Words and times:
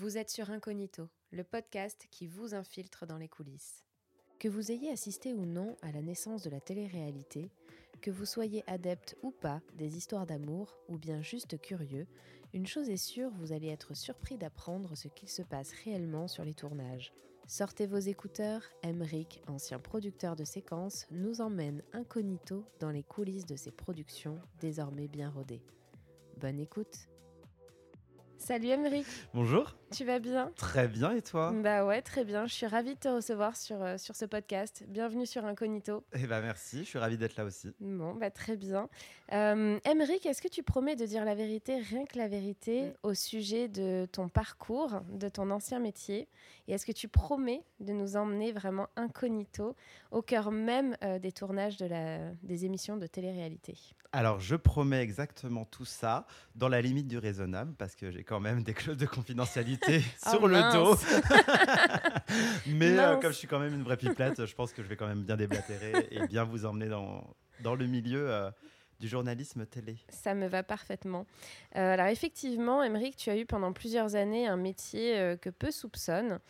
Vous 0.00 0.16
êtes 0.16 0.30
sur 0.30 0.50
Incognito, 0.50 1.08
le 1.32 1.42
podcast 1.42 2.06
qui 2.12 2.28
vous 2.28 2.54
infiltre 2.54 3.04
dans 3.04 3.16
les 3.16 3.26
coulisses. 3.26 3.84
Que 4.38 4.46
vous 4.46 4.70
ayez 4.70 4.92
assisté 4.92 5.34
ou 5.34 5.44
non 5.44 5.76
à 5.82 5.90
la 5.90 6.02
naissance 6.02 6.44
de 6.44 6.50
la 6.50 6.60
télé-réalité, 6.60 7.50
que 8.00 8.12
vous 8.12 8.24
soyez 8.24 8.62
adepte 8.68 9.16
ou 9.24 9.32
pas 9.32 9.60
des 9.74 9.96
histoires 9.96 10.24
d'amour, 10.24 10.78
ou 10.88 10.98
bien 10.98 11.20
juste 11.20 11.60
curieux, 11.60 12.06
une 12.52 12.68
chose 12.68 12.88
est 12.90 12.96
sûre, 12.96 13.32
vous 13.40 13.50
allez 13.50 13.66
être 13.66 13.94
surpris 13.94 14.38
d'apprendre 14.38 14.96
ce 14.96 15.08
qu'il 15.08 15.28
se 15.28 15.42
passe 15.42 15.72
réellement 15.82 16.28
sur 16.28 16.44
les 16.44 16.54
tournages. 16.54 17.12
Sortez 17.48 17.88
vos 17.88 17.98
écouteurs, 17.98 18.62
Emric, 18.84 19.42
ancien 19.48 19.80
producteur 19.80 20.36
de 20.36 20.44
séquences, 20.44 21.08
nous 21.10 21.40
emmène 21.40 21.82
incognito 21.92 22.64
dans 22.78 22.90
les 22.90 23.02
coulisses 23.02 23.46
de 23.46 23.56
ses 23.56 23.72
productions 23.72 24.38
désormais 24.60 25.08
bien 25.08 25.30
rodées. 25.30 25.64
Bonne 26.36 26.60
écoute 26.60 27.08
Salut 28.36 28.68
Emeric 28.68 29.06
Bonjour 29.34 29.74
Tu 29.90 30.04
vas 30.04 30.18
bien 30.18 30.52
Très 30.56 30.86
bien 30.86 31.12
et 31.12 31.22
toi? 31.22 31.50
Bah 31.50 31.86
ouais, 31.86 32.02
très 32.02 32.22
bien. 32.22 32.46
Je 32.46 32.52
suis 32.52 32.66
ravie 32.66 32.94
de 32.94 33.00
te 33.00 33.08
recevoir 33.08 33.56
sur, 33.56 33.82
euh, 33.82 33.96
sur 33.96 34.14
ce 34.16 34.26
podcast. 34.26 34.84
Bienvenue 34.86 35.24
sur 35.24 35.46
Incognito. 35.46 36.04
Eh 36.12 36.26
bah 36.26 36.42
merci, 36.42 36.80
je 36.80 36.84
suis 36.84 36.98
ravie 36.98 37.16
d'être 37.16 37.36
là 37.36 37.44
aussi. 37.44 37.72
Bon, 37.80 38.14
bah 38.14 38.30
très 38.30 38.56
bien. 38.56 38.90
Euh, 39.32 39.78
Emeric, 39.84 40.26
est-ce 40.26 40.42
que 40.42 40.48
tu 40.48 40.62
promets 40.62 40.94
de 40.94 41.06
dire 41.06 41.24
la 41.24 41.34
vérité, 41.34 41.78
rien 41.78 42.04
que 42.04 42.18
la 42.18 42.28
vérité, 42.28 42.92
au 43.02 43.14
sujet 43.14 43.68
de 43.68 44.06
ton 44.12 44.28
parcours, 44.28 45.00
de 45.10 45.28
ton 45.30 45.50
ancien 45.50 45.78
métier? 45.78 46.28
Et 46.66 46.72
est-ce 46.74 46.84
que 46.84 46.92
tu 46.92 47.08
promets 47.08 47.62
de 47.80 47.94
nous 47.94 48.16
emmener 48.16 48.52
vraiment 48.52 48.88
incognito 48.96 49.74
au 50.10 50.20
cœur 50.20 50.50
même 50.50 50.96
euh, 51.02 51.18
des 51.18 51.32
tournages 51.32 51.78
de 51.78 51.86
la, 51.86 52.18
des 52.42 52.66
émissions 52.66 52.98
de 52.98 53.06
télé-réalité? 53.06 53.74
Alors, 54.12 54.40
je 54.40 54.56
promets 54.56 55.02
exactement 55.02 55.66
tout 55.66 55.84
ça 55.84 56.26
dans 56.54 56.68
la 56.68 56.80
limite 56.80 57.08
du 57.08 57.18
raisonnable 57.18 57.74
parce 57.76 57.94
que 57.94 58.10
j'ai 58.10 58.24
quand 58.24 58.40
même 58.40 58.62
des 58.64 58.74
clauses 58.74 58.96
de 58.96 59.06
confidentialité 59.06 59.77
Oh, 59.86 60.30
sur 60.30 60.48
le 60.48 60.72
dos. 60.72 60.96
Mais 62.66 62.98
euh, 62.98 63.16
comme 63.16 63.32
je 63.32 63.36
suis 63.38 63.48
quand 63.48 63.58
même 63.58 63.74
une 63.74 63.82
vraie 63.82 63.96
pipelette, 63.96 64.44
je 64.44 64.54
pense 64.54 64.72
que 64.72 64.82
je 64.82 64.88
vais 64.88 64.96
quand 64.96 65.06
même 65.06 65.22
bien 65.22 65.36
déblatérer 65.36 66.08
et 66.10 66.26
bien 66.26 66.44
vous 66.44 66.66
emmener 66.66 66.88
dans, 66.88 67.24
dans 67.60 67.74
le 67.74 67.86
milieu 67.86 68.30
euh, 68.30 68.50
du 69.00 69.08
journalisme 69.08 69.66
télé. 69.66 69.98
Ça 70.08 70.34
me 70.34 70.46
va 70.46 70.62
parfaitement. 70.62 71.26
Euh, 71.76 71.94
alors 71.94 72.06
effectivement, 72.06 72.82
Emeric, 72.82 73.16
tu 73.16 73.30
as 73.30 73.36
eu 73.36 73.46
pendant 73.46 73.72
plusieurs 73.72 74.14
années 74.14 74.46
un 74.46 74.56
métier 74.56 75.36
que 75.40 75.50
peu 75.50 75.70
soupçonnent 75.70 76.40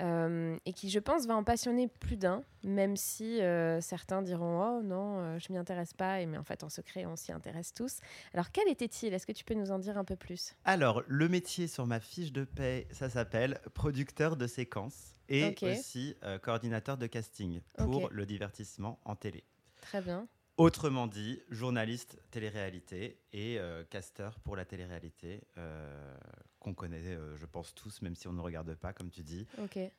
euh, 0.00 0.56
et 0.66 0.72
qui, 0.72 0.90
je 0.90 0.98
pense, 0.98 1.26
va 1.26 1.34
en 1.34 1.44
passionner 1.44 1.88
plus 1.88 2.16
d'un, 2.16 2.44
même 2.64 2.96
si 2.96 3.40
euh, 3.40 3.80
certains 3.80 4.22
diront⁇ 4.22 4.60
Oh 4.78 4.82
non, 4.82 5.18
euh, 5.18 5.38
je 5.38 5.52
m'y 5.52 5.58
intéresse 5.58 5.94
pas⁇ 5.94 6.18
et 6.22 6.26
mais 6.26 6.38
en 6.38 6.44
fait, 6.44 6.64
en 6.64 6.68
secret, 6.68 7.06
on 7.06 7.16
s'y 7.16 7.32
intéresse 7.32 7.72
tous. 7.72 7.98
Alors 8.32 8.50
quel 8.52 8.68
était-il? 8.68 9.12
Est-ce 9.14 9.26
que 9.26 9.32
tu 9.32 9.44
peux 9.44 9.54
nous 9.54 9.70
en 9.70 9.78
dire 9.78 9.98
un 9.98 10.04
peu 10.04 10.16
plus? 10.16 10.54
Alors, 10.64 11.02
le 11.06 11.28
métier 11.28 11.66
sur 11.66 11.86
ma 11.86 12.00
fiche 12.00 12.32
de 12.32 12.44
paie, 12.44 12.86
ça 12.90 13.08
s'appelle 13.08 13.60
producteur 13.74 14.36
de 14.36 14.46
séquences 14.46 15.14
et 15.28 15.54
aussi 15.62 16.16
euh, 16.22 16.38
coordinateur 16.38 16.96
de 16.96 17.06
casting 17.06 17.60
pour 17.76 18.08
le 18.10 18.26
divertissement 18.26 18.98
en 19.04 19.14
télé. 19.14 19.44
Très 19.80 20.00
bien. 20.00 20.26
Autrement 20.58 21.06
dit, 21.06 21.40
journaliste 21.50 22.20
télé-réalité 22.32 23.20
et 23.32 23.60
euh, 23.60 23.84
casteur 23.84 24.40
pour 24.40 24.56
la 24.56 24.64
télé-réalité 24.64 25.40
euh, 25.56 26.16
qu'on 26.58 26.74
connaît, 26.74 27.00
euh, 27.14 27.36
je 27.36 27.46
pense 27.46 27.72
tous, 27.76 28.02
même 28.02 28.16
si 28.16 28.26
on 28.26 28.32
ne 28.32 28.40
regarde 28.40 28.74
pas, 28.74 28.92
comme 28.92 29.08
tu 29.08 29.22
dis. 29.22 29.46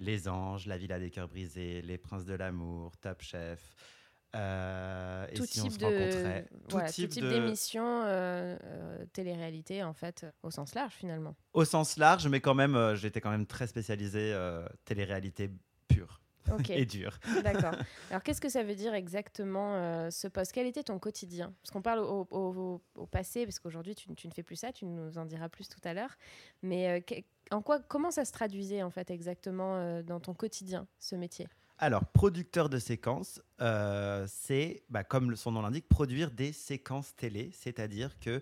Les 0.01 0.27
Anges, 0.27 0.67
La 0.67 0.77
Villa 0.77 0.99
des 0.99 1.11
Cœurs 1.11 1.29
Brisés, 1.29 1.81
Les 1.81 1.97
Princes 1.97 2.25
de 2.25 2.33
l'Amour, 2.33 2.97
Top 2.97 3.21
Chef. 3.21 3.73
et 4.33 5.33
Tout 5.33 5.45
si 5.45 5.61
on 5.61 5.69
type 5.69 5.79
se 5.79 5.85
rencontrait, 5.85 6.41
de 6.51 6.57
tout 6.57 6.63
voilà, 6.71 6.87
tout 6.89 6.93
type 6.93 7.09
type 7.09 7.23
de- 7.23 7.29
d'émission 7.29 8.03
télé-réalité 9.13 9.81
en 9.83 9.93
fait 9.93 10.25
au 10.43 10.51
sens 10.51 10.75
large 10.75 10.93
finalement. 10.93 11.37
Au 11.53 11.63
sens 11.63 11.95
large, 11.95 12.27
mais 12.27 12.41
quand 12.41 12.53
même, 12.53 12.95
j'étais 12.95 13.21
quand 13.21 13.31
même 13.31 13.45
très 13.47 13.65
spécialisé 13.67 14.37
télé-réalité 14.83 15.49
pure 15.87 16.19
Ok. 16.53 16.69
et 16.71 16.85
dure. 16.85 17.17
D'accord. 17.43 17.75
Alors, 18.09 18.23
qu'est-ce 18.23 18.41
que 18.41 18.49
ça 18.49 18.63
veut 18.63 18.75
dire 18.75 18.93
exactement 18.93 19.75
euh, 19.75 20.09
ce 20.11 20.27
poste? 20.27 20.51
Quel 20.51 20.67
était 20.67 20.83
ton 20.83 20.99
quotidien? 20.99 21.53
Parce 21.61 21.71
qu'on 21.71 21.81
parle 21.81 21.99
au, 21.99 22.27
au- 22.31 22.81
au 22.95 23.05
passé, 23.05 23.45
parce 23.45 23.59
qu'aujourd'hui, 23.59 23.95
tu, 23.95 24.13
tu 24.15 24.27
ne 24.27 24.33
fais 24.33 24.43
plus 24.43 24.55
ça, 24.55 24.71
tu 24.71 24.85
nous 24.85 25.17
en 25.17 25.25
diras 25.25 25.49
plus 25.49 25.67
tout 25.69 25.79
à 25.83 25.93
l'heure. 25.93 26.15
Mais 26.61 27.01
euh, 27.11 27.21
en 27.51 27.61
quoi, 27.61 27.79
comment 27.79 28.11
ça 28.11 28.25
se 28.25 28.31
traduisait, 28.31 28.83
en 28.83 28.89
fait, 28.91 29.11
exactement 29.11 29.75
euh, 29.77 30.03
dans 30.03 30.19
ton 30.19 30.33
quotidien, 30.33 30.87
ce 30.99 31.15
métier? 31.15 31.47
Alors, 31.77 32.05
producteur 32.05 32.67
de 32.69 32.77
séquences, 32.77 33.41
c'est, 34.27 34.83
bah, 34.89 35.03
comme 35.03 35.35
son 35.35 35.51
nom 35.53 35.61
l'indique, 35.61 35.87
produire 35.87 36.29
des 36.31 36.51
séquences 36.51 37.15
télé, 37.15 37.51
c'est-à-dire 37.53 38.19
que 38.19 38.41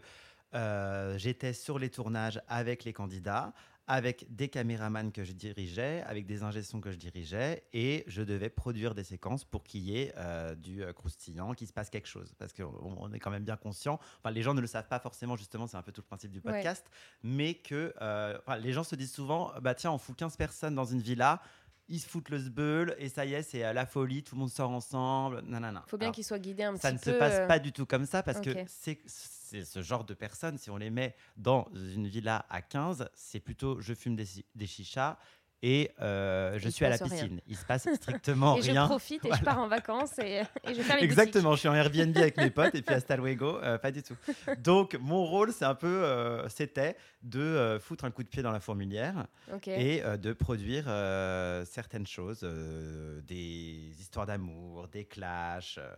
euh, 0.54 1.18
j'étais 1.18 1.54
sur 1.54 1.78
les 1.78 1.90
tournages 1.90 2.42
avec 2.48 2.84
les 2.84 2.94
candidats, 2.94 3.54
avec 3.88 4.26
des 4.36 4.50
caméramans 4.50 5.12
que 5.12 5.24
je 5.24 5.32
dirigeais, 5.32 6.02
avec 6.04 6.26
des 6.26 6.44
ingé-sons 6.44 6.82
que 6.82 6.92
je 6.92 6.98
dirigeais, 6.98 7.64
et 7.72 8.04
je 8.08 8.22
devais 8.22 8.50
produire 8.50 8.94
des 8.94 9.04
séquences 9.06 9.46
pour 9.46 9.64
qu'il 9.64 9.82
y 9.82 9.98
ait 9.98 10.14
euh, 10.18 10.56
du 10.56 10.84
euh, 10.84 10.92
croustillant, 10.92 11.54
qu'il 11.54 11.68
se 11.68 11.74
passe 11.74 11.90
quelque 11.90 12.08
chose. 12.08 12.34
Parce 12.38 12.52
qu'on 12.54 12.66
on 13.00 13.12
est 13.14 13.20
quand 13.20 13.32
même 13.32 13.46
bien 13.46 13.56
conscient, 13.58 14.00
enfin, 14.20 14.32
les 14.32 14.42
gens 14.42 14.54
ne 14.54 14.62
le 14.62 14.68
savent 14.68 14.88
pas 14.90 15.00
forcément, 15.00 15.36
justement, 15.38 15.68
c'est 15.68 15.78
un 15.78 15.82
peu 15.84 15.92
tout 15.94 16.02
le 16.02 16.08
principe 16.08 16.32
du 16.32 16.40
Ouais. 16.40 16.52
podcast, 16.52 16.86
mais 17.24 17.56
que 17.56 17.94
euh, 18.02 18.38
enfin, 18.40 18.58
les 18.58 18.74
gens 18.74 18.84
se 18.84 18.96
disent 18.96 19.14
souvent, 19.14 19.52
bah 19.62 19.74
tiens, 19.74 19.92
on 19.92 19.98
fout 19.98 20.16
15 20.18 20.36
personnes 20.38 20.76
dans 20.76 20.86
une 20.86 21.00
villa, 21.02 21.42
ils 21.90 22.00
se 22.00 22.08
foutent 22.10 22.30
le 22.30 22.40
sbeul 22.40 22.96
et 23.00 23.10
ça 23.10 23.26
y 23.26 23.34
est, 23.34 23.44
c'est 23.44 23.64
euh, 23.66 23.74
la 23.74 23.86
folie, 23.86 24.24
tout 24.24 24.36
le 24.36 24.40
monde 24.40 24.50
sort 24.50 24.72
ensemble. 24.72 25.42
Non, 25.46 25.60
non, 25.60 25.72
non. 25.72 25.82
Il 25.86 25.90
faut 25.90 25.98
bien 25.98 26.08
Alors, 26.08 26.16
qu'il 26.16 26.24
soit 26.26 26.40
guidé 26.40 26.64
un 26.64 26.76
ça 26.78 26.92
petit 26.92 26.96
ne 27.10 27.12
peu. 27.12 27.14
se 27.14 27.20
passe 27.20 27.34
euh, 27.40 27.48
pas 27.48 27.60
du 27.60 27.72
tout 27.72 27.86
comme 27.86 28.06
ça 28.06 28.24
parce 28.24 28.40
que 28.42 28.52
c'est 28.68 29.00
c'est 29.06 29.64
ce 29.64 29.82
genre 29.82 30.04
de 30.04 30.14
personnes, 30.14 30.58
si 30.58 30.70
on 30.70 30.76
les 30.76 30.90
met 30.90 31.16
dans 31.38 31.70
une 31.74 32.06
villa 32.08 32.46
à 32.50 32.62
15, 32.62 33.08
c'est 33.14 33.40
plutôt 33.40 33.80
je 33.80 33.94
fume 33.94 34.18
des, 34.18 34.26
des 34.56 34.68
chichas 34.68 35.18
et 35.64 35.92
euh, 36.02 36.58
je 36.60 36.70
suis 36.70 36.86
à 36.86 36.90
la 36.90 36.98
passe 36.98 37.10
rien. 37.10 37.22
piscine. 37.22 37.42
Il 37.48 37.58
se 37.58 37.66
passe 37.66 37.88
strictement 37.96 38.58
Et 38.58 38.62
je 38.62 38.72
rien. 38.72 38.86
profite 38.88 39.26
et 39.26 39.30
je 39.38 39.44
pars 39.44 39.60
en 39.60 39.68
vacances 39.68 40.18
et, 40.20 40.44
et 40.64 40.74
je 40.76 40.82
les 40.82 41.04
Exactement, 41.04 41.54
je 41.54 41.60
suis 41.60 41.68
en 41.68 41.74
Airbnb 41.74 42.16
avec 42.18 42.38
mes 42.38 42.50
potes 42.52 42.76
et 42.76 42.82
puis 42.82 42.94
hasta 42.96 43.16
luego, 43.18 43.58
euh, 43.64 43.78
pas 43.78 43.92
du 43.92 44.04
tout. 44.04 44.16
Donc 44.60 44.96
mon 45.02 45.26
rôle, 45.26 45.52
c'est 45.52 45.66
un 45.66 45.76
peu, 45.76 45.88
euh, 45.88 46.48
c'était 46.50 46.96
de 47.24 47.40
euh, 47.40 47.80
foutre 47.80 48.06
un 48.06 48.12
coup 48.12 48.24
de 48.24 48.30
pied 48.30 48.44
dans 48.44 48.52
la 48.52 48.60
fourmilière 48.60 49.26
et 49.66 50.04
euh, 50.04 50.18
de 50.18 50.34
produire 50.34 50.86
euh, 50.88 51.66
certaines 51.66 52.08
choses, 52.08 52.42
euh, 52.44 53.22
des 53.22 53.92
histoires 54.00 54.26
d'amour, 54.28 54.88
des 54.90 55.06
clashs, 55.06 55.78
euh, 55.80 55.90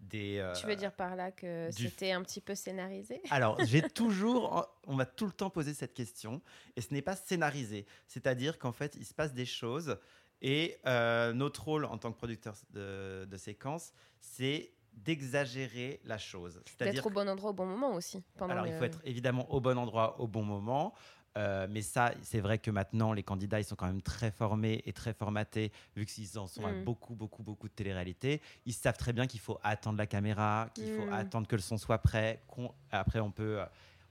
des. 0.00 0.38
euh, 0.38 0.52
Tu 0.54 0.66
veux 0.66 0.76
dire 0.76 0.92
par 0.92 1.16
là 1.16 1.30
que 1.32 1.70
du- 1.74 1.88
c'était 1.88 2.12
un 2.12 2.22
petit 2.22 2.40
peu 2.40 2.54
scénarisé? 2.54 3.20
Alors, 3.30 3.62
j'ai 3.64 3.82
toujours, 3.88 4.66
on 4.86 4.94
m'a 4.94 5.06
tout 5.06 5.26
le 5.26 5.32
temps 5.32 5.50
posé 5.50 5.74
cette 5.74 5.94
question, 5.94 6.40
et 6.76 6.80
ce 6.80 6.92
n'est 6.94 7.02
pas 7.02 7.16
scénarisé. 7.16 7.86
C'est-à-dire 8.06 8.58
qu'en 8.58 8.72
fait, 8.72 8.94
il 8.96 9.04
se 9.04 9.14
passe 9.14 9.34
des 9.34 9.46
choses, 9.46 9.98
et 10.40 10.78
euh, 10.86 11.32
notre 11.32 11.64
rôle 11.64 11.84
en 11.84 11.98
tant 11.98 12.12
que 12.12 12.16
producteur 12.18 12.54
de, 12.70 13.24
de 13.28 13.36
séquences, 13.36 13.92
c'est 14.20 14.72
d'exagérer 14.92 16.00
la 16.04 16.18
chose. 16.18 16.60
D'être 16.80 17.06
au 17.06 17.10
bon 17.10 17.28
endroit 17.28 17.50
au 17.50 17.54
bon 17.54 17.66
moment 17.66 17.94
aussi. 17.94 18.22
Pendant 18.36 18.52
alors, 18.52 18.66
il 18.66 18.72
le- 18.72 18.78
faut 18.78 18.84
être 18.84 19.00
évidemment 19.04 19.50
au 19.52 19.60
bon 19.60 19.76
endroit, 19.78 20.20
au 20.20 20.26
bon 20.26 20.42
moment. 20.42 20.94
Euh, 21.38 21.66
mais 21.70 21.82
ça, 21.82 22.12
c'est 22.22 22.40
vrai 22.40 22.58
que 22.58 22.70
maintenant, 22.70 23.12
les 23.12 23.22
candidats, 23.22 23.60
ils 23.60 23.64
sont 23.64 23.76
quand 23.76 23.86
même 23.86 24.02
très 24.02 24.30
formés 24.30 24.82
et 24.86 24.92
très 24.92 25.14
formatés, 25.14 25.70
vu 25.96 26.04
qu'ils 26.04 26.36
en 26.38 26.46
sont 26.48 26.66
à 26.66 26.72
Mm. 26.72 26.84
beaucoup, 26.84 27.14
beaucoup, 27.14 27.42
beaucoup 27.44 27.68
de 27.68 27.72
télé-réalité. 27.72 28.40
Ils 28.66 28.72
savent 28.74 28.96
très 28.96 29.12
bien 29.12 29.26
qu'il 29.28 29.38
faut 29.40 29.58
attendre 29.62 29.98
la 29.98 30.06
caméra, 30.06 30.68
qu'il 30.74 30.88
faut 30.90 31.06
Mm. 31.06 31.12
attendre 31.12 31.46
que 31.46 31.54
le 31.56 31.62
son 31.62 31.78
soit 31.78 31.98
prêt. 31.98 32.42
Après, 32.90 33.20
on 33.20 33.30
peut. 33.30 33.60
euh, 33.60 33.64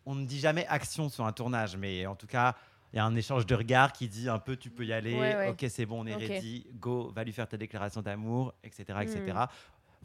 On 0.09 0.15
ne 0.15 0.25
dit 0.25 0.39
jamais 0.39 0.65
action 0.67 1.09
sur 1.09 1.25
un 1.25 1.33
tournage, 1.33 1.75
mais 1.75 2.05
en 2.05 2.15
tout 2.15 2.27
cas, 2.27 2.55
il 2.93 2.95
y 2.95 2.99
a 2.99 3.03
un 3.03 3.13
échange 3.13 3.45
de 3.45 3.53
regards 3.55 3.91
qui 3.91 4.07
dit 4.07 4.29
un 4.29 4.39
peu 4.39 4.55
tu 4.55 4.69
peux 4.69 4.85
y 4.85 4.93
aller, 4.93 5.13
Ouais, 5.13 5.35
ouais. 5.35 5.49
ok, 5.49 5.65
c'est 5.69 5.85
bon, 5.85 6.03
on 6.03 6.05
est 6.07 6.15
ready, 6.15 6.65
go, 6.75 7.11
va 7.13 7.25
lui 7.25 7.33
faire 7.33 7.45
ta 7.49 7.57
déclaration 7.57 8.01
d'amour, 8.01 8.53
etc. 8.63 8.99
etc. 9.01 9.19
Mm. 9.27 9.47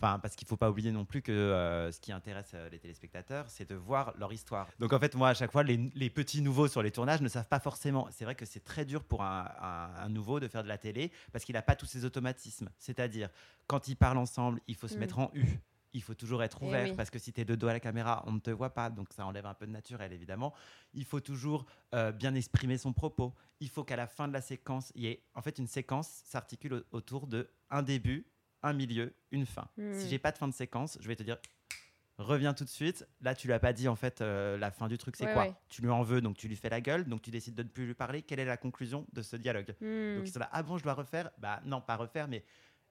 Enfin, 0.03 0.19
parce 0.19 0.35
qu'il 0.35 0.49
faut 0.49 0.57
pas 0.57 0.69
oublier 0.69 0.91
non 0.91 1.05
plus 1.05 1.23
que 1.23 1.31
euh, 1.31 1.93
ce 1.93 2.01
qui 2.01 2.11
intéresse 2.11 2.51
euh, 2.55 2.69
les 2.71 2.81
téléspectateurs, 2.81 3.49
c'est 3.49 3.69
de 3.69 3.77
voir 3.77 4.13
leur 4.19 4.33
histoire. 4.33 4.67
Donc 4.81 4.93
en 4.93 4.99
fait, 4.99 5.15
moi, 5.15 5.29
à 5.29 5.35
chaque 5.35 5.53
fois, 5.53 5.63
les, 5.63 5.77
les 5.95 6.11
petits 6.11 6.43
nouveaux 6.43 6.67
sur 6.67 6.83
les 6.83 6.91
tournages 6.91 7.21
ne 7.21 7.29
savent 7.29 7.47
pas 7.47 7.61
forcément. 7.61 8.09
C'est 8.11 8.25
vrai 8.25 8.35
que 8.35 8.45
c'est 8.45 8.65
très 8.65 8.85
dur 8.85 9.05
pour 9.05 9.23
un, 9.23 9.49
un- 9.61 9.95
un 10.05 10.09
nouveau 10.09 10.41
de 10.41 10.49
faire 10.49 10.65
de 10.65 10.69
la 10.69 10.77
télé 10.79 11.13
parce 11.31 11.45
qu'il 11.45 11.53
n'a 11.55 11.63
pas 11.63 11.77
tous 11.77 11.87
ces 11.87 12.05
automatismes. 12.05 12.69
C'est-à-dire, 12.79 13.29
quand 13.69 13.87
ils 13.87 13.95
parlent 13.97 14.19
ensemble, 14.19 14.61
il 14.67 14.75
faut 14.75 14.89
se 14.89 14.97
Mm. 14.97 14.99
mettre 14.99 15.19
en 15.21 15.31
U. 15.35 15.45
Il 15.95 16.03
faut 16.03 16.15
toujours 16.15 16.43
être 16.43 16.59
Eh 16.63 16.65
ouvert 16.67 16.89
oui. 16.89 16.95
parce 16.97 17.11
que 17.11 17.19
si 17.21 17.33
tu 17.33 17.41
es 17.43 17.45
de 17.45 17.55
dos 17.55 17.69
à 17.69 17.73
la 17.75 17.79
caméra, 17.81 18.25
on 18.27 18.33
ne 18.33 18.41
te 18.41 18.51
voit 18.51 18.75
pas, 18.75 18.91
donc 18.91 19.13
ça 19.13 19.25
enlève 19.27 19.47
un 19.47 19.55
peu 19.55 19.67
de 19.67 19.73
naturel 19.73 20.13
évidemment. 20.13 20.53
Il 20.95 21.05
faut 21.05 21.21
toujours 21.21 21.65
euh, 21.95 22.11
bien 22.11 22.35
exprimer 22.35 22.77
son 22.79 22.93
propos. 22.93 23.35
Il 23.61 23.69
faut 23.69 23.85
qu'à 23.85 23.97
la 23.97 24.07
fin 24.09 24.27
de 24.27 24.33
la 24.33 24.41
séquence, 24.41 24.91
il 24.97 25.03
y 25.03 25.07
ait 25.07 25.23
en 25.35 25.43
fait 25.43 25.59
une 25.59 25.67
séquence 25.69 26.09
s'articule 26.25 26.73
au- 26.75 26.97
autour 26.97 27.27
de 27.29 27.49
un 27.71 27.83
début, 27.83 28.27
un 28.63 28.73
milieu, 28.73 29.15
une 29.31 29.47
fin. 29.47 29.69
Mm. 29.77 29.95
Si 29.95 30.09
j'ai 30.09 30.19
pas 30.19 30.33
de 30.33 30.39
fin 30.39 30.49
de 30.49 30.55
séquence, 30.55 30.99
je 31.01 31.09
vais 31.09 31.17
te 31.17 31.23
dire 31.23 31.39
reviens 32.19 32.55
tout 32.55 32.65
de 32.65 32.69
suite. 32.69 33.07
Là, 33.21 33.35
tu 33.35 33.47
lui 33.47 33.55
as 33.55 33.59
pas 33.59 33.73
dit 33.73 33.89
en 33.89 33.97
fait 33.97 34.21
euh, 34.21 34.57
la 34.59 34.71
fin 34.71 34.89
du 34.89 34.99
truc, 34.99 35.17
c'est 35.17 35.27
Ouais, 35.27 35.33
quoi 35.33 35.43
ouais. 35.45 35.55
Tu 35.69 35.83
lui 35.83 35.91
en 35.91 36.03
veux, 36.03 36.21
donc 36.21 36.37
tu 36.37 36.49
lui 36.49 36.57
fais 36.57 36.69
la 36.69 36.81
gueule, 36.81 37.05
donc 37.05 37.23
tu 37.23 37.31
décides 37.31 37.55
de 37.55 37.63
ne 37.63 37.69
plus 37.69 37.87
lui 37.87 37.95
parler. 37.95 38.23
Quelle 38.23 38.41
est 38.41 38.45
la 38.45 38.57
conclusion 38.57 39.07
de 39.13 39.23
ce 39.23 39.37
dialogue? 39.37 39.75
Hmm. 39.81 40.17
Donc 40.17 40.29
ils 40.29 40.33
sont 40.33 40.41
là, 40.41 40.49
ah 40.53 40.63
bon, 40.63 40.79
je 40.79 40.85
dois 40.85 40.95
refaire? 40.95 41.31
Bah 41.39 41.61
non, 41.65 41.81
pas 41.81 41.97
refaire, 41.97 42.29
mais 42.29 42.45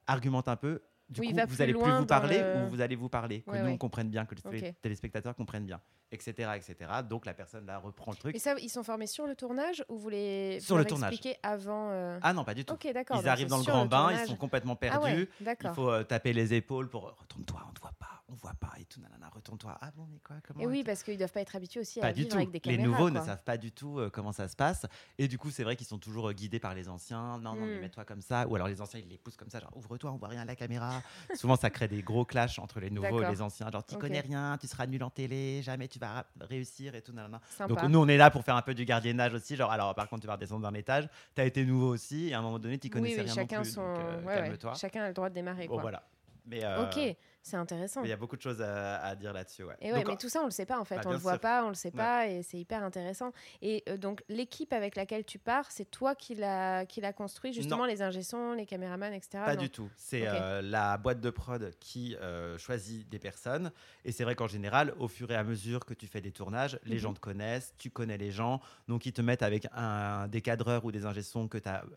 argumente 0.08 0.48
un 0.48 0.56
peu. 0.56 0.82
Du 1.12 1.19
Oui, 1.22 1.34
coup, 1.34 1.40
vous 1.48 1.62
allez 1.62 1.74
plus 1.74 1.92
vous 1.92 2.06
parler 2.06 2.42
le- 2.42 2.56
ou 2.56 2.68
vous 2.69 2.81
allez 2.81 2.96
vous 2.96 3.10
parler, 3.10 3.42
que 3.42 3.52
Ouais, 3.52 3.60
nous 3.60 3.66
ouais. 3.68 3.72
on 3.74 3.78
comprenne 3.78 4.10
bien, 4.10 4.25
que 4.25 4.34
les 4.52 4.74
téléspectateurs 4.81 5.36
comprennent 5.36 5.66
bien, 5.66 5.81
etc., 6.12 6.52
etc. 6.56 6.75
Donc 7.08 7.25
la 7.25 7.34
personne 7.34 7.66
là 7.66 7.78
reprend 7.80 8.12
le 8.12 8.18
truc. 8.18 8.36
Et 8.36 8.40
ça, 8.40 8.56
ils 8.60 8.69
sont 8.69 8.84
formés 8.84 9.08
sur 9.08 9.28
le 9.28 9.36
tournage 9.36 9.84
ou 9.90 9.98
vous 9.98 10.10
les 10.10 10.60
vous 10.60 10.66
Sur 10.66 10.78
le 10.78 10.86
tournage. 10.86 11.19
avant 11.44 11.90
euh, 11.92 12.18
Ah 12.22 12.34
non, 12.34 12.44
pas 12.44 12.54
du 12.54 12.63
tout. 12.66 12.74
Ok, 12.74 12.88
d'accord. 12.94 13.19
Ils 13.22 13.28
arrivent 13.28 13.50
dans 13.50 13.58
le 13.58 13.63
grand 13.63 13.86
bain, 13.86 14.13
ils 14.13 14.25
sont 14.28 14.36
complètement 14.38 14.74
Ah 14.74 14.78
perdus. 15.00 15.30
ouais, 15.42 15.58
Il 15.63 15.69
faut 15.72 15.90
euh, 15.90 16.04
taper 16.04 16.34
les 16.34 16.54
épaules 16.54 16.90
pour 16.90 17.13
retourne-toi, 17.19 17.62
on 17.69 17.74
te 17.74 17.81
voit 17.81 17.92
pas, 18.00 18.24
on 18.30 18.34
voit 18.34 18.54
pas 18.60 18.72
et 18.80 18.86
tout, 18.86 19.02
nanana, 19.02 19.30
retourne-toi. 19.30 19.78
Ah 19.81 19.92
bon, 19.96 20.08
mais 20.10 20.19
quoi, 20.25 20.38
comment 20.48 20.62
Et 20.62 20.68
oui, 20.68 20.84
parce 20.86 21.04
qu'ils 21.04 21.18
doivent 21.18 21.31
pas 21.31 21.42
être 21.42 21.56
habitués 21.56 21.81
aussi 21.81 22.00
à 22.02 22.13
du 22.13 22.22
vivre 22.24 22.31
tout. 22.31 22.38
avec 22.38 22.52
des 22.52 22.62
les 22.63 22.78
caméras. 22.78 22.84
nouveaux 22.84 23.12
quoi. 23.12 23.19
ne 23.19 23.25
savent 23.25 23.44
pas 23.44 23.58
du 23.58 23.72
tout 23.72 24.00
euh, 24.00 24.10
comment 24.10 24.31
ça 24.31 24.48
se 24.48 24.56
passe. 24.56 24.86
Et 25.18 25.28
du 25.28 25.38
coup, 25.38 25.52
c'est 25.52 25.63
vrai 25.63 25.75
qu'ils 25.75 25.88
sont 25.88 25.98
toujours 26.00 26.30
euh, 26.30 26.34
guidés 26.34 26.60
par 26.60 26.74
les 26.74 26.88
anciens. 26.88 27.38
Non, 27.40 27.56
non, 27.56 27.66
mais 27.66 27.78
Hmm. 27.78 27.81
mets-toi 27.81 28.06
comme 28.06 28.22
ça. 28.22 28.48
Ou 28.48 28.56
alors 28.56 28.68
les 28.68 28.81
anciens, 28.81 29.00
ils 29.00 29.08
les 29.10 29.18
poussent 29.18 29.38
comme 29.38 29.50
ça, 29.50 29.60
genre 29.60 29.75
ouvre-toi, 29.75 30.12
on 30.12 30.18
voit 30.18 30.28
rien 30.30 30.42
à 30.42 30.46
la 30.46 30.56
caméra. 30.56 31.00
Souvent, 31.36 31.56
ça 31.56 31.69
crée 31.69 31.88
des 31.88 32.01
gros 32.01 32.25
clashs 32.25 32.59
entre 32.59 32.80
les 32.80 32.89
nouveaux 32.89 33.21
et 33.24 33.30
les 33.30 33.42
anciens. 33.42 33.69
Genre, 33.71 33.86
tu 33.86 33.95
Ok. 33.95 34.01
connais 34.01 34.19
rien, 34.19 34.57
tu 34.59 34.68
seras 34.68 34.86
nul 34.88 35.03
en 35.03 35.09
télé, 35.09 35.62
jamais 35.62 35.88
tu 35.88 36.00
vas 36.00 36.25
réussir 36.39 36.95
et 36.95 37.01
tout. 37.01 37.13
Sympa. 37.50 37.68
Donc, 37.68 37.83
nous, 37.89 38.00
on 38.00 38.07
est 38.07 38.18
là 38.18 38.31
pour 38.31 38.44
faire 38.44 38.56
un 38.56 38.62
peu 38.62 38.74
du 38.74 38.86
gardiennage 38.86 39.33
aussi. 39.33 39.56
Genre, 39.56 39.71
alors, 39.71 39.94
par 39.95 40.07
contre, 40.07 40.21
tu 40.21 40.27
vas 40.27 40.33
redescendre 40.33 40.62
d'un 40.69 40.74
étage. 40.77 41.07
Tu 41.36 41.42
as 41.42 41.45
été 41.45 41.65
nouveau 41.65 41.89
aussi. 41.89 42.30
Et 42.30 42.33
à 42.33 42.39
un 42.39 42.42
moment 42.42 42.59
donné, 42.59 42.77
tu 42.77 42.89
connaissais 42.89 43.18
oui, 43.18 43.21
rien 43.25 43.33
chacun 43.33 43.57
non 43.57 43.63
plus. 43.63 43.71
son. 43.71 43.81
donc, 43.83 44.00
euh, 44.00 44.19
ouais, 44.21 44.25
ouais, 44.27 44.33
calme-toi. 44.33 44.74
Chacun 44.75 45.03
a 45.03 45.07
le 45.07 45.13
droit 45.13 45.30
de 45.30 45.36
démarrer. 45.36 45.68
Bon, 45.68 45.74
quoi. 45.74 45.81
voilà. 45.81 46.03
Mais 46.45 46.63
euh, 46.63 46.83
Ok, 46.86 47.15
c'est 47.44 47.58
intéressant. 47.58 48.04
il 48.04 48.10
y 48.10 48.14
a 48.14 48.18
beaucoup 48.18 48.36
de 48.38 48.42
choses 48.42 48.62
à, 48.62 48.98
à 49.04 49.16
dire 49.16 49.34
là-dessus. 49.34 49.64
Ouais. 49.64 49.76
Et 49.82 49.92
ouais, 49.92 50.00
Donc, 50.00 50.08
mais 50.10 50.18
tout 50.18 50.30
ça, 50.30 50.42
on 50.42 50.46
le 50.46 50.52
sait 50.52 50.66
pas 50.66 50.80
en 50.80 50.86
fait. 50.86 50.96
Bah, 50.98 51.02
on 51.06 51.12
le 51.12 51.18
voit 51.18 51.34
sûr. 51.34 51.42
pas, 51.42 51.66
on 51.66 51.70
le 51.70 51.74
sait 51.76 51.90
Ouais. 51.90 51.98
pas, 51.98 52.28
et 52.28 52.44
c'est 52.44 52.58
hyper 52.58 52.84
intéressant. 52.84 53.32
Et 53.62 53.84
euh, 53.90 53.98
donc, 53.98 54.24
l'équipe 54.30 54.72
avec 54.74 54.96
laquelle 54.96 55.26
tu 55.26 55.40
pars, 55.40 55.70
c'est 55.72 55.90
toi 55.90 56.16
qui 56.16 56.36
l'a 56.36 56.86
qui 56.86 57.02
l'a 57.02 57.14
construit, 57.14 57.54
justement, 57.54 57.86
les 57.86 58.02
ingé-sons, 58.02 58.54
les 58.54 58.66
caméramans, 58.66 59.14
etc. 59.14 59.44
Pas 59.46 59.56
non 59.56 59.62
du 59.62 59.70
tout. 59.70 59.90
C'est 59.98 60.28
euh, 60.28 60.62
la 60.62 60.98
boîte 60.98 61.20
de 61.22 61.30
prod 61.30 61.74
qui 61.80 62.16
euh, 62.18 62.58
choisit 62.58 63.08
des 63.10 63.20
personnes. 63.20 63.72
Et 64.06 64.12
c'est 64.12 64.24
vrai 64.24 64.36
qu'en 64.36 64.48
général, 64.48 64.94
au 65.00 65.08
fur 65.08 65.32
et 65.32 65.36
à 65.36 65.44
mesure 65.44 65.86
que 65.86 65.94
tu 65.94 66.08
fais 66.08 66.22
des 66.22 66.32
tournages, 66.32 66.80
les 66.86 66.96
Mhm. 66.96 67.02
gens 67.02 67.14
te 67.14 67.20
connaissent, 67.20 67.74
tu 67.78 67.90
connais 67.90 68.18
les 68.18 68.32
gens. 68.32 68.62
Donc, 68.88 69.06
ils 69.06 69.14
te 69.14 69.22
mettent 69.22 69.44
avec 69.44 69.68
un, 69.74 70.28
des 70.28 70.42
cadreurs 70.42 70.86
ou 70.86 70.92
des 70.92 71.06
ingé-sons 71.06 71.50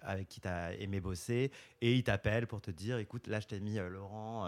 avec 0.03 0.29
qui 0.29 0.41
tu 0.41 0.49
as 0.49 0.73
aimé 0.75 1.01
bosser. 1.01 1.51
Et 1.81 1.95
ils 1.95 2.03
t'appellent 2.05 2.47
pour 2.47 2.61
te 2.61 2.71
dire 2.71 2.99
écoute, 2.99 3.27
là, 3.27 3.41
je 3.41 3.47
t'ai 3.47 3.61
mis 3.61 3.75
Laurent, 3.77 4.47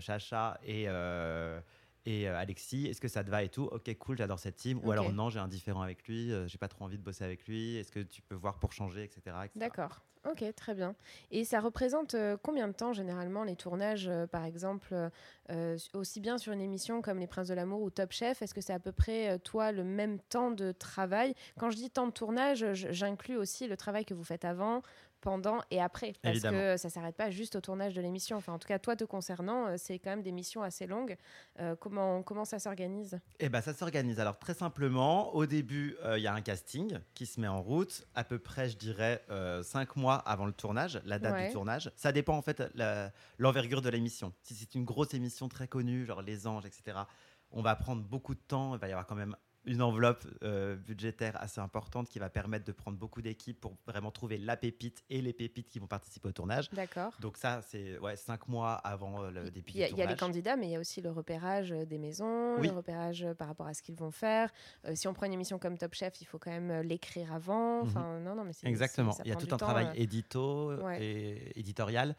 Chacha 0.00 0.58
et. 0.64 0.84
euh, 0.88 1.60
et 2.06 2.28
euh, 2.28 2.38
Alexis, 2.38 2.86
est-ce 2.86 3.00
que 3.00 3.08
ça 3.08 3.22
te 3.22 3.30
va 3.30 3.42
et 3.42 3.50
tout 3.50 3.64
Ok, 3.72 3.94
cool, 3.98 4.16
j'adore 4.16 4.38
cette 4.38 4.56
team. 4.56 4.80
Ou 4.82 4.90
alors 4.90 5.12
non, 5.12 5.28
j'ai 5.28 5.38
un 5.38 5.48
différent 5.48 5.82
avec 5.82 6.08
lui, 6.08 6.32
euh, 6.32 6.48
j'ai 6.48 6.56
pas 6.56 6.68
trop 6.68 6.84
envie 6.86 6.96
de 6.96 7.02
bosser 7.02 7.24
avec 7.24 7.46
lui. 7.46 7.76
Est-ce 7.76 7.92
que 7.92 8.00
tu 8.00 8.22
peux 8.22 8.34
voir 8.34 8.58
pour 8.58 8.72
changer, 8.72 9.04
etc. 9.04 9.20
etc. 9.44 9.50
D'accord. 9.56 10.02
Ok, 10.28 10.44
très 10.54 10.74
bien. 10.74 10.94
Et 11.30 11.44
ça 11.44 11.60
représente 11.60 12.14
euh, 12.14 12.36
combien 12.42 12.68
de 12.68 12.74
temps 12.74 12.92
généralement 12.92 13.42
les 13.42 13.56
tournages, 13.56 14.06
euh, 14.06 14.26
par 14.26 14.44
exemple, 14.44 14.94
euh, 15.50 15.78
aussi 15.94 16.20
bien 16.20 16.36
sur 16.36 16.52
une 16.52 16.60
émission 16.60 17.00
comme 17.00 17.18
Les 17.18 17.26
Princes 17.26 17.48
de 17.48 17.54
l'amour 17.54 17.80
ou 17.80 17.88
Top 17.88 18.12
Chef? 18.12 18.42
Est-ce 18.42 18.52
que 18.52 18.60
c'est 18.60 18.74
à 18.74 18.78
peu 18.78 18.92
près, 18.92 19.38
toi, 19.38 19.72
le 19.72 19.82
même 19.82 20.18
temps 20.18 20.50
de 20.50 20.72
travail? 20.72 21.34
Quand 21.58 21.70
je 21.70 21.76
dis 21.76 21.90
temps 21.90 22.06
de 22.06 22.12
tournage, 22.12 22.66
j'inclus 22.74 23.36
aussi 23.36 23.66
le 23.66 23.78
travail 23.78 24.04
que 24.04 24.12
vous 24.12 24.24
faites 24.24 24.44
avant, 24.44 24.82
pendant 25.20 25.60
et 25.70 25.80
après. 25.80 26.14
Parce 26.22 26.36
Évidemment. 26.36 26.58
que 26.58 26.76
ça 26.76 26.90
s'arrête 26.90 27.16
pas 27.16 27.30
juste 27.30 27.56
au 27.56 27.60
tournage 27.60 27.94
de 27.94 28.00
l'émission. 28.00 28.36
Enfin, 28.36 28.52
en 28.52 28.58
tout 28.58 28.68
cas, 28.68 28.78
toi, 28.78 28.96
te 28.96 29.04
concernant, 29.04 29.76
c'est 29.76 29.98
quand 29.98 30.10
même 30.10 30.22
des 30.22 30.32
missions 30.32 30.62
assez 30.62 30.86
longues. 30.86 31.16
Euh, 31.60 31.76
comment, 31.76 32.22
comment 32.22 32.44
ça 32.44 32.58
s'organise? 32.58 33.18
Eh 33.38 33.48
ben, 33.48 33.60
ça 33.60 33.74
s'organise. 33.74 34.20
Alors, 34.20 34.38
très 34.38 34.54
simplement, 34.54 35.34
au 35.34 35.46
début, 35.46 35.96
euh, 36.04 36.18
il 36.18 36.22
y 36.22 36.26
a 36.26 36.34
un 36.34 36.40
casting 36.40 36.98
qui 37.14 37.26
se 37.26 37.40
met 37.40 37.48
en 37.48 37.60
route, 37.60 38.06
à 38.14 38.24
peu 38.24 38.38
près, 38.38 38.68
je 38.68 38.76
dirais, 38.76 39.22
euh, 39.30 39.62
cinq 39.62 39.96
mois 40.10 40.18
avant 40.28 40.46
le 40.46 40.52
tournage, 40.52 41.00
la 41.04 41.18
date 41.18 41.34
Ouais. 41.34 41.46
du 41.48 41.52
tournage. 41.52 41.90
Ça 41.96 42.12
dépend, 42.12 42.36
en 42.36 42.42
fait, 42.42 42.62
l'envergure 43.38 43.82
de 43.82 43.88
l'émission. 43.88 44.32
Si 44.42 44.54
c'est 44.54 44.74
une 44.74 44.84
grosse 44.84 45.14
émission 45.14 45.48
très 45.48 45.68
connue, 45.68 46.04
genre 46.04 46.22
Les 46.22 46.46
Anges, 46.46 46.66
etc., 46.66 46.98
on 47.52 47.62
va 47.62 47.74
prendre 47.76 48.02
beaucoup 48.02 48.34
de 48.34 48.40
temps. 48.40 48.74
Il 48.74 48.80
va 48.80 48.88
y 48.88 48.92
avoir 48.92 49.06
quand 49.06 49.14
même 49.16 49.36
une 49.66 49.82
enveloppe 49.82 50.24
euh, 50.42 50.76
budgétaire 50.76 51.40
assez 51.40 51.60
importante 51.60 52.08
qui 52.08 52.18
va 52.18 52.30
permettre 52.30 52.64
de 52.64 52.72
prendre 52.72 52.96
beaucoup 52.96 53.20
d'équipes 53.20 53.60
pour 53.60 53.76
vraiment 53.86 54.10
trouver 54.10 54.38
la 54.38 54.56
pépite 54.56 55.04
et 55.10 55.20
les 55.20 55.32
pépites 55.34 55.68
qui 55.68 55.78
vont 55.78 55.86
participer 55.86 56.28
au 56.28 56.32
tournage. 56.32 56.70
D'accord. 56.70 57.12
Donc 57.20 57.36
ça, 57.36 57.60
c'est 57.62 57.98
ouais, 57.98 58.16
cinq 58.16 58.48
mois 58.48 58.72
avant 58.74 59.22
euh, 59.22 59.30
le 59.30 59.50
début 59.50 59.72
du 59.72 59.78
il 59.78 59.80
y 59.80 59.84
a 59.84 59.88
les 59.88 59.92
tournage. 59.94 60.16
candidats, 60.18 60.56
mais 60.56 60.68
il 60.68 60.70
y 60.72 60.76
a 60.76 60.80
aussi 60.80 61.02
le 61.02 61.10
repérage 61.10 61.72
euh, 61.72 61.84
des 61.84 61.98
maisons, 61.98 62.56
Oui. 62.58 62.68
le 62.68 62.74
repérage 62.74 63.26
par 63.38 63.48
rapport 63.48 63.66
à 63.66 63.74
ce 63.74 63.82
qu'ils 63.82 63.96
vont 63.96 64.10
faire. 64.10 64.50
Euh, 64.86 64.94
si 64.94 65.06
on 65.08 65.12
prend 65.12 65.26
une 65.26 65.34
émission 65.34 65.58
comme 65.58 65.76
Top 65.76 65.94
Chef, 65.94 66.20
il 66.22 66.24
faut 66.24 66.38
quand 66.38 66.50
même 66.50 66.80
l'écrire 66.80 67.32
avant. 67.32 67.80
Enfin, 67.82 68.18
non, 68.20 68.34
non, 68.34 68.44
mais 68.44 68.52
Exactement. 68.64 69.14
Il 69.24 69.28
y 69.28 69.32
a 69.32 69.36
tout 69.36 69.44
un 69.46 69.48
temps, 69.50 69.56
travail 69.58 69.86
euh. 69.88 69.92
édito 70.02 70.74
Ouais. 70.82 71.02
et 71.04 71.58
éditorial 71.60 72.16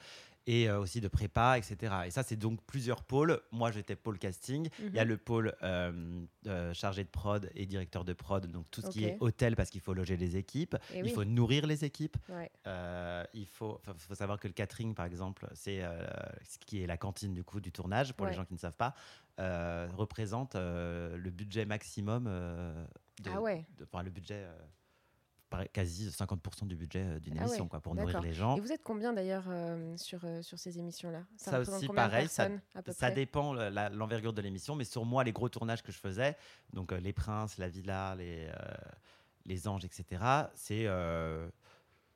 et 0.48 0.68
euh, 0.70 0.80
aussi 0.80 1.02
de 1.02 1.08
prépa, 1.08 1.58
etc. 1.58 1.94
Et 2.06 2.12
ça, 2.12 2.24
c'est 2.24 2.36
donc 2.36 2.62
plusieurs 2.66 3.04
pôles. 3.04 3.40
Moi, 3.52 3.72
j'étais 3.72 3.96
pôle 3.96 4.18
casting. 4.18 4.70
Il 4.80 4.94
y 4.96 5.00
a 5.00 5.04
Mhm. 5.04 5.10
le 5.10 5.18
pôle 5.18 5.56
euh, 5.64 6.26
euh, 6.48 6.74
chargé 6.74 7.04
de 7.04 7.10
prod 7.10 7.50
et 7.56 7.66
directeur 7.66 8.04
de 8.04 8.14
prod, 8.14 8.46
donc 8.48 8.66
tout 8.72 8.82
ce 8.82 8.90
qui 8.90 9.06
est 9.06 9.18
hôtel 9.20 9.56
parce 9.56 9.70
qu'il 9.70 9.82
faut 9.82 9.94
loger 9.94 10.18
les 10.18 10.38
équipes, 10.38 10.76
Et 10.94 11.00
il 11.00 11.04
oui. 11.04 11.10
faut 11.12 11.24
nourrir 11.26 11.68
les 11.68 11.86
équipes. 11.86 12.18
Ouais. 12.30 12.52
Il 13.34 13.46
faut, 13.48 13.80
faut 13.98 14.16
savoir 14.16 14.40
que 14.40 14.48
le 14.48 14.54
catering, 14.54 14.96
par 14.96 15.06
exemple, 15.06 15.48
c'est 15.54 15.82
ce 16.44 16.58
qui 16.66 16.82
est 16.82 16.88
la 16.88 16.98
cantine 16.98 17.34
du 17.34 17.44
coup 17.44 17.60
du 17.62 17.72
tournage 17.72 18.14
pour 18.14 18.26
Ouais. 18.26 18.32
les 18.32 18.36
gens 18.38 18.46
qui 18.46 18.54
ne 18.54 18.60
savent 18.60 18.76
pas, 18.78 18.94
représente 19.96 20.56
le 20.56 21.30
budget 21.30 21.66
maximum. 21.66 22.26
de, 23.22 23.30
Ah 23.32 23.42
ouais. 23.42 23.66
de- 23.78 23.84
enfin, 23.84 24.02
le 24.02 24.10
budget. 24.10 24.48
Quasi 25.74 26.10
50% 26.10 26.66
du 26.68 26.76
budget 26.76 27.04
euh, 27.06 27.20
d'une 27.20 27.38
Ah 27.38 27.42
émission 27.44 27.64
ouais, 27.66 27.70
quoi, 27.70 27.80
pour 27.82 27.94
nourrir 27.96 28.22
les 28.22 28.34
gens. 28.34 28.56
Et 28.58 28.60
vous 28.60 28.72
êtes 28.72 28.84
combien 28.84 29.14
d'ailleurs 29.14 29.46
euh, 29.50 29.96
sur, 29.98 30.20
euh, 30.24 30.42
sur 30.42 30.58
ces 30.58 30.80
émissions-là? 30.80 31.24
Ça 31.38 31.60
aussi, 31.60 31.88
pareil, 31.88 32.28
ça- 32.28 32.50
Ça 32.94 33.12
dépend 33.12 33.54
l'envergure 33.54 34.34
de 34.34 34.42
l'émission, 34.42 34.76
mais 34.76 34.84
sur 34.86 35.06
moi, 35.06 35.24
les 35.24 35.32
gros 35.34 35.50
tournages 35.50 35.84
que 35.84 35.92
je 35.92 35.98
faisais, 36.00 36.36
donc 36.74 36.92
euh, 36.94 37.00
Les 37.00 37.14
Princes, 37.14 37.58
La 37.58 37.70
Villa, 37.70 38.16
Les, 38.18 38.50
les 39.46 39.68
Anges, 39.68 39.86
etc., 39.86 40.24
c'est 40.56 40.86
euh, 40.88 41.50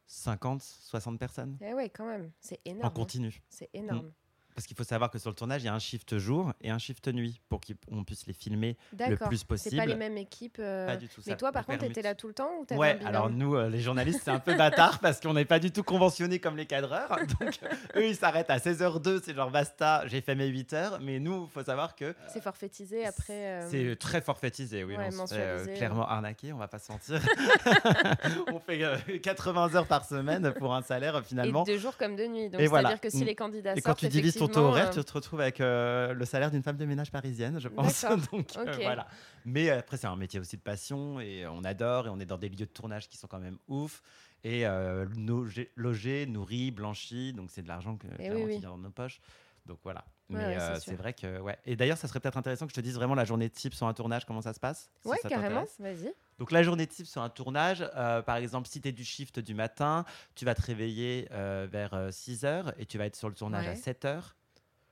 50, 0.07 0.61
60 0.61 1.17
personnes 1.19 1.57
Eh 1.61 1.73
ouais, 1.73 1.89
quand 1.89 2.05
même. 2.05 2.31
C'est 2.39 2.59
en 2.67 2.69
énorme. 2.71 2.85
hein. 2.85 2.89
continu. 2.91 3.41
C'est 3.49 3.69
énorme. 3.73 4.11
Parce 4.55 4.67
qu'il 4.67 4.77
faut 4.77 4.85
savoir 4.85 5.11
que 5.11 5.19
sur 5.19 5.29
le 5.29 5.35
tournage, 5.35 5.63
il 5.63 5.65
y 5.65 5.67
a 5.69 5.73
un 5.73 5.79
shift 5.79 6.17
jour 6.17 6.53
et 6.61 6.69
un 6.69 6.77
shift 6.77 7.09
nuit 7.09 7.41
pour 7.49 7.59
qu'on 7.59 8.03
puisse 8.05 8.25
les 8.25 8.31
filmer 8.33 8.77
le 8.97 9.17
plus 9.17 9.39
C'est 9.39 9.47
possible. 9.47 9.75
pas 9.75 9.85
les 9.85 9.95
mêmes 9.95 10.17
équipes. 10.17 10.57
euh, 10.59 10.87
Pas 10.87 10.95
du 10.95 11.09
tout. 11.09 11.21
Mais 11.25 11.33
ça 11.33 11.37
toi, 11.37 11.51
par 11.51 11.65
contre, 11.65 11.79
tu 11.79 11.85
étais 11.85 11.95
permute. 12.01 12.05
là 12.05 12.15
tout 12.15 12.27
le 12.29 12.33
temps 12.33 12.49
ou 12.59 12.75
Ouais, 12.77 12.97
alors 13.05 13.29
nous, 13.29 13.55
euh, 13.55 13.67
les 13.69 13.81
journalistes, 13.81 14.21
c'est 14.23 14.31
un 14.31 14.39
peu 14.39 14.55
bâtard 14.55 14.99
parce 14.99 15.19
qu'on 15.19 15.33
n'est 15.33 15.43
pas 15.43 15.59
du 15.59 15.71
tout 15.71 15.83
conventionnés 15.83 16.39
comme 16.39 16.55
les 16.55 16.65
cadreurs. 16.65 17.17
Donc, 17.41 17.59
euh, 17.63 17.67
eux, 17.99 18.07
ils 18.07 18.15
s'arrêtent 18.15 18.49
à 18.49 18.57
16h02, 18.57 19.21
c'est 19.25 19.35
genre 19.35 19.51
basta, 19.51 20.03
j'ai 20.07 20.21
fait 20.21 20.35
mes 20.35 20.47
8h. 20.49 20.99
Mais 21.01 21.19
nous, 21.19 21.47
il 21.49 21.51
faut 21.51 21.63
savoir 21.63 21.93
que 21.95 22.15
C'est 22.31 22.41
forfaitisé 22.41 23.05
après. 23.05 23.33
euh, 23.63 23.67
c'est 23.69 23.95
très 23.99 24.21
forfaitisé, 24.21 24.85
oui. 24.85 24.95
ouais, 24.95 25.09
on 25.19 25.27
se 25.27 25.35
fait 25.35 25.73
clairement 25.75 26.07
arnaquer, 26.07 26.53
on 26.53 26.57
va 26.57 26.69
pas 26.69 26.79
se 26.79 26.91
mentir. 26.93 27.19
on 28.53 28.59
fait 28.59 28.83
euh, 28.83 28.97
80 29.21 29.75
heures 29.75 29.87
par 29.87 30.05
semaine 30.05 30.53
pour 30.57 30.73
un 30.73 30.81
salaire 30.81 31.23
finalement. 31.25 31.65
Et 31.65 31.73
de 31.73 31.77
jour 31.77 31.97
comme 31.97 32.15
de 32.15 32.25
nuit. 32.25 32.49
Donc, 32.49 32.61
Et 32.61 32.67
voilà. 32.67 32.89
c'est-à-dire 32.89 33.01
que 33.01 33.09
si 33.09 33.23
Mm. 33.23 33.27
les 33.27 33.35
candidats 33.35 33.73
Et 33.75 33.81
quand 33.81 33.89
sortent, 33.89 33.99
tu 33.99 34.07
divises 34.07 34.37
ton 34.47 34.53
taux 34.53 34.59
horaire, 34.67 34.87
euh, 34.89 34.93
tu 34.93 35.03
te 35.03 35.13
retrouves 35.13 35.41
avec 35.41 35.61
euh, 35.61 36.13
le 36.13 36.25
salaire 36.25 36.51
d'une 36.51 36.63
femme 36.63 36.77
de 36.77 36.85
ménage 36.85 37.11
parisienne, 37.11 37.59
je 37.59 37.67
pense. 37.67 38.05
Donc 38.31 38.55
euh, 38.57 38.75
voilà. 38.81 39.07
Mais 39.45 39.69
euh, 39.69 39.79
après, 39.79 39.97
c'est 39.97 40.07
un 40.07 40.15
métier 40.15 40.39
aussi 40.39 40.57
de 40.57 40.61
passion 40.61 41.19
et 41.19 41.45
on 41.47 41.63
adore 41.63 42.07
et 42.07 42.09
on 42.09 42.19
est 42.19 42.25
dans 42.25 42.37
des 42.37 42.49
lieux 42.49 42.55
de 42.57 42.65
tournage 42.65 43.07
qui 43.09 43.17
sont 43.17 43.27
quand 43.27 43.39
même 43.39 43.57
ouf. 43.67 44.01
Et 44.43 44.65
euh, 44.67 45.05
logé, 45.17 45.71
logé, 45.75 46.25
nourri, 46.27 46.69
blanchi, 46.71 47.33
donc 47.33 47.49
c'est 47.49 47.63
de 47.63 47.67
l'argent 47.67 47.97
que, 47.97 48.05
Eh 48.19 48.29
oui, 48.31 48.35
qui 48.41 48.43
oui. 48.47 48.59
dans 48.59 48.77
nos 48.77 48.91
poches. 48.91 49.19
Donc 49.65 49.79
voilà. 49.83 50.05
Ouais, 50.29 50.37
Mais 50.37 50.45
ouais, 50.45 50.59
euh, 50.59 50.79
c'est 50.79 50.95
vrai 50.95 51.13
que 51.13 51.39
ouais. 51.39 51.57
Et 51.65 51.75
d'ailleurs, 51.75 51.97
ça 51.97 52.07
serait 52.07 52.19
peut-être 52.19 52.37
intéressant 52.37 52.65
que 52.65 52.71
je 52.71 52.75
te 52.75 52.81
dise 52.81 52.95
vraiment 52.95 53.15
la 53.15 53.25
journée 53.25 53.49
type 53.49 53.73
sur 53.73 53.87
un 53.87 53.93
tournage, 53.93 54.25
comment 54.25 54.41
ça 54.41 54.53
se 54.53 54.59
passe. 54.59 54.89
si 55.01 55.07
Ouais, 55.07 55.17
carrément. 55.27 55.65
Vas-y. 55.79 56.13
Donc 56.39 56.51
la 56.51 56.63
journée 56.63 56.87
type 56.87 57.05
sur 57.05 57.21
un 57.21 57.29
tournage, 57.29 57.87
euh, 57.95 58.21
par 58.21 58.37
exemple, 58.37 58.67
si 58.67 58.81
tu 58.81 58.89
es 58.89 58.91
du 58.91 59.03
shift 59.05 59.39
du 59.39 59.53
matin, 59.53 60.05
tu 60.35 60.45
vas 60.45 60.55
te 60.55 60.61
réveiller 60.61 61.27
euh, 61.31 61.67
vers 61.71 61.93
6h 62.09 62.73
et 62.77 62.85
tu 62.85 62.97
vas 62.97 63.05
être 63.05 63.15
sur 63.15 63.29
le 63.29 63.35
tournage 63.35 63.67
à 63.67 63.71
Ouais. 63.71 63.75
7h. 63.75 64.21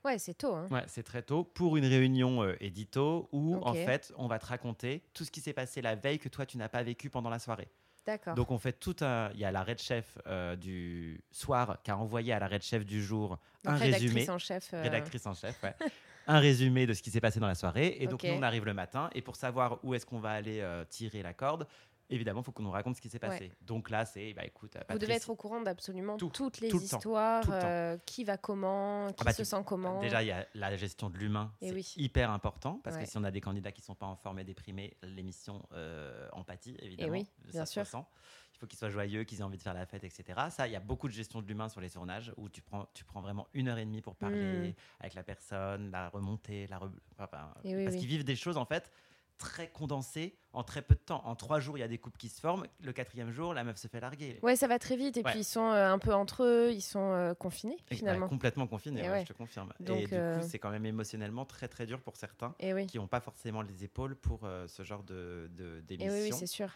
Ouais, 0.06 0.20
c'est 0.20 0.34
tôt. 0.34 0.54
Hein. 0.54 0.68
Ouais, 0.70 0.84
c'est 0.88 1.04
très 1.04 1.22
tôt 1.22 1.44
pour 1.46 1.78
une 1.78 1.86
réunion 1.86 2.46
édito 2.60 3.30
où 3.32 3.56
en 3.64 3.74
fait 3.74 4.14
on 4.18 4.28
va 4.28 4.38
te 4.38 4.46
raconter 4.46 5.02
tout 5.14 5.24
ce 5.24 5.32
qui 5.32 5.40
s'est 5.40 5.54
passé 5.54 5.82
la 5.82 5.96
veille 5.96 6.20
que 6.20 6.28
toi 6.30 6.46
tu 6.46 6.58
n'as 6.58 6.68
pas 6.68 6.84
vécu 6.84 7.10
pendant 7.10 7.30
la 7.30 7.40
soirée. 7.40 7.70
D'accord. 8.06 8.36
Donc 8.36 8.52
on 8.52 8.58
fait 8.58 8.74
tout 8.74 8.96
un, 9.02 9.30
il 9.34 9.40
y 9.40 9.46
a 9.46 9.52
la 9.52 9.64
red 9.64 9.80
chef 9.80 10.18
euh, 10.28 10.56
du 10.56 11.22
soir 11.32 11.78
qui 11.84 11.92
a 11.92 11.98
envoyé 11.98 12.34
à 12.34 12.40
la 12.40 12.48
red 12.48 12.62
chef 12.62 12.86
du 12.86 13.02
jour 13.04 13.40
Donc, 13.64 13.74
un 13.74 13.78
rédactrice 13.78 14.12
résumé, 14.14 14.30
en 14.30 14.38
chef. 14.38 14.74
euh, 14.74 14.82
rédactrice 14.82 15.26
en 15.26 15.34
chef, 15.34 15.62
ouais. 15.64 15.74
un 16.28 16.40
résumé 16.40 16.86
de 16.86 16.94
ce 16.94 17.02
qui 17.02 17.12
s'est 17.12 17.22
passé 17.22 17.40
dans 17.40 17.48
la 17.48 17.56
soirée. 17.56 17.98
Et 18.00 18.08
donc 18.08 18.24
nous 18.24 18.34
on 18.34 18.44
arrive 18.44 18.66
le 18.66 18.74
matin 18.74 19.10
et 19.14 19.22
pour 19.22 19.36
savoir 19.36 19.80
où 19.84 19.94
est-ce 19.94 20.06
qu'on 20.06 20.20
va 20.20 20.32
aller 20.32 20.60
euh, 20.62 20.84
tirer 20.90 21.22
la 21.24 21.34
corde, 21.34 21.68
évidemment, 22.10 22.42
il 22.42 22.44
faut 22.44 22.52
qu'on 22.52 22.64
nous 22.64 22.72
raconte 22.72 22.96
ce 22.96 23.02
qui 23.02 23.10
s'est 23.10 23.20
passé. 23.20 23.52
Donc 23.62 23.90
là, 23.90 24.06
c'est, 24.06 24.34
bah 24.34 24.46
écoute, 24.46 24.78
Vous 24.90 24.98
devez 24.98 25.14
être 25.14 25.30
au 25.30 25.36
courant 25.36 25.62
d'absolument 25.62 26.18
Tout, 26.18 26.30
toutes 26.30 26.60
les 26.60 26.70
tout 26.70 26.80
le 26.80 26.88
temps, 26.88 26.98
histoires, 26.98 27.44
le 27.48 27.54
euh, 27.54 27.98
qui 28.06 28.24
va 28.24 28.38
comment, 28.38 29.08
qui 29.10 29.16
Ah 29.20 29.24
bah, 29.26 29.32
se 29.34 29.42
tu- 29.44 29.46
sent 29.46 29.64
comment. 29.66 30.00
Déjà, 30.00 30.22
il 30.24 30.28
y 30.28 30.32
a 30.32 30.46
la 30.56 30.76
gestion 30.76 31.10
de 31.10 31.18
l'humain, 31.18 31.52
Eh 31.62 31.70
c'est 31.70 31.74
oui. 31.76 31.94
hyper 31.98 32.32
important 32.32 32.80
parce 32.84 32.96
Ouais. 32.98 33.04
que 33.04 33.10
si 33.10 33.18
on 33.18 33.24
a 33.24 33.32
des 33.32 33.42
candidats 33.42 33.72
qui 33.72 33.82
sont 33.82 33.96
pas 33.96 34.06
en 34.06 34.16
forme 34.16 34.40
et 34.40 34.44
déprimés, 34.44 34.96
l'émission 35.04 35.62
euh, 35.74 36.28
empathie, 36.34 36.76
évidemment, 36.80 37.14
Eh 37.16 37.20
oui, 37.20 37.26
ça 37.46 37.52
bien 37.52 37.66
se 37.66 37.74
sûr. 37.74 37.82
ressent. 37.82 38.08
Il 38.56 38.60
faut 38.60 38.68
qu'ils 38.68 38.80
soient 38.80 38.90
joyeux, 38.90 39.24
qu'ils 39.26 39.40
aient 39.40 39.44
envie 39.44 39.58
de 39.58 39.64
faire 39.64 39.74
la 39.74 39.86
fête, 39.86 40.04
etc. 40.04 40.40
Ça, 40.50 40.68
il 40.68 40.72
y 40.72 40.76
a 40.76 40.80
beaucoup 40.80 41.08
de 41.10 41.14
gestion 41.14 41.42
de 41.42 41.48
l'humain 41.48 41.68
sur 41.70 41.82
les 41.82 41.90
tournages 41.90 42.32
où 42.38 42.48
tu 42.50 42.62
prends, 42.62 42.88
tu 42.94 43.04
prends 43.04 43.20
vraiment 43.20 43.48
une 43.54 43.68
heure 43.68 43.78
et 43.78 43.84
demie 43.84 44.02
pour 44.02 44.16
parler 44.16 44.70
Mm. 44.70 44.74
avec 45.02 45.14
la 45.16 45.24
personne, 45.24 45.92
la 45.92 46.08
remonter, 46.10 46.68
la 46.68 46.78
re- 46.78 46.92
enfin, 47.20 47.54
Eh 47.66 47.76
oui, 47.76 47.84
parce 47.84 47.98
qu'ils 47.98 48.08
vivent 48.08 48.24
des 48.24 48.36
choses 48.38 48.56
en 48.58 48.66
fait 48.66 48.90
très 49.38 49.70
condensées 49.70 50.38
en 50.54 50.64
très 50.64 50.82
peu 50.84 50.94
de 50.94 51.00
temps. 51.00 51.22
En 51.26 51.36
trois 51.36 51.60
jours, 51.60 51.78
il 51.78 51.82
y 51.82 51.84
a 51.84 51.88
des 51.88 51.98
couples 51.98 52.18
qui 52.18 52.30
se 52.30 52.40
forment. 52.40 52.66
Le 52.80 52.94
quatrième 52.94 53.32
jour, 53.32 53.54
la 53.56 53.64
meuf 53.64 53.78
se 53.78 53.88
fait 53.88 54.00
larguer. 54.00 54.40
Ouais, 54.44 54.56
ça 54.56 54.68
va 54.68 54.78
très 54.78 54.96
vite. 54.96 55.18
Et 55.18 55.22
Ouais. 55.24 55.32
puis 55.32 55.40
ils 55.40 55.44
sont 55.46 55.66
euh, 55.72 55.92
un 55.92 55.98
peu 55.98 56.14
entre 56.14 56.44
eux, 56.44 56.72
ils 56.72 56.82
sont 56.82 57.12
euh, 57.12 57.34
confinés 57.34 57.78
finalement. 57.92 58.26
ouais, 58.26 58.30
complètement 58.30 58.68
confiné, 58.68 59.00
Et 59.02 59.04
ouais, 59.04 59.10
ouais. 59.10 59.22
je 59.22 59.34
te 59.34 59.38
confirme. 59.38 59.74
Donc, 59.80 59.98
et 60.02 60.06
du 60.06 60.14
euh, 60.14 60.40
coup, 60.40 60.46
c'est 60.48 60.60
quand 60.60 60.70
même 60.70 60.86
émotionnellement 60.86 61.46
très 61.46 61.68
très 61.68 61.86
dur 61.88 62.02
pour 62.02 62.16
certains 62.18 62.54
Et 62.60 62.74
oui. 62.74 62.86
qui 62.86 62.98
n'ont 62.98 63.08
pas 63.08 63.20
forcément 63.22 63.62
les 63.64 63.84
épaules 63.84 64.16
pour 64.16 64.42
euh, 64.44 64.68
ce 64.68 64.84
genre 64.84 65.04
de 65.04 65.50
de- 65.58 65.80
Et 65.80 65.98
d'émission. 65.98 66.14
oui, 66.14 66.30
oui, 66.32 66.34
c'est 66.38 66.46
sûr. 66.48 66.70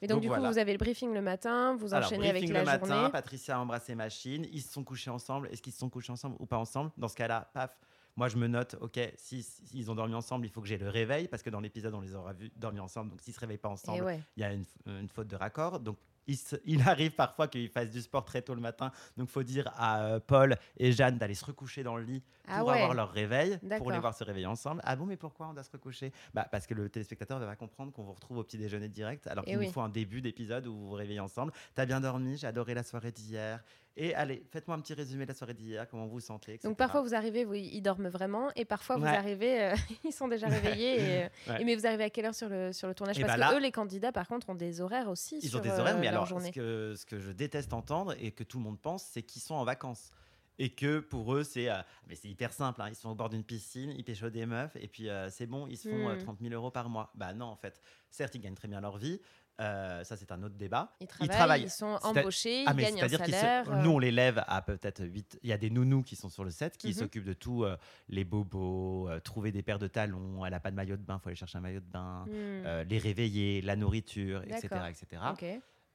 Mais 0.00 0.08
donc, 0.08 0.16
Donc, 0.16 0.22
du 0.22 0.28
voilà. 0.28 0.46
coup, 0.46 0.52
vous 0.52 0.58
avez 0.58 0.72
le 0.72 0.78
briefing 0.78 1.12
le 1.12 1.22
matin, 1.22 1.74
vous 1.76 1.94
Alors, 1.94 2.06
enchaînez 2.06 2.30
avec 2.30 2.48
la 2.48 2.60
le 2.60 2.64
matin, 2.64 2.86
journée. 2.86 3.10
Patricia 3.10 3.56
a 3.56 3.58
embrassé 3.60 3.94
machine, 3.94 4.46
ils 4.52 4.62
se 4.62 4.72
sont 4.72 4.84
couchés 4.84 5.10
ensemble. 5.10 5.48
Est-ce 5.50 5.62
qu'ils 5.62 5.72
se 5.72 5.78
sont 5.80 5.88
couchés 5.90 6.12
ensemble 6.12 6.36
ou 6.38 6.46
pas 6.46 6.58
ensemble? 6.58 6.90
Dans 6.96 7.08
ce 7.08 7.16
cas-là, 7.16 7.50
paf, 7.54 7.76
moi 8.16 8.28
je 8.28 8.36
me 8.36 8.46
note, 8.46 8.76
ok, 8.80 8.98
si, 9.16 9.42
si 9.42 9.62
ils 9.74 9.90
ont 9.90 9.94
dormi 9.94 10.14
ensemble, 10.14 10.46
il 10.46 10.50
faut 10.50 10.60
que 10.60 10.68
j'ai 10.68 10.78
le 10.78 10.88
réveil, 10.88 11.28
parce 11.28 11.42
que 11.42 11.50
dans 11.50 11.60
l'épisode, 11.60 11.94
on 11.94 12.00
les 12.00 12.14
aura 12.14 12.32
vus 12.32 12.50
dormir 12.56 12.82
ensemble, 12.84 13.10
donc 13.10 13.20
s'ils 13.20 13.34
se 13.34 13.40
réveillent 13.40 13.58
pas 13.58 13.68
Et 13.68 13.72
ensemble, 13.72 14.04
ouais. 14.04 14.20
il 14.36 14.40
y 14.40 14.44
a 14.44 14.52
une, 14.52 14.64
une 14.86 15.08
faute 15.08 15.28
de 15.28 15.36
raccord. 15.36 15.80
Donc, 15.80 15.98
il, 16.28 16.36
se- 16.36 16.56
il 16.64 16.82
arrive 16.88 17.12
parfois 17.12 17.46
qu'ils 17.46 17.68
fassent 17.68 17.90
du 17.92 18.00
sport 18.02 18.24
très 18.24 18.42
tôt 18.42 18.54
le 18.56 18.60
matin. 18.60 18.90
Donc, 19.16 19.28
faut 19.28 19.44
dire 19.44 19.70
à 19.76 20.02
euh, 20.06 20.18
Paul 20.20 20.56
et 20.76 20.90
Jeanne 20.90 21.18
d'aller 21.18 21.34
se 21.34 21.44
recoucher 21.44 21.84
dans 21.84 21.96
le 21.96 22.02
lit 22.02 22.22
Ah 22.48 22.58
pour 22.60 22.68
ouais. 22.70 22.74
avoir 22.80 22.94
leur 22.94 23.12
réveil, 23.12 23.60
pour 23.78 23.92
les 23.92 24.00
voir 24.00 24.12
se 24.12 24.24
réveiller 24.24 24.46
ensemble. 24.46 24.80
Ah 24.84 24.96
bon, 24.96 25.06
mais 25.06 25.16
pourquoi 25.16 25.46
on 25.46 25.54
doit 25.54 25.62
se 25.62 25.70
recoucher? 25.70 26.12
Bah, 26.34 26.48
Parce 26.50 26.66
que 26.66 26.74
le 26.74 26.88
téléspectateur 26.88 27.38
va 27.38 27.54
comprendre 27.54 27.92
qu'on 27.92 28.02
vous 28.02 28.12
retrouve 28.14 28.38
au 28.38 28.42
petit 28.42 28.58
déjeuner 28.58 28.88
direct, 28.88 29.28
alors 29.28 29.44
Eh 29.46 29.50
qu'il 29.50 29.58
oui. 29.60 29.66
nous 29.66 29.72
faut 29.72 29.82
un 29.82 29.88
début 29.88 30.20
d'épisode 30.20 30.66
où 30.66 30.74
vous 30.74 30.88
vous 30.88 30.94
réveillez 30.94 31.20
ensemble. 31.20 31.52
T'as 31.76 31.86
bien 31.86 32.00
dormi, 32.00 32.36
j'ai 32.36 32.48
adoré 32.48 32.74
la 32.74 32.82
soirée 32.82 33.12
d'hier. 33.12 33.62
Et 33.98 34.14
allez, 34.14 34.42
faites-moi 34.50 34.76
un 34.76 34.80
petit 34.80 34.92
résumé 34.92 35.24
de 35.24 35.30
la 35.30 35.34
soirée 35.34 35.54
d'hier, 35.54 35.88
comment 35.88 36.04
vous 36.04 36.12
vous 36.12 36.20
sentez. 36.20 36.52
etc. 36.54 36.68
Donc 36.68 36.76
parfois 36.76 37.00
vous 37.00 37.14
arrivez, 37.14 37.44
vous, 37.44 37.54
ils 37.54 37.80
dorment 37.80 38.08
vraiment, 38.08 38.50
et 38.54 38.64
parfois 38.66 38.96
vous 38.98 39.06
arrivez, 39.06 39.62
euh, 39.62 39.74
ils 40.04 40.12
sont 40.12 40.28
déjà 40.28 40.48
réveillés. 40.48 40.96
Et, 41.00 41.22
euh, 41.24 41.28
Ouais. 41.48 41.62
et 41.62 41.64
mais 41.64 41.74
vous 41.76 41.86
arrivez 41.86 42.04
à 42.04 42.10
quelle 42.10 42.26
heure 42.26 42.34
sur 42.34 42.48
le, 42.50 42.72
sur 42.72 42.88
le 42.88 42.94
tournage? 42.94 43.18
Et 43.18 43.22
Parce 43.24 43.38
bah 43.38 43.50
que 43.50 43.54
eux, 43.56 43.60
les 43.60 43.72
candidats, 43.72 44.12
par 44.12 44.28
contre, 44.28 44.50
ont 44.50 44.54
des 44.54 44.80
horaires 44.82 45.08
aussi. 45.08 45.38
Ils 45.42 45.48
sur, 45.48 45.60
ont 45.60 45.62
des 45.62 45.70
horaires, 45.70 45.96
euh, 45.96 46.00
mais 46.00 46.10
leur 46.10 46.24
alors, 46.30 46.42
ce 46.42 46.50
que, 46.50 46.94
ce 46.96 47.06
que 47.06 47.18
je 47.18 47.30
déteste 47.32 47.72
entendre 47.72 48.14
et 48.20 48.32
que 48.32 48.44
tout 48.44 48.58
le 48.58 48.64
monde 48.64 48.78
pense, 48.80 49.02
c'est 49.04 49.22
qu'ils 49.22 49.40
sont 49.42 49.54
en 49.54 49.64
vacances. 49.64 50.10
Et 50.58 50.70
que 50.70 51.00
pour 51.00 51.34
eux, 51.34 51.42
c'est 51.44 51.68
euh, 51.70 51.76
mais 52.08 52.14
c'est 52.14 52.28
hyper 52.28 52.50
simple. 52.52 52.80
hein. 52.80 52.86
Ils 52.88 52.94
sont 52.94 53.10
au 53.10 53.14
bord 53.14 53.28
d'une 53.28 53.44
piscine, 53.44 53.90
ils 53.90 54.02
pêchent 54.04 54.22
des 54.22 54.46
meufs, 54.46 54.74
et 54.76 54.88
puis 54.88 55.08
euh, 55.10 55.28
c'est 55.30 55.46
bon, 55.46 55.66
ils 55.66 55.76
se 55.76 55.88
font 55.88 56.08
euh, 56.08 56.14
Hmm. 56.16 56.22
30 56.24 56.38
000 56.40 56.54
euros 56.54 56.70
par 56.70 56.88
mois. 56.88 57.10
Bah 57.14 57.34
non, 57.34 57.44
en 57.46 57.56
fait. 57.56 57.80
Certes, 58.10 58.34
ils 58.34 58.40
gagnent 58.40 58.54
très 58.54 58.68
bien 58.68 58.80
leur 58.80 58.96
vie. 58.96 59.20
Euh, 59.60 60.04
ça, 60.04 60.16
c'est 60.16 60.30
un 60.32 60.42
autre 60.42 60.54
débat. 60.56 60.92
Ils 61.00 61.06
travaillent, 61.06 61.26
ils, 61.26 61.30
travaillent. 61.30 61.68
sont 61.70 61.98
embauchés, 62.02 62.64
Ah, 62.66 62.72
ils 62.72 62.76
mais 62.76 62.82
gagnent 62.84 63.02
un 63.02 63.08
se- 63.08 63.16
salaire. 63.16 63.70
euh, 63.70 63.82
nous, 63.82 63.90
on 63.90 63.98
les 63.98 64.10
lève 64.10 64.44
à 64.46 64.60
peut-être 64.62 65.04
8. 65.04 65.38
Il 65.42 65.48
y 65.48 65.52
a 65.52 65.58
des 65.58 65.70
nounous 65.70 66.02
qui 66.02 66.16
sont 66.16 66.28
sur 66.28 66.44
le 66.44 66.50
set 66.50 66.76
qui 66.76 66.88
Mhm. 66.88 66.92
s'occupent 66.94 67.24
de 67.24 67.32
tout 67.32 67.64
euh, 67.64 67.76
les 68.08 68.24
bobos, 68.24 69.08
euh, 69.08 69.18
trouver 69.20 69.52
des 69.52 69.62
paires 69.62 69.78
de 69.78 69.88
talons. 69.88 70.44
Elle 70.44 70.52
n'a 70.52 70.60
pas 70.60 70.70
de 70.70 70.76
maillot 70.76 70.96
de 70.96 71.02
bain, 71.02 71.18
faut 71.18 71.28
aller 71.28 71.36
chercher 71.36 71.58
un 71.58 71.62
maillot 71.62 71.80
de 71.80 71.86
bain. 71.86 72.24
hmm, 72.26 72.30
euh, 72.66 72.84
les 72.84 72.98
réveiller, 72.98 73.62
la 73.62 73.76
nourriture, 73.76 74.42
etc. 74.44 74.68
Etc. 74.90 75.22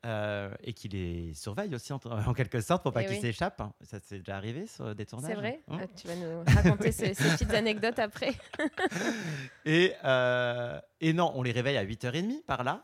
Euh, 0.04 0.50
et 0.64 0.74
qui 0.74 0.88
les 0.88 1.36
surveille 1.36 1.76
aussi 1.76 1.94
en, 1.94 2.00
en 2.28 2.34
quelque 2.34 2.60
sorte 2.60 2.82
pour 2.82 2.92
pas 2.92 3.04
Eh 3.04 3.06
qu'ils 3.06 3.16
oui. 3.18 3.22
s'échappent. 3.22 3.62
hein. 3.62 3.72
Ça 3.82 4.00
c'est 4.02 4.18
déjà 4.18 4.36
arrivé 4.36 4.66
sur 4.66 4.96
des 4.96 5.06
tournages. 5.06 5.30
C'est 5.30 5.36
vrai 5.36 5.62
hein. 5.68 5.78
Ah, 5.80 5.86
Tu 5.96 6.08
vas 6.08 6.16
nous 6.16 6.44
raconter 6.56 6.92
ces, 6.92 7.14
ces 7.14 7.30
petites 7.30 7.54
anecdotes 7.54 8.00
après. 8.00 8.34
et, 9.66 9.94
euh, 10.04 10.80
et 11.02 11.14
non, 11.14 11.32
on 11.36 11.44
les 11.44 11.52
réveille 11.52 11.78
à 11.78 11.86
8h30 11.86 12.44
par 12.46 12.64
là. 12.64 12.84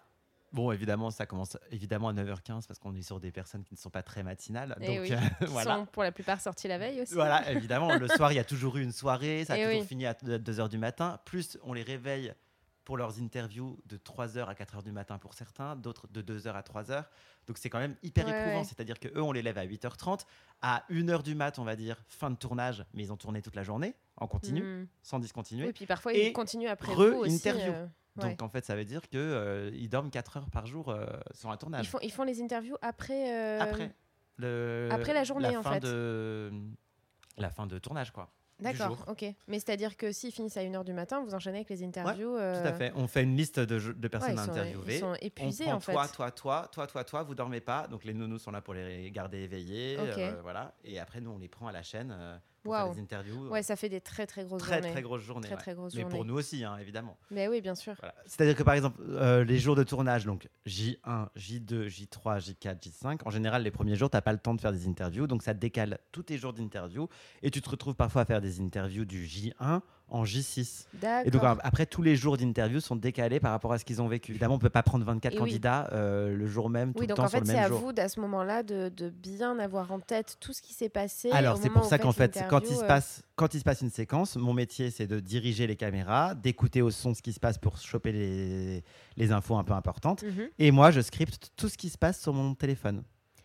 Bon, 0.53 0.71
évidemment, 0.71 1.11
ça 1.11 1.25
commence 1.25 1.57
évidemment 1.71 2.07
à 2.09 2.13
9h15 2.13 2.67
parce 2.67 2.79
qu'on 2.79 2.95
est 2.95 3.01
sur 3.01 3.19
des 3.19 3.31
personnes 3.31 3.63
qui 3.63 3.73
ne 3.73 3.79
sont 3.79 3.89
pas 3.89 4.01
très 4.03 4.23
matinales. 4.23 4.77
Eh 4.81 4.87
Donc 4.87 4.99
oui, 5.01 5.13
euh, 5.13 5.17
voilà. 5.47 5.75
sont 5.75 5.85
pour 5.87 6.03
la 6.03 6.11
plupart 6.11 6.39
sortis 6.39 6.67
la 6.67 6.77
veille 6.77 7.01
aussi. 7.01 7.13
Voilà, 7.13 7.51
évidemment, 7.51 7.93
le 7.95 8.07
soir, 8.07 8.31
il 8.31 8.35
y 8.35 8.39
a 8.39 8.43
toujours 8.45 8.77
eu 8.77 8.83
une 8.83 8.93
soirée, 8.93 9.43
ça 9.45 9.53
a 9.53 9.57
Eh 9.57 9.63
toujours 9.65 9.81
oui. 9.81 9.87
fini 9.87 10.05
à 10.05 10.13
2h 10.13 10.69
du 10.69 10.77
matin. 10.77 11.19
Plus, 11.25 11.57
on 11.63 11.73
les 11.73 11.83
réveille 11.83 12.33
pour 12.85 12.95
leurs 12.95 13.19
interviews 13.19 13.77
de 13.87 13.97
3h 13.97 14.45
à 14.45 14.53
4h 14.53 14.81
du 14.81 14.93
matin 14.93 15.17
pour 15.17 15.33
certains, 15.33 15.75
d'autres 15.75 16.07
de 16.07 16.21
2h 16.21 16.53
à 16.53 16.61
3h. 16.61 17.03
Donc 17.45 17.57
c'est 17.57 17.69
quand 17.69 17.79
même 17.79 17.97
hyper 18.01 18.25
Ouais, 18.25 18.39
éprouvant. 18.39 18.59
ouais. 18.59 18.63
C'est-à-dire 18.63 18.97
qu'eux, 19.01 19.21
on 19.21 19.33
les 19.33 19.41
lève 19.41 19.57
à 19.57 19.65
8h30. 19.65 20.21
À 20.61 20.85
1h 20.89 21.21
du 21.23 21.35
mat, 21.35 21.59
on 21.59 21.65
va 21.65 21.75
dire, 21.75 22.01
fin 22.07 22.29
de 22.31 22.37
tournage, 22.37 22.85
mais 22.93 23.03
ils 23.03 23.11
ont 23.11 23.17
tourné 23.17 23.41
toute 23.41 23.55
la 23.57 23.63
journée, 23.63 23.93
en 24.15 24.27
continu, 24.27 24.61
Hmm. 24.63 24.87
sans 25.03 25.19
discontinuer. 25.19 25.65
Oui, 25.67 25.73
puis 25.73 25.85
parfois 25.85 26.13
Et 26.13 26.27
ils 26.27 26.33
continuent 26.33 26.69
après 26.69 26.93
re- 26.93 27.09
vous 27.11 27.17
aussi. 27.19 27.35
interview. 27.35 27.73
Euh, 28.19 28.23
ouais. 28.23 28.29
Donc 28.31 28.41
en 28.41 28.49
fait, 28.49 28.65
ça 28.65 28.75
veut 28.75 28.85
dire 28.85 29.01
qu'ils 29.09 29.89
dorment 29.89 30.09
4 30.11 30.37
heures 30.37 30.49
par 30.49 30.65
jour 30.65 30.89
euh, 30.89 31.05
sur 31.33 31.49
un 31.49 31.55
Ils 31.55 31.57
tournage. 31.57 31.89
font, 31.89 31.99
ils 32.01 32.11
font 32.11 32.23
les 32.23 32.41
interviews 32.41 32.77
après. 32.81 33.31
euh, 33.31 33.59
Après. 33.61 33.91
Le, 34.39 34.87
après 34.91 35.13
la 35.13 35.23
journée, 35.23 35.57
en 35.57 35.63
fin 35.63 35.73
fait. 35.73 35.79
De, 35.79 36.51
la 37.37 37.49
fin 37.49 37.65
de 37.65 37.79
tournage, 37.79 38.11
quoi. 38.11 38.29
D'accord, 38.59 39.03
ok. 39.07 39.23
Mais 39.47 39.59
c'est-à-dire 39.59 39.95
que 39.97 40.11
s'ils 40.11 40.31
finissent 40.31 40.57
à 40.57 40.63
1h 40.63 40.83
du 40.83 40.93
matin, 40.93 41.23
vous 41.23 41.35
enchaînez 41.35 41.57
avec 41.57 41.69
les 41.69 41.83
interviews. 41.83 42.31
Tout 42.35 42.41
euh, 42.41 42.65
à 42.67 42.73
fait. 42.73 42.91
On 42.95 43.07
fait 43.07 43.21
une 43.21 43.35
liste 43.37 43.59
de, 43.59 44.07
personnes 44.07 44.33
ils, 44.33 44.39
à 44.39 44.45
sont, 44.45 44.51
interviewer. 44.51 44.95
ils 44.95 44.99
sont 44.99 45.07
On 45.11 45.15
épuisés 45.15 45.65
prend 45.65 45.73
en 45.75 45.79
fait. 45.79 45.91
toi, 45.93 46.07
toi, 46.07 46.31
toi, 46.31 46.67
toi, 46.71 46.87
toi, 46.87 47.03
toi, 47.03 47.23
vous 47.23 47.35
dormez 47.35 47.61
pas. 47.61 47.87
Donc 47.87 48.03
les 48.03 48.15
nounous 48.15 48.39
sont 48.39 48.49
là 48.51 48.61
pour 48.61 48.73
les 48.73 49.11
garder 49.11 49.39
éveillés. 49.41 49.97
Euh, 49.99 50.39
voilà. 50.41 50.73
Et 50.83 50.99
après, 50.99 51.21
nous, 51.21 51.29
on 51.31 51.37
les 51.37 51.47
prend 51.49 51.67
à 51.67 51.71
la 51.71 51.83
chaîne 51.83 52.11
euh, 52.17 52.37
pour 52.67 52.75
faire 52.75 52.85
Waouh. 52.85 52.95
des 52.95 53.01
interviews. 53.01 53.47
Ouais, 53.49 53.63
ça 53.63 53.75
fait 53.75 53.89
des 53.89 54.01
très 54.01 54.27
très 54.27 54.43
grosses 54.43 54.61
très, 54.61 54.75
journées. 54.77 54.91
très 54.91 55.01
grosses 55.01 55.21
journées. 55.21 55.47
Très, 55.47 55.55
ouais. 55.55 55.61
très 55.61 55.73
grosses 55.73 55.95
Mais 55.95 56.01
pour 56.03 56.11
journées. 56.11 56.27
nous 56.27 56.37
aussi, 56.37 56.63
hein, 56.63 56.77
évidemment. 56.79 57.17
Mais 57.31 57.47
oui, 57.47 57.61
bien 57.61 57.75
sûr. 57.75 57.93
Voilà. 57.99 58.15
C'est-à-dire 58.25 58.55
que 58.55 58.63
par 58.63 58.73
exemple, 58.73 59.01
euh, 59.09 59.43
les 59.43 59.57
jours 59.57 59.75
de 59.75 59.83
tournage, 59.83 60.25
donc 60.25 60.49
J1, 60.65 61.29
J2, 61.37 61.87
J3, 61.87 62.39
J4, 62.39 62.79
J5, 62.79 63.19
en 63.25 63.29
général, 63.29 63.63
les 63.63 63.71
premiers 63.71 63.95
jours, 63.95 64.09
tu 64.09 64.17
n'as 64.17 64.21
pas 64.21 64.33
le 64.33 64.39
temps 64.39 64.53
de 64.53 64.61
faire 64.61 64.71
des 64.71 64.87
interviews. 64.87 65.27
Donc 65.27 65.43
ça 65.43 65.53
décale 65.53 65.99
tous 66.11 66.23
tes 66.23 66.37
jours 66.37 66.53
d'interview. 66.53 67.07
Et 67.41 67.51
tu 67.51 67.61
te 67.61 67.69
retrouves 67.69 67.95
parfois 67.95 68.21
à 68.23 68.25
faire 68.25 68.41
des 68.41 68.61
interviews 68.61 69.05
du 69.05 69.25
J1 69.25 69.81
en 70.09 70.23
J6. 70.23 70.85
Et 71.25 71.31
donc 71.31 71.41
après, 71.43 71.85
tous 71.85 72.01
les 72.01 72.15
jours 72.15 72.37
d'interview 72.37 72.79
sont 72.79 72.95
décalés 72.95 73.39
par 73.39 73.51
rapport 73.51 73.73
à 73.73 73.77
ce 73.79 73.85
qu'ils 73.85 74.01
ont 74.01 74.07
vécu. 74.07 74.31
Évidemment, 74.31 74.53
on 74.55 74.57
ne 74.57 74.61
peut 74.61 74.69
pas 74.69 74.83
prendre 74.83 75.03
24 75.05 75.33
Et 75.33 75.35
oui. 75.35 75.39
candidats 75.41 75.89
euh, 75.93 76.35
le 76.35 76.47
jour 76.47 76.69
même, 76.69 76.93
tout 76.93 77.01
Oui, 77.01 77.07
le 77.07 77.13
temps 77.13 77.23
en 77.23 77.27
sur 77.27 77.39
fait, 77.39 77.39
le 77.41 77.45
c'est 77.45 77.53
même 77.53 77.63
à 77.63 77.67
jour. 77.67 77.79
vous, 77.79 77.91
à 77.97 78.07
ce 78.07 78.19
moment-là, 78.21 78.63
de, 78.63 78.89
de 78.89 79.09
bien 79.09 79.59
avoir 79.59 79.91
en 79.91 79.99
tête 79.99 80.37
tout 80.39 80.53
ce 80.53 80.61
qui 80.61 80.73
s'est 80.73 80.89
passé. 80.89 81.29
Alors 81.31 81.57
c'est 81.57 81.69
pour 81.69 81.83
ça 81.85 81.97
qu'en 81.97 82.11
fait, 82.13 82.39
quand 82.49 82.59
il, 82.59 82.63
l'interview, 82.63 82.79
se 82.79 82.83
euh, 82.83 82.87
passe, 82.87 83.23
quand 83.35 83.53
il 83.53 83.59
se 83.59 83.63
passe 83.65 83.81
une 83.81 83.89
séquence, 83.89 84.35
mon 84.37 84.53
métier 84.53 84.91
c'est 84.91 85.07
de 85.07 85.19
diriger 85.19 85.67
les 85.67 85.75
caméras, 85.75 86.35
d'écouter 86.35 86.81
au 86.81 86.89
son 86.91 87.13
ce 87.13 87.21
qui 87.21 87.33
se 87.33 87.39
passe 87.39 87.57
pour 87.57 87.77
choper 87.77 88.11
les, 88.11 88.83
les 89.17 89.31
infos 89.31 89.55
un 89.57 89.63
peu 89.63 89.73
importantes. 89.73 90.23
mhm. 90.23 90.47
Et 90.59 90.71
moi, 90.71 90.91
je 90.91 91.01
scripte 91.01 91.51
tout 91.55 91.67
ce 91.69 91.77
qui 91.77 91.89
se 91.89 91.97
passe 91.97 92.21
sur 92.21 92.33
mon 92.33 92.55
téléphone. 92.55 93.03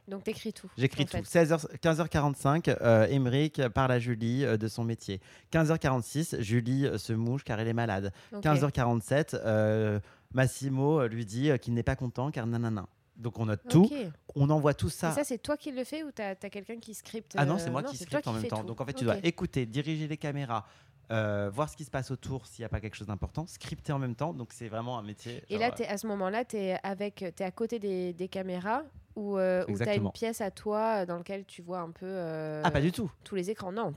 Donc 0.09 0.25
t'écris 0.25 0.52
tout. 0.52 0.68
J'écris 0.76 1.06
tout. 1.06 1.16
fait. 1.25 1.44
16h, 1.44 1.78
15h45, 1.80 2.76
euh, 2.80 3.68
parle 3.68 3.92
à 3.92 3.99
Julie 3.99 4.44
euh, 4.44 4.56
de 4.56 4.68
son 4.68 4.85
métier. 4.85 5.21
15h46, 5.52 6.40
Julie 6.40 6.87
euh, 6.87 6.99
se 6.99 7.12
mouche 7.12 7.44
car 7.44 7.61
elle 7.61 7.68
est 7.68 7.73
malade. 7.73 8.12
Ok. 8.32 8.42
15h47, 8.44 9.37
euh, 9.44 10.00
Massimo 10.35 11.06
lui 11.06 11.25
dit 11.25 11.50
qu'il 11.61 11.75
n'est 11.75 11.82
pas 11.82 11.97
content 11.97 12.30
car 12.30 12.47
nanana. 12.47 12.87
Donc 13.16 13.38
on 13.38 13.47
note 13.47 13.61
tout, 13.68 13.88
on 14.35 14.49
envoie 14.50 14.75
tout 14.75 14.88
Et 14.88 14.90
ça. 14.90 15.12
ça, 15.12 15.23
c'est 15.23 15.38
toi 15.38 15.56
qui 15.56 15.71
le 15.71 15.85
fais 15.85 16.02
ou 16.02 16.11
t'as 16.11 16.30
as, 16.30 16.35
quelqu'un 16.50 16.78
qui 16.78 16.94
scripte 16.94 17.35
ah 17.37 17.44
non, 17.44 17.59
c'est 17.59 17.71
moi 17.71 17.82
qui 17.82 17.97
scripte 17.97 18.26
en 18.26 18.32
même 18.32 18.44
temps. 18.44 18.61
tout. 18.62 18.66
Donc 18.66 18.80
en 18.80 18.87
fait, 18.87 18.94
tu 18.94 19.04
dois 19.04 19.18
écouter, 19.23 19.66
diriger 19.66 20.09
les 20.09 20.16
caméras, 20.16 20.66
euh, 21.12 21.50
voir 21.52 21.68
ce 21.68 21.76
qui 21.76 21.85
se 21.85 21.90
passe 21.90 22.11
autour 22.11 22.47
s'il 22.47 22.62
n'y 22.62 22.66
a 22.66 22.68
pas 22.71 22.80
quelque 22.80 22.97
chose 22.97 23.06
d'important, 23.09 23.47
scripter 23.47 23.92
en 23.92 23.99
même 23.99 24.14
temps. 24.14 24.32
Donc 24.32 24.49
c'est 24.52 24.68
vraiment 24.68 24.99
un 24.99 25.02
métier. 25.02 25.42
Et 25.50 25.59
là, 25.59 25.71
t'es- 25.71 25.87
à 25.87 25.99
ce 25.99 26.06
moment-là, 26.06 26.44
tu 26.44 26.56
es, 26.56 26.78
à 26.82 27.50
côté 27.50 27.78
des, 27.78 28.12
des 28.14 28.28
caméras 28.28 28.82
ou 29.16 29.37
euh, 29.38 29.64
tu 29.66 29.83
as 29.88 29.95
une 29.97 30.11
pièce 30.11 30.40
à 30.40 30.50
toi 30.50 31.02
euh, 31.02 31.07
dans 31.07 31.16
laquelle 31.19 31.45
tu 31.45 31.61
vois 31.62 31.81
un 31.81 31.90
peu 31.90 32.07
euh, 32.07 32.62
Ah, 32.64 32.71
pas 32.71 32.81
du 32.81 32.92
tout. 32.92 33.11
tous 33.25 33.35
les 33.35 33.50
écrans. 33.50 33.73
Non, 33.73 33.92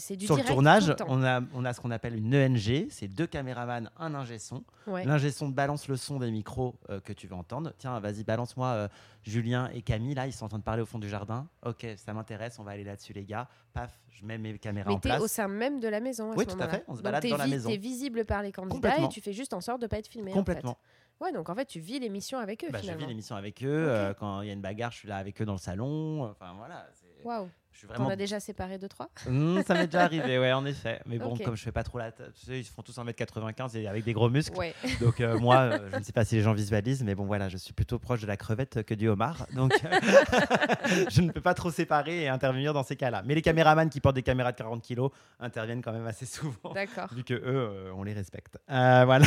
c'est 0.00 0.16
du 0.16 0.26
Sur 0.26 0.36
le 0.36 0.44
tournage, 0.44 0.84
tout 0.84 0.90
le 0.90 0.96
temps. 0.96 1.06
on 1.08 1.22
a, 1.24 1.40
on 1.54 1.64
a 1.64 1.72
ce 1.72 1.80
qu'on 1.80 1.90
appelle 1.90 2.16
une 2.16 2.34
ENG, 2.34 2.86
c'est 2.90 3.08
deux 3.08 3.26
caméramans, 3.26 3.90
un 3.98 4.14
ingé 4.14 4.38
son. 4.38 4.64
Ouais. 4.86 5.04
L'ingé 5.04 5.30
son 5.30 5.48
balance 5.48 5.88
le 5.88 5.96
son 5.96 6.18
des 6.18 6.30
micros 6.30 6.74
euh, 6.90 7.00
que 7.00 7.12
tu 7.12 7.26
veux 7.26 7.34
entendre. 7.34 7.72
Tiens, 7.78 7.98
vas-y, 8.00 8.24
balance-moi 8.24 8.88
Julien 9.22 9.70
et 9.74 9.82
Camille, 9.82 10.14
là, 10.14 10.26
ils 10.26 10.32
sont 10.32 10.44
en 10.46 10.48
train 10.48 10.58
de 10.58 10.62
parler 10.64 10.82
au 10.82 10.86
fond 10.86 10.98
du 10.98 11.08
jardin. 11.08 11.46
Ok, 11.64 11.86
ça 11.96 12.12
m'intéresse, 12.14 12.58
on 12.58 12.62
va 12.62 12.72
aller 12.72 12.84
là-dessus, 12.84 13.12
les 13.12 13.24
gars. 13.24 13.48
Paf, 13.74 13.98
je 14.10 14.24
mets 14.24 14.38
mes 14.38 14.58
caméras 14.58 14.88
Mais 14.88 14.94
en 14.96 15.00
place. 15.00 15.20
au 15.22 15.26
sein 15.26 15.48
même 15.48 15.80
de 15.80 15.88
la 15.88 16.00
maison. 16.00 16.32
À 16.32 16.34
Oui, 16.36 16.44
ce 16.48 16.54
tout 16.54 16.62
à 16.62 16.68
fait, 16.68 16.84
on 16.88 16.96
se 16.96 17.02
balade 17.02 17.26
dans 17.26 17.36
la 17.36 17.46
maison. 17.46 17.68
T'es 17.68 17.76
visible 17.76 18.24
par 18.24 18.42
les 18.42 18.52
candidats 18.52 18.98
et 18.98 19.08
tu 19.08 19.20
fais 19.20 19.32
juste 19.32 19.52
en 19.54 19.60
sorte 19.60 19.80
de 19.82 19.86
pas 19.86 19.98
être 19.98 20.08
filmé. 20.08 20.32
en 20.32 20.34
Complètement. 20.34 20.72
fait. 20.80 21.07
Ouais, 21.20 21.32
donc 21.32 21.48
en 21.48 21.54
fait, 21.54 21.66
tu 21.66 21.80
vis 21.80 21.98
l'émission 21.98 22.38
avec 22.38 22.62
eux 22.64 22.68
Bah, 22.70 22.78
je 22.78 22.82
finalement. 22.82 23.00
vis 23.02 23.08
l'émission 23.08 23.34
avec 23.36 23.64
eux. 23.64 23.66
euh, 23.88 24.14
quand 24.14 24.42
il 24.42 24.46
y 24.48 24.50
a 24.50 24.52
une 24.54 24.60
bagarre, 24.60 24.92
je 24.92 24.98
suis 24.98 25.08
là 25.08 25.16
avec 25.16 25.40
eux 25.42 25.44
dans 25.44 25.52
le 25.54 25.58
salon. 25.58 26.24
Enfin, 26.24 26.54
voilà. 26.56 26.86
Waouh. 27.24 27.50
Je 27.78 27.82
suis 27.82 27.88
T'en 27.90 27.94
vraiment 27.94 28.10
as 28.10 28.16
déjà 28.16 28.40
séparé 28.40 28.76
deux, 28.76 28.88
trois? 28.88 29.08
Mmh, 29.28 29.62
ça 29.64 29.74
m'est 29.74 29.86
déjà 29.86 30.02
arrivé, 30.02 30.36
ouais, 30.36 30.52
en 30.52 30.66
effet. 30.66 31.00
Mais 31.06 31.16
bon, 31.16 31.38
comme 31.38 31.54
je 31.54 31.62
fais 31.62 31.70
pas 31.70 31.84
trop 31.84 31.98
la 31.98 32.10
tête, 32.10 32.32
tu 32.34 32.44
sais, 32.44 32.58
ils 32.58 32.64
font 32.64 32.82
tous 32.82 32.98
1m95 32.98 33.76
et 33.76 33.86
avec 33.86 34.02
des 34.02 34.12
gros 34.12 34.28
muscles. 34.28 34.58
Ouais. 34.58 34.74
Donc 35.00 35.20
euh, 35.20 35.38
moi, 35.38 35.56
euh, 35.58 35.88
je 35.92 35.98
ne 35.98 36.02
sais 36.02 36.10
pas 36.10 36.24
si 36.24 36.34
les 36.34 36.42
gens 36.42 36.54
visualisent, 36.54 37.04
mais 37.04 37.14
bon 37.14 37.24
voilà, 37.24 37.48
je 37.48 37.56
suis 37.56 37.72
plutôt 37.72 38.00
proche 38.00 38.20
de 38.20 38.26
la 38.26 38.36
crevette 38.36 38.82
que 38.82 38.94
du 38.94 39.06
homard. 39.08 39.46
Donc 39.54 39.70
je 41.08 41.20
ne 41.20 41.30
peux 41.30 41.40
pas 41.40 41.54
trop 41.54 41.70
séparer 41.70 42.24
et 42.24 42.28
intervenir 42.28 42.74
dans 42.74 42.82
ces 42.82 42.96
cas-là. 42.96 43.22
Mais 43.24 43.36
les 43.36 43.42
caméramans 43.42 43.88
qui 43.88 44.00
portent 44.00 44.16
des 44.16 44.24
caméras 44.24 44.50
de 44.50 44.56
40 44.56 44.82
kilos 44.82 45.12
interviennent 45.38 45.80
quand 45.80 45.92
même 45.92 46.06
assez 46.08 46.26
souvent. 46.26 46.72
D'accord. 46.74 47.14
Vu 47.14 47.22
que 47.22 47.34
eux, 47.34 47.42
euh, 47.44 47.92
on 47.94 48.02
les 48.02 48.12
respecte. 48.12 48.58
Euh, 48.68 49.04
voilà. 49.04 49.26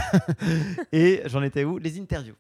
et 0.91 1.22
j'en 1.27 1.41
étais 1.41 1.63
où? 1.63 1.77
Les 1.77 2.01
interviews. 2.01 2.36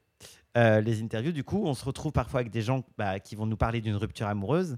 Les 0.55 1.01
interviews, 1.01 1.31
du 1.31 1.45
coup, 1.45 1.63
on 1.65 1.73
se 1.73 1.85
retrouve 1.85 2.11
parfois 2.11 2.41
avec 2.41 2.51
des 2.51 2.61
gens 2.61 2.83
bah, 2.97 3.21
qui 3.21 3.37
vont 3.37 3.45
nous 3.45 3.55
parler 3.55 3.79
d'une 3.79 3.95
rupture 3.95 4.27
amoureuse, 4.27 4.75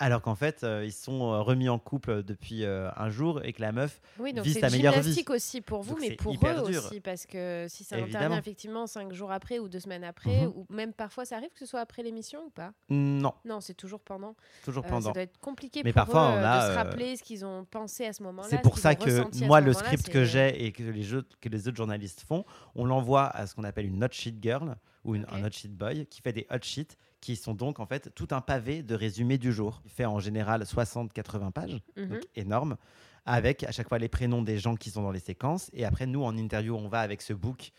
alors 0.00 0.22
qu'en 0.22 0.34
fait, 0.34 0.64
euh, 0.64 0.82
ils 0.84 0.92
sont 0.92 1.32
euh, 1.32 1.40
remis 1.42 1.68
en 1.68 1.78
couple 1.78 2.22
depuis 2.24 2.64
euh, 2.64 2.90
un 2.96 3.10
jour 3.10 3.40
et 3.44 3.52
que 3.52 3.60
la 3.60 3.70
meuf, 3.70 4.00
Oui, 4.18 4.32
donc 4.32 4.44
c'est 4.46 4.58
ta 4.60 4.66
une 4.68 4.72
meilleure 4.76 4.94
vie. 4.94 5.00
gymnastique 5.02 5.30
aussi 5.30 5.60
pour 5.60 5.82
vous, 5.82 5.90
Donc 5.92 6.00
mais 6.00 6.08
c'est 6.08 6.16
pour 6.16 6.32
eux 6.34 6.70
dur. 6.70 6.84
aussi, 6.86 7.00
parce 7.00 7.26
que 7.26 7.66
si 7.68 7.84
ça 7.84 7.98
Évidemment. 7.98 8.18
intervient 8.24 8.38
effectivement 8.38 8.86
cinq 8.86 9.12
jours 9.12 9.30
après 9.30 9.58
ou 9.58 9.68
deux 9.68 9.78
semaines 9.80 10.02
après, 10.04 10.46
Mhm. 10.46 10.52
ou 10.56 10.66
même 10.70 10.92
parfois 10.92 11.24
ça 11.24 11.36
arrive 11.36 11.50
que 11.50 11.58
ce 11.60 11.66
soit 11.66 11.80
après 11.80 12.02
l'émission 12.02 12.40
ou 12.46 12.50
pas? 12.50 12.72
Non, 12.88 13.34
Non, 13.44 13.60
c'est 13.60 13.74
toujours 13.74 14.00
pendant. 14.00 14.34
toujours 14.64 14.84
Euh, 14.84 14.88
pendant. 14.88 15.08
ça 15.08 15.12
doit 15.12 15.22
être 15.22 15.38
compliqué 15.38 15.82
Mais 15.84 15.92
pour 15.92 16.04
parfois, 16.06 16.30
eux 16.36 16.40
on 16.40 16.44
a, 16.44 16.66
de 16.66 16.72
se 16.72 16.76
rappeler 16.76 17.16
ce 17.16 17.22
qu'ils 17.22 17.44
ont 17.44 17.64
pensé 17.64 18.06
à 18.06 18.12
ce 18.12 18.22
moment-là. 18.22 18.48
C'est 18.48 18.56
ce 18.56 18.62
pour 18.62 18.78
ça 18.78 18.94
que 18.94 19.44
moi, 19.46 19.60
le 19.60 19.72
script 19.74 20.06
c'est- 20.06 20.12
que 20.12 20.24
j'ai 20.24 20.64
et 20.64 20.72
que 20.72 20.82
les, 20.82 21.02
jeux, 21.02 21.24
que 21.40 21.48
les 21.48 21.68
autres 21.68 21.76
journalistes 21.76 22.24
font, 22.26 22.44
on 22.74 22.86
l'envoie 22.86 23.26
à 23.26 23.46
ce 23.46 23.54
qu'on 23.54 23.64
appelle 23.64 23.86
une 23.86 24.02
hot 24.02 24.08
sheet 24.12 24.36
girl 24.40 24.76
ou 25.04 25.14
une, 25.14 25.26
un 25.30 25.44
hot 25.44 25.50
sheet 25.52 25.68
boy 25.70 26.06
qui 26.06 26.20
fait 26.22 26.32
des 26.32 26.46
hot 26.50 26.58
sheets 26.62 26.96
qui 27.20 27.36
sont 27.36 27.54
donc 27.54 27.80
en 27.80 27.86
fait 27.86 28.14
tout 28.14 28.28
un 28.30 28.40
pavé 28.40 28.82
de 28.82 28.94
résumé 28.94 29.36
du 29.38 29.52
jour. 29.52 29.82
Il 29.84 29.90
fait 29.90 30.06
en 30.06 30.18
général 30.20 30.62
60-80 30.64 31.50
pages, 31.52 31.80
Mhm. 31.96 32.08
donc 32.08 32.22
énorme, 32.36 32.76
avec 33.26 33.64
à 33.64 33.72
chaque 33.72 33.88
fois 33.88 33.98
les 33.98 34.08
prénoms 34.08 34.42
des 34.42 34.58
gens 34.58 34.76
qui 34.76 34.90
sont 34.90 35.02
dans 35.02 35.10
les 35.12 35.20
séquences. 35.20 35.70
Et 35.74 35.84
après, 35.84 36.06
nous, 36.06 36.22
en 36.24 36.36
interview, 36.36 36.74
on 36.76 36.88
va 36.88 37.00
avec 37.00 37.20
ce 37.22 37.32
book 37.32 37.72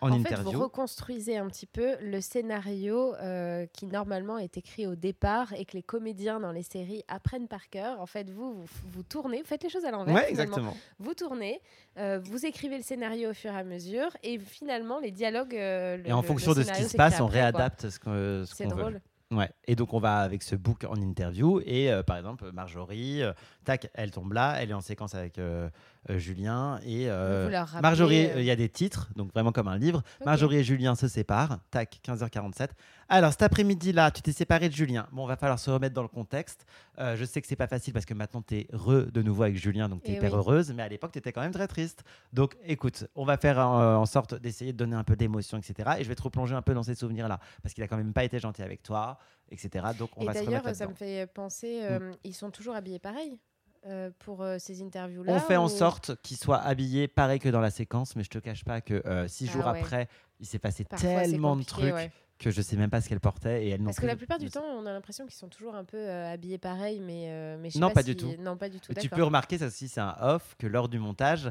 en, 0.00 0.08
En, 0.10 0.12
fait, 0.14 0.30
interview. 0.30 0.52
vous 0.52 0.62
reconstruisez 0.64 1.36
un 1.36 1.46
petit 1.48 1.66
peu 1.66 1.96
le 2.00 2.20
scénario 2.20 3.14
euh, 3.16 3.66
qui 3.72 3.86
normalement 3.86 4.38
est 4.38 4.56
écrit 4.56 4.86
au 4.86 4.94
départ 4.94 5.52
et 5.54 5.64
que 5.64 5.72
les 5.76 5.82
comédiens 5.82 6.40
dans 6.40 6.52
les 6.52 6.62
séries 6.62 7.04
apprennent 7.08 7.48
par 7.48 7.68
cœur. 7.70 8.00
En 8.00 8.06
fait, 8.06 8.28
vous, 8.30 8.54
vous, 8.54 8.66
vous 8.92 9.02
tournez, 9.02 9.38
vous 9.42 9.46
faites 9.48 9.62
les 9.62 9.68
choses 9.70 9.84
à 9.84 9.90
l'envers. 9.90 10.14
Ouais, 10.14 10.28
exactement. 10.30 10.74
Vous 10.98 11.14
tournez, 11.14 11.60
euh, 11.98 12.18
vous 12.22 12.44
écrivez 12.46 12.76
le 12.78 12.82
scénario 12.82 13.30
au 13.30 13.34
fur 13.34 13.52
et 13.52 13.58
à 13.58 13.64
mesure 13.64 14.08
et 14.22 14.38
finalement 14.38 14.98
les 14.98 15.10
dialogues. 15.10 15.54
euh, 15.54 15.96
le- 15.98 16.08
Et 16.08 16.12
en 16.12 16.20
le- 16.22 16.26
fonction 16.26 16.52
le 16.52 16.58
de 16.58 16.62
ce 16.62 16.72
qui 16.72 16.84
se 16.84 16.96
passe, 16.96 17.20
on 17.20 17.26
après, 17.26 17.38
quoi. 17.38 17.42
réadapte 17.42 17.90
ce 17.90 17.98
qu'on 18.00 18.44
ce 18.46 18.62
veut. 18.62 18.68
drôle. 18.68 19.00
Ouais. 19.30 19.48
Et 19.66 19.76
donc 19.76 19.94
on 19.94 19.98
va 19.98 20.18
avec 20.18 20.42
ce 20.42 20.54
book 20.56 20.84
en 20.84 20.96
interview 20.96 21.60
et 21.64 21.90
euh, 21.90 22.02
par 22.02 22.18
exemple 22.18 22.50
Marjorie, 22.52 23.22
euh, 23.22 23.32
tac, 23.64 23.88
elle 23.94 24.10
tombe 24.10 24.34
là, 24.34 24.56
elle 24.60 24.70
est 24.70 24.74
en 24.74 24.82
séquence 24.82 25.14
avec 25.14 25.38
euh, 25.38 25.70
Julien 26.08 26.80
et 26.84 27.08
euh, 27.08 27.48
rappelez, 27.52 27.80
Marjorie, 27.80 28.26
euh, 28.26 28.36
euh, 28.36 28.40
il 28.40 28.44
y 28.46 28.50
a 28.50 28.56
des 28.56 28.68
titres, 28.68 29.08
donc 29.16 29.32
vraiment 29.32 29.52
comme 29.52 29.68
un 29.68 29.78
livre. 29.78 30.02
Marjorie 30.24 30.56
et 30.58 30.64
Julien 30.64 30.94
se 30.94 31.06
séparent, 31.08 31.58
tac, 31.70 32.00
15h47. 32.04 32.70
Alors 33.08 33.30
cet 33.32 33.42
après-midi 33.42 33.92
là, 33.92 34.10
tu 34.10 34.22
t'es 34.22 34.32
séparé 34.32 34.68
de 34.68 34.74
Julien. 34.74 35.06
Bon, 35.12 35.26
va 35.26 35.36
falloir 35.36 35.58
se 35.58 35.70
remettre 35.70 35.94
dans 35.94 36.02
le 36.02 36.08
contexte. 36.08 36.66
Euh, 36.98 37.14
je 37.16 37.24
sais 37.24 37.40
que 37.40 37.46
c'est 37.46 37.56
pas 37.56 37.66
facile 37.66 37.92
parce 37.92 38.04
que 38.06 38.14
maintenant 38.14 38.42
tu 38.42 38.56
es 38.56 38.66
heureux 38.72 39.10
de 39.12 39.22
nouveau 39.22 39.44
avec 39.44 39.56
Julien, 39.56 39.88
donc 39.88 40.02
tu 40.02 40.10
es 40.10 40.14
Eh 40.14 40.16
hyper 40.16 40.32
oui. 40.32 40.38
heureuse, 40.38 40.72
mais 40.72 40.82
à 40.82 40.88
l'époque 40.88 41.12
tu 41.12 41.18
étais 41.18 41.32
quand 41.32 41.42
même 41.42 41.52
très 41.52 41.68
triste. 41.68 42.02
Donc 42.32 42.56
écoute, 42.64 43.04
on 43.14 43.24
va 43.24 43.36
faire 43.36 43.60
euh, 43.60 43.94
en 43.96 44.06
sorte 44.06 44.34
d'essayer 44.34 44.72
de 44.72 44.78
donner 44.78 44.96
un 44.96 45.04
peu 45.04 45.14
d'émotion, 45.14 45.58
etc. 45.58 45.90
Et 45.98 46.04
je 46.04 46.08
vais 46.08 46.14
te 46.14 46.22
replonger 46.22 46.54
un 46.54 46.62
peu 46.62 46.74
dans 46.74 46.82
ces 46.82 46.94
souvenirs-là 46.94 47.38
parce 47.62 47.74
qu'il 47.74 47.84
a 47.84 47.88
quand 47.88 47.96
même 47.96 48.12
pas 48.12 48.24
été 48.24 48.38
gentil 48.38 48.62
avec 48.62 48.82
toi, 48.82 49.18
etc. 49.50 49.86
Donc 49.98 50.10
on 50.16 50.22
Et 50.22 50.26
va 50.26 50.34
se 50.34 50.44
d'ailleurs, 50.44 50.74
ça 50.74 50.86
me 50.86 50.94
fait 50.94 51.26
penser, 51.32 51.80
euh, 51.82 52.12
ils 52.24 52.34
sont 52.34 52.50
toujours 52.50 52.74
habillés 52.74 52.98
pareil 52.98 53.38
euh, 53.86 54.10
pour 54.20 54.42
euh, 54.42 54.56
ces 54.58 54.82
interviews-là 54.82 55.32
On 55.32 55.40
fait 55.40 55.56
en 55.56 55.68
sorte 55.68 56.12
qu'il 56.22 56.36
soit 56.36 56.58
habillé 56.58 57.08
pareil 57.08 57.38
que 57.38 57.48
dans 57.48 57.60
la 57.60 57.70
séquence, 57.70 58.16
mais 58.16 58.22
je 58.24 58.30
te 58.30 58.38
cache 58.38 58.64
pas 58.64 58.80
que 58.80 59.02
euh, 59.06 59.26
six 59.28 59.48
Ah 59.48 59.52
jours 59.52 59.66
ouais. 59.66 59.78
après, 59.80 60.08
il 60.40 60.46
s'est 60.46 60.58
passé 60.58 60.84
Parfois, 60.84 61.22
tellement 61.22 61.56
de 61.56 61.62
trucs 61.64 61.92
ouais. 61.94 62.10
que 62.38 62.50
je 62.50 62.62
sais 62.62 62.76
même 62.76 62.90
pas 62.90 63.00
ce 63.00 63.08
qu'elle 63.08 63.20
portait 63.20 63.64
et 63.66 63.70
elle 63.70 63.82
Parce 63.82 63.98
que 63.98 64.06
la 64.06 64.16
plupart 64.16 64.38
du 64.38 64.50
temps, 64.50 64.62
on 64.64 64.86
a 64.86 64.92
l'impression 64.92 65.24
qu'ils 65.26 65.34
sont 65.34 65.48
toujours 65.48 65.74
un 65.74 65.84
peu 65.84 66.10
habillés 66.10 66.58
pareil, 66.58 67.00
mais, 67.00 67.56
mais 67.58 67.70
je 67.70 67.74
sais 67.74 67.78
Non, 67.80 67.88
pas, 67.88 67.94
pas 67.94 68.02
du 68.02 68.16
tout. 68.16 68.32
Non, 68.38 68.56
pas 68.56 68.68
du 68.68 68.78
tout. 68.80 68.92
Tu 68.94 69.08
peux 69.08 69.22
remarquer, 69.22 69.58
ça 69.58 69.66
aussi 69.66 69.88
c'est 69.88 70.00
un 70.00 70.16
off, 70.20 70.54
que 70.58 70.66
lors 70.66 70.88
du 70.88 70.98
montage, 70.98 71.50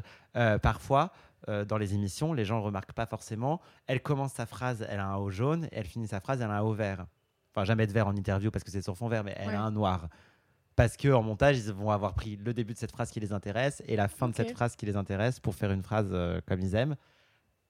parfois, 0.62 1.12
euh, 1.48 1.64
dans 1.64 1.76
les 1.76 1.94
émissions, 1.94 2.32
les 2.32 2.44
gens 2.44 2.58
ne 2.58 2.64
remarquent 2.64 2.92
pas 2.92 3.06
forcément. 3.06 3.60
Elle 3.86 4.00
commence 4.00 4.32
sa 4.32 4.46
phrase, 4.46 4.86
elle 4.88 5.00
a 5.00 5.06
un 5.06 5.16
haut 5.16 5.30
jaune, 5.30 5.64
et 5.66 5.68
elle 5.78 5.86
finit 5.86 6.06
sa 6.08 6.20
phrase, 6.20 6.40
elle 6.40 6.50
a 6.50 6.54
un 6.58 6.62
haut 6.62 6.72
vert. 6.74 7.06
Enfin, 7.54 7.64
jamais 7.64 7.86
de 7.86 7.92
vert 7.92 8.06
en 8.06 8.16
interview 8.16 8.50
parce 8.50 8.64
que 8.64 8.70
c'est 8.70 8.80
sur 8.80 8.96
fond 8.96 9.08
vert, 9.08 9.24
mais 9.24 9.34
elle 9.36 9.48
Ouais. 9.48 9.54
a 9.54 9.60
un 9.60 9.70
noir. 9.70 10.08
Parce 10.76 10.96
que 10.96 11.08
en 11.12 11.22
montage, 11.22 11.58
ils 11.58 11.72
vont 11.72 11.90
avoir 11.90 12.14
pris 12.14 12.36
le 12.36 12.54
début 12.54 12.72
de 12.72 12.78
cette 12.78 12.92
phrase 12.92 13.10
qui 13.10 13.20
les 13.20 13.32
intéresse 13.32 13.82
et 13.86 13.96
la 13.96 14.08
fin 14.08 14.28
de 14.28 14.34
cette 14.34 14.52
phrase 14.52 14.74
qui 14.76 14.86
les 14.86 14.96
intéresse 14.96 15.38
pour 15.40 15.54
faire 15.54 15.70
une 15.70 15.82
phrase 15.82 16.08
euh, 16.12 16.40
comme 16.46 16.60
ils 16.60 16.74
aiment. 16.74 16.96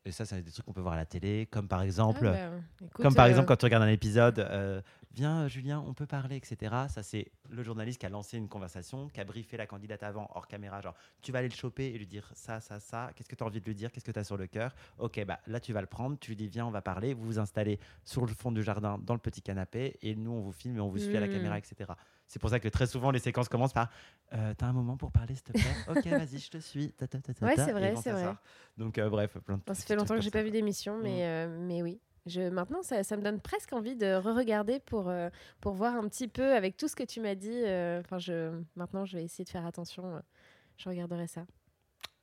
Et 0.04 0.10
ça, 0.10 0.24
c'est 0.24 0.42
des 0.42 0.50
trucs 0.50 0.66
qu'on 0.66 0.72
peut 0.72 0.80
voir 0.80 0.94
à 0.94 0.96
la 0.96 1.06
télé, 1.06 1.46
comme 1.48 1.68
par 1.68 1.78
Ah, 1.80 1.84
exemple, 1.84 2.24
bah, 2.24 2.36
écoute, 2.80 3.02
comme 3.04 3.14
par 3.14 3.26
euh, 3.26 3.28
exemple 3.28 3.46
quand 3.46 3.56
tu 3.56 3.66
regardes 3.66 3.84
un 3.84 3.88
épisode, 3.88 4.40
euh, 4.40 4.82
viens 5.14 5.46
Julien, 5.46 5.80
on 5.86 5.94
peut 5.94 6.06
parler, 6.06 6.34
etc. 6.34 6.74
Ça 6.88 7.04
c'est 7.04 7.30
le 7.50 7.62
journaliste 7.62 8.00
qui 8.00 8.06
a 8.06 8.08
lancé 8.08 8.36
une 8.36 8.48
conversation, 8.48 9.06
qui 9.08 9.20
a 9.20 9.24
briefé 9.24 9.56
la 9.56 9.66
candidate 9.68 10.02
avant, 10.02 10.28
hors 10.34 10.48
caméra, 10.48 10.80
genre 10.80 10.94
tu 11.22 11.30
vas 11.30 11.38
aller 11.38 11.48
le 11.48 11.54
choper 11.54 11.86
et 11.86 11.98
lui 11.98 12.08
dire 12.08 12.28
ça, 12.34 12.60
ça, 12.60 12.80
ça, 12.80 13.12
qu'est-ce 13.14 13.28
que 13.28 13.36
tu 13.36 13.44
as 13.44 13.46
envie 13.46 13.60
de 13.60 13.64
lui 13.64 13.76
dire, 13.76 13.92
qu'est-ce 13.92 14.04
que 14.04 14.10
tu 14.10 14.18
as 14.18 14.24
sur 14.24 14.36
le 14.36 14.48
cœur? 14.48 14.74
Ok, 14.98 15.24
bah 15.24 15.38
là 15.46 15.60
tu 15.60 15.72
vas 15.72 15.80
le 15.80 15.86
prendre, 15.86 16.18
tu 16.18 16.30
lui 16.32 16.36
dis 16.36 16.48
viens, 16.48 16.66
on 16.66 16.72
va 16.72 16.82
parler, 16.82 17.14
vous 17.14 17.24
vous 17.24 17.38
installez 17.38 17.78
sur 18.04 18.22
le 18.26 18.34
fond 18.34 18.50
du 18.50 18.64
jardin 18.64 18.98
dans 18.98 19.14
le 19.14 19.20
petit 19.20 19.40
canapé 19.40 19.98
et 20.02 20.16
nous 20.16 20.32
on 20.32 20.40
vous 20.40 20.52
filme 20.52 20.78
et 20.78 20.80
on 20.80 20.88
vous 20.88 20.98
suit 20.98 21.16
à 21.16 21.20
la 21.20 21.28
Mm. 21.28 21.30
caméra, 21.30 21.58
etc. 21.58 21.92
C'est 22.32 22.38
pour 22.38 22.48
ça 22.48 22.58
que 22.58 22.68
très 22.68 22.86
souvent 22.86 23.10
les 23.10 23.18
séquences 23.18 23.50
commencent 23.50 23.74
par 23.74 23.90
euh, 24.32 24.54
T'as 24.56 24.64
un 24.64 24.72
moment 24.72 24.96
pour 24.96 25.12
parler 25.12 25.34
s'il 25.34 25.44
te 25.44 25.52
plaît? 25.52 25.76
Ok, 25.86 26.06
vas-y, 26.06 26.38
je 26.38 26.50
te 26.50 26.56
suis. 26.56 26.90
Ta, 26.92 27.06
ta, 27.06 27.18
ta, 27.20 27.34
ta, 27.34 27.44
Ouais, 27.44 27.56
c'est 27.56 27.72
vrai, 27.72 27.94
c'est 27.96 28.10
vrai. 28.10 28.24
sort. 28.24 28.36
Donc 28.78 28.96
euh, 28.96 29.10
bref, 29.10 29.36
plein 29.44 29.58
de 29.58 29.62
ça 29.66 29.74
fait 29.74 29.94
longtemps 29.96 30.14
que 30.14 30.22
j'ai 30.22 30.30
pas 30.30 30.42
vu 30.42 30.50
d'émission, 30.50 30.96
Mm. 30.96 31.02
mais, 31.02 31.26
euh, 31.26 31.58
mais 31.60 31.82
oui. 31.82 32.00
Je, 32.24 32.48
maintenant, 32.48 32.82
ça, 32.82 33.04
ça 33.04 33.18
me 33.18 33.22
donne 33.22 33.38
presque 33.38 33.74
envie 33.74 33.96
de 33.96 34.14
re-regarder 34.14 34.80
pour, 34.80 35.10
euh, 35.10 35.28
pour 35.60 35.74
voir 35.74 35.94
un 35.94 36.08
petit 36.08 36.26
peu 36.26 36.54
avec 36.54 36.78
tout 36.78 36.88
ce 36.88 36.96
que 36.96 37.02
tu 37.02 37.20
m'as 37.20 37.34
dit. 37.34 37.50
euh, 37.52 38.00
je, 38.16 38.62
maintenant, 38.76 39.04
je 39.04 39.18
vais 39.18 39.24
essayer 39.24 39.44
de 39.44 39.50
faire 39.50 39.66
attention. 39.66 40.06
euh, 40.16 40.20
je 40.78 40.88
regarderai 40.88 41.26
ça. 41.26 41.44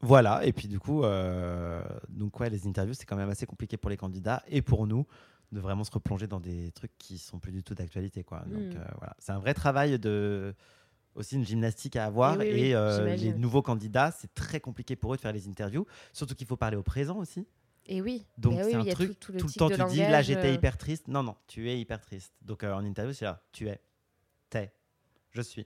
Voilà, 0.01 0.43
et 0.43 0.53
puis 0.53 0.67
du 0.67 0.79
coup, 0.79 1.03
donc 2.09 2.39
ouais, 2.39 2.49
les 2.49 2.65
interviews, 2.65 2.93
c'est 2.95 3.05
quand 3.05 3.17
même 3.17 3.29
assez 3.29 3.45
compliqué 3.45 3.77
pour 3.77 3.89
les 3.91 3.97
candidats 3.97 4.41
et 4.47 4.63
pour 4.63 4.87
nous 4.87 5.05
de 5.51 5.59
vraiment 5.59 5.83
se 5.83 5.91
replonger 5.91 6.27
dans 6.27 6.39
des 6.39 6.71
trucs 6.71 6.95
qui 6.97 7.17
sont 7.17 7.39
plus 7.39 7.51
du 7.51 7.63
tout 7.63 7.73
d'actualité. 7.75 8.23
quoi. 8.23 8.39
Donc 8.45 8.73
Mm. 8.73 8.77
euh, 8.77 8.85
voilà, 8.97 9.15
c'est 9.19 9.31
un 9.31 9.39
vrai 9.39 9.53
travail 9.53 9.97
de 9.99 10.53
aussi 11.15 11.35
une 11.35 11.45
gymnastique 11.45 11.95
à 11.95 12.05
avoir 12.05 12.37
oui, 12.37 12.49
oui, 12.51 12.59
et 12.59 12.75
euh, 12.75 13.15
les 13.15 13.33
nouveaux 13.33 13.61
candidats, 13.61 14.11
c'est 14.11 14.33
très 14.33 14.59
compliqué 14.59 14.95
pour 14.95 15.13
eux 15.13 15.17
de 15.17 15.21
faire 15.21 15.33
les 15.33 15.47
interviews, 15.47 15.85
surtout 16.13 16.35
qu'il 16.35 16.47
faut 16.47 16.57
parler 16.57 16.77
au 16.77 16.83
présent 16.83 17.17
aussi. 17.17 17.47
Et 17.85 18.01
oui, 18.01 18.25
Donc 18.37 18.55
bah 18.55 18.61
oui, 18.65 18.71
c'est 18.71 18.77
un 18.77 18.85
truc, 18.85 19.19
tout, 19.19 19.31
tout 19.31 19.39
tout, 19.39 19.47
le, 19.47 19.53
temps 19.53 19.69
tu 19.69 19.83
dis 19.95 19.97
là 19.97 20.21
j'étais 20.21 20.49
euh, 20.49 20.53
hyper 20.53 20.77
triste. 20.77 21.07
Non, 21.07 21.23
non, 21.23 21.35
tu 21.47 21.69
es 21.69 21.79
hyper 21.79 21.99
triste. 21.99 22.33
Donc 22.43 22.63
euh, 22.63 22.71
en 22.71 22.85
interview, 22.85 23.13
c'est 23.13 23.25
là, 23.25 23.41
tu 23.51 23.67
es, 23.67 23.81
t'es, 24.49 24.71
je 25.31 25.41
suis. 25.41 25.65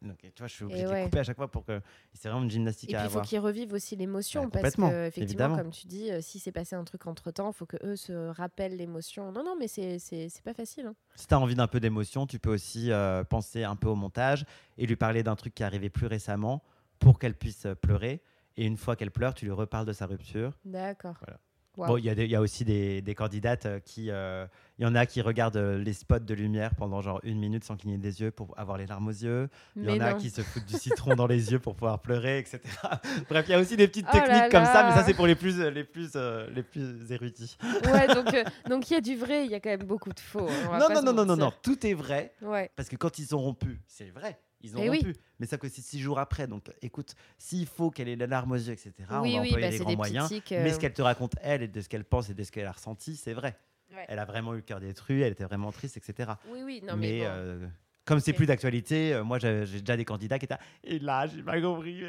Donc, 0.00 0.18
tu 0.20 0.30
vois, 0.38 0.46
je 0.46 0.54
suis 0.54 0.64
obligé 0.64 0.84
de 0.84 0.88
ouais. 0.88 0.98
les 0.98 1.04
couper 1.06 1.18
à 1.18 1.22
chaque 1.24 1.36
fois 1.36 1.50
pour 1.50 1.64
que 1.64 1.80
c'est 2.14 2.28
vraiment 2.28 2.44
une 2.44 2.50
gymnastique 2.50 2.92
Et 2.92 2.94
à 2.94 3.00
puis 3.00 3.08
il 3.08 3.12
faut 3.12 3.20
qu'ils 3.22 3.40
revivent 3.40 3.72
aussi 3.72 3.96
l'émotion 3.96 4.44
Bah, 4.44 4.60
parce 4.62 4.76
que 4.76 5.06
effectivement, 5.06 5.22
évidemment. 5.24 5.56
comme 5.56 5.70
tu 5.70 5.86
dis, 5.88 6.10
euh, 6.12 6.20
si 6.20 6.38
s'est 6.38 6.52
passé 6.52 6.76
un 6.76 6.84
truc 6.84 7.06
entre 7.08 7.32
temps, 7.32 7.50
il 7.50 7.54
faut 7.54 7.66
que 7.66 7.76
eux 7.84 7.96
se 7.96 8.12
rappellent 8.28 8.76
l'émotion. 8.76 9.32
Non, 9.32 9.42
non, 9.44 9.56
mais 9.58 9.66
c'est 9.66 9.98
c'est 9.98 10.28
c'est 10.28 10.42
pas 10.44 10.54
facile. 10.54 10.86
hein. 10.86 10.94
Si 11.16 11.26
tu 11.26 11.34
as 11.34 11.40
envie 11.40 11.56
d'un 11.56 11.66
peu 11.66 11.80
d'émotion, 11.80 12.26
tu 12.28 12.38
peux 12.38 12.52
aussi 12.54 12.92
euh, 12.92 13.24
penser 13.24 13.64
un 13.64 13.74
peu 13.74 13.88
au 13.88 13.96
montage 13.96 14.44
et 14.76 14.86
lui 14.86 14.94
parler 14.96 15.22
d'un 15.24 15.34
truc 15.34 15.54
qui 15.54 15.64
est 15.64 15.66
arrivé 15.66 15.90
plus 15.90 16.06
récemment 16.06 16.62
pour 17.00 17.18
qu'elle 17.18 17.34
puisse 17.34 17.66
euh, 17.66 17.74
pleurer. 17.74 18.22
Et 18.56 18.64
une 18.66 18.76
fois 18.76 18.94
qu'elle 18.96 19.10
pleure, 19.10 19.34
tu 19.34 19.44
lui 19.46 19.52
reparles 19.52 19.86
de 19.86 19.92
sa 19.92 20.06
rupture. 20.06 20.52
D'accord. 20.64 21.16
Voilà. 21.24 21.40
Bon, 21.86 21.96
il 21.96 22.04
y, 22.04 22.10
a 22.10 22.14
y 22.14 22.36
aussi 22.36 22.64
des, 22.64 23.00
des 23.02 23.14
candidates 23.14 23.66
euh, 23.66 23.78
qui. 23.80 24.10
euh, 24.10 24.46
Il 24.78 24.84
y 24.84 24.86
en 24.86 24.94
a 24.94 25.06
qui 25.06 25.20
regardent 25.22 25.56
euh, 25.56 25.78
les 25.78 25.92
spots 25.92 26.18
de 26.20 26.34
lumière 26.34 26.74
pendant 26.76 27.00
genre 27.00 27.20
une 27.22 27.38
minute 27.38 27.64
sans 27.64 27.76
cligner 27.76 27.98
des 27.98 28.20
yeux 28.20 28.30
pour 28.30 28.54
avoir 28.58 28.78
les 28.78 28.86
larmes 28.86 29.08
aux 29.08 29.10
yeux. 29.10 29.48
Il 29.76 29.84
y 29.84 29.90
en 29.90 30.00
a 30.00 30.14
qui 30.14 30.30
se 30.30 30.42
foutent 30.42 30.66
du 30.66 30.74
citron 30.76 31.14
dans 31.14 31.26
les 31.26 31.52
yeux 31.52 31.58
pour 31.58 31.74
pouvoir 31.74 32.00
pleurer, 32.00 32.38
etc. 32.38 32.60
Bref, 33.28 33.44
il 33.48 33.52
y 33.52 33.54
a 33.54 33.58
aussi 33.60 33.76
des 33.76 33.86
petites 33.88 34.06
Oh 34.12 34.16
là 34.16 34.22
techniques 34.22 34.50
comme 34.52 34.64
ça, 34.64 34.84
mais 34.88 34.94
ça, 34.94 35.04
c'est 35.04 35.14
pour 35.14 35.26
les 35.26 35.34
plus, 35.34 35.60
les 35.70 35.84
plus, 35.84 36.12
euh, 36.16 36.48
les 36.50 36.62
plus 36.62 37.10
érudits. 37.12 37.56
Ouais, 37.92 38.06
donc 38.14 38.32
euh, 38.34 38.44
donc 38.68 38.90
il 38.90 38.94
y 38.94 38.96
a 38.96 39.00
du 39.00 39.16
vrai, 39.16 39.44
il 39.44 39.50
y 39.50 39.54
a 39.54 39.60
quand 39.60 39.70
même 39.70 39.84
beaucoup 39.84 40.12
de 40.12 40.20
faux. 40.20 40.48
hein, 40.48 40.78
Non, 40.78 40.88
non, 40.94 41.02
non, 41.02 41.12
non, 41.12 41.24
non, 41.26 41.36
non, 41.36 41.52
tout 41.62 41.86
est 41.86 41.94
vrai. 41.94 42.32
Ouais. 42.42 42.70
Parce 42.76 42.88
que 42.88 42.96
quand 42.96 43.18
ils 43.18 43.34
ont 43.34 43.40
rompu, 43.40 43.80
c'est 43.86 44.10
vrai, 44.10 44.38
ils 44.60 44.76
ont 44.76 44.82
Eh 44.82 44.90
oui. 44.90 44.98
rompu. 45.04 45.14
Mais 45.40 45.46
ça 45.46 45.56
que 45.58 45.68
c'est 45.68 45.82
six 45.82 46.00
jours 46.00 46.18
après. 46.18 46.46
Donc 46.46 46.64
écoute, 46.82 47.14
s'il 47.38 47.66
faut 47.66 47.90
qu'elle 47.90 48.08
ait 48.08 48.16
la 48.16 48.26
larme 48.26 48.52
aux 48.52 48.56
yeux, 48.56 48.72
etc., 48.72 48.92
oui, 48.98 49.04
on 49.10 49.14
va 49.14 49.20
oui, 49.22 49.36
employer 49.38 49.54
bah, 49.54 49.60
les 49.70 49.72
c'est 49.72 49.78
grands 49.84 49.90
des 49.90 49.96
moyens. 49.96 50.28
tics, 50.28 50.50
Mais 50.50 50.70
euh, 50.70 50.72
ce 50.72 50.78
qu'elle 50.80 50.92
te 50.92 51.02
raconte, 51.02 51.34
elle, 51.42 51.62
et 51.62 51.68
de 51.68 51.80
ce 51.80 51.88
qu'elle 51.88 52.04
pense 52.04 52.28
et 52.30 52.34
de 52.34 52.42
ce 52.44 52.50
qu'elle 52.50 52.66
a 52.66 52.72
ressenti, 52.72 53.16
c'est 53.16 53.34
vrai. 53.34 53.56
Ouais. 53.94 54.04
Elle 54.08 54.18
a 54.18 54.24
vraiment 54.24 54.52
eu 54.52 54.56
le 54.56 54.62
cœur 54.62 54.80
détruit, 54.80 55.22
elle 55.22 55.32
était 55.32 55.44
vraiment 55.44 55.72
triste, 55.72 55.96
etc. 55.96 56.32
Oui, 56.50 56.60
oui, 56.64 56.80
non, 56.86 56.96
mais, 56.96 57.12
mais 57.12 57.18
bon. 57.20 57.24
euh, 57.28 57.66
comme 58.04 58.20
c'est 58.20 58.32
plus 58.34 58.46
d'actualité, 58.46 59.14
euh, 59.14 59.24
moi 59.24 59.38
j'ai 59.38 59.64
déjà 59.64 59.96
des 59.96 60.04
candidats 60.04 60.38
qui 60.38 60.44
étaient 60.44 60.56
Et 60.84 60.98
là, 60.98 61.26
j'ai 61.26 61.42
pas 61.42 61.60
compris. 61.60 62.02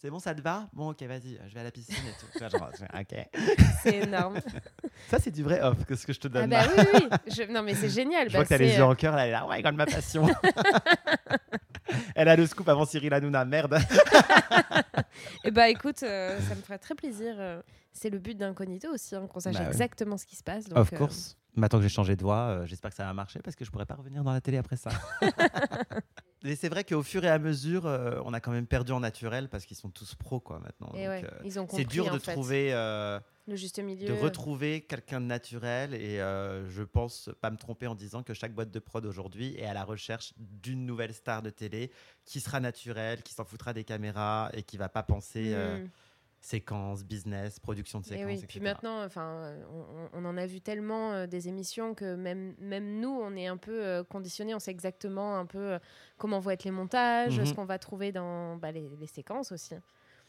Oh. 0.00 0.02
C'est 0.02 0.10
bon, 0.10 0.18
ça 0.18 0.34
te 0.34 0.40
va? 0.40 0.66
Bon, 0.72 0.90
ok, 0.90 1.02
vas-y, 1.02 1.38
je 1.48 1.54
vais 1.54 1.60
à 1.60 1.64
la 1.64 1.70
piscine 1.70 1.94
et 1.94 2.12
tout. 2.18 2.26
Tu 2.32 2.38
vois, 2.38 2.48
genre, 2.48 2.70
ok. 2.98 3.28
C'est 3.82 3.96
énorme. 3.98 4.38
Ça, 5.08 5.18
c'est 5.18 5.30
du 5.30 5.42
vrai 5.42 5.60
off, 5.62 5.84
que 5.86 5.94
ce 5.96 6.06
que 6.06 6.12
je 6.12 6.20
te 6.20 6.28
donne 6.28 6.52
Ah 6.52 6.66
là. 6.66 6.66
bah 6.66 6.82
oui, 6.94 7.00
oui. 7.10 7.32
Je- 7.34 7.50
Non, 7.50 7.62
mais 7.62 7.74
c'est 7.74 7.88
génial. 7.88 8.28
Je 8.28 8.32
Bah, 8.34 8.38
vois 8.40 8.44
que 8.44 8.48
t'as 8.50 8.58
les 8.58 8.74
yeux 8.74 8.80
euh, 8.82 8.86
en 8.86 8.94
cœur, 8.94 9.16
là, 9.16 9.22
elle 9.24 9.30
est 9.30 9.32
là, 9.32 9.46
ouais, 9.46 9.56
regarde 9.56 9.76
ma 9.76 9.86
passion. 9.86 10.26
elle 12.14 12.28
a 12.28 12.36
le 12.36 12.46
scoop 12.46 12.68
avant 12.68 12.84
Cyril 12.84 13.12
Hanouna, 13.14 13.44
merde. 13.46 13.78
Eh 15.44 15.50
bah 15.50 15.68
écoute, 15.70 16.02
euh, 16.02 16.38
ça 16.40 16.54
me 16.54 16.60
ferait 16.60 16.78
très 16.78 16.94
plaisir. 16.94 17.34
euh, 17.38 17.62
C'est 17.92 18.10
le 18.10 18.18
but 18.18 18.36
d'Incognito 18.36 18.88
aussi, 18.92 19.16
hein, 19.16 19.26
qu'on 19.26 19.40
sache 19.40 19.54
Bah 19.56 19.66
exactement 19.66 20.16
ce 20.18 20.26
qui 20.26 20.36
se 20.36 20.42
passe. 20.44 20.64
Donc, 20.68 20.78
of 20.78 20.92
euh, 20.92 20.96
course. 20.96 21.36
Maintenant 21.56 21.78
que 21.78 21.82
j'ai 21.84 21.88
changé 21.88 22.14
de 22.14 22.22
voix, 22.22 22.36
euh, 22.60 22.66
j'espère 22.66 22.90
que 22.90 22.96
ça 22.96 23.04
va 23.04 23.12
marcher 23.14 23.40
parce 23.42 23.56
que 23.56 23.64
je 23.64 23.70
pourrais 23.70 23.86
pas 23.86 23.94
revenir 23.94 24.22
dans 24.22 24.32
la 24.32 24.40
télé 24.40 24.58
après 24.58 24.76
ça. 24.76 24.90
Et 26.42 26.56
c'est 26.56 26.68
vrai 26.70 26.84
qu'au 26.84 27.02
fur 27.02 27.24
et 27.24 27.28
à 27.28 27.38
mesure, 27.38 27.86
euh, 27.86 28.18
on 28.24 28.32
a 28.32 28.40
quand 28.40 28.50
même 28.50 28.66
perdu 28.66 28.92
en 28.92 29.00
naturel 29.00 29.48
parce 29.48 29.66
qu'ils 29.66 29.76
sont 29.76 29.90
tous 29.90 30.14
pros 30.14 30.40
quoi 30.40 30.58
maintenant. 30.60 30.90
et 30.94 31.04
Donc, 31.04 31.08
ouais, 31.08 31.24
euh, 31.24 31.38
ils 31.44 31.58
ont 31.60 31.66
compris 31.66 31.82
c'est 31.82 31.88
dur 31.88 32.08
en 32.08 32.14
de 32.14 32.18
fait, 32.18 32.32
trouver, 32.32 32.72
euh, 32.72 33.20
le 33.46 33.56
juste 33.56 33.78
milieu. 33.78 34.06
de 34.08 34.12
retrouver 34.14 34.80
quelqu'un 34.80 35.20
de 35.20 35.26
naturel 35.26 35.92
et 35.94 36.16
je 36.18 36.82
pense 36.82 37.28
pas 37.42 37.50
me 37.50 37.56
tromper 37.58 37.86
en 37.86 37.94
disant 37.94 38.22
que 38.22 38.32
chaque 38.32 38.54
boîte 38.54 38.70
de 38.70 38.78
prod 38.78 39.04
aujourd'hui 39.04 39.54
est 39.58 39.66
à 39.66 39.74
la 39.74 39.84
recherche 39.84 40.32
d'une 40.38 40.86
nouvelle 40.86 41.12
star 41.12 41.42
de 41.42 41.50
télé 41.50 41.90
qui 42.24 42.40
sera 42.40 42.60
naturelle, 42.60 43.22
qui 43.22 43.34
s'en 43.34 43.44
foutra 43.44 43.74
des 43.74 43.84
caméras 43.84 44.50
et 44.54 44.62
qui 44.62 44.76
va 44.78 44.88
pas 44.88 45.02
penser 45.02 45.52
euh, 45.52 45.84
Mm. 46.40 46.42
séquence, 46.42 47.04
business, 47.04 47.58
production 47.60 48.00
de 48.00 48.06
Et 48.06 48.08
séquences, 48.08 48.26
oui, 48.26 48.32
etc. 48.34 48.46
puis 48.48 48.60
maintenant, 48.60 49.04
enfin, 49.04 49.52
on, 50.14 50.20
on 50.20 50.24
en 50.24 50.36
a 50.38 50.46
vu 50.46 50.60
tellement 50.60 51.12
euh, 51.12 51.26
des 51.26 51.48
émissions 51.48 51.94
que 51.94 52.14
même, 52.14 52.54
même 52.58 52.98
nous, 53.00 53.10
on 53.10 53.36
est 53.36 53.46
un 53.46 53.56
peu 53.58 53.84
euh, 53.84 54.02
conditionnés, 54.04 54.54
on 54.54 54.58
sait 54.58 54.70
exactement 54.70 55.36
un 55.36 55.44
peu 55.46 55.72
euh, 55.72 55.78
comment 56.16 56.38
vont 56.38 56.50
être 56.50 56.64
les 56.64 56.70
montages, 56.70 57.38
Mhm. 57.38 57.46
ce 57.46 57.52
qu'on 57.54 57.64
va 57.66 57.78
trouver 57.78 58.10
dans 58.12 58.56
bah, 58.56 58.72
les, 58.72 58.88
les 58.98 59.06
séquences 59.06 59.52
aussi. 59.52 59.74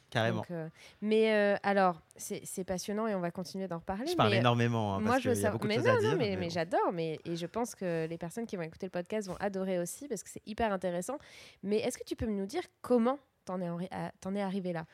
Carrément. 0.10 0.39
Donc, 0.50 0.69
mais 1.02 1.32
alors, 1.63 2.02
c'est 2.17 2.65
passionnant 2.65 3.08
et 3.08 3.15
on 3.15 3.21
va 3.21 3.32
continuer 3.32 3.69
d'en 3.69 3.78
reparler. 3.78 4.08
je 4.08 4.15
parle 4.17 4.32
mais, 4.32 4.39
énormément 4.39 4.95
hein, 4.95 5.00
moi, 5.00 5.12
parce 5.12 5.21
je 5.24 5.30
a 5.30 5.36
sais- 5.36 5.50
beaucoup 5.52 5.69
de 5.69 5.74
mais 5.74 5.78
non, 5.78 5.93
non, 5.93 6.00
dire. 6.02 6.17
mais, 6.17 6.36
mais 6.36 6.47
bon. 6.47 6.50
j'adore, 6.50 6.91
mais 6.91 7.17
et 7.24 7.38
je 7.38 7.45
pense 7.45 7.76
que 7.76 8.06
les 8.08 8.17
personnes 8.17 8.45
qui 8.45 8.58
vont 8.58 8.63
écouter 8.63 8.88
le 8.88 8.91
podcast 8.91 9.30
vont 9.30 9.38
adorer 9.39 9.80
aussi 9.80 10.10
parce 10.10 10.21
que 10.21 10.30
c'est 10.30 10.45
hyper 10.45 10.74
intéressant. 10.74 11.17
Mais 11.63 11.78
est-ce 11.78 11.97
que 11.97 12.04
tu 12.04 12.17
peux 12.17 12.26
nous 12.26 12.45
dire 12.45 12.63
comment 12.82 13.19
t'en 13.45 13.62
es, 13.62 13.69
en- 13.69 13.80
à- 13.89 14.12
t'en 14.19 14.36
es 14.36 14.41
arrivé 14.41 14.74
là? 14.74 14.86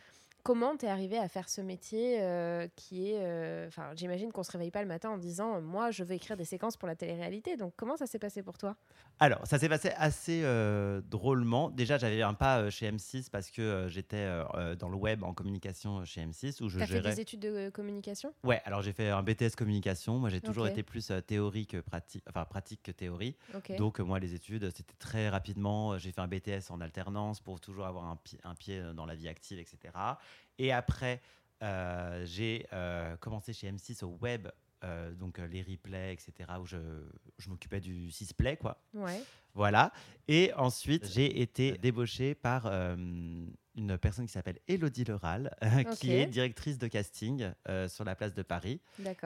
Comment 0.47 0.77
t'es 0.77 0.87
arrivé 0.87 1.17
à 1.17 1.27
faire 1.27 1.49
ce 1.49 1.59
métier 1.59 2.21
euh, 2.21 2.69
qui 2.77 3.11
est, 3.11 3.19
euh, 3.19 3.67
enfin, 3.67 3.89
j'imagine 3.97 4.31
qu'on 4.31 4.43
se 4.43 4.51
réveille 4.53 4.71
pas 4.71 4.81
le 4.81 4.87
matin 4.87 5.09
en 5.09 5.17
disant, 5.17 5.59
moi, 5.59 5.91
je 5.91 6.05
veux 6.05 6.13
écrire 6.13 6.37
des 6.37 6.45
séquences 6.45 6.77
pour 6.77 6.87
la 6.87 6.95
télé-réalité. 6.95 7.57
Donc, 7.57 7.73
comment 7.75 7.97
ça 7.97 8.07
s'est 8.07 8.17
passé 8.17 8.43
pour 8.43 8.57
toi? 8.57 8.77
Alors, 9.19 9.45
ça 9.47 9.57
s'est 9.57 9.67
passé 9.69 9.89
assez 9.97 10.41
euh, 10.43 11.01
drôlement. 11.01 11.71
Déjà, 11.71 11.97
j'avais 11.97 12.21
un 12.21 12.35
pas 12.35 12.59
euh, 12.59 12.69
chez 12.69 12.91
M6 12.91 13.29
parce 13.31 13.49
que 13.49 13.61
euh, 13.63 13.89
j'étais 13.89 14.27
dans 14.79 14.89
le 14.89 14.95
web 14.95 15.23
en 15.23 15.33
communication 15.33 16.05
chez 16.05 16.21
M6 16.25 16.61
où 16.61 16.69
je 16.69 16.77
T'as 16.79 16.85
fait 16.85 17.01
des 17.01 17.19
études 17.19 17.39
de 17.39 17.69
communication? 17.69 18.31
Ouais, 18.43 18.61
alors 18.65 18.81
j'ai 18.83 18.93
fait 18.93 19.09
un 19.09 19.23
BTS 19.23 19.55
communication. 19.57 20.19
Moi, 20.19 20.29
j'ai 20.29 20.41
toujours 20.41 20.67
été 20.67 20.83
plus 20.83 21.11
théorie 21.25 21.65
que 21.65 21.77
pratique, 21.81 22.23
enfin 22.29 22.45
pratique 22.45 22.83
que 22.83 22.91
théorie. 22.91 23.35
Donc, 23.77 23.99
moi, 23.99 24.19
les 24.19 24.35
études, 24.35 24.69
c'était 24.75 24.95
très 24.99 25.29
rapidement. 25.29 25.97
J'ai 25.97 26.11
fait 26.11 26.21
un 26.21 26.27
BTS 26.27 26.69
en 26.69 26.79
alternance 26.79 27.39
pour 27.39 27.59
toujours 27.59 27.87
avoir 27.87 28.05
un, 28.05 28.17
pi- 28.17 28.37
un 28.43 28.53
pied 28.53 28.81
dans 28.95 29.05
la 29.07 29.15
vie 29.15 29.27
active, 29.29 29.57
etc. 29.57 29.93
Et 30.59 30.71
après, 30.71 31.21
j'ai 32.25 32.65
commencé 33.19 33.53
chez 33.53 33.71
M6 33.71 34.03
au 34.03 34.17
web, 34.21 34.47
euh, 34.83 35.13
donc 35.13 35.39
euh, 35.39 35.47
les 35.47 35.61
replays, 35.63 36.13
etc., 36.13 36.33
où 36.61 36.65
je, 36.65 36.77
je 37.39 37.49
m'occupais 37.49 37.79
du 37.79 38.09
6play, 38.09 38.57
quoi. 38.57 38.81
Ouais. 38.93 39.21
Voilà. 39.53 39.91
Et 40.27 40.53
ensuite, 40.55 41.07
j'ai 41.11 41.41
été 41.41 41.71
débauché 41.79 42.35
par 42.35 42.67
euh, 42.67 42.95
une 43.75 43.97
personne 43.97 44.25
qui 44.27 44.33
s'appelle 44.33 44.59
Elodie 44.67 45.03
Leral, 45.03 45.55
qui 45.99 46.11
est 46.11 46.27
directrice 46.27 46.77
de 46.77 46.87
casting 46.87 47.51
sur 47.87 48.03
la 48.03 48.15
place 48.15 48.33
de 48.35 48.43
Paris 48.43 48.81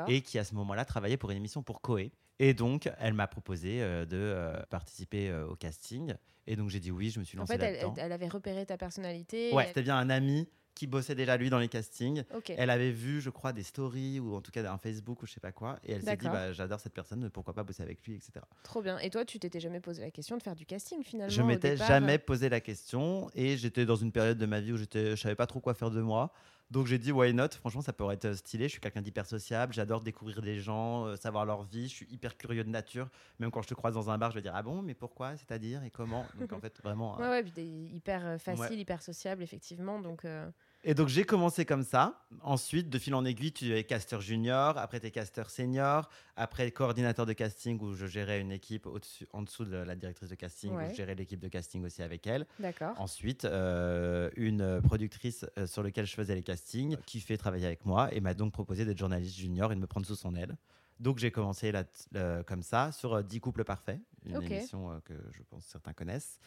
et 0.08 0.22
qui 0.22 0.40
à 0.40 0.44
ce 0.46 0.56
moment-là 0.56 0.86
travaillait 0.86 1.18
pour 1.18 1.32
une 1.32 1.38
émission 1.38 1.64
pour 1.64 1.82
Coé. 1.82 2.12
Et 2.40 2.54
donc, 2.54 2.90
elle 2.98 3.14
m'a 3.14 3.28
proposé 3.28 3.80
de 3.82 4.54
participer 4.70 5.34
au 5.34 5.56
casting. 5.56 6.14
Et 6.48 6.56
donc, 6.56 6.70
j'ai 6.70 6.80
dit 6.80 6.92
oui, 6.92 7.10
je 7.10 7.20
me 7.20 7.26
suis 7.26 7.38
En 7.38 7.42
lancé 7.42 7.58
fait, 7.58 7.64
elle, 7.64 7.74
là-dedans. 7.76 7.94
elle 7.98 8.12
avait 8.12 8.28
repéré 8.30 8.66
ta 8.66 8.78
personnalité. 8.78 9.54
Ouais, 9.54 9.68
c'était 9.68 9.84
bien 9.84 9.98
un 9.98 10.10
ami 10.10 10.48
qui 10.76 10.88
bossait 10.88 11.16
déjà 11.16 11.38
lui 11.38 11.50
dans 11.50 11.60
les 11.60 11.68
castings. 11.68 12.24
Elle 12.48 12.70
avait 12.70 12.92
vu, 12.92 13.22
je 13.22 13.30
crois, 13.30 13.54
des 13.54 13.64
stories 13.64 14.20
ou 14.20 14.36
en 14.36 14.42
tout 14.42 14.52
cas 14.52 14.70
un 14.72 14.78
Facebook 14.78 15.22
ou 15.24 15.26
je 15.26 15.34
sais 15.34 15.40
pas 15.40 15.52
quoi. 15.52 15.80
Et 15.84 15.94
elle 15.94 16.04
s'est 16.04 16.18
dit, 16.18 16.28
bah, 16.28 16.54
j'adore 16.54 16.80
cette 16.80 16.94
personne, 16.94 17.30
pourquoi 17.30 17.54
pas 17.54 17.64
bosser 17.64 17.84
avec 17.84 18.06
lui, 18.06 18.16
etc. 18.16 18.46
Trop 18.64 18.82
bien. 18.82 18.98
Et 19.00 19.10
toi, 19.10 19.26
tu 19.26 19.40
t'étais 19.40 19.60
jamais 19.60 19.80
posé 19.80 20.02
la 20.02 20.12
question 20.12 20.38
de 20.38 20.44
faire 20.44 20.56
du 20.56 20.66
casting 20.66 21.04
finalement 21.04 21.34
Je 21.34 21.42
m'étais 21.42 21.72
départ 21.72 21.88
jamais 21.88 22.18
posé 22.18 22.50
la 22.50 22.62
question 22.62 23.30
et 23.36 23.58
j'étais 23.58 23.86
dans 23.86 23.96
une 23.96 24.12
période 24.12 24.38
de 24.38 24.46
ma 24.46 24.60
vie 24.60 24.74
où 24.74 24.78
je 24.78 25.16
savais 25.16 25.36
pas 25.36 25.48
trop 25.48 25.60
quoi 25.60 25.74
faire 25.74 25.92
de 25.92 26.02
moi. 26.02 26.34
Donc 26.72 26.88
j'ai 26.88 26.98
dit 26.98 27.12
why 27.12 27.34
not? 27.34 27.50
Franchement, 27.60 27.82
ça 27.82 27.92
pourrait 27.94 28.16
être 28.16 28.34
stylé. 28.34 28.66
Je 28.66 28.72
suis 28.72 28.80
quelqu'un 28.82 29.02
d'hyper 29.02 29.26
sociable. 29.26 29.74
J'adore 29.74 30.00
découvrir 30.02 30.42
des 30.42 30.60
gens, 30.60 31.06
euh, 31.06 31.16
savoir 31.18 31.46
leur 31.46 31.64
vie. 31.64 31.90
Je 31.90 31.94
suis 31.96 32.08
hyper 32.10 32.38
curieux 32.38 32.64
de 32.64 32.70
nature. 32.70 33.10
Même 33.40 33.52
quand 33.52 33.62
je 33.62 33.68
te 33.68 33.74
croise 33.74 33.94
dans 33.94 34.10
un 34.10 34.18
bar, 34.18 34.32
je 34.32 34.36
vais 34.36 34.42
dire 34.42 34.54
ah 34.56 34.64
bon, 34.64 34.82
mais 34.82 34.94
pourquoi 34.94 35.36
C'est-à-dire 35.36 35.84
et 35.84 35.92
comment? 35.92 36.26
Donc 36.40 36.54
en 36.54 36.60
fait 36.62 36.82
vraiment. 36.82 37.18
Ouais, 37.18 37.26
euh, 37.26 37.30
ouais, 37.32 37.44
puis 37.44 37.52
t'es 37.52 37.66
hyper 37.66 38.26
euh, 38.26 38.38
facile, 38.38 38.62
Ouais. 38.72 38.78
hyper 38.78 39.02
sociable, 39.02 39.44
effectivement. 39.44 40.00
Donc, 40.00 40.24
euh, 40.24 40.50
Et 40.84 40.96
donc 40.96 41.10
j'ai 41.10 41.24
commencé 41.26 41.64
comme 41.64 41.84
ça. 41.84 42.26
Ensuite, 42.42 42.90
de 42.90 42.98
fil 42.98 43.14
en 43.14 43.24
aiguille, 43.24 43.52
tu 43.52 43.76
es 43.76 43.84
caster 43.84 44.20
junior, 44.20 44.78
après 44.80 45.00
tu 45.00 45.06
es 45.08 45.12
caster 45.12 45.44
senior, 45.48 46.10
après 46.36 46.72
coordinateur 46.72 47.28
de 47.28 47.34
casting 47.34 47.80
où 47.82 47.94
je 47.94 48.08
gérais 48.08 48.40
une 48.42 48.52
équipe 48.52 48.88
en 49.32 49.42
dessous 49.44 49.66
de 49.66 49.76
la 49.78 49.96
directrice 49.96 50.30
de 50.30 50.36
casting, 50.36 50.72
Ouais. 50.74 50.88
où 50.88 50.90
je 50.90 50.96
gérais 50.96 51.14
l'équipe 51.14 51.40
de 51.40 51.50
casting 51.50 51.86
aussi 51.86 52.02
avec 52.02 52.26
elle. 52.26 52.48
d'accord. 52.60 53.00
Ensuite, 53.00 53.46
euh, 53.46 54.32
une 54.36 54.82
productrice 54.82 55.46
euh, 55.60 55.68
sur 55.68 55.84
laquelle 55.84 56.06
je 56.08 56.16
faisais 56.16 56.34
les 56.34 56.42
castings 56.44 56.98
qui 57.06 57.20
fait 57.20 57.38
travailler 57.38 57.68
avec 57.68 57.86
moi 57.86 58.12
et 58.14 58.20
m'a 58.20 58.34
donc 58.34 58.52
proposé 58.52 58.84
d'être 58.84 58.98
journaliste 58.98 59.36
junior 59.38 59.72
et 59.72 59.76
de 59.76 59.80
me 59.82 59.88
prendre 59.88 60.08
sous 60.08 60.16
son 60.16 60.34
aile. 60.36 60.58
Donc 61.00 61.18
j'ai 61.20 61.32
commencé 61.32 61.72
là, 61.72 61.84
euh, 62.16 62.44
comme 62.44 62.62
ça 62.64 62.92
sur 62.92 63.14
euh, 63.16 63.22
10 63.24 63.40
couples 63.40 63.64
parfaits, 63.64 64.00
une 64.26 64.36
émission 64.44 64.92
euh, 64.92 65.00
que 65.04 65.14
je 65.32 65.42
pense 65.44 65.66
certains 65.66 65.94
connaissent. 65.94 66.40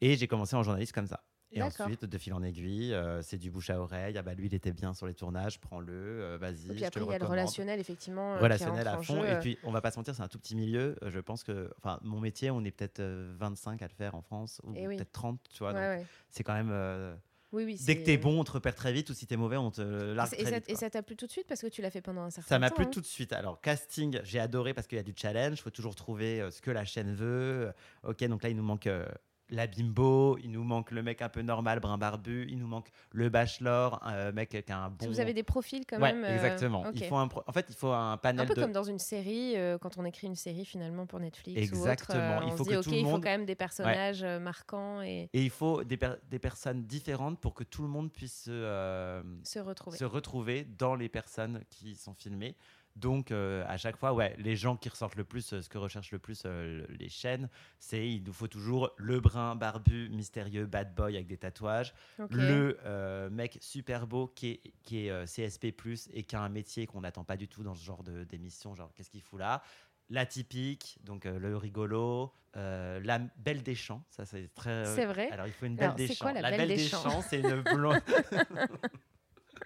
Et 0.00 0.16
j'ai 0.16 0.26
commencé 0.28 0.54
en 0.56 0.62
journaliste 0.62 0.92
comme 0.92 1.06
ça. 1.06 1.22
Et 1.52 1.62
ensuite, 1.62 2.04
de 2.04 2.18
fil 2.18 2.32
en 2.32 2.42
aiguille, 2.42 2.94
euh, 2.94 3.22
c'est 3.22 3.38
du 3.38 3.50
bouche 3.50 3.70
à 3.70 3.80
oreille. 3.80 4.16
Ah 4.16 4.22
bah 4.22 4.34
lui, 4.34 4.46
il 4.46 4.54
était 4.54 4.72
bien 4.72 4.94
sur 4.94 5.06
les 5.06 5.14
tournages, 5.14 5.58
prends-le, 5.60 5.92
euh, 5.92 6.38
vas-y. 6.40 6.70
Et 6.70 6.74
puis 6.74 6.84
après, 6.84 7.00
il 7.00 7.10
y 7.10 7.14
a 7.14 7.18
le 7.18 7.26
relationnel, 7.26 7.80
effectivement. 7.80 8.34
euh, 8.34 8.38
relationnel 8.38 8.86
à 8.86 9.02
fond. 9.02 9.24
Et 9.24 9.38
puis, 9.40 9.58
on 9.64 9.72
va 9.72 9.80
pas 9.80 9.90
se 9.90 9.98
mentir, 9.98 10.14
c'est 10.14 10.22
un 10.22 10.28
tout 10.28 10.38
petit 10.38 10.54
milieu. 10.54 10.96
Je 11.04 11.18
pense 11.18 11.42
que, 11.42 11.70
enfin, 11.78 11.98
mon 12.02 12.20
métier, 12.20 12.50
on 12.50 12.62
est 12.64 12.70
peut-être 12.70 13.00
euh, 13.00 13.34
25 13.38 13.82
à 13.82 13.86
le 13.88 13.92
faire 13.94 14.14
en 14.14 14.22
France, 14.22 14.60
ou 14.64 14.72
Eh 14.76 14.86
oui. 14.86 14.96
peut-être 14.96 15.12
30, 15.12 15.40
tu 15.50 15.58
vois. 15.58 15.72
ouais, 15.72 15.74
donc 15.96 16.00
ouais. 16.02 16.06
C'est 16.30 16.44
quand 16.44 16.54
même. 16.54 16.70
euh, 16.70 17.14
Oui, 17.52 17.64
oui. 17.64 17.80
Dès 17.84 17.96
que 17.98 18.04
t'es 18.04 18.16
bon, 18.16 18.38
on 18.40 18.44
te 18.44 18.52
repère 18.52 18.76
très 18.76 18.92
vite, 18.92 19.10
ou 19.10 19.14
si 19.14 19.26
t'es 19.26 19.36
mauvais, 19.36 19.56
on 19.56 19.72
te 19.72 19.80
largue 19.82 20.32
Et, 20.34 20.42
très 20.42 20.50
ça, 20.52 20.58
vite. 20.60 20.70
et 20.70 20.76
ça 20.76 20.88
t'a 20.88 21.02
plu 21.02 21.16
tout 21.16 21.26
de 21.26 21.32
suite 21.32 21.48
parce 21.48 21.60
que 21.62 21.66
tu 21.66 21.82
l'as 21.82 21.90
fait 21.90 22.00
pendant 22.00 22.22
un 22.22 22.30
certain 22.30 22.42
temps. 22.46 22.48
Ça 22.54 22.58
m'a 22.60 22.70
plu 22.70 22.84
hein. 22.84 22.90
tout 22.92 23.00
de 23.00 23.06
suite. 23.06 23.32
Alors, 23.32 23.60
casting, 23.60 24.20
j'ai 24.22 24.38
adoré 24.38 24.72
parce 24.72 24.86
qu'il 24.86 24.96
y 24.96 25.00
a 25.00 25.04
du 25.04 25.14
challenge. 25.16 25.58
Il 25.58 25.62
faut 25.62 25.70
toujours 25.70 25.96
trouver 25.96 26.48
ce 26.52 26.60
que 26.62 26.70
la 26.70 26.84
chaîne 26.84 27.12
veut. 27.12 27.72
Ok, 28.04 28.22
donc 28.26 28.44
là, 28.44 28.50
il 28.50 28.56
nous 28.56 28.62
manque 28.62 28.88
la 29.50 29.66
bimbo, 29.66 30.38
il 30.38 30.50
nous 30.50 30.64
manque 30.64 30.90
le 30.90 31.02
mec 31.02 31.22
un 31.22 31.28
peu 31.28 31.42
normal, 31.42 31.80
brun 31.80 31.98
barbu, 31.98 32.46
il 32.48 32.58
nous 32.58 32.66
manque 32.66 32.88
le 33.12 33.28
bachelor, 33.28 33.98
un 34.02 34.14
euh, 34.14 34.32
mec 34.32 34.50
qui 34.64 34.72
a 34.72 34.84
un 34.84 34.90
que 34.90 34.96
bon. 35.04 35.06
Vous 35.06 35.20
avez 35.20 35.34
des 35.34 35.42
profils 35.42 35.84
quand 35.86 36.00
ouais, 36.00 36.12
même. 36.12 36.24
euh, 36.24 36.34
exactement. 36.34 36.84
Il 36.94 37.04
faut 37.04 37.16
un 37.16 37.28
pro- 37.28 37.42
En 37.46 37.52
fait, 37.52 37.66
il 37.68 37.74
faut 37.74 37.90
un 37.92 38.16
panel 38.16 38.44
Un 38.44 38.46
peu 38.48 38.54
de. 38.54 38.60
comme 38.62 38.72
dans 38.72 38.84
une 38.84 38.98
série, 38.98 39.56
euh, 39.56 39.78
quand 39.78 39.98
on 39.98 40.04
écrit 40.04 40.26
une 40.26 40.34
série 40.36 40.64
finalement 40.64 41.06
pour 41.06 41.20
Netflix 41.20 41.58
ou 41.58 41.62
Exactement. 41.62 42.18
autre, 42.36 42.42
euh, 42.42 42.46
Il 42.46 42.52
on 42.52 42.56
faut 42.56 42.64
se 42.64 42.70
que 42.70 42.74
dit, 42.76 42.80
tout 42.82 42.88
ok, 42.88 42.94
le 42.94 42.98
il 43.00 43.04
faut 43.04 43.10
monde- 43.10 43.22
quand 43.22 43.30
même 43.30 43.46
des 43.46 43.54
personnages 43.54 44.24
marquants 44.24 45.02
et 45.02 45.28
Et 45.32 45.42
il 45.42 45.50
faut 45.50 45.84
des, 45.84 45.96
per- 45.96 46.14
des 46.30 46.38
personnes 46.38 46.84
différentes 46.84 47.38
pour 47.40 47.54
que 47.54 47.64
tout 47.64 47.82
le 47.82 47.88
monde 47.88 48.12
puisse 48.12 48.44
se, 48.44 49.22
se 49.44 49.58
retrouver. 49.58 49.98
se 49.98 50.04
retrouver 50.04 50.64
dans 50.78 50.94
les 50.94 51.08
personnes 51.08 51.62
qui 51.70 51.94
sont 51.96 52.14
filmées. 52.14 52.54
Donc, 53.00 53.30
euh, 53.30 53.64
à 53.66 53.76
chaque 53.78 53.96
fois, 53.96 54.12
ouais, 54.12 54.34
les 54.38 54.56
gens 54.56 54.76
qui 54.76 54.88
ressortent 54.90 55.16
le 55.16 55.24
plus, 55.24 55.52
euh, 55.54 55.62
ce 55.62 55.68
que 55.68 55.78
recherchent 55.78 56.12
le 56.12 56.18
plus 56.18 56.42
euh, 56.44 56.86
le- 56.86 56.94
les 56.94 57.08
chaînes, 57.08 57.48
c'est 57.78 58.06
il 58.08 58.22
nous 58.22 58.32
faut 58.32 58.46
toujours 58.48 58.90
le 58.98 59.20
brun 59.20 59.56
barbu, 59.56 60.08
mystérieux, 60.10 60.66
bad 60.66 60.94
boy 60.94 61.14
avec 61.16 61.26
des 61.26 61.38
tatouages, 61.38 61.94
le 62.28 63.28
mec 63.30 63.56
super 63.60 64.06
beau 64.06 64.26
qui 64.28 64.48
est, 64.50 64.60
qui 64.82 65.06
est 65.06 65.26
CSP+, 65.26 65.72
et 66.12 66.22
qui 66.24 66.36
a 66.36 66.40
un 66.42 66.48
métier 66.50 66.86
qu'on 66.86 67.00
n'attend 67.00 67.24
pas 67.24 67.36
du 67.36 67.48
tout 67.48 67.62
dans 67.62 67.74
ce 67.74 67.84
genre 67.84 68.02
de- 68.02 68.24
d'émission, 68.24 68.74
genre 68.74 68.92
qu'est-ce 68.94 69.10
qu'il 69.10 69.22
fout 69.22 69.40
là? 69.40 69.62
L'atypique, 70.10 70.98
donc 71.04 71.24
euh, 71.24 71.38
le 71.38 71.56
rigolo, 71.56 72.32
euh, 72.56 73.00
la 73.04 73.20
belle 73.36 73.62
des 73.62 73.76
champs, 73.76 74.02
ça 74.10 74.24
c'est 74.26 74.52
très... 74.54 74.70
euh, 74.70 74.96
C'est 74.96 75.06
vrai. 75.06 75.30
Alors 75.30 75.46
il 75.46 75.52
faut 75.52 75.66
une 75.66 75.76
belle 75.76 75.84
Alors, 75.84 75.96
des 75.96 76.08
c'est 76.08 76.14
champs. 76.14 76.24
quoi 76.26 76.32
la 76.34 76.50
belle 76.50 76.58
belle 76.58 76.68
des 76.68 76.74
des 76.76 76.88
champs 76.88 77.02
champs, 77.02 77.22
c'est 77.22 77.40
une 77.40 77.60
blonde... 77.74 78.00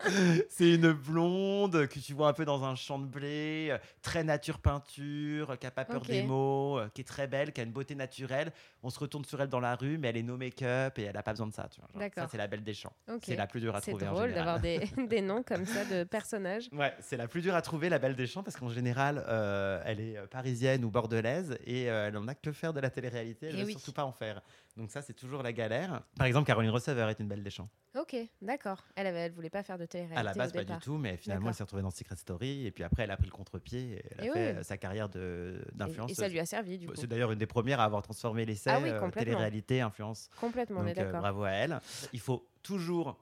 c'est 0.48 0.74
une 0.74 0.92
blonde 0.92 1.86
que 1.88 1.98
tu 1.98 2.12
vois 2.14 2.28
un 2.28 2.32
peu 2.32 2.44
dans 2.44 2.64
un 2.64 2.74
champ 2.74 2.98
de 2.98 3.06
blé, 3.06 3.68
euh, 3.70 3.78
très 4.02 4.24
nature 4.24 4.58
peinture, 4.58 5.58
qui 5.58 5.66
a 5.66 5.70
pas 5.70 5.84
peur 5.84 6.02
des 6.02 6.22
mots, 6.22 6.78
euh, 6.78 6.88
qui 6.94 7.00
est 7.00 7.04
très 7.04 7.26
belle, 7.26 7.52
qui 7.52 7.60
a 7.60 7.64
une 7.64 7.72
beauté 7.72 7.94
naturelle. 7.94 8.52
On 8.82 8.90
se 8.90 8.98
retourne 8.98 9.24
sur 9.24 9.40
elle 9.40 9.48
dans 9.48 9.60
la 9.60 9.74
rue, 9.76 9.98
mais 9.98 10.08
elle 10.08 10.16
est 10.16 10.22
no 10.22 10.36
make-up 10.36 10.98
et 10.98 11.02
elle 11.04 11.16
a 11.16 11.22
pas 11.22 11.32
besoin 11.32 11.46
de 11.46 11.52
ça. 11.54 11.68
tu 11.70 11.80
vois. 11.80 11.88
Genre, 11.92 12.00
D'accord. 12.00 12.24
Ça, 12.24 12.28
c'est 12.32 12.38
la 12.38 12.46
belle 12.46 12.62
des 12.64 12.74
champs. 12.74 12.92
C'est 13.22 13.36
la 13.36 13.46
plus 13.46 13.60
dure 13.60 13.74
à 13.74 13.80
C'est 13.80 13.90
trouver 13.92 14.08
en 14.08 14.12
drôle 14.14 14.32
d'avoir 14.34 14.60
des, 14.60 14.80
des 15.08 15.20
noms 15.20 15.42
comme 15.42 15.64
ça 15.66 15.84
de 15.84 16.04
personnages. 16.04 16.68
Ouais, 16.72 16.92
c'est 17.00 17.16
la 17.16 17.28
plus 17.28 17.40
dure 17.42 17.54
à 17.54 17.62
trouver, 17.62 17.88
la 17.88 17.98
Belle 17.98 18.16
des 18.16 18.26
Champs, 18.26 18.42
parce 18.42 18.56
qu'en 18.56 18.68
général, 18.68 19.24
euh, 19.28 19.80
elle 19.84 20.00
est 20.00 20.16
euh, 20.16 20.26
parisienne 20.26 20.84
ou 20.84 20.90
bordelaise 20.90 21.56
et 21.66 21.90
euh, 21.90 22.08
elle 22.08 22.16
en 22.16 22.26
a 22.28 22.34
que 22.34 22.52
faire 22.52 22.72
de 22.72 22.80
la 22.80 22.90
télé-réalité, 22.90 23.46
elle 23.46 23.54
Eh 23.54 23.58
ne 23.58 23.62
veut 23.62 23.66
oui. 23.68 23.72
surtout 23.72 23.92
pas 23.92 24.04
en 24.04 24.12
faire. 24.12 24.42
Donc 24.76 24.90
ça, 24.90 25.02
c'est 25.02 25.12
toujours 25.14 25.42
la 25.42 25.52
galère. 25.52 26.02
Par 26.16 26.26
exemple, 26.26 26.46
Caroline 26.46 26.70
Receveur 26.70 27.08
est 27.08 27.20
une 27.20 27.28
Belle 27.28 27.44
des 27.44 27.50
Champs. 27.50 27.68
Ok, 27.96 28.16
d'accord. 28.42 28.84
Elle, 28.96 29.06
elle 29.06 29.30
voulait 29.32 29.50
pas 29.50 29.62
faire 29.62 29.78
de 29.78 29.86
télé-réalité 29.86 30.18
À 30.18 30.22
la 30.24 30.34
base, 30.34 30.50
au 30.50 30.54
pas 30.54 30.58
départ. 30.64 30.78
du 30.78 30.84
tout, 30.84 30.98
mais 30.98 31.16
finalement, 31.16 31.48
elle 31.48 31.54
s'est 31.54 31.62
retrouvée 31.62 31.82
dans 31.82 31.92
Secret 31.92 32.16
Story 32.16 32.66
et 32.66 32.72
puis 32.72 32.82
après, 32.82 33.04
elle 33.04 33.12
a 33.12 33.16
pris 33.16 33.26
le 33.26 33.32
contre-pied 33.32 33.92
et 33.98 34.04
elle 34.18 34.30
a 34.30 34.32
fait 34.32 34.54
euh, 34.56 34.62
sa 34.64 34.76
carrière 34.76 35.08
Et- 35.14 35.76
d'influence. 35.76 36.10
Et, 36.10 36.14
ça 36.14 36.28
lui 36.28 36.40
a 36.40 36.46
servi 36.46 36.78
du 36.78 36.88
coup. 36.88 36.94
C'est 36.96 37.06
d'ailleurs 37.06 37.30
une 37.30 37.38
des 37.38 37.46
premières 37.46 37.78
à 37.78 37.84
avoir 37.84 38.02
transformé 38.02 38.44
l'essai 38.44 38.70
Ah 38.70 38.80
oui, 38.82 38.88
euh, 38.88 39.10
télé-réalité, 39.10 39.80
influence. 39.80 40.28
Complètement, 40.40 40.80
on 40.80 40.86
est 40.86 40.94
Donc 40.94 40.98
euh, 40.98 41.04
d'accord. 41.06 41.20
bravo 41.20 41.44
à 41.44 41.50
elle. 41.50 41.78
Il 42.12 42.20
faut 42.20 42.48
toujours 42.62 43.16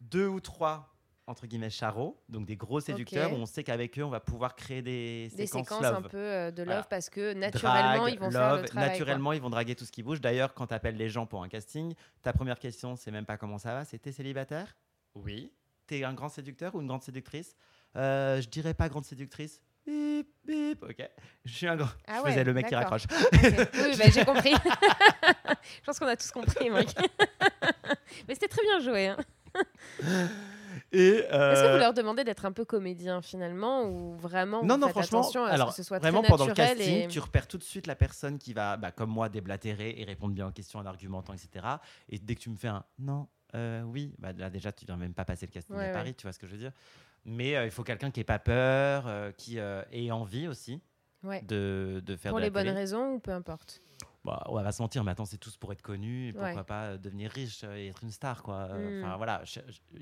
deux 0.00 0.28
ou 0.28 0.38
trois 0.40 0.94
entre 1.28 1.46
guillemets 1.46 1.70
charros, 1.70 2.18
donc 2.28 2.46
des 2.46 2.56
gros 2.56 2.80
séducteurs 2.80 3.32
où 3.32 3.36
on 3.36 3.46
sait 3.46 3.62
qu'avec 3.62 3.98
eux 3.98 4.02
on 4.04 4.08
va 4.10 4.18
pouvoir 4.20 4.56
créer 4.56 4.82
des, 4.82 5.28
Des 5.36 5.46
séquences, 5.46 5.68
séquences 5.68 5.82
love. 5.82 5.94
un 5.96 6.02
peu 6.02 6.16
euh, 6.16 6.50
de 6.50 6.62
love 6.62 6.66
Voilà. 6.66 6.82
parce 6.84 7.10
que 7.10 7.34
naturellement 7.34 8.06
ils 8.06 8.18
vont 8.18 8.30
faire 8.30 8.54
le 8.56 8.62
love, 8.62 8.70
quoi. 8.70 8.80
naturellement 8.80 9.32
ils 9.34 9.40
vont 9.40 9.50
draguer 9.50 9.74
tout 9.76 9.84
ce 9.84 9.92
qui 9.92 10.02
bouge. 10.02 10.20
D'ailleurs, 10.20 10.54
quand 10.54 10.66
tu 10.68 10.74
appelles 10.74 10.96
les 10.96 11.08
gens 11.08 11.26
pour 11.26 11.42
un 11.42 11.48
casting, 11.48 11.94
ta 12.22 12.32
première 12.32 12.58
question 12.58 12.96
c'est 12.96 13.10
même 13.10 13.26
pas 13.26 13.36
comment 13.36 13.58
ça 13.58 13.74
va, 13.74 13.84
c'est 13.84 13.98
t'es 13.98 14.10
célibataire? 14.12 14.76
Oui. 15.14 15.52
T'es 15.86 16.04
un 16.04 16.12
grand 16.14 16.28
séducteur 16.28 16.74
ou 16.74 16.80
une 16.80 16.86
grande 16.86 17.02
séductrice? 17.02 17.54
Euh, 17.96 18.40
Je 18.40 18.48
dirais 18.48 18.74
pas 18.74 18.88
grande 18.88 19.04
séductrice. 19.04 19.60
Bip, 19.86 20.28
bip, 20.44 20.82
ok. 20.82 21.08
Je 21.46 21.52
suis 21.54 21.66
un 21.66 21.76
grand. 21.76 21.88
Ah 22.06 22.20
je 22.24 22.30
faisais 22.30 22.44
le 22.44 22.52
mec 22.52 22.66
qui 22.66 22.74
raccroche. 22.74 23.04
Oui, 23.32 23.96
bah, 23.98 24.04
j'ai 24.12 24.24
compris. 24.24 24.52
Je 25.80 25.84
pense 25.86 25.98
qu'on 25.98 26.06
a 26.06 26.16
tous 26.16 26.30
compris, 26.30 26.68
Mike. 26.68 26.94
Mais 28.28 28.34
c'était 28.34 28.48
très 28.48 28.62
bien 28.62 28.80
joué. 28.80 29.06
hein. 29.08 29.16
Et 30.90 31.08
Est-ce 31.08 31.28
que 31.28 31.34
euh, 31.34 31.72
vous 31.72 31.78
leur 31.78 31.92
demandez 31.92 32.24
d'être 32.24 32.46
un 32.46 32.52
peu 32.52 32.64
comédien 32.64 33.20
finalement 33.20 33.84
ou 33.84 34.16
vraiment 34.16 34.64
Non, 34.64 34.76
vous 34.76 34.80
non, 34.80 34.88
franchement, 34.88 35.20
attention 35.20 35.44
à 35.44 35.50
alors 35.50 35.72
ce 35.72 35.76
que 35.78 35.82
ce 35.82 35.86
soit 35.88 35.98
vraiment 35.98 36.22
très 36.22 36.30
pendant 36.30 36.46
le 36.46 36.54
casting, 36.54 37.04
et... 37.04 37.08
tu 37.08 37.18
repères 37.20 37.46
tout 37.46 37.58
de 37.58 37.62
suite 37.62 37.86
la 37.86 37.94
personne 37.94 38.38
qui 38.38 38.54
va, 38.54 38.76
bah, 38.78 38.90
comme 38.90 39.10
moi, 39.10 39.28
déblatérer 39.28 39.94
et 39.98 40.04
répondre 40.04 40.34
bien 40.34 40.48
aux 40.48 40.52
questions 40.52 40.78
en 40.78 40.86
argumentant, 40.86 41.34
etc. 41.34 41.66
Et 42.08 42.18
dès 42.18 42.34
que 42.34 42.40
tu 42.40 42.48
me 42.50 42.56
fais 42.56 42.68
un 42.68 42.84
non, 42.98 43.28
euh, 43.54 43.82
oui, 43.82 44.14
bah, 44.18 44.32
là 44.32 44.48
déjà, 44.48 44.72
tu 44.72 44.86
viens 44.86 44.96
même 44.96 45.12
pas 45.14 45.24
passer 45.26 45.44
le 45.46 45.52
casting 45.52 45.76
Ouais, 45.76 45.84
à 45.84 45.86
ouais. 45.88 45.92
Paris, 45.92 46.14
tu 46.14 46.22
vois 46.22 46.32
ce 46.32 46.38
que 46.38 46.46
je 46.46 46.52
veux 46.52 46.58
dire. 46.58 46.72
Mais 47.24 47.56
euh, 47.56 47.66
il 47.66 47.70
faut 47.70 47.82
quelqu'un 47.84 48.10
qui 48.10 48.20
ait 48.20 48.24
pas 48.24 48.38
peur, 48.38 49.04
euh, 49.06 49.30
qui 49.32 49.58
euh, 49.58 49.82
ait 49.92 50.10
envie 50.10 50.48
aussi 50.48 50.80
Ouais. 51.24 51.42
de, 51.42 52.00
de 52.06 52.16
faire 52.16 52.30
Pour 52.30 52.38
de 52.38 52.42
la 52.42 52.46
les 52.46 52.50
bonnes 52.50 52.68
raisons 52.74 53.14
ou 53.14 53.18
peu 53.18 53.32
importe? 53.32 53.82
Bah, 54.28 54.42
on 54.46 54.60
va 54.62 54.72
se 54.72 54.82
mentir, 54.82 55.04
maintenant 55.04 55.24
c'est 55.24 55.38
tous 55.38 55.56
pour 55.56 55.72
être 55.72 55.80
connus, 55.80 56.28
et 56.28 56.32
pourquoi 56.32 56.54
Ouais. 56.54 56.62
pas 56.64 56.84
euh, 56.84 56.98
devenir 56.98 57.30
riche 57.30 57.62
euh, 57.64 57.76
et 57.76 57.86
être 57.88 58.02
une 58.04 58.10
star, 58.10 58.42
quoi. 58.42 58.68
Euh, 58.70 59.00
Mm. 59.00 59.04
Enfin 59.04 59.16
voilà, 59.16 59.42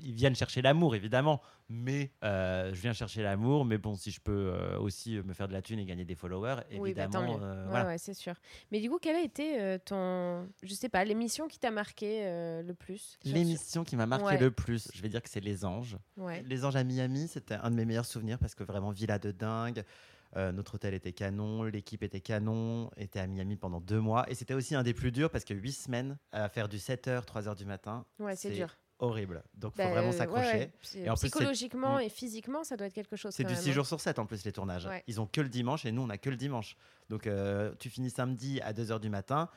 ils 0.01 0.13
viennent 0.13 0.35
chercher 0.35 0.61
l'amour 0.61 0.95
évidemment, 0.95 1.41
mais 1.69 2.11
euh, 2.23 2.73
je 2.73 2.81
viens 2.81 2.91
chercher 2.93 3.23
l'amour, 3.23 3.63
mais 3.63 3.77
bon, 3.77 3.95
si 3.95 4.11
je 4.11 4.19
peux 4.19 4.51
euh, 4.53 4.77
aussi 4.79 5.19
me 5.23 5.33
faire 5.33 5.47
de 5.47 5.53
la 5.53 5.61
thune 5.61 5.79
et 5.79 5.85
gagner 5.85 6.03
des 6.05 6.15
followers, 6.15 6.57
Oui, 6.71 6.93
bah, 6.93 7.03
évidemment, 7.03 7.39
euh, 7.41 7.63
Ouais, 7.63 7.69
voilà. 7.69 7.85
ouais, 7.87 7.97
c'est 7.97 8.13
sûr. 8.13 8.33
Mais 8.71 8.81
du 8.81 8.89
coup, 8.89 8.99
quelle 8.99 9.15
a 9.15 9.21
été 9.21 9.77
ton, 9.85 10.47
je 10.61 10.73
sais 10.73 10.89
pas, 10.89 11.03
l'émission 11.05 11.47
qui 11.47 11.57
t'a 11.59 11.71
marqué 11.71 12.23
le 12.63 12.73
plus 12.73 13.17
L'émission 13.23 13.83
qui 13.83 13.95
m'a 13.95 14.05
marqué 14.05 14.37
le 14.37 14.51
plus, 14.51 14.89
je 14.93 15.01
vais 15.01 15.09
dire 15.09 15.21
que 15.21 15.29
c'est 15.29 15.39
Les 15.39 15.63
Anges. 15.63 15.97
Les 16.45 16.65
Anges 16.65 16.75
à 16.75 16.83
Miami, 16.83 17.27
c'était 17.27 17.55
un 17.55 17.71
de 17.71 17.75
mes 17.75 17.85
meilleurs 17.85 18.05
souvenirs 18.05 18.39
parce 18.39 18.55
que 18.55 18.63
vraiment 18.63 18.91
villa 18.91 19.19
de 19.19 19.31
dingue. 19.31 19.83
Euh, 20.35 20.51
notre 20.51 20.75
hôtel 20.75 20.93
était 20.93 21.13
canon, 21.13 21.63
l'équipe 21.63 22.03
était 22.03 22.19
canon, 22.21 22.91
était 22.97 23.19
à 23.19 23.27
Miami 23.27 23.55
pendant 23.55 23.79
deux 23.81 23.99
mois. 24.01 24.29
Et 24.29 24.35
c'était 24.35 24.53
aussi 24.53 24.75
un 24.75 24.83
des 24.83 24.93
plus 24.93 25.11
durs 25.11 25.29
parce 25.29 25.45
que 25.45 25.53
huit 25.53 25.71
semaines 25.73 26.17
à 26.31 26.49
faire 26.49 26.67
du 26.67 26.77
7h, 26.77 27.23
3h 27.25 27.55
du 27.55 27.65
matin, 27.65 28.05
Ouais, 28.19 28.35
c'est 28.35 28.51
dur. 28.51 28.75
horrible. 28.99 29.43
Donc 29.53 29.73
il 29.75 29.77
Bah, 29.77 29.83
faut 29.85 29.89
vraiment 29.91 30.07
euh, 30.07 30.11
ouais, 30.11 30.17
s'accrocher. 30.17 30.57
ouais. 30.57 30.71
Et 30.95 31.09
en 31.09 31.13
Psychologiquement 31.15 31.97
Mm. 31.97 32.01
et 32.01 32.09
physiquement, 32.09 32.63
ça 32.63 32.75
doit 32.75 32.87
être 32.87 32.93
quelque 32.93 33.15
chose. 33.15 33.33
C'est 33.33 33.43
du 33.45 33.53
même, 33.53 33.61
6 33.61 33.69
hein. 33.69 33.73
jours 33.73 33.85
sur 33.85 34.01
7 34.01 34.19
en 34.19 34.25
plus 34.25 34.43
les 34.43 34.51
tournages. 34.51 34.85
Ouais. 34.85 35.03
Ils 35.07 35.21
ont 35.21 35.27
que 35.27 35.39
le 35.41 35.49
dimanche 35.49 35.85
et 35.85 35.91
nous 35.91 36.01
on 36.01 36.09
a 36.09 36.17
que 36.17 36.29
le 36.29 36.35
dimanche. 36.37 36.75
Donc 37.09 37.25
euh, 37.25 37.73
tu 37.79 37.89
finis 37.89 38.09
samedi 38.09 38.59
à 38.61 38.73
2h 38.73 38.99
du 38.99 39.09
matin, 39.09 39.49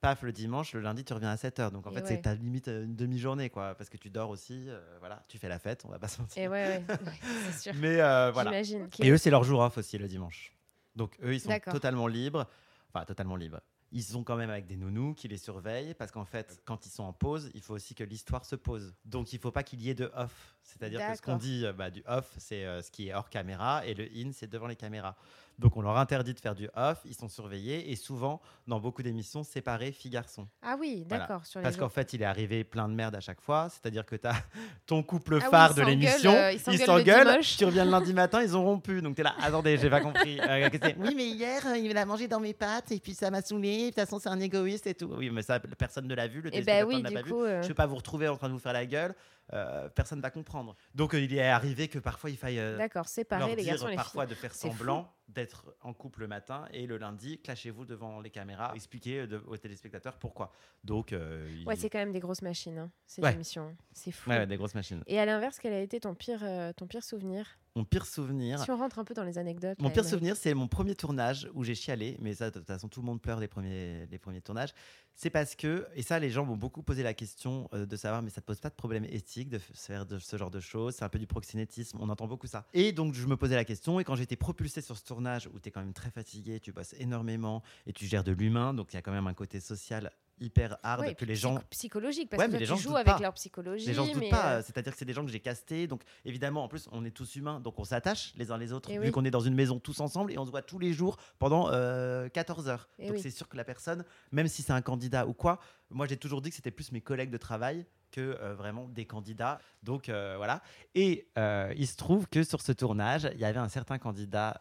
paf 0.00 0.22
le 0.22 0.32
dimanche, 0.32 0.72
le 0.74 0.80
lundi 0.80 1.04
tu 1.04 1.12
reviens 1.12 1.30
à 1.30 1.36
7h. 1.36 1.70
Donc 1.70 1.86
en 1.86 1.90
Et 1.90 1.94
fait 1.94 2.00
ouais. 2.02 2.08
c'est 2.08 2.22
ta 2.22 2.34
limite 2.34 2.68
euh, 2.68 2.84
une 2.84 2.96
demi-journée 2.96 3.50
quoi 3.50 3.74
parce 3.74 3.90
que 3.90 3.96
tu 3.96 4.10
dors 4.10 4.30
aussi, 4.30 4.64
euh, 4.68 4.80
voilà, 5.00 5.24
tu 5.28 5.38
fais 5.38 5.48
la 5.48 5.58
fête, 5.58 5.84
on 5.84 5.88
va 5.88 5.98
pas 5.98 6.08
se 6.08 6.20
mentir. 6.20 6.42
Et 6.42 6.48
ouais, 6.48 6.84
ouais, 6.88 6.94
ouais, 7.06 7.12
c'est 7.50 7.70
sûr. 7.70 7.72
Mais 7.80 8.00
euh, 8.00 8.30
voilà. 8.32 8.60
Et 8.60 9.10
eux 9.10 9.18
c'est 9.18 9.30
leur 9.30 9.44
jour 9.44 9.60
off 9.60 9.78
aussi 9.78 9.98
le 9.98 10.08
dimanche. 10.08 10.52
Donc 10.96 11.16
eux 11.22 11.34
ils 11.34 11.40
sont 11.40 11.58
totalement 11.70 12.06
libres, 12.06 12.46
enfin 12.92 13.04
totalement 13.04 13.36
libres. 13.36 13.60
Ils 13.92 14.04
sont 14.04 14.22
quand 14.22 14.36
même 14.36 14.50
avec 14.50 14.66
des 14.66 14.76
nounous 14.76 15.14
qui 15.14 15.26
les 15.26 15.36
surveillent 15.36 15.94
parce 15.94 16.12
qu'en 16.12 16.24
fait, 16.24 16.62
quand 16.64 16.86
ils 16.86 16.90
sont 16.90 17.02
en 17.02 17.12
pause, 17.12 17.50
il 17.54 17.60
faut 17.60 17.74
aussi 17.74 17.96
que 17.96 18.04
l'histoire 18.04 18.44
se 18.44 18.54
pose. 18.54 18.94
Donc 19.04 19.32
il 19.32 19.40
faut 19.40 19.50
pas 19.50 19.64
qu'il 19.64 19.82
y 19.82 19.90
ait 19.90 19.94
de 19.94 20.12
off. 20.14 20.56
C'est-à-dire 20.62 21.00
que 21.00 21.16
ce 21.16 21.22
qu'on 21.22 21.36
dit 21.36 21.64
bah, 21.76 21.90
du 21.90 22.02
off, 22.06 22.32
c'est 22.38 22.64
euh, 22.64 22.82
ce 22.82 22.90
qui 22.92 23.08
est 23.08 23.14
hors 23.14 23.28
caméra 23.28 23.84
et 23.84 23.94
le 23.94 24.04
in, 24.14 24.30
c'est 24.32 24.46
devant 24.48 24.68
les 24.68 24.76
caméras. 24.76 25.16
Donc 25.60 25.76
on 25.76 25.82
leur 25.82 25.98
interdit 25.98 26.32
de 26.32 26.40
faire 26.40 26.54
du 26.54 26.68
off, 26.74 26.98
ils 27.04 27.14
sont 27.14 27.28
surveillés 27.28 27.92
et 27.92 27.96
souvent, 27.96 28.40
dans 28.66 28.80
beaucoup 28.80 29.02
d'émissions, 29.02 29.44
séparés 29.44 29.92
filles-garçons. 29.92 30.48
Ah 30.62 30.76
oui, 30.80 31.04
d'accord. 31.06 31.42
Parce 31.62 31.76
qu'en 31.76 31.90
fait, 31.90 32.12
il 32.14 32.22
est 32.22 32.24
arrivé 32.24 32.64
plein 32.64 32.88
de 32.88 32.94
merde 32.94 33.14
à 33.14 33.20
chaque 33.20 33.40
fois. 33.42 33.68
C'est-à-dire 33.68 34.06
que 34.06 34.16
tu 34.16 34.26
as 34.26 34.34
ton 34.86 35.02
couple 35.02 35.34
Ah 35.40 35.44
oui, 35.44 35.50
phare 35.50 35.74
de 35.74 35.82
l'émission, 35.82 36.32
euh, 36.32 36.52
ils 36.52 36.58
s'engueulent 36.60 36.78
le 36.80 36.86
s'engueulent, 36.86 37.26
dimanche. 37.28 37.56
tu 37.58 37.64
reviens 37.66 37.84
le 37.84 37.90
lundi 37.90 38.12
matin, 38.14 38.42
ils 38.42 38.56
ont 38.56 38.64
rompu. 38.64 39.02
Donc 39.02 39.14
tu 39.16 39.20
es 39.20 39.24
là, 39.24 39.34
attendez, 39.40 39.76
j'ai 39.76 39.90
pas 39.90 40.00
compris. 40.00 40.40
Euh, 40.40 40.68
oui, 40.98 41.12
mais 41.14 41.26
hier, 41.28 41.66
euh, 41.66 41.76
il 41.76 41.94
a 41.96 42.06
mangé 42.06 42.26
dans 42.26 42.40
mes 42.40 42.54
pattes 42.54 42.90
et 42.92 42.98
puis 42.98 43.12
ça 43.14 43.30
m'a 43.30 43.42
saoulé. 43.42 43.78
De 43.82 43.86
toute 43.88 43.94
façon, 43.96 44.18
c'est 44.18 44.30
un 44.30 44.40
égoïste 44.40 44.86
et 44.86 44.94
tout. 44.94 45.10
Oui, 45.16 45.28
mais 45.30 45.42
ça, 45.42 45.60
personne 45.60 46.06
ne 46.06 46.14
l'a 46.14 46.26
vu. 46.26 46.40
Le 46.40 46.54
Et 46.54 46.62
ben 46.62 46.84
oui, 46.86 47.02
l'a 47.02 47.10
pas 47.10 47.22
vu. 47.22 47.30
coup. 47.32 47.42
euh, 47.44 47.62
Je 47.62 47.68
vais 47.68 47.74
pas 47.74 47.86
vous 47.86 47.96
retrouver 47.96 48.28
en 48.28 48.36
train 48.36 48.48
de 48.48 48.54
vous 48.54 48.58
faire 48.58 48.72
la 48.72 48.86
gueule. 48.86 49.14
Euh, 49.52 49.88
personne 49.88 50.20
va 50.20 50.30
comprendre. 50.30 50.76
Donc 50.94 51.14
euh, 51.14 51.20
il 51.20 51.34
est 51.34 51.42
arrivé 51.46 51.88
que 51.88 51.98
parfois 51.98 52.30
il 52.30 52.36
faille 52.36 52.58
euh, 52.58 52.76
D'accord, 52.78 53.00
leur 53.02 53.08
séparer 53.08 53.56
les 53.56 53.62
dire 53.62 53.72
garçons 53.72 53.88
et 53.88 53.90
les 53.90 53.96
parfois 53.96 54.26
filles. 54.26 54.34
de 54.36 54.40
faire 54.40 54.54
semblant 54.54 55.12
d'être 55.28 55.74
en 55.82 55.92
couple 55.92 56.20
le 56.20 56.28
matin 56.28 56.66
et 56.72 56.86
le 56.86 56.96
lundi, 56.98 57.38
clashez-vous 57.40 57.84
devant 57.84 58.20
les 58.20 58.30
caméras, 58.30 58.72
expliquez 58.74 59.26
de- 59.26 59.42
aux 59.46 59.56
téléspectateurs 59.56 60.18
pourquoi. 60.18 60.50
Donc, 60.82 61.12
euh, 61.12 61.48
Ouais, 61.66 61.76
c'est 61.76 61.88
quand 61.90 61.98
même 61.98 62.12
des 62.12 62.18
grosses 62.20 62.42
machines, 62.42 62.78
hein, 62.78 62.90
ces 63.06 63.22
Ouais. 63.22 63.32
émissions. 63.34 63.76
C'est 63.92 64.10
fou. 64.10 64.28
Ouais, 64.30 64.38
ouais, 64.38 64.46
des 64.46 64.56
grosses 64.56 64.74
machines. 64.74 65.02
Et 65.06 65.20
à 65.20 65.24
l'inverse, 65.26 65.58
quel 65.60 65.72
a 65.72 65.80
été 65.80 66.00
ton 66.00 66.14
pire, 66.14 66.40
euh, 66.42 66.72
ton 66.72 66.86
pire 66.88 67.04
souvenir? 67.04 67.58
Mon 67.76 67.84
pire 67.84 68.06
souvenir. 68.06 68.62
Si 68.62 68.70
on 68.70 68.76
rentre 68.76 68.98
un 68.98 69.04
peu 69.04 69.14
dans 69.14 69.24
les 69.24 69.38
anecdotes. 69.38 69.78
Mon 69.80 69.88
là, 69.88 69.94
pire 69.94 70.04
souvenir, 70.04 70.36
c'est 70.36 70.54
mon 70.54 70.68
premier 70.68 70.94
tournage 70.94 71.48
où 71.54 71.64
j'ai 71.64 71.74
chialé, 71.74 72.16
mais 72.20 72.34
ça, 72.34 72.50
de 72.50 72.58
toute 72.58 72.66
façon, 72.66 72.88
tout 72.88 73.00
le 73.00 73.06
monde 73.06 73.20
pleure 73.20 73.40
les 73.40 73.48
premiers, 73.48 74.06
les 74.06 74.18
premiers 74.18 74.40
tournages. 74.40 74.74
C'est 75.14 75.30
parce 75.30 75.54
que, 75.54 75.86
et 75.94 76.02
ça, 76.02 76.18
les 76.18 76.30
gens 76.30 76.44
m'ont 76.44 76.56
beaucoup 76.56 76.82
posé 76.82 77.02
la 77.02 77.14
question 77.14 77.68
euh, 77.74 77.84
de 77.84 77.96
savoir, 77.96 78.22
mais 78.22 78.30
ça 78.30 78.40
te 78.40 78.46
pose 78.46 78.60
pas 78.60 78.70
de 78.70 78.74
problème 78.74 79.04
éthique 79.04 79.48
de 79.48 79.58
faire 79.58 80.06
de 80.06 80.18
ce 80.18 80.36
genre 80.36 80.50
de 80.50 80.60
choses 80.60 80.94
C'est 80.94 81.04
un 81.04 81.08
peu 81.08 81.18
du 81.18 81.26
proxénétisme, 81.26 81.98
on 82.00 82.08
entend 82.08 82.26
beaucoup 82.26 82.46
ça. 82.46 82.64
Et 82.72 82.92
donc, 82.92 83.14
je 83.14 83.26
me 83.26 83.36
posais 83.36 83.54
la 83.54 83.64
question, 83.64 84.00
et 84.00 84.04
quand 84.04 84.16
été 84.20 84.36
propulsé 84.36 84.80
sur 84.80 84.96
ce 84.96 85.04
tournage 85.04 85.48
où 85.52 85.58
tu 85.58 85.68
es 85.68 85.72
quand 85.72 85.80
même 85.80 85.92
très 85.92 86.10
fatigué, 86.10 86.60
tu 86.60 86.72
bosses 86.72 86.94
énormément 86.98 87.62
et 87.86 87.92
tu 87.92 88.06
gères 88.06 88.24
de 88.24 88.32
l'humain, 88.32 88.74
donc 88.74 88.92
il 88.92 88.96
y 88.96 88.98
a 88.98 89.02
quand 89.02 89.12
même 89.12 89.26
un 89.26 89.34
côté 89.34 89.60
social 89.60 90.10
hyper 90.40 90.78
hard 90.82 91.00
Ouais, 91.02 91.12
et 91.12 91.14
que 91.14 91.24
les 91.24 91.36
gens 91.36 91.58
psychologique 91.70 92.28
parce 92.30 92.40
Ouais, 92.40 92.46
que 92.48 92.52
mais 92.52 92.58
les 92.58 92.66
gens 92.66 92.76
doutent 92.76 92.96
avec 92.96 93.14
pas. 93.14 93.18
leur 93.20 93.34
psychologie. 93.34 93.86
les 93.86 93.94
gens 93.94 94.06
se 94.06 94.12
doutent 94.12 94.20
mais, 94.20 94.28
pas, 94.30 94.54
euh, 94.54 94.62
c'est-à-dire 94.64 94.92
que 94.92 94.98
c'est 94.98 95.04
des 95.04 95.12
gens 95.12 95.24
que 95.24 95.30
j'ai 95.30 95.40
castés, 95.40 95.86
donc 95.86 96.02
évidemment, 96.24 96.64
en 96.64 96.68
plus, 96.68 96.88
on 96.92 97.04
est 97.04 97.10
tous 97.10 97.36
humains, 97.36 97.60
donc 97.60 97.78
on 97.78 97.84
s'attache 97.84 98.32
les 98.36 98.50
uns 98.50 98.58
les 98.58 98.72
autres, 98.72 98.88
Eh 98.90 98.98
vu 98.98 99.06
oui. 99.06 99.10
qu'on 99.12 99.24
est 99.24 99.30
dans 99.30 99.40
une 99.40 99.54
maison 99.54 99.78
tous 99.78 100.00
ensemble 100.00 100.32
et 100.32 100.38
on 100.38 100.44
se 100.46 100.50
voit 100.50 100.62
tous 100.62 100.78
les 100.78 100.92
jours 100.92 101.16
pendant 101.38 101.68
euh, 101.70 102.28
14 102.28 102.68
heures. 102.68 102.88
Eh 102.98 103.06
donc 103.06 103.16
oui. 103.16 103.22
c'est 103.22 103.30
sûr 103.30 103.48
que 103.48 103.56
la 103.56 103.64
personne, 103.64 104.04
même 104.32 104.48
si 104.48 104.62
c'est 104.62 104.72
un 104.72 104.82
candidat 104.82 105.26
ou 105.26 105.32
quoi, 105.34 105.60
moi 105.90 106.06
j'ai 106.06 106.16
toujours 106.16 106.40
dit 106.42 106.50
que 106.50 106.56
c'était 106.56 106.70
plus 106.70 106.92
mes 106.92 107.00
collègues 107.00 107.30
de 107.30 107.38
travail 107.38 107.86
que 108.10 108.36
euh, 108.40 108.54
vraiment 108.54 108.88
des 108.88 109.06
candidats. 109.06 109.60
Donc 109.82 110.08
euh, 110.08 110.34
voilà. 110.36 110.62
Et 110.94 111.28
euh, 111.38 111.72
il 111.76 111.86
se 111.86 111.96
trouve 111.96 112.26
que 112.28 112.42
sur 112.42 112.60
ce 112.60 112.72
tournage, 112.72 113.28
il 113.34 113.40
y 113.40 113.44
avait 113.44 113.60
un 113.60 113.68
certain 113.68 113.98
candidat, 113.98 114.60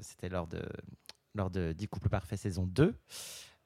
c'était 0.00 0.28
lors 0.28 0.46
de, 0.46 0.62
lors 1.34 1.50
de 1.50 1.72
10 1.72 1.88
couples 1.88 2.08
parfaits 2.08 2.38
saison 2.40 2.66
2, 2.66 2.94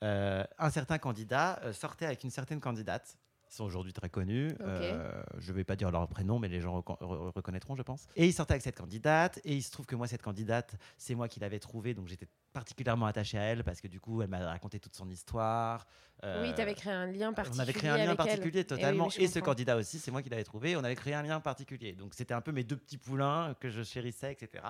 euh, 0.02 0.44
un 0.58 0.70
certain 0.70 0.98
candidat 0.98 1.60
euh, 1.64 1.72
sortait 1.72 2.06
avec 2.06 2.24
une 2.24 2.30
certaine 2.30 2.60
candidate. 2.60 3.16
Ils 3.50 3.54
sont 3.56 3.64
aujourd'hui 3.64 3.92
très 3.92 4.08
connus. 4.08 4.50
Euh, 4.62 5.22
je 5.38 5.52
ne 5.52 5.56
vais 5.58 5.64
pas 5.64 5.76
dire 5.76 5.90
leur 5.90 6.08
prénom, 6.08 6.38
mais 6.38 6.48
les 6.48 6.62
gens 6.62 6.80
reco- 6.80 6.98
re- 7.02 7.32
reconnaîtront, 7.32 7.76
je 7.76 7.82
pense. 7.82 8.08
Et 8.16 8.26
il 8.26 8.32
sortait 8.32 8.54
avec 8.54 8.62
cette 8.62 8.78
candidate. 8.78 9.40
Et 9.44 9.54
il 9.54 9.62
se 9.62 9.70
trouve 9.70 9.84
que 9.84 9.94
moi, 9.94 10.06
cette 10.06 10.22
candidate, 10.22 10.74
c'est 10.96 11.14
moi 11.14 11.28
qui 11.28 11.38
l'avais 11.38 11.58
trouvée. 11.58 11.92
Donc 11.92 12.08
j'étais 12.08 12.26
particulièrement 12.54 13.04
attaché 13.04 13.36
à 13.38 13.42
elle 13.42 13.62
parce 13.62 13.82
que 13.82 13.88
du 13.88 14.00
coup, 14.00 14.22
elle 14.22 14.28
m'a 14.30 14.38
raconté 14.38 14.80
toute 14.80 14.94
son 14.96 15.08
histoire. 15.10 15.86
Euh, 16.24 16.42
Oui, 16.42 16.54
tu 16.54 16.62
avais 16.62 16.72
créé 16.74 16.94
un 16.94 17.04
lien 17.06 17.34
particulier. 17.34 17.58
on 17.60 17.62
avait 17.62 17.72
créé 17.74 17.90
un 17.90 17.96
lien 17.98 18.10
elle. 18.12 18.16
particulier 18.16 18.50
Eh 18.54 18.58
oui, 18.60 18.64
totalement. 18.66 19.04
oui, 19.08 19.10
je 19.18 19.20
et 19.20 19.28
ce 19.28 19.38
candidat 19.38 19.76
aussi, 19.76 19.98
c'est 19.98 20.10
moi 20.10 20.22
qui 20.22 20.30
l'avais 20.30 20.44
trouvé. 20.44 20.74
On 20.76 20.84
avait 20.84 20.96
créé 20.96 21.12
un 21.12 21.22
lien 21.22 21.38
particulier. 21.40 21.92
Donc 21.92 22.14
c'était 22.14 22.32
un 22.34 22.40
peu 22.40 22.52
mes 22.52 22.64
deux 22.64 22.76
petits 22.76 22.96
poulains 22.98 23.54
que 23.60 23.68
je 23.68 23.82
chérissais, 23.82 24.32
etc. 24.32 24.64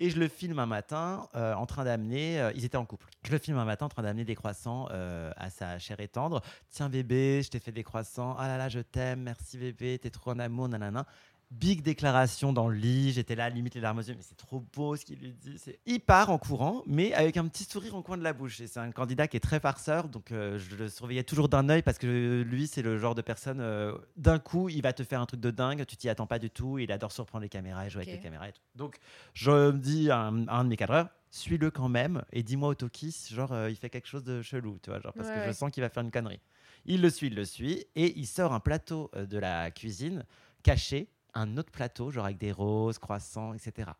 Et 0.00 0.10
je 0.10 0.20
le 0.20 0.28
filme 0.28 0.58
un 0.60 0.66
matin 0.66 1.28
euh, 1.34 1.54
en 1.54 1.66
train 1.66 1.84
d'amener. 1.84 2.40
euh, 2.40 2.52
ils 2.54 2.64
étaient 2.64 2.76
en 2.76 2.84
couple. 2.84 3.06
Je 3.24 3.32
le 3.32 3.38
filme 3.38 3.58
un 3.58 3.64
matin 3.64 3.86
en 3.86 3.88
train 3.88 4.02
d'amener 4.02 4.24
des 4.24 4.36
croissants 4.36 4.86
euh, 4.92 5.32
à 5.36 5.50
sa 5.50 5.78
chère 5.80 5.98
et 5.98 6.06
tendre. 6.06 6.40
Tiens 6.70 6.88
bébé, 6.88 7.42
je 7.42 7.50
t'ai 7.50 7.58
fait 7.58 7.72
des 7.72 7.82
croissants. 7.82 8.36
Ah 8.38 8.46
là 8.46 8.58
là, 8.58 8.68
je 8.68 8.78
t'aime. 8.78 9.22
Merci 9.22 9.58
bébé, 9.58 9.98
t'es 9.98 10.10
trop 10.10 10.30
en 10.30 10.38
amour, 10.38 10.68
nanana. 10.68 11.04
Big 11.50 11.82
déclaration 11.82 12.52
dans 12.52 12.68
le 12.68 12.76
lit. 12.76 13.12
J'étais 13.12 13.34
là, 13.34 13.48
limite 13.48 13.74
les 13.74 13.80
larmes 13.80 13.98
aux 13.98 14.02
yeux, 14.02 14.14
mais 14.14 14.22
c'est 14.22 14.36
trop 14.36 14.62
beau 14.74 14.96
ce 14.96 15.04
qu'il 15.04 15.18
lui 15.18 15.32
dit. 15.32 15.56
Il 15.86 16.00
part 16.00 16.30
en 16.30 16.38
courant, 16.38 16.82
mais 16.86 17.12
avec 17.14 17.36
un 17.36 17.46
petit 17.48 17.64
sourire 17.64 17.94
en 17.94 18.02
coin 18.02 18.16
de 18.18 18.22
la 18.22 18.32
bouche. 18.32 18.60
Et 18.60 18.66
c'est 18.66 18.80
un 18.80 18.90
candidat 18.92 19.28
qui 19.28 19.36
est 19.36 19.40
très 19.40 19.60
farceur, 19.60 20.08
donc 20.08 20.30
euh, 20.32 20.58
je 20.58 20.76
le 20.76 20.88
surveillais 20.88 21.24
toujours 21.24 21.48
d'un 21.48 21.68
œil 21.68 21.82
parce 21.82 21.98
que 21.98 22.42
lui, 22.46 22.66
c'est 22.66 22.82
le 22.82 22.98
genre 22.98 23.14
de 23.14 23.22
personne, 23.22 23.60
euh, 23.60 23.96
d'un 24.16 24.38
coup, 24.38 24.68
il 24.68 24.82
va 24.82 24.92
te 24.92 25.02
faire 25.04 25.20
un 25.20 25.26
truc 25.26 25.40
de 25.40 25.50
dingue, 25.50 25.84
tu 25.86 25.96
t'y 25.96 26.08
attends 26.08 26.26
pas 26.26 26.38
du 26.38 26.50
tout, 26.50 26.78
il 26.78 26.92
adore 26.92 27.12
surprendre 27.12 27.42
les 27.42 27.48
caméras 27.48 27.86
et 27.86 27.90
jouer 27.90 28.02
avec 28.02 28.14
les 28.14 28.20
caméras 28.20 28.48
et 28.48 28.52
tout. 28.52 28.62
Donc, 28.74 28.98
je 29.32 29.70
me 29.72 29.78
dis 29.78 30.10
à 30.10 30.18
un, 30.20 30.46
à 30.48 30.56
un 30.56 30.64
de 30.64 30.68
mes 30.68 30.76
cadreurs, 30.76 31.08
suis-le 31.30 31.70
quand 31.70 31.88
même 31.88 32.22
et 32.32 32.42
dis-moi 32.42 32.68
au 32.68 32.74
Toki, 32.74 33.10
si, 33.12 33.34
genre, 33.34 33.52
euh, 33.52 33.70
il 33.70 33.76
fait 33.76 33.90
quelque 33.90 34.08
chose 34.08 34.24
de 34.24 34.42
chelou, 34.42 34.78
tu 34.82 34.90
vois, 34.90 35.00
genre, 35.00 35.12
parce 35.14 35.28
Ouais, 35.28 35.34
que 35.34 35.46
je 35.46 35.52
sens 35.52 35.70
qu'il 35.70 35.82
va 35.82 35.88
faire 35.88 36.02
une 36.02 36.10
connerie. 36.10 36.40
Il 36.84 37.02
le 37.02 37.10
suit, 37.10 37.26
il 37.26 37.34
le 37.34 37.44
suit, 37.44 37.86
et 37.96 38.18
il 38.18 38.26
sort 38.26 38.52
un 38.52 38.60
plateau 38.60 39.10
de 39.14 39.38
la 39.38 39.70
cuisine 39.70 40.24
caché, 40.62 41.08
un 41.34 41.56
autre 41.56 41.70
plateau, 41.70 42.10
genre 42.10 42.24
avec 42.24 42.38
des 42.38 42.52
roses, 42.52 42.98
croissants, 42.98 43.54
etc. 43.54 43.90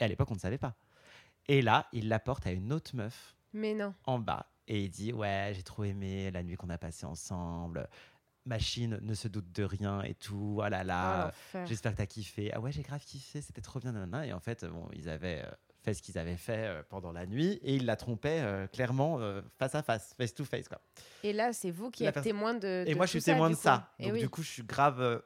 Et 0.00 0.04
à 0.04 0.08
l'époque, 0.08 0.30
on 0.30 0.34
ne 0.34 0.38
savait 0.40 0.58
pas. 0.58 0.74
Et 1.48 1.62
là, 1.62 1.86
il 1.92 2.08
l'apporte 2.08 2.46
à 2.46 2.50
une 2.52 2.72
autre 2.72 2.94
meuf 2.96 3.36
Mais 3.52 3.74
non. 3.74 3.94
en 4.04 4.18
bas, 4.18 4.46
et 4.68 4.82
il 4.84 4.90
dit 4.90 5.12
Ouais, 5.12 5.52
j'ai 5.54 5.62
trop 5.62 5.84
aimé 5.84 6.30
la 6.30 6.42
nuit 6.42 6.56
qu'on 6.56 6.70
a 6.70 6.78
passée 6.78 7.06
ensemble. 7.06 7.88
Machine 8.44 8.98
ne 9.02 9.14
se 9.14 9.26
doute 9.26 9.50
de 9.52 9.64
rien 9.64 10.02
et 10.02 10.14
tout. 10.14 10.60
Ah 10.62 10.70
là 10.70 10.80
Oh, 10.82 10.86
là, 10.86 11.24
l'enfer. 11.26 11.66
j'espère 11.66 11.92
que 11.92 11.96
t'as 11.98 12.06
kiffé. 12.06 12.52
Ah 12.52 12.60
ouais, 12.60 12.70
j'ai 12.70 12.82
grave 12.82 13.02
kiffé, 13.04 13.40
c'était 13.40 13.60
trop 13.60 13.80
bien. 13.80 13.92
nanana. 13.92 14.24
Et 14.26 14.32
en 14.32 14.38
fait, 14.40 14.64
bon, 14.64 14.88
ils 14.92 15.08
avaient 15.08 15.42
euh, 15.44 15.50
fait 15.82 15.94
ce 15.94 16.02
qu'ils 16.02 16.16
avaient 16.16 16.36
fait 16.36 16.66
euh, 16.68 16.82
pendant 16.88 17.10
la 17.10 17.26
nuit, 17.26 17.58
et 17.62 17.74
il 17.74 17.86
la 17.86 17.96
trompait 17.96 18.40
euh, 18.42 18.68
clairement 18.68 19.18
euh, 19.20 19.42
face 19.58 19.74
à 19.74 19.82
face, 19.82 20.14
face 20.16 20.32
to 20.34 20.44
face. 20.44 20.68
Quoi. 20.68 20.80
Et 21.24 21.32
là, 21.32 21.52
c'est 21.52 21.72
vous 21.72 21.90
qui 21.90 22.04
La 22.04 22.10
êtes 22.10 22.14
personne- 22.14 22.32
témoin 22.32 22.54
de. 22.54 22.84
Et 22.86 22.94
moi, 22.94 23.06
je 23.06 23.10
suis 23.12 23.22
témoin 23.22 23.50
de 23.50 23.56
ça. 23.56 23.92
Et 23.98 24.04
Donc, 24.04 24.12
oui. 24.14 24.20
du 24.20 24.28
coup, 24.28 24.42
je 24.42 24.50
suis 24.50 24.62
grave. 24.62 25.00
euh, 25.00 25.18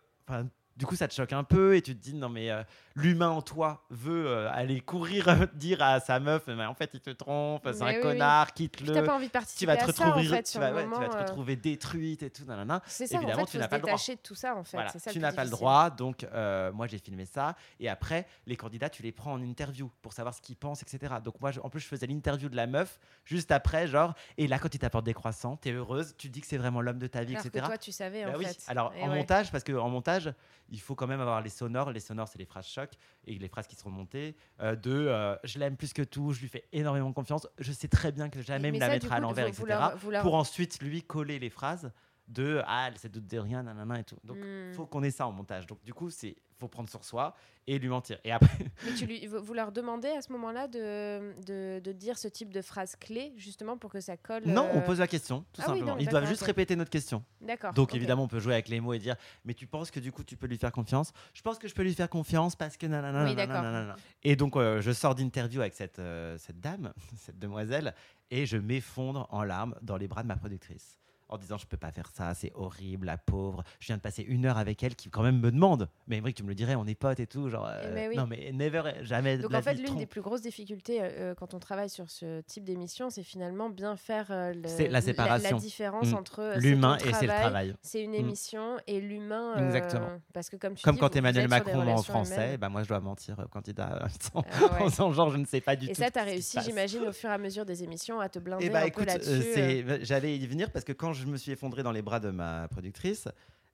du 0.81 0.87
coup, 0.87 0.97
ça 0.97 1.07
te 1.07 1.13
choque 1.15 1.33
un 1.35 1.45
peu 1.45 1.77
et 1.77 1.83
tu 1.83 1.95
te 1.95 2.03
dis 2.03 2.15
non, 2.15 2.31
mais 2.31 2.51
euh, 2.51 2.63
l'humain 2.95 3.29
en 3.29 3.43
toi 3.43 3.85
veut 3.91 4.27
euh, 4.27 4.51
aller 4.51 4.81
courir 4.81 5.29
euh, 5.29 5.47
dire 5.55 5.83
à 5.83 6.01
sa 6.01 6.19
meuf, 6.21 6.45
mais 6.47 6.65
en 6.65 6.73
fait, 6.75 6.91
il 6.95 7.01
te 7.01 7.11
trompe, 7.11 7.69
c'est 7.71 7.83
un 7.83 7.93
oui, 7.93 8.01
connard, 8.01 8.55
quitte-le. 8.55 8.95
t'as 8.95 9.03
pas 9.03 9.15
envie 9.15 9.27
de 9.27 9.31
Tu 9.31 9.33
participer 9.33 9.67
vas 9.67 9.77
te 9.77 9.81
ça, 9.93 10.05
en 10.07 10.13
retrouver, 10.13 10.29
fait, 10.37 10.43
tu 10.45 10.59
vas, 10.59 10.73
tu 10.73 11.09
te 11.11 11.17
retrouver 11.19 11.57
détruite 11.57 12.23
et 12.23 12.31
tout. 12.31 12.45
nanana. 12.47 12.81
C'est 12.87 13.07
ça, 13.07 13.17
Évidemment, 13.19 13.43
en 13.43 13.45
fait, 13.45 13.53
tu 13.53 13.59
n'as 13.59 13.69
pas 13.69 13.77
le 13.77 13.83
droit. 13.83 13.97
de 13.99 14.15
tout 14.23 14.35
ça, 14.35 14.57
en 14.57 14.65
fait. 14.65 14.77
Voilà, 14.79 14.91
ça 14.91 15.11
tu 15.13 15.19
n'as 15.21 15.33
pas 15.33 15.45
le 15.45 15.51
droit, 15.51 15.91
donc 15.91 16.25
euh, 16.25 16.73
moi 16.73 16.87
j'ai 16.87 16.99
filmé 16.99 17.27
ça. 17.27 17.55
Et 17.79 17.89
après, 17.91 18.27
les 18.47 18.57
candidats, 18.57 18.89
tu 18.89 19.03
les 19.03 19.13
prends 19.13 19.33
en 19.35 19.43
interview 19.43 19.91
pour 20.01 20.15
savoir 20.15 20.35
ce 20.35 20.41
qu'ils 20.41 20.57
pensent, 20.57 20.83
etc. 20.83 21.17
Donc 21.23 21.41
moi, 21.43 21.51
je- 21.51 21.61
en 21.61 21.69
plus, 21.69 21.81
je 21.81 21.87
faisais 21.89 22.07
l'interview 22.07 22.49
de 22.49 22.57
la 22.57 22.67
meuf 22.67 22.99
juste 23.27 23.53
après, 23.53 23.87
genre, 23.87 24.15
et 24.39 24.47
là, 24.49 24.59
quand 24.59 24.75
il 24.75 24.79
t'apporte 24.79 25.05
des 25.05 25.13
croissants, 25.15 25.57
t'es 25.57 25.73
heureuse, 25.73 26.15
tu 26.17 26.29
te 26.29 26.33
dis 26.33 26.41
que 26.41 26.47
c'est 26.47 26.57
vraiment 26.57 26.81
l'homme 26.81 26.99
de 26.99 27.07
ta 27.07 27.23
vie, 27.25 27.33
Alors 27.35 27.43
que 27.43 27.49
etc. 27.49 27.67
toi, 27.67 27.77
tu 27.79 27.93
savais, 27.93 28.25
Bah 28.25 28.33
en 28.35 28.39
oui. 28.39 28.47
fait. 28.47 28.65
Alors 28.69 28.93
Et 28.97 29.03
en 29.03 29.09
montage, 29.09 29.51
parce 29.53 29.65
qu'en 29.65 29.89
montage, 29.91 30.33
il 30.71 30.81
faut 30.81 30.95
quand 30.95 31.07
même 31.07 31.21
avoir 31.21 31.41
les 31.43 31.51
sonores. 31.51 31.91
Les 31.91 32.01
sonores, 32.01 32.29
c'est 32.29 32.39
les 32.39 32.45
phrases 32.47 32.67
choc 32.67 32.91
et 33.27 33.39
les 33.39 33.49
phrases 33.49 33.67
qui 33.67 33.77
seront 33.77 33.91
montées. 33.91 34.37
euh, 34.61 34.77
de 34.77 34.91
euh, 34.93 35.37
je 35.45 35.59
l'aime 35.59 35.77
plus 35.77 35.93
que 35.93 36.03
tout, 36.03 36.33
je 36.33 36.41
lui 36.41 36.49
fais 36.49 36.65
énormément 36.73 37.13
confiance. 37.13 37.47
Je 37.59 37.73
sais 37.73 37.89
très 37.89 38.13
bien 38.13 38.29
que 38.29 38.41
jamais 38.43 38.71
Mais 38.71 38.79
me 38.79 38.81
la 38.81 38.99
du 38.99 39.07
à 39.09 39.21
l'envers, 39.21 39.47
etc. 39.47 39.65
leur- 39.69 39.97
vous 39.97 40.11
leur- 40.11 40.23
Pour 40.23 40.35
ensuite 40.35 40.83
lui 40.83 41.03
coller 41.03 41.39
les 41.39 41.51
phrases 41.51 41.91
de 42.31 42.63
ah 42.67 42.87
elle 42.89 42.99
se 42.99 43.09
doute 43.09 43.27
de 43.27 43.39
rien, 43.39 43.63
nanana 43.63 44.01
et 44.01 44.05
tout. 44.05 44.17
Donc 44.25 44.39
Hmm. 44.39 44.73
faut 44.73 44.87
qu'on 44.87 45.03
ait 45.03 45.11
ça 45.11 45.27
en 45.27 45.33
montage. 45.33 45.67
Donc 45.67 45.83
du 45.85 45.93
coup 45.93 46.11
c'est 46.11 46.37
faut 46.59 46.69
prendre 46.69 46.91
sur 46.91 47.05
soi 47.05 47.35
et 47.67 47.79
lui 47.79 47.89
mentir. 47.89 48.19
Et 48.23 48.31
après 48.33 48.67
Mais 48.85 48.93
tu 48.93 49.07
lui, 49.07 49.27
vous 49.27 49.55
leur 49.55 49.73
demandez 49.73 50.09
à 50.09 50.21
ce 50.21 50.31
moment-là 50.33 50.69
de, 50.69 51.33
de, 51.47 51.81
de 51.83 51.93
dire 51.93 52.19
ce 52.19 52.29
type 52.29 52.53
de 52.53 52.61
phrase 52.61 52.97
clé, 52.97 53.33
justement 53.39 53.79
pour 53.79 53.91
que 53.91 54.01
ça 54.01 54.19
colle. 54.19 54.43
non, 54.45 54.69
on 54.75 54.79
euh, 54.79 54.81
pose 54.83 54.99
la 54.99 55.07
question 55.07 55.41
tout 55.55 55.63
ah 55.65 55.71
oui, 55.73 55.79
simplement. 55.79 55.93
non, 55.93 55.99
Ils 55.99 56.09
doivent 56.09 56.27
juste 56.29 56.43
répéter 56.43 56.77
notre 56.77 56.91
question. 56.91 57.25
D'accord. 57.41 57.73
Donc 57.73 57.95
évidemment, 57.95 58.25
on 58.25 58.29
peut 58.29 58.41
jouer 58.41 58.53
avec 58.55 58.69
les 58.69 58.79
mots 58.81 58.93
et 58.93 58.99
dire 58.99 59.17
Mais 59.47 59.55
tu 59.55 59.67
penses 59.67 59.91
que 59.91 60.01
du 60.01 60.13
coup, 60.13 60.23
tu 60.23 60.37
peux 60.37 60.47
lui 60.47 60.59
faire 60.59 60.73
confiance? 60.73 61.13
Je 61.33 61.41
pense 61.41 61.59
que 61.59 61.67
je 61.67 61.75
peux 61.75 61.83
lui 61.83 61.95
faire 61.95 62.11
confiance 62.11 62.57
parce 62.57 62.77
que 62.77 62.87
nanana. 62.87 63.25
Oui, 63.25 63.35
nanana, 63.35 63.63
nanana. 63.63 63.97
Et 64.23 64.37
donc, 64.37 64.55
euh, 64.57 64.83
je 64.83 64.93
sors 64.93 65.15
d'interview 65.15 65.63
avec 65.63 65.73
cette, 65.75 65.99
euh, 65.99 66.37
cette 66.39 66.61
dame, 66.61 66.93
cette 67.17 67.39
demoiselle, 67.39 67.95
et 68.31 68.45
je 68.45 68.59
m'effondre 68.59 69.27
en 69.31 69.45
larmes 69.45 69.75
dans 69.81 69.97
les 69.97 70.09
bras 70.09 70.23
de 70.23 70.29
ma 70.29 70.37
productrice. 70.37 70.99
En 71.31 71.39
disant, 71.39 71.57
je 71.59 71.67
peux 71.67 71.77
pas 71.77 71.93
faire 71.93 72.11
ça, 72.13 72.35
c'est 72.35 72.51
horrible, 72.55 73.07
la 73.07 73.17
pauvre. 73.17 73.63
Je 73.79 73.87
viens 73.87 73.97
de 73.97 74.03
passer 74.03 74.23
une 74.23 74.47
heure 74.47 74.59
avec 74.59 74.83
elle 74.83 74.97
qui, 74.97 75.09
quand 75.11 75.23
même, 75.23 75.39
me 75.41 75.51
demande. 75.53 75.89
Mais 76.09 76.17
Émeric, 76.17 76.37
tu 76.37 76.43
me 76.43 76.49
le 76.49 76.55
dirais, 76.57 76.75
on 76.75 76.87
est 76.87 76.95
potes 76.97 77.21
et 77.21 77.27
tout. 77.27 77.49
Genre, 77.49 77.69
euh, 77.73 77.93
mais 77.95 78.09
oui. 78.09 78.17
Non, 78.17 78.27
mais 78.27 78.51
never, 78.53 78.83
jamais. 79.03 79.39
Donc 79.39 79.55
en 79.55 79.63
fait, 79.63 79.75
l'une 79.75 79.97
des 79.97 80.07
plus 80.07 80.21
grosses 80.23 80.43
difficultés 80.43 81.01
euh, 81.01 81.09
euh, 81.31 81.35
quand 81.35 81.55
on 81.55 81.59
travaille 81.61 81.89
sur 81.89 82.11
ce 82.11 82.41
type 82.43 82.65
d'émission, 82.65 83.11
c'est 83.11 83.23
finalement 83.23 83.71
bien 83.71 83.95
faire 83.97 84.27
euh, 84.31 84.53
le- 84.53 84.89
la 84.89 85.01
séparation. 85.01 85.57
La, 85.57 85.63
différence 85.63 86.09
Mm. 86.11 86.15
entre 86.15 86.55
L'humain 86.57 86.97
et 86.99 87.13
c'est 87.15 87.27
le 87.27 87.33
travail. 87.33 87.75
C'est 87.83 88.03
une 88.03 88.11
Mm. 88.13 88.15
émission 88.15 88.77
et 88.89 89.01
l'humain. 89.01 89.55
Exactement. 89.67 90.21
Parce 90.33 90.51
que 90.51 90.57
comme 90.57 90.75
tu 90.75 90.83
Comme 90.83 90.95
dis, 90.97 91.01
quand 91.01 91.15
Emmanuel 91.15 91.47
Macron 91.49 91.87
en 91.87 92.03
français, 92.03 92.59
bah 92.59 92.69
moi 92.69 92.83
je 92.83 92.89
dois 92.89 92.99
mentir 93.01 93.37
candidat 93.51 94.05
en 94.35 94.43
Ah 94.53 94.65
ouais. 94.75 94.83
en 94.83 94.87
disant 94.89 95.13
genre 95.13 95.31
je 95.31 95.37
ne 95.37 95.45
sais 95.47 95.61
pas 95.61 95.77
du 95.77 95.87
Et 95.89 95.93
tout. 95.93 96.01
ça, 96.03 96.11
tu 96.11 96.19
as 96.19 96.25
réussi, 96.25 96.59
j'imagine, 96.65 97.03
au 97.07 97.13
fur 97.13 97.31
et 97.31 97.33
à 97.35 97.39
mesure 97.39 97.65
des 97.65 97.85
émissions, 97.85 98.19
à 98.21 98.29
te 98.29 98.39
blinder 98.41 98.65
Eh 98.67 98.71
bah 98.71 98.81
un 98.81 98.87
écoute, 98.87 99.05
peu 99.05 99.11
euh, 99.11 99.15
là-dessus. 99.15 99.43
c'est- 99.55 100.05
j'allais 100.05 100.37
y 100.37 100.47
venir 100.47 100.71
parce 100.73 100.85
que 100.85 100.93
quand 100.93 101.13
je 101.13 101.20
me 101.27 101.37
suis 101.37 101.53
effondré 101.53 101.83
dans 101.83 101.93
les 101.93 102.03
bras 102.03 102.21
de 102.21 102.31
ma 102.31 102.69
productrice, 102.69 103.29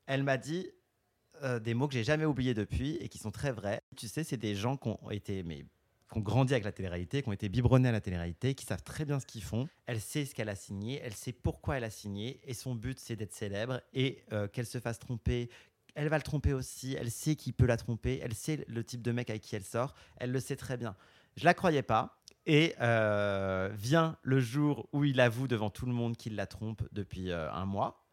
elle 0.07 0.23
m'a 0.23 0.37
dit 0.37 0.71
euh, 1.43 1.59
des 1.59 1.75
mots 1.75 1.89
que 1.89 1.95
j'ai 1.95 2.05
jamais 2.05 2.25
oubliés 2.25 2.55
depuis 2.55 2.97
et 2.97 3.09
qui 3.09 3.19
sont 3.19 3.31
très 3.31 3.53
vrais. 3.53 3.83
Tu 3.97 4.09
sais, 4.09 4.25
c'est 4.25 4.37
des 4.37 4.55
gens 4.55 4.77
qui 4.77 4.89
ont 4.89 5.11
été 5.11 5.43
mais 5.43 5.67
qui 6.11 6.19
ont 6.19 6.23
grandi 6.23 6.55
avec 6.55 6.65
la 6.65 6.73
télé-réalité, 6.73 7.23
qui 7.23 7.29
ont 7.29 7.33
été 7.33 7.49
biberonnés 7.49 7.89
à 7.89 7.93
la 7.93 8.01
télé-réalité, 8.01 8.55
qui 8.55 8.65
savent 8.65 8.83
très 8.83 9.05
bien 9.05 9.19
ce 9.19 9.27
qu'ils 9.27 9.43
font. 9.43 9.69
Elle 9.87 10.01
sait 10.01 10.25
ce 10.25 10.35
qu'elle 10.35 10.49
a 10.49 10.55
signé, 10.55 11.01
elle 11.03 11.15
sait 11.15 11.33
pourquoi 11.33 11.77
elle 11.77 11.85
a 11.85 11.91
signé, 11.91 12.41
et 12.45 12.55
son 12.55 12.75
but 12.75 12.99
c'est 12.99 13.17
d'être 13.17 13.33
célèbre 13.33 13.81
et 13.93 14.25
euh, 14.33 14.47
qu'elle 14.47 14.67
se 14.67 14.79
fasse 14.79 14.99
tromper. 14.99 15.51
Elle 15.95 16.09
va 16.09 16.17
le 16.17 16.23
tromper 16.23 16.53
aussi, 16.53 16.95
elle 16.99 17.11
sait 17.11 17.37
qui 17.37 17.53
peut 17.53 17.67
la 17.67 17.77
tromper, 17.77 18.21
elle 18.23 18.35
sait 18.35 18.65
le 18.69 18.85
type 18.85 19.03
de 19.03 19.13
mec 19.13 19.31
avec 19.31 19.43
qui 19.43 19.57
elle 19.57 19.65
sort, 19.65 19.95
elle 20.19 20.31
le 20.31 20.41
sait 20.41 20.57
très 20.57 20.77
bien. 20.77 20.95
Je 21.37 21.45
la 21.45 21.55
croyais 21.55 21.83
pas. 21.83 22.19
Et 22.47 22.75
euh, 22.81 23.71
vient 23.75 24.17
le 24.23 24.39
jour 24.39 24.89
où 24.93 25.05
il 25.05 25.21
avoue 25.21 25.49
devant 25.49 25.69
tout 25.69 25.87
le 25.87 25.93
monde 25.93 26.17
qu'il 26.17 26.37
la 26.37 26.47
trompe 26.47 26.83
depuis 26.93 27.31
euh, 27.31 27.51
un 27.53 27.67
mois. 27.67 28.05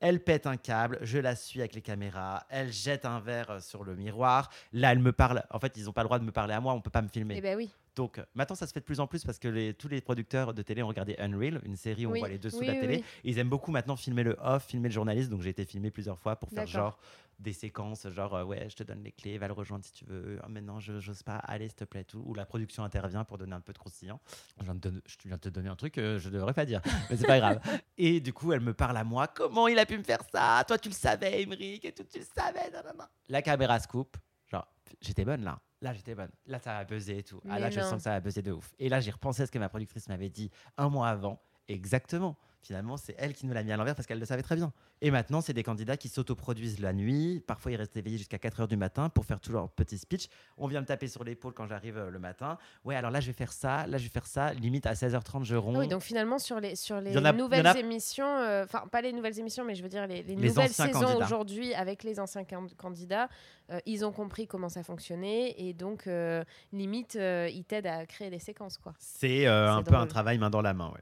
Elle 0.00 0.22
pète 0.22 0.46
un 0.46 0.56
câble, 0.56 0.98
je 1.02 1.18
la 1.18 1.34
suis 1.34 1.60
avec 1.60 1.74
les 1.74 1.82
caméras, 1.82 2.44
elle 2.50 2.72
jette 2.72 3.04
un 3.04 3.18
verre 3.18 3.50
euh, 3.50 3.60
sur 3.60 3.82
le 3.84 3.96
miroir. 3.96 4.50
Là, 4.72 4.92
elle 4.92 5.00
me 5.00 5.12
parle. 5.12 5.42
En 5.50 5.58
fait, 5.58 5.76
ils 5.76 5.84
n'ont 5.84 5.92
pas 5.92 6.02
le 6.02 6.06
droit 6.06 6.18
de 6.18 6.24
me 6.24 6.30
parler 6.30 6.54
à 6.54 6.60
moi, 6.60 6.72
on 6.72 6.80
peut 6.80 6.90
pas 6.90 7.02
me 7.02 7.08
filmer. 7.08 7.36
Eh 7.38 7.40
ben 7.40 7.56
oui. 7.56 7.70
Donc 7.98 8.18
euh, 8.18 8.24
maintenant, 8.36 8.54
ça 8.54 8.68
se 8.68 8.72
fait 8.72 8.78
de 8.78 8.84
plus 8.84 9.00
en 9.00 9.08
plus 9.08 9.24
parce 9.24 9.40
que 9.40 9.48
les- 9.48 9.74
tous 9.74 9.88
les 9.88 10.00
producteurs 10.00 10.54
de 10.54 10.62
télé 10.62 10.84
ont 10.84 10.88
regardé 10.88 11.16
Unreal, 11.18 11.60
une 11.64 11.74
série 11.74 12.06
où 12.06 12.10
Oui, 12.12 12.18
on 12.18 12.20
voit 12.20 12.28
les 12.28 12.38
dessous 12.38 12.58
oui, 12.60 12.66
de 12.66 12.70
la 12.72 12.78
télé. 12.78 12.96
oui. 12.98 13.04
Et 13.24 13.30
ils 13.30 13.38
aiment 13.38 13.48
beaucoup 13.48 13.72
maintenant 13.72 13.96
filmer 13.96 14.22
le 14.22 14.36
off, 14.40 14.66
filmer 14.66 14.88
le 14.88 14.94
journaliste. 14.94 15.30
Donc 15.30 15.42
j'ai 15.42 15.50
été 15.50 15.64
filmé 15.64 15.90
plusieurs 15.90 16.16
fois 16.16 16.36
pour 16.36 16.50
faire 16.50 16.66
genre 16.68 16.96
des 17.40 17.52
séquences, 17.52 18.08
genre 18.08 18.34
euh, 18.36 18.44
ouais, 18.44 18.68
je 18.70 18.76
te 18.76 18.84
donne 18.84 19.02
les 19.02 19.10
clés, 19.10 19.36
va 19.38 19.48
le 19.48 19.52
rejoindre 19.52 19.84
si 19.84 19.92
tu 19.92 20.04
veux. 20.04 20.38
Ah, 20.44 20.48
maintenant, 20.48 20.78
je 20.78 21.00
j'ose 21.00 21.24
pas, 21.24 21.36
allez, 21.38 21.66
s'il 21.68 21.74
te 21.76 21.84
plaît, 21.84 22.04
tout. 22.04 22.22
Ou 22.24 22.34
la 22.34 22.46
production 22.46 22.84
intervient 22.84 23.24
pour 23.24 23.36
donner 23.36 23.54
un 23.56 23.60
peu 23.60 23.72
de 23.72 23.78
croustillant. 23.78 24.20
Je 24.60 24.64
viens 24.64 24.74
de, 24.76 25.02
je 25.04 25.16
viens 25.26 25.36
de 25.36 25.40
te 25.40 25.48
donner 25.48 25.68
un 25.68 25.76
truc 25.76 25.94
que 25.94 26.18
je 26.18 26.30
devrais 26.30 26.54
pas 26.54 26.64
dire, 26.66 26.80
mais 27.10 27.16
c'est 27.16 27.26
pas 27.26 27.38
grave. 27.40 27.60
Et 27.96 28.20
du 28.20 28.32
coup, 28.32 28.52
elle 28.52 28.60
me 28.60 28.74
parle 28.74 28.96
à 28.96 29.02
moi. 29.02 29.26
Comment 29.26 29.66
il 29.66 29.76
a 29.80 29.86
pu 29.86 29.98
me 29.98 30.04
faire 30.04 30.22
ça? 30.32 30.62
Toi, 30.68 30.78
tu 30.78 30.88
le 30.88 30.94
savais, 30.94 31.42
Émeric, 31.42 31.84
et 31.84 31.92
tout, 31.92 32.04
tu 32.04 32.20
le 32.20 32.24
savais. 32.24 32.70
nanana. 32.70 33.10
La 33.28 33.42
caméra 33.42 33.78
se 33.80 33.88
coupe. 33.88 34.16
Genre, 34.46 34.66
j'étais 35.00 35.24
bonne 35.24 35.42
là. 35.42 35.58
Là, 35.80 35.92
j'étais 35.92 36.14
bonne. 36.14 36.30
Là, 36.46 36.58
ça 36.58 36.72
va 36.72 36.84
buzzer 36.84 37.18
et 37.18 37.22
tout. 37.22 37.40
Ah, 37.48 37.58
là, 37.58 37.70
je 37.70 37.78
non. 37.78 37.86
sens 37.86 37.96
que 37.96 38.02
ça 38.02 38.10
va 38.10 38.20
buzzer 38.20 38.42
de 38.42 38.52
ouf. 38.52 38.74
Et 38.78 38.88
là, 38.88 39.00
j'ai 39.00 39.12
repensé 39.12 39.42
à 39.42 39.46
ce 39.46 39.52
que 39.52 39.58
ma 39.58 39.68
productrice 39.68 40.08
m'avait 40.08 40.28
dit 40.28 40.50
un 40.76 40.88
mois 40.88 41.08
avant. 41.08 41.40
Exactement. 41.68 42.36
Finalement, 42.60 42.96
c'est 42.96 43.14
elle 43.18 43.34
qui 43.34 43.46
nous 43.46 43.54
l'a 43.54 43.62
mis 43.62 43.70
à 43.72 43.76
l'envers 43.76 43.94
parce 43.94 44.06
qu'elle 44.06 44.18
le 44.18 44.26
savait 44.26 44.42
très 44.42 44.56
bien. 44.56 44.72
Et 45.00 45.10
maintenant, 45.12 45.40
c'est 45.40 45.52
des 45.52 45.62
candidats 45.62 45.96
qui 45.96 46.08
s'autoproduisent 46.08 46.80
la 46.80 46.92
nuit. 46.92 47.40
Parfois, 47.46 47.70
ils 47.70 47.76
restent 47.76 47.96
éveillés 47.96 48.18
jusqu'à 48.18 48.38
4 48.38 48.60
heures 48.60 48.68
du 48.68 48.76
matin 48.76 49.08
pour 49.08 49.24
faire 49.24 49.40
tout 49.40 49.52
leur 49.52 49.70
petit 49.70 49.96
speech. 49.96 50.26
On 50.56 50.66
vient 50.66 50.80
me 50.80 50.86
taper 50.86 51.06
sur 51.06 51.22
l'épaule 51.22 51.54
quand 51.54 51.66
j'arrive 51.68 51.96
euh, 51.96 52.10
le 52.10 52.18
matin. 52.18 52.58
Ouais, 52.84 52.96
alors 52.96 53.10
là, 53.12 53.20
je 53.20 53.28
vais 53.28 53.32
faire 53.32 53.52
ça. 53.52 53.86
Là, 53.86 53.96
je 53.96 54.02
vais 54.04 54.08
faire 54.10 54.26
ça. 54.26 54.52
Limite, 54.54 54.86
à 54.86 54.94
16h30, 54.94 55.44
je 55.44 55.54
ronds. 55.54 55.78
Oui, 55.78 55.86
donc 55.88 56.02
finalement, 56.02 56.38
sur 56.40 56.58
les, 56.58 56.74
sur 56.74 57.00
les 57.00 57.16
a- 57.16 57.32
nouvelles 57.32 57.66
a- 57.66 57.78
émissions, 57.78 58.26
euh, 58.26 58.64
enfin, 58.64 58.84
pas 58.90 59.02
les 59.02 59.12
nouvelles 59.12 59.38
émissions, 59.38 59.64
mais 59.64 59.76
je 59.76 59.82
veux 59.84 59.88
dire 59.88 60.06
les, 60.08 60.22
les 60.24 60.34
Les 60.34 60.48
nouvelles 60.48 60.70
saisons 60.72 61.16
aujourd'hui 61.16 61.72
avec 61.74 62.02
les 62.02 62.18
anciens 62.18 62.44
can- 62.44 62.66
candidats, 62.76 63.28
euh, 63.70 63.78
ils 63.86 64.04
ont 64.04 64.12
compris 64.12 64.46
comment 64.48 64.68
ça 64.68 64.82
fonctionnait 64.82 65.54
et 65.58 65.74
donc, 65.74 66.06
euh, 66.08 66.42
limite, 66.72 67.14
ils 67.14 67.64
t'aident 67.66 67.86
à 67.86 68.04
créer 68.04 68.30
des 68.30 68.40
séquences, 68.40 68.78
quoi. 68.78 68.94
C'est 68.98 69.46
un 69.46 69.82
peu 69.84 69.94
un 69.94 70.06
travail 70.06 70.38
main 70.38 70.50
dans 70.50 70.60
la 70.62 70.74
main, 70.74 70.88
ouais. 70.88 71.00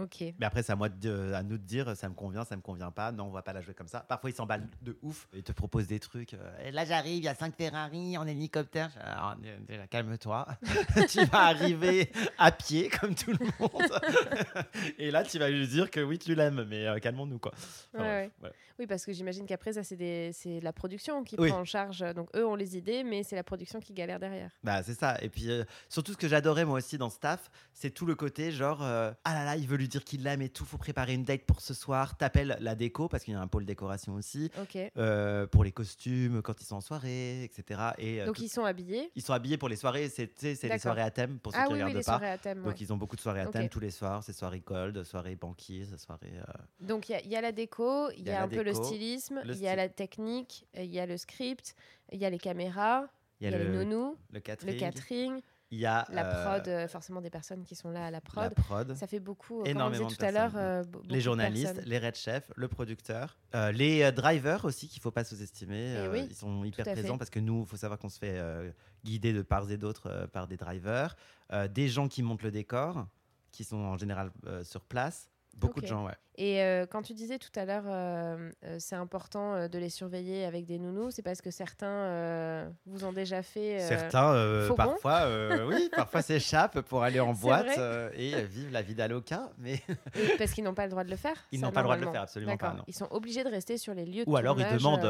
Ok. 0.00 0.20
Mais 0.38 0.46
après, 0.46 0.62
c'est 0.62 0.72
à, 0.72 0.76
moi 0.76 0.88
de- 0.88 1.32
à 1.34 1.42
nous 1.42 1.58
de 1.58 1.62
dire 1.62 1.96
ça 1.96 2.08
me 2.08 2.14
convient, 2.14 2.44
ça 2.44 2.56
me 2.56 2.62
convient 2.62 2.90
pas. 2.90 3.12
Non, 3.12 3.24
on 3.24 3.30
va 3.30 3.42
pas 3.42 3.52
la 3.52 3.60
jouer 3.60 3.74
comme 3.74 3.88
ça. 3.88 4.00
Parfois, 4.00 4.30
ils 4.30 4.34
s'emballent 4.36 4.68
de 4.82 4.96
ouf. 5.02 5.28
Ils 5.34 5.42
te 5.42 5.52
proposent 5.52 5.86
des 5.86 6.00
trucs. 6.00 6.34
euh, 6.34 6.70
là, 6.70 6.84
j'arrive, 6.84 7.16
il 7.18 7.24
y 7.24 7.28
a 7.28 7.34
5 7.34 7.54
Ferrari 7.56 8.16
en 8.18 8.26
hélicoptère. 8.26 8.90
Alors, 9.02 9.36
dé- 9.36 9.56
déjà, 9.66 9.86
calme-toi. 9.86 10.46
tu 11.08 11.24
vas 11.26 11.46
arriver 11.46 12.10
à 12.38 12.52
pied, 12.52 12.88
comme 12.88 13.14
tout 13.14 13.32
le 13.32 13.46
monde. 13.60 14.00
Et 14.98 15.10
là, 15.10 15.22
tu 15.24 15.38
vas 15.38 15.48
lui 15.50 15.66
dire 15.66 15.90
que 15.90 16.00
oui, 16.00 16.18
tu 16.18 16.34
l'aimes, 16.34 16.64
mais 16.68 16.86
euh, 16.86 16.98
calmons-nous, 16.98 17.38
quoi. 17.38 17.52
Enfin, 17.94 18.04
Ouais, 18.04 18.30
bref, 18.40 18.52
ouais. 18.52 18.58
Oui, 18.78 18.86
parce 18.86 19.06
que 19.06 19.12
j'imagine 19.12 19.46
qu'après, 19.46 19.72
ça, 19.72 19.82
c'est 19.82 19.96
des- 19.96 20.30
c'est 20.34 20.60
la 20.60 20.72
production 20.72 21.24
qui 21.24 21.36
Oui. 21.38 21.48
prend 21.48 21.60
en 21.60 21.64
charge. 21.64 22.00
Donc, 22.14 22.28
eux 22.36 22.46
ont 22.46 22.56
les 22.56 22.76
idées, 22.76 23.04
mais 23.04 23.22
c'est 23.22 23.36
la 23.36 23.42
production 23.44 23.80
qui 23.80 23.94
galère 23.94 24.18
derrière. 24.20 24.50
Bah, 24.62 24.82
c'est 24.82 24.92
ça. 24.98 25.16
Et 25.22 25.28
puis, 25.30 25.50
euh, 25.50 25.64
surtout, 25.88 26.12
ce 26.12 26.18
que 26.18 26.28
j'adorais 26.28 26.64
moi 26.66 26.76
aussi 26.78 26.98
dans 26.98 27.08
Staff, 27.08 27.50
c'est 27.72 27.90
tout 27.90 28.04
le 28.04 28.14
côté 28.14 28.52
genre, 28.52 28.82
euh, 28.82 29.12
ah 29.24 29.34
là 29.34 29.44
là, 29.44 29.56
il 29.56 29.66
veut 29.66 29.76
lui 29.78 29.85
dire 29.86 30.04
qu'il 30.04 30.22
l'aime 30.22 30.42
et 30.42 30.48
tout, 30.48 30.64
faut 30.64 30.78
préparer 30.78 31.14
une 31.14 31.24
date 31.24 31.42
pour 31.42 31.60
ce 31.60 31.74
soir. 31.74 32.16
T'appelles 32.16 32.56
la 32.60 32.74
déco, 32.74 33.08
parce 33.08 33.24
qu'il 33.24 33.34
y 33.34 33.36
a 33.36 33.40
un 33.40 33.46
pôle 33.46 33.64
décoration 33.64 34.14
aussi, 34.14 34.50
Ok. 34.60 34.78
euh, 34.96 35.46
pour 35.46 35.64
les 35.64 35.72
costumes, 35.72 36.42
quand 36.42 36.60
ils 36.60 36.64
sont 36.64 36.76
en 36.76 36.80
soirée, 36.80 37.44
etc. 37.44 37.80
Et, 37.98 38.20
euh, 38.22 38.26
Donc, 38.26 38.36
tout- 38.36 38.42
ils 38.42 38.48
sont 38.48 38.64
habillés? 38.64 39.10
ils 39.14 39.22
sont 39.22 39.32
habillés 39.32 39.56
pour 39.58 39.68
les 39.68 39.76
soirées, 39.76 40.08
c'est 40.08 40.30
les 40.40 40.78
soirées 40.78 41.02
à 41.02 41.10
thème, 41.10 41.38
pour 41.38 41.52
ceux 41.52 41.58
Ah 41.60 41.66
qui 41.66 41.72
oui, 41.72 41.78
oui, 41.78 41.82
regardent 41.84 41.94
les 41.98 42.00
pas. 42.04 42.12
soirées 42.12 42.30
à 42.30 42.38
thème. 42.38 42.58
Donc, 42.62 42.66
ouais. 42.74 42.78
ils 42.80 42.92
ont 42.92 42.96
beaucoup 42.96 43.16
de 43.16 43.20
soirées 43.20 43.40
à 43.40 43.46
thème 43.46 43.68
tous 43.68 43.80
les 43.80 43.90
soirs. 43.90 44.22
C'est 44.24 44.32
soirée 44.32 44.60
gold, 44.60 45.02
soirée 45.04 45.36
banquise, 45.36 45.96
soirée. 45.96 46.32
euh, 46.34 46.42
Donc, 46.80 47.08
il 47.08 47.12
y 47.12 47.34
a- 47.34 47.38
y, 47.38 47.42
la 47.42 47.52
déco, 47.52 48.10
il 48.12 48.20
y, 48.20 48.22
y 48.24 48.30
a 48.30 48.42
un 48.42 48.48
peu 48.48 48.62
le 48.62 48.74
stylisme, 48.74 49.40
le 49.44 49.54
il 49.54 49.60
y 49.60 49.68
a 49.68 49.76
la 49.76 49.88
technique, 49.88 50.66
il 50.76 50.86
y 50.92 50.98
a 51.00 51.06
le 51.06 51.16
script, 51.16 51.74
il 52.12 52.18
y 52.18 52.24
a 52.24 52.30
les 52.30 52.38
caméras, 52.38 53.06
il 53.40 53.50
y 53.50 53.54
a, 53.54 53.58
le, 53.58 53.64
les 53.64 53.70
nounous, 53.84 54.16
le 54.32 54.40
catering. 54.40 54.74
le 54.74 54.80
catering, 54.80 55.40
Il 55.72 55.78
y 55.78 55.86
a 55.86 56.06
la 56.10 56.24
euh, 56.24 56.44
prod, 56.44 56.68
euh, 56.68 56.86
forcément 56.88 57.20
des 57.20 57.30
personnes 57.30 57.64
qui 57.64 57.74
sont 57.74 57.90
là 57.90 58.06
à 58.06 58.10
la 58.10 58.20
prod. 58.20 58.44
la 58.44 58.50
prod. 58.50 58.94
Ça 58.94 59.06
fait 59.08 59.18
beaucoup, 59.18 59.62
euh, 59.62 59.64
Énormément 59.64 60.04
comme 60.04 60.06
on 60.06 60.08
de 60.10 60.14
disait 60.14 60.30
tout 60.30 60.36
à 60.36 60.48
l'heure, 60.48 60.56
euh, 60.56 60.84
les 61.08 61.16
de 61.16 61.20
journalistes, 61.20 61.82
les 61.84 61.98
red 61.98 62.14
chefs, 62.14 62.52
le 62.54 62.68
producteur, 62.68 63.36
euh, 63.54 63.72
les 63.72 64.02
euh, 64.02 64.12
drivers 64.12 64.64
aussi 64.64 64.86
qu'il 64.88 65.02
faut 65.02 65.10
pas 65.10 65.24
sous-estimer. 65.24 65.94
Eh 65.94 65.96
euh, 65.98 66.12
oui, 66.12 66.26
ils 66.30 66.36
sont 66.36 66.62
hyper 66.64 66.84
fait. 66.84 66.92
présents 66.92 67.18
parce 67.18 67.30
que 67.30 67.40
nous, 67.40 67.62
il 67.62 67.66
faut 67.66 67.76
savoir 67.76 67.98
qu'on 67.98 68.08
se 68.08 68.18
fait 68.18 68.38
euh, 68.38 68.70
guider 69.04 69.32
de 69.32 69.42
part 69.42 69.68
et 69.70 69.76
d'autre 69.76 70.08
euh, 70.08 70.26
par 70.26 70.46
des 70.46 70.56
drivers, 70.56 71.16
Euh, 71.52 71.68
des 71.68 71.88
gens 71.88 72.08
qui 72.08 72.22
montent 72.24 72.42
le 72.42 72.50
décor, 72.50 73.06
qui 73.52 73.62
sont 73.62 73.76
en 73.76 73.96
général 73.96 74.30
euh, 74.46 74.64
sur 74.64 74.82
place. 74.82 75.28
Beaucoup 75.56 75.80
de 75.80 75.86
gens, 75.86 76.04
ouais. 76.04 76.16
Et 76.38 76.62
euh, 76.62 76.84
quand 76.84 77.02
tu 77.02 77.14
disais 77.14 77.38
tout 77.38 77.50
à 77.58 77.64
l'heure, 77.64 77.84
euh, 77.86 78.50
euh, 78.64 78.76
c'est 78.78 78.94
important 78.94 79.54
euh, 79.54 79.68
de 79.68 79.78
les 79.78 79.88
surveiller 79.88 80.44
avec 80.44 80.66
des 80.66 80.78
nounous, 80.78 81.10
c'est 81.10 81.22
parce 81.22 81.40
que 81.40 81.50
certains 81.50 82.70
vous 82.84 83.04
ont 83.04 83.12
déjà 83.12 83.42
fait. 83.42 83.78
Certains, 83.80 84.68
parfois, 84.76 85.26
oui, 85.66 85.88
parfois 85.94 86.22
s'échappent 86.22 86.80
pour 86.82 87.02
aller 87.02 87.20
en 87.20 87.32
boîte 87.32 87.78
et 88.14 88.42
vivre 88.44 88.70
la 88.72 88.82
vie 88.82 88.94
d'Aloca, 88.94 89.50
mais 89.58 89.74
et 90.14 90.28
parce 90.38 90.52
qu'ils 90.52 90.64
n'ont 90.64 90.74
pas 90.74 90.84
le 90.84 90.90
droit 90.90 91.04
de 91.04 91.10
le 91.10 91.16
faire 91.16 91.36
Ils 91.52 91.60
n'ont 91.60 91.70
pas 91.72 91.80
le 91.80 91.84
droit 91.84 91.96
de 91.96 92.04
le 92.04 92.10
faire, 92.10 92.22
absolument 92.22 92.56
pas, 92.56 92.74
non. 92.74 92.84
Ils 92.86 92.94
sont 92.94 93.08
obligés 93.10 93.44
de 93.44 93.48
rester 93.50 93.78
sur 93.78 93.94
les 93.94 94.04
lieux 94.04 94.24
de 94.24 94.30
ou 94.30 94.36
alors 94.36 94.60
ils 94.60 94.68
demandent 94.76 95.04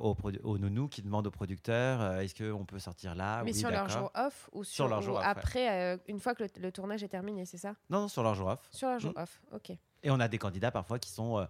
aux, 0.00 0.16
aux 0.44 0.58
nounous 0.58 0.88
qui 0.88 1.02
demandent 1.02 1.26
au 1.26 1.30
producteur 1.30 2.00
euh, 2.00 2.20
est-ce 2.20 2.34
qu'on 2.34 2.64
peut 2.64 2.78
sortir 2.78 3.14
là? 3.14 3.42
Mais 3.44 3.52
Oui, 3.52 3.58
sur 3.58 3.70
leur 3.70 3.88
jour 3.88 4.10
off 4.14 4.48
ou 4.52 4.64
sur, 4.64 4.88
leur 4.88 4.98
ou 4.98 5.02
jour 5.02 5.16
off, 5.18 5.24
après, 5.24 5.98
une 6.08 6.18
fois 6.20 6.34
que 6.34 6.42
le, 6.44 6.48
le 6.60 6.72
tournage 6.72 7.02
est 7.02 7.08
terminé, 7.08 7.44
c'est 7.46 7.56
ça? 7.56 7.74
Non, 7.90 8.00
non, 8.02 8.08
sur 8.08 8.22
leur 8.22 8.34
jour 8.34 8.48
off. 8.48 8.68
Sur 8.70 8.88
leur 8.88 8.98
jour 8.98 9.12
Mm. 9.16 9.22
off, 9.22 9.40
ok. 9.52 9.72
Et 10.02 10.10
on 10.10 10.20
a 10.20 10.28
des 10.28 10.38
candidats 10.38 10.70
parfois 10.70 10.98
qui 10.98 11.10
sont 11.10 11.38
euh, 11.38 11.44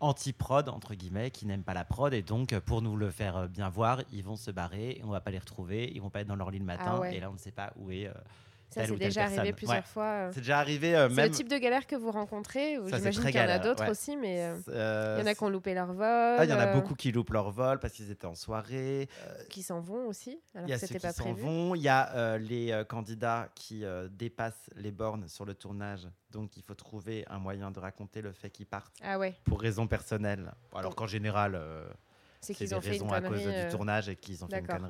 anti-prod, 0.00 0.68
entre 0.68 0.94
guillemets, 0.94 1.30
qui 1.30 1.46
n'aiment 1.46 1.62
pas 1.62 1.74
la 1.74 1.84
prod. 1.84 2.12
Et 2.14 2.22
donc, 2.22 2.52
euh, 2.52 2.60
pour 2.60 2.82
nous 2.82 2.96
le 2.96 3.10
faire 3.10 3.36
euh, 3.36 3.46
bien 3.48 3.68
voir, 3.68 4.00
ils 4.12 4.24
vont 4.24 4.36
se 4.36 4.50
barrer 4.50 4.92
et 4.92 5.02
on 5.04 5.10
va 5.10 5.20
pas 5.20 5.30
les 5.30 5.38
retrouver. 5.38 5.92
Ils 5.94 6.00
vont 6.00 6.10
pas 6.10 6.20
être 6.20 6.28
dans 6.28 6.36
leur 6.36 6.50
lit 6.50 6.58
le 6.58 6.64
matin. 6.64 6.94
Ah 6.96 7.00
ouais. 7.00 7.16
Et 7.16 7.20
là, 7.20 7.30
on 7.30 7.34
ne 7.34 7.38
sait 7.38 7.52
pas 7.52 7.72
où 7.76 7.90
est. 7.90 8.10
euh, 8.76 8.80
Ça, 8.80 8.86
telle 8.86 8.90
c'est 8.90 9.04
déjà 9.04 9.24
arrivé 9.24 9.52
plusieurs 9.52 9.76
Ouais. 9.78 9.82
fois. 9.82 10.04
euh. 10.04 10.30
C'est 10.32 10.40
déjà 10.40 10.58
arrivé 10.58 10.96
euh, 10.96 11.08
même. 11.08 11.26
le 11.26 11.30
type 11.30 11.48
de 11.48 11.58
galère 11.58 11.86
que 11.86 11.94
vous 11.96 12.10
rencontrez 12.10 12.78
J'imagine 12.86 13.22
qu'il 13.24 13.34
y 13.36 13.40
en 13.40 13.48
a 13.48 13.58
d'autres 13.58 13.84
ouais. 13.84 13.90
aussi, 13.90 14.16
mais 14.16 14.42
euh, 14.44 14.56
Euh, 14.68 15.16
il 15.18 15.20
y 15.20 15.28
en 15.28 15.30
a 15.30 15.34
qui 15.34 15.42
ont 15.44 15.48
loupé 15.50 15.74
leur 15.74 15.92
vol. 15.92 16.04
ah, 16.06 16.44
il 16.44 16.50
y 16.50 16.52
en 16.52 16.58
a 16.58 16.66
euh, 16.68 16.74
beaucoup 16.74 16.94
qui 16.94 17.12
loupent 17.12 17.30
leur 17.32 17.50
vol 17.50 17.78
parce 17.78 17.92
qu'ils 17.94 18.10
étaient 18.10 18.26
en 18.26 18.34
soirée. 18.34 19.08
Euh, 19.26 19.44
qui 19.50 19.62
s'en 19.62 19.80
vont 19.80 20.06
aussi, 20.08 20.40
alors 20.54 20.66
Il 20.66 20.70
y 20.70 20.74
a 20.74 20.78
que 20.78 20.86
ceux 20.86 20.94
qui 20.98 21.12
s'en 21.12 21.32
vont. 21.34 21.74
Il 21.74 21.82
y 21.82 21.88
a 21.88 22.14
euh, 22.14 22.38
les 22.38 22.72
euh, 22.72 22.84
candidats 22.84 23.48
qui 23.54 23.84
euh, 23.84 24.08
dépassent 24.10 24.70
les 24.76 24.90
bornes 24.90 25.28
sur 25.28 25.44
le 25.44 25.54
tournage. 25.54 26.08
Donc, 26.30 26.56
il 26.56 26.62
faut 26.62 26.74
trouver 26.74 27.24
un 27.28 27.38
moyen 27.38 27.70
de 27.70 27.78
raconter 27.78 28.22
le 28.22 28.32
fait 28.32 28.48
qu'ils 28.50 28.66
partent 28.66 28.94
Ah 29.02 29.18
ouais, 29.18 29.34
pour 29.44 29.60
raisons 29.60 29.86
personnelles. 29.86 30.50
Alors 30.74 30.94
qu'en 30.94 31.06
général, 31.06 31.54
euh, 31.54 31.84
c'est 32.40 32.54
qu'ils 32.54 32.68
des 32.68 32.74
ont 32.74 32.80
fait 32.80 32.86
une 32.96 33.02
raisons 33.02 33.12
à 33.12 33.20
connerie. 33.20 33.44
cause 33.44 33.52
euh, 33.52 33.64
du 33.64 33.70
tournage 33.70 34.08
et 34.08 34.16
qu'ils 34.16 34.42
ont 34.44 34.48
fait 34.48 34.58
une 34.58 34.66
d'accord. 34.66 34.80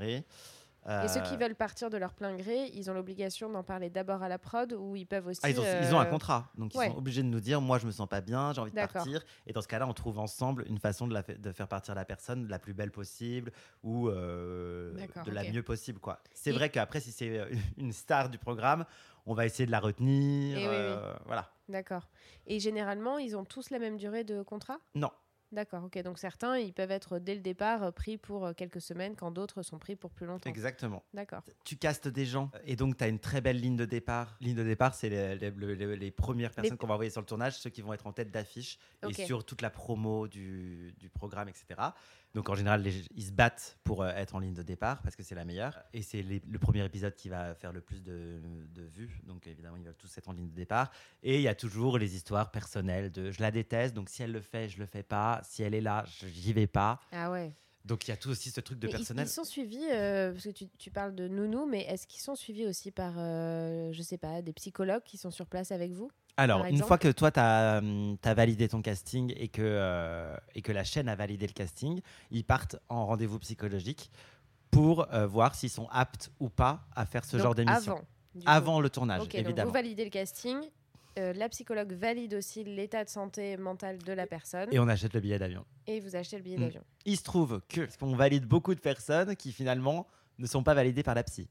Et 1.05 1.07
ceux 1.09 1.21
qui 1.23 1.35
Euh, 1.35 1.37
veulent 1.37 1.55
partir 1.55 1.91
de 1.91 1.97
leur 1.97 2.13
plein 2.13 2.35
gré, 2.37 2.67
ils 2.75 2.91
ont 2.91 2.95
l'obligation 2.95 3.49
d'en 3.49 3.63
parler 3.63 3.89
d'abord 3.89 4.23
à 4.23 4.29
la 4.29 4.39
prod 4.39 4.73
ou 4.73 4.97
ils 4.97 5.07
peuvent 5.07 5.29
aussi. 5.29 5.41
Ah, 5.45 5.51
ils, 5.51 5.61
ont, 5.61 5.65
ils 5.81 5.95
ont 5.95 6.01
un 6.01 6.07
euh, 6.07 6.11
contrat, 6.11 6.51
donc 6.59 6.75
ils 6.75 6.81
sont 6.81 6.97
obligés 6.97 7.23
de 7.23 7.29
nous 7.29 7.39
dire 7.41 7.61
moi 7.61 7.79
je 7.79 7.87
me 7.87 7.93
sens 7.93 8.09
pas 8.09 8.21
bien, 8.21 8.53
j'ai 8.53 8.61
envie 8.61 8.73
de 8.73 8.77
partir. 8.77 9.23
Et 9.47 9.53
dans 9.53 9.63
ce 9.63 9.69
cas-là, 9.69 9.87
on 9.87 9.93
trouve 9.93 10.19
ensemble 10.19 10.65
une 10.69 10.79
façon 10.79 11.07
de, 11.07 11.15
la 11.15 11.23
fa- 11.23 11.35
de 11.35 11.53
faire 11.53 11.69
partir 11.69 11.95
la 11.95 12.05
personne 12.05 12.49
la 12.49 12.59
plus 12.59 12.75
belle 12.75 12.91
possible 12.91 13.53
ou 13.85 14.09
euh, 14.09 14.93
de 15.25 15.31
la 15.31 15.45
mieux 15.45 15.63
possible. 15.63 16.01
quoi. 16.01 16.19
C'est 16.35 16.51
Et- 16.51 16.53
vrai 16.53 16.69
qu'après, 16.71 16.99
si 17.01 17.13
c'est 17.13 17.41
une 17.79 17.93
star 17.93 18.29
du 18.29 18.39
programme, 18.39 18.85
on 19.25 19.35
va 19.35 19.47
essayer 19.47 19.67
de 19.67 19.71
la 19.71 19.79
retenir. 19.79 20.59
Oui, 20.59 20.65
oui. 20.67 20.97
Voilà. 21.27 21.49
D'accord. 21.69 22.09
Et 22.49 22.59
généralement, 22.59 23.19
ils 23.19 23.37
ont 23.37 23.45
tous 23.45 23.71
la 23.71 23.79
même 23.79 23.97
durée 23.97 24.25
de 24.25 24.43
contrat? 24.43 24.79
Non. 24.97 25.11
D'accord, 25.53 25.85
ok. 25.85 26.03
Donc 26.03 26.19
certains, 26.19 26.57
ils 26.57 26.73
peuvent 26.73 26.91
être 26.91 27.19
dès 27.19 27.35
le 27.35 27.41
départ 27.43 27.83
euh, 27.83 27.91
pris 27.91 28.17
pour 28.17 28.47
euh, 28.47 28.53
quelques 28.55 28.81
semaines, 28.81 29.15
quand 29.15 29.31
d'autres 29.31 29.63
sont 29.63 29.79
pris 29.79 29.97
pour 29.97 30.11
plus 30.11 30.25
longtemps. 30.27 30.49
Exactement. 30.49 31.03
D'accord. 31.13 31.43
Tu 31.65 31.77
castes 31.77 32.09
des 32.09 32.25
gens 32.25 32.51
et 32.65 32.75
donc 32.75 32.97
tu 32.97 33.05
as 33.05 33.09
une 33.09 33.19
très 33.19 33.41
belle 33.43 33.61
ligne 33.61 33.77
de 33.77 33.85
départ. 33.85 34.37
Ligne 34.41 34.57
de 34.57 34.65
départ, 34.65 34.95
c'est 34.95 35.11
les, 35.11 35.37
les- 35.37 35.51
les- 35.77 35.97
les 35.97 36.11
premières 36.11 36.51
personnes 36.53 36.79
qu'on 36.79 36.87
va 36.87 36.95
envoyer 36.95 37.11
sur 37.11 37.21
le 37.21 37.27
tournage, 37.27 37.59
ceux 37.59 37.71
qui 37.71 37.83
vont 37.83 37.93
être 37.93 38.07
en 38.07 38.13
tête 38.13 38.31
d'affiche 38.31 38.79
et 39.11 39.13
sur 39.27 39.45
toute 39.45 39.61
la 39.63 39.71
promo 39.71 40.27
du, 40.27 40.95
du 40.99 41.11
programme, 41.11 41.49
etc. 41.49 41.67
Donc 42.35 42.49
en 42.49 42.55
général, 42.55 42.83
les- 42.83 43.05
ils 43.15 43.25
se 43.27 43.31
battent 43.33 43.77
pour 43.85 44.03
euh, 44.03 44.11
être 44.15 44.35
en 44.35 44.39
ligne 44.39 44.55
de 44.55 44.63
départ 44.63 45.03
parce 45.03 45.17
que 45.17 45.23
c'est 45.23 45.35
la 45.35 45.45
meilleure. 45.45 45.79
Et 45.93 46.01
c'est 46.03 46.23
le 46.23 46.59
premier 46.59 46.85
épisode 46.85 47.15
qui 47.15 47.29
va 47.29 47.55
faire 47.55 47.73
le 47.73 47.81
plus 47.83 48.03
de, 48.03 48.41
de 48.75 48.83
vues. 48.83 49.21
Donc 49.25 49.47
évidemment, 49.47 49.77
ils 49.77 49.85
veulent 49.85 49.95
tous 49.97 50.17
être 50.17 50.29
en 50.29 50.33
ligne 50.33 50.49
de 50.49 50.55
départ. 50.55 50.91
Et 51.23 51.37
il 51.37 51.43
y 51.43 51.49
a 51.49 51.55
toujours 51.55 51.99
les 51.99 52.17
histoires 52.17 52.51
personnelles 52.51 53.11
de 53.11 53.31
je 53.31 53.41
la 53.43 53.51
déteste, 53.51 53.95
donc 53.95 54.09
si 54.09 54.23
elle 54.23 54.33
le 54.33 54.41
fait, 54.41 54.69
je 54.71 54.79
le 54.79 54.87
fais 54.87 55.03
pas. 55.03 55.41
Si 55.45 55.63
elle 55.63 55.75
est 55.75 55.81
là, 55.83 56.05
je- 56.21 56.27
j'y 56.27 56.53
vais 56.55 56.67
pas. 56.67 57.01
Ah 57.13 57.31
ouais. 57.31 57.53
Donc 57.85 58.07
il 58.07 58.13
y 58.13 58.15
a 58.15 58.17
tout 58.17 58.31
aussi 58.31 58.51
ce 58.51 58.61
truc 58.61 58.79
de 58.79 58.87
Mais 58.87 58.93
ils- 58.93 58.97
personnel. 58.97 59.27
Ils, 59.27 59.31
sont 59.31 59.45
suivis, 59.45 59.85
euh, 59.91 60.31
parce 60.33 60.45
que 60.45 60.51
tu, 60.51 60.69
tu 60.79 60.91
parles 60.93 61.15
de 61.17 61.27
nounou, 61.27 61.67
mais 61.67 61.81
est-ce 61.83 62.07
qu'ils 62.07 62.23
sont 62.23 62.37
suivis 62.37 62.65
aussi 62.67 62.93
par, 62.93 63.15
euh, 63.19 63.91
je 63.93 64.03
sais 64.03 64.19
pas, 64.19 64.41
des 64.41 64.53
psychologues 64.53 65.03
qui 65.03 65.19
sont 65.19 65.33
sur 65.33 65.47
place 65.47 65.73
avec 65.73 65.91
vous? 65.91 66.09
Alors, 66.37 66.65
une 66.65 66.83
fois 66.83 66.99
que 66.99 67.09
toi, 67.13 67.31
tu 67.31 67.41
as, 67.41 67.81
validé 68.35 68.69
ton 68.69 68.81
casting 68.83 69.33
et 69.37 69.49
que, 69.49 69.61
euh, 69.63 70.35
et 70.55 70.63
que 70.63 70.73
la 70.73 70.83
chaîne 70.85 71.09
a 71.09 71.15
validé 71.15 71.47
le 71.47 71.53
casting, 71.53 72.01
ils 72.31 72.45
partent 72.45 72.77
en 72.89 73.07
rendez-vous 73.07 73.39
psychologique 73.39 74.11
pour 74.71 75.13
euh, 75.13 75.27
voir 75.27 75.55
s'ils 75.55 75.69
sont 75.71 75.89
aptes 75.93 76.31
ou 76.41 76.49
pas 76.49 76.85
à 76.97 77.05
faire 77.05 77.25
ce 77.25 77.37
Donc, 77.37 77.43
genre 77.43 77.55
d'émission. 77.55 78.03
Avant. 78.47 78.81
le 78.81 78.89
tournage, 78.89 79.21
Ok, 79.21 79.27
donc 79.33 79.35
évidemment. 79.35 79.69
vous 79.69 79.75
validez 79.75 80.05
le 80.05 80.11
casting. 80.11 80.57
euh, 81.19 81.35
la 81.35 81.51
psychologue 81.51 81.93
valide 81.93 82.33
aussi 82.33 82.65
l'état 82.65 83.05
de 83.05 83.11
santé 83.11 83.59
mentale 83.59 83.99
de 83.99 84.13
la 84.15 84.27
personne 84.27 84.69
Et 84.73 84.79
on 84.79 84.89
achète 84.89 85.13
le 85.13 85.21
billet 85.21 85.39
d'avion. 85.39 85.67
et 85.87 86.01
vous 86.01 86.17
achetez 86.17 86.39
le 86.39 86.43
billet 86.43 86.57
Mm. 86.57 86.61
d'avion. 86.61 86.83
Il 87.05 87.19
se 87.19 87.23
trouve 87.25 87.61
que 87.69 87.87
qu'on 87.99 88.17
valide 88.17 88.47
beaucoup 88.47 88.75
de 88.75 88.81
personnes 88.81 89.37
qui 89.37 89.53
finalement 89.53 90.07
ne 90.39 90.47
sont 90.47 90.63
pas 90.63 90.73
validées 90.73 91.03
par 91.03 91.15
la 91.15 91.23
psy. 91.25 91.47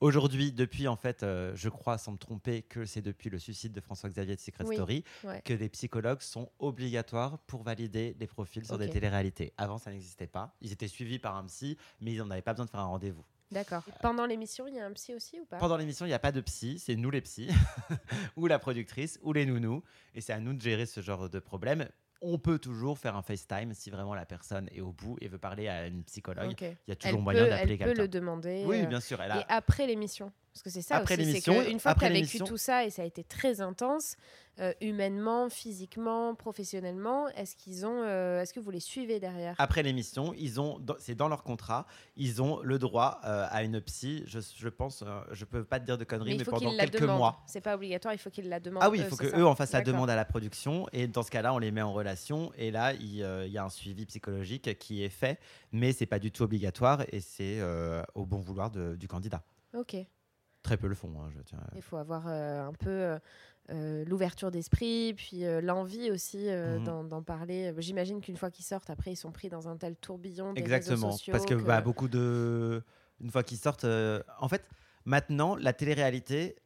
Aujourd'hui, 0.00 0.50
depuis 0.50 0.88
en 0.88 0.96
fait, 0.96 1.22
euh, 1.22 1.52
je 1.54 1.68
crois 1.68 1.98
sans 1.98 2.12
me 2.12 2.16
tromper 2.16 2.62
que 2.62 2.86
c'est 2.86 3.02
depuis 3.02 3.28
le 3.28 3.38
suicide 3.38 3.72
de 3.72 3.80
François-Xavier 3.82 4.34
de 4.34 4.40
Secret 4.40 4.64
Oui, 4.66 4.74
Story 4.76 5.04
ouais. 5.24 5.42
que 5.44 5.52
les 5.52 5.68
psychologues 5.68 6.22
sont 6.22 6.50
obligatoires 6.58 7.38
pour 7.40 7.62
valider 7.62 8.16
les 8.18 8.26
profils 8.26 8.64
sur 8.64 8.78
des 8.78 8.86
Ok. 8.86 8.92
téléréalités. 8.92 9.52
Avant, 9.58 9.76
ça 9.76 9.90
n'existait 9.90 10.26
pas. 10.26 10.54
Ils 10.62 10.72
étaient 10.72 10.88
suivis 10.88 11.18
par 11.18 11.36
un 11.36 11.44
psy, 11.44 11.76
mais 12.00 12.12
ils 12.12 12.18
n'en 12.18 12.30
avaient 12.30 12.40
pas 12.40 12.54
besoin 12.54 12.64
de 12.64 12.70
faire 12.70 12.80
un 12.80 12.84
rendez-vous. 12.86 13.24
D'accord. 13.50 13.82
Pendant 14.00 14.24
l'émission, 14.24 14.66
il 14.68 14.76
y 14.76 14.80
a 14.80 14.86
un 14.86 14.92
psy 14.92 15.14
aussi 15.14 15.38
ou 15.38 15.44
pas? 15.44 15.58
Pendant 15.58 15.76
l'émission, 15.76 16.06
il 16.06 16.08
n'y 16.08 16.14
a 16.14 16.18
pas 16.20 16.32
de 16.32 16.40
psy, 16.40 16.78
c'est 16.78 16.96
nous 16.96 17.10
les 17.10 17.20
psys, 17.20 17.48
ou 18.36 18.46
la 18.46 18.58
productrice, 18.58 19.18
ou 19.22 19.32
les 19.34 19.44
nounous, 19.44 19.82
et 20.14 20.20
c'est 20.22 20.32
à 20.32 20.40
nous 20.40 20.54
de 20.54 20.60
gérer 20.62 20.86
ce 20.86 21.00
genre 21.02 21.28
de 21.28 21.38
problème. 21.40 21.88
On 22.22 22.38
peut 22.38 22.58
toujours 22.58 22.98
faire 22.98 23.16
un 23.16 23.22
FaceTime 23.22 23.72
si 23.72 23.90
vraiment 23.90 24.14
la 24.14 24.26
personne 24.26 24.68
est 24.72 24.80
au 24.80 24.92
bout 24.92 25.16
et 25.20 25.28
veut 25.28 25.38
parler 25.38 25.68
à 25.68 25.86
une 25.86 26.04
psychologue. 26.04 26.50
Ok. 26.50 26.60
Il 26.60 26.66
y 26.66 26.70
a 26.70 26.74
Elle 26.88 26.96
toujours 26.96 27.16
peut, 27.18 27.22
moyen 27.22 27.44
elle 27.44 27.50
d'appeler 27.50 27.78
peut 27.78 27.84
quelqu'un. 27.86 28.02
le 28.02 28.08
demander. 28.08 28.64
Oui, 28.66 28.82
euh, 28.82 28.86
bien 28.86 29.00
sûr. 29.00 29.20
Elle 29.22 29.32
Et 29.32 29.44
après 29.48 29.86
l'émission 29.86 30.30
Parce 30.52 30.62
que 30.62 30.70
c'est 30.70 30.82
ça 30.82 30.96
Après 30.96 31.14
aussi, 31.14 31.24
c'est 31.24 31.28
l'émission, 31.46 31.64
qu'une 31.64 31.78
fois 31.78 31.94
que 31.94 32.00
tu 32.00 32.06
as 32.06 32.10
vécu 32.10 32.38
tout 32.40 32.56
ça 32.56 32.84
et 32.84 32.90
ça 32.90 33.02
a 33.02 33.04
été 33.04 33.22
très 33.22 33.60
intense, 33.60 34.16
euh, 34.58 34.74
humainement, 34.82 35.48
physiquement, 35.48 36.34
professionnellement, 36.34 37.28
est-ce 37.28 37.56
qu'ils 37.56 37.86
ont, 37.86 38.02
euh, 38.02 38.42
est-ce 38.42 38.52
que 38.52 38.60
vous 38.60 38.70
les 38.70 38.80
suivez 38.80 39.20
derrière? 39.20 39.54
Après 39.58 39.82
l'émission, 39.82 40.34
ils 40.36 40.60
ont, 40.60 40.78
c'est 40.98 41.14
dans 41.14 41.28
leur 41.28 41.44
contrat, 41.44 41.86
ils 42.16 42.42
ont 42.42 42.60
le 42.62 42.78
droit 42.78 43.20
euh, 43.24 43.46
à 43.48 43.62
une 43.62 43.80
psy. 43.80 44.22
Je, 44.26 44.40
je 44.40 44.68
pense, 44.68 45.04
je 45.30 45.44
peux 45.44 45.64
pas 45.64 45.80
te 45.80 45.86
dire 45.86 45.96
de 45.96 46.04
conneries, 46.04 46.32
Mais 46.32 46.38
mais, 46.38 46.44
pendant 46.44 46.68
qu'ils 46.68 46.76
la 46.76 46.86
quelques 46.86 47.02
mois. 47.04 47.42
C'est 47.46 47.60
pas 47.60 47.76
obligatoire, 47.76 48.12
il 48.12 48.18
faut 48.18 48.30
qu'ils 48.30 48.48
la 48.48 48.60
demandent. 48.60 48.82
Ah 48.84 48.90
oui, 48.90 48.98
il 48.98 49.04
faut 49.04 49.16
c'est 49.16 49.24
que 49.24 49.30
ça 49.30 49.38
eux 49.38 49.46
en 49.46 49.54
fassent 49.54 49.72
la 49.72 49.82
demande 49.82 50.10
à 50.10 50.16
la 50.16 50.24
production 50.24 50.86
et 50.92 51.06
dans 51.06 51.22
ce 51.22 51.30
cas-là, 51.30 51.54
on 51.54 51.58
les 51.58 51.70
met 51.70 51.82
en 51.82 51.92
relation 51.92 52.52
et 52.58 52.70
là, 52.70 52.92
il, 52.92 53.14
y 53.14 53.24
a 53.24 53.64
un 53.64 53.70
suivi 53.70 54.04
psychologique 54.04 54.78
qui 54.78 55.04
est 55.04 55.08
fait, 55.10 55.38
mais 55.72 55.92
c'est 55.92 56.06
pas 56.06 56.18
du 56.18 56.32
tout 56.32 56.42
obligatoire 56.42 57.02
et 57.12 57.20
c'est 57.20 57.60
au 58.14 58.26
bon 58.26 58.40
vouloir 58.40 58.70
de- 58.70 58.96
du 58.96 59.08
candidat. 59.08 59.42
Ok. 59.72 59.96
Très 60.62 60.76
peu 60.76 60.88
le 60.88 60.94
font, 60.94 61.10
hein, 61.20 61.30
je 61.34 61.40
tiens. 61.42 61.58
à- 61.58 61.70
Il 61.74 61.82
faut 61.82 61.96
avoir 61.96 62.24
euh, 62.26 62.66
un 62.66 62.72
peu 62.74 62.90
euh, 62.90 63.18
euh, 63.70 64.04
l'ouverture 64.04 64.50
d'esprit, 64.50 65.14
puis 65.14 65.44
euh, 65.44 65.60
l'envie 65.60 66.10
aussi 66.10 66.48
Mhm. 66.50 66.84
d'en- 67.08 67.22
parler. 67.22 67.72
J'imagine 67.78 68.20
qu'une 68.20 68.36
fois 68.36 68.50
qu'ils 68.50 68.64
sortent, 68.64 68.90
après, 68.90 69.12
ils 69.12 69.16
sont 69.16 69.32
pris 69.32 69.48
dans 69.48 69.68
un 69.68 69.76
tel 69.76 69.96
tourbillon 69.96 70.52
des 70.52 70.60
Exactement, 70.60 71.06
réseaux 71.06 71.10
sociaux. 71.12 71.32
parce 71.32 71.46
que 71.46 71.54
bah, 71.54 71.80
beaucoup 71.80 72.08
de, 72.08 72.82
une 73.20 73.30
fois 73.30 73.42
qu'ils 73.42 73.56
sortent, 73.58 73.86
en 73.86 74.48
fait, 74.48 74.64
maintenant, 75.06 75.56
la 75.56 75.72
télé-réalité 75.72 76.56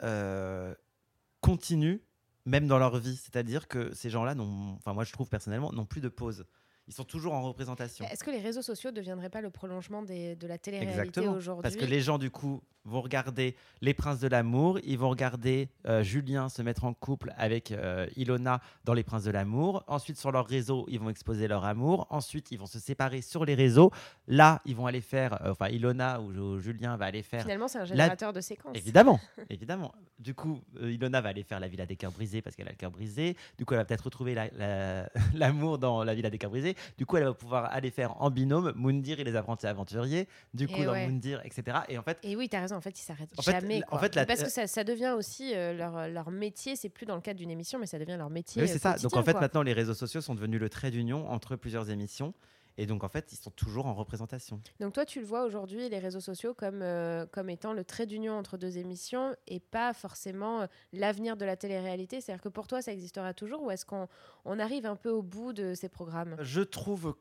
continue 1.40 2.02
même 2.46 2.66
dans 2.66 2.78
leur 2.78 2.98
vie, 2.98 3.16
c'est-à-dire 3.16 3.68
que 3.68 3.94
ces 3.94 4.10
gens-là 4.10 4.34
enfin 4.76 4.92
moi 4.92 5.04
je 5.04 5.12
trouve 5.12 5.28
personnellement, 5.28 5.72
n'ont 5.72 5.86
plus 5.86 6.00
de 6.02 6.08
pause. 6.08 6.44
Ils 6.86 6.92
sont 6.92 7.04
toujours 7.04 7.32
en 7.32 7.40
représentation. 7.42 8.04
Est-ce 8.06 8.22
que 8.22 8.30
les 8.30 8.40
réseaux 8.40 8.60
sociaux 8.60 8.90
ne 8.90 8.96
deviendraient 8.96 9.30
pas 9.30 9.40
le 9.40 9.48
prolongement 9.48 10.02
des, 10.02 10.36
de 10.36 10.46
la 10.46 10.58
télé-réalité 10.58 11.26
aujourd'hui 11.26 11.62
Parce 11.62 11.76
que 11.76 11.86
les 11.86 12.00
gens, 12.02 12.18
du 12.18 12.30
coup, 12.30 12.62
vont 12.84 13.00
regarder 13.00 13.56
Les 13.80 13.94
Princes 13.94 14.20
de 14.20 14.28
l'amour, 14.28 14.78
ils 14.84 14.98
vont 14.98 15.08
regarder 15.08 15.68
euh, 15.86 16.02
Julien 16.02 16.48
se 16.48 16.62
mettre 16.62 16.84
en 16.84 16.92
couple 16.92 17.32
avec 17.36 17.72
euh, 17.72 18.06
Ilona 18.16 18.60
dans 18.84 18.92
Les 18.92 19.02
Princes 19.02 19.24
de 19.24 19.30
l'amour. 19.30 19.84
Ensuite, 19.86 20.18
sur 20.18 20.32
leur 20.32 20.46
réseau, 20.46 20.86
ils 20.88 21.00
vont 21.00 21.10
exposer 21.10 21.48
leur 21.48 21.64
amour. 21.64 22.06
Ensuite, 22.10 22.50
ils 22.50 22.58
vont 22.58 22.66
se 22.66 22.78
séparer 22.78 23.22
sur 23.22 23.44
les 23.44 23.54
réseaux. 23.54 23.90
Là, 24.28 24.60
ils 24.64 24.76
vont 24.76 24.86
aller 24.86 25.00
faire, 25.00 25.42
euh, 25.42 25.52
enfin, 25.52 25.68
Ilona 25.68 26.20
ou, 26.20 26.58
Julien 26.58 26.96
va 26.96 27.06
aller 27.06 27.22
faire. 27.22 27.42
Finalement, 27.42 27.68
c'est 27.68 27.78
un 27.78 27.84
générateur 27.84 28.32
de 28.32 28.40
séquences. 28.40 28.76
Évidemment, 28.76 29.20
évidemment. 29.50 29.94
Du 30.18 30.34
coup, 30.34 30.60
Ilona 30.80 31.20
va 31.20 31.30
aller 31.30 31.42
faire 31.42 31.60
La 31.60 31.68
Villa 31.68 31.86
des 31.86 31.96
cœurs 31.96 32.12
brisés 32.12 32.42
parce 32.42 32.54
qu'elle 32.56 32.68
a 32.68 32.72
le 32.72 32.76
cœur 32.76 32.90
brisé. 32.90 33.36
Du 33.58 33.64
coup, 33.64 33.74
elle 33.74 33.80
va 33.80 33.84
peut-être 33.84 34.04
retrouver 34.04 34.34
l'amour 35.34 35.78
dans 35.78 36.04
La 36.04 36.14
Villa 36.14 36.30
des 36.30 36.38
cœurs 36.38 36.50
brisés. 36.50 36.76
Du 36.98 37.06
coup, 37.06 37.16
elle 37.16 37.24
va 37.24 37.34
pouvoir 37.34 37.66
aller 37.72 37.90
faire 37.90 38.20
en 38.22 38.30
binôme 38.30 38.72
Moundir 38.76 39.20
et 39.20 39.24
les 39.24 39.36
apprentis 39.36 39.66
aventuriers. 39.66 40.28
Du 40.52 40.68
coup, 40.68 40.84
dans 40.84 40.94
Moundir, 40.94 41.40
etc. 41.44 41.78
Et 41.88 41.98
en 41.98 42.02
fait. 42.02 42.18
Et 42.22 42.36
oui, 42.36 42.48
tu 42.48 42.56
as 42.56 42.60
raison 42.60 42.73
en 42.74 42.80
fait, 42.80 42.98
ils 42.98 43.02
s'arrêtent 43.02 43.32
jamais. 43.40 43.82
en 43.90 43.98
fait, 43.98 44.14
Parce 44.26 44.42
que 44.42 44.50
ça, 44.50 44.66
ça, 44.66 44.84
devient 44.84 45.14
aussi 45.16 45.54
euh, 45.54 45.72
leur, 45.72 46.08
leur, 46.08 46.30
métier. 46.30 46.76
C'est 46.76 46.88
plus 46.88 47.06
dans 47.06 47.14
le 47.14 47.20
cadre 47.20 47.38
d'une 47.38 47.50
émission, 47.50 47.78
mais 47.78 47.86
ça 47.86 47.98
devient 47.98 48.16
leur 48.16 48.30
métier. 48.30 48.62
Oui, 48.62 48.68
c'est 48.68 48.78
ça. 48.78 48.96
Donc 48.96 49.16
en 49.16 49.22
fait, 49.22 49.34
maintenant, 49.34 49.62
les 49.62 49.72
réseaux 49.72 49.94
sociaux 49.94 50.20
sont 50.20 50.34
devenus 50.34 50.60
le 50.60 50.68
trait 50.68 50.90
d'union 50.90 51.28
entre 51.30 51.56
plusieurs 51.56 51.90
émissions. 51.90 52.34
Et 52.76 52.86
donc, 52.86 53.04
en 53.04 53.08
fait, 53.08 53.32
ils 53.32 53.36
sont 53.36 53.50
toujours 53.50 53.86
en 53.86 53.94
représentation. 53.94 54.60
Donc, 54.80 54.94
toi, 54.94 55.04
tu 55.04 55.20
le 55.20 55.26
vois 55.26 55.44
aujourd'hui, 55.44 55.88
les 55.88 55.98
réseaux 55.98 56.20
sociaux, 56.20 56.54
comme, 56.54 56.82
euh, 56.82 57.24
comme 57.26 57.48
étant 57.48 57.72
le 57.72 57.84
trait 57.84 58.06
d'union 58.06 58.36
entre 58.36 58.56
deux 58.56 58.78
émissions 58.78 59.34
et 59.46 59.60
pas 59.60 59.92
forcément 59.92 60.62
euh, 60.62 60.66
l'avenir 60.92 61.36
de 61.36 61.44
la 61.44 61.56
télé-réalité. 61.56 62.20
C'est-à-dire 62.20 62.42
que 62.42 62.48
pour 62.48 62.66
toi, 62.66 62.82
ça 62.82 62.92
existera 62.92 63.32
toujours 63.32 63.62
ou 63.62 63.70
est-ce 63.70 63.86
qu'on 63.86 64.08
on 64.44 64.58
arrive 64.58 64.86
un 64.86 64.96
peu 64.96 65.10
au 65.10 65.22
bout 65.22 65.52
de 65.52 65.74
ces 65.74 65.88
programmes? 65.88 66.36
Je 66.40 66.62
trouve 66.62 67.14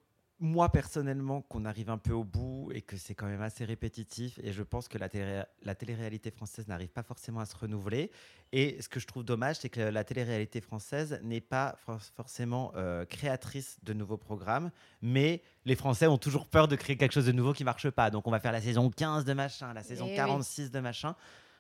moi 0.44 0.70
personnellement 0.70 1.42
qu'on 1.42 1.64
arrive 1.64 1.90
un 1.90 1.98
peu 1.98 2.12
au 2.12 2.26
bout 2.26 2.70
et 2.74 2.82
que 2.82 2.98
c'est 2.98 3.16
quand 3.16 3.28
même 3.28 3.42
assez 3.42 3.64
répétitif 3.64 4.42
et 4.44 4.52
je 4.52 4.62
pense 4.62 4.90
que 4.90 4.98
la, 4.98 5.08
télé 5.08 5.42
la 5.62 5.74
télé-réalité 5.74 6.32
française 6.32 6.68
n'arrive 6.68 6.90
pas 6.90 7.02
forcément 7.02 7.40
à 7.40 7.46
se 7.46 7.56
renouveler. 7.56 8.12
Et 8.52 8.82
ce 8.82 8.90
que 8.90 9.00
je 9.00 9.08
trouve 9.08 9.24
dommage 9.24 9.56
c'est 9.62 9.70
que 9.70 9.80
la 9.80 10.04
télé-réalité 10.04 10.60
française 10.60 11.18
n'est 11.24 11.40
pas 11.40 11.78
forcément 12.18 12.74
euh, 12.76 13.06
créatrice 13.06 13.78
de 13.84 13.94
nouveaux 13.94 14.18
programmes 14.18 14.70
mais 15.02 15.42
les 15.64 15.78
Français 15.78 16.08
ont 16.08 16.18
toujours 16.18 16.48
peur 16.48 16.68
de 16.68 16.76
créer 16.76 16.98
quelque 16.98 17.14
chose 17.14 17.26
de 17.26 17.32
nouveau 17.32 17.54
qui 17.54 17.64
marche 17.64 17.90
pas. 17.90 18.10
Donc 18.10 18.28
on 18.28 18.32
va 18.32 18.42
faire 18.42 18.52
la 18.52 18.62
saison 18.62 18.90
15 18.90 19.24
de 19.24 19.32
machin, 19.32 19.74
la 19.74 19.82
saison 19.82 20.14
46 20.14 20.66
eh 20.66 20.70
de 20.70 20.80
machin 20.82 21.16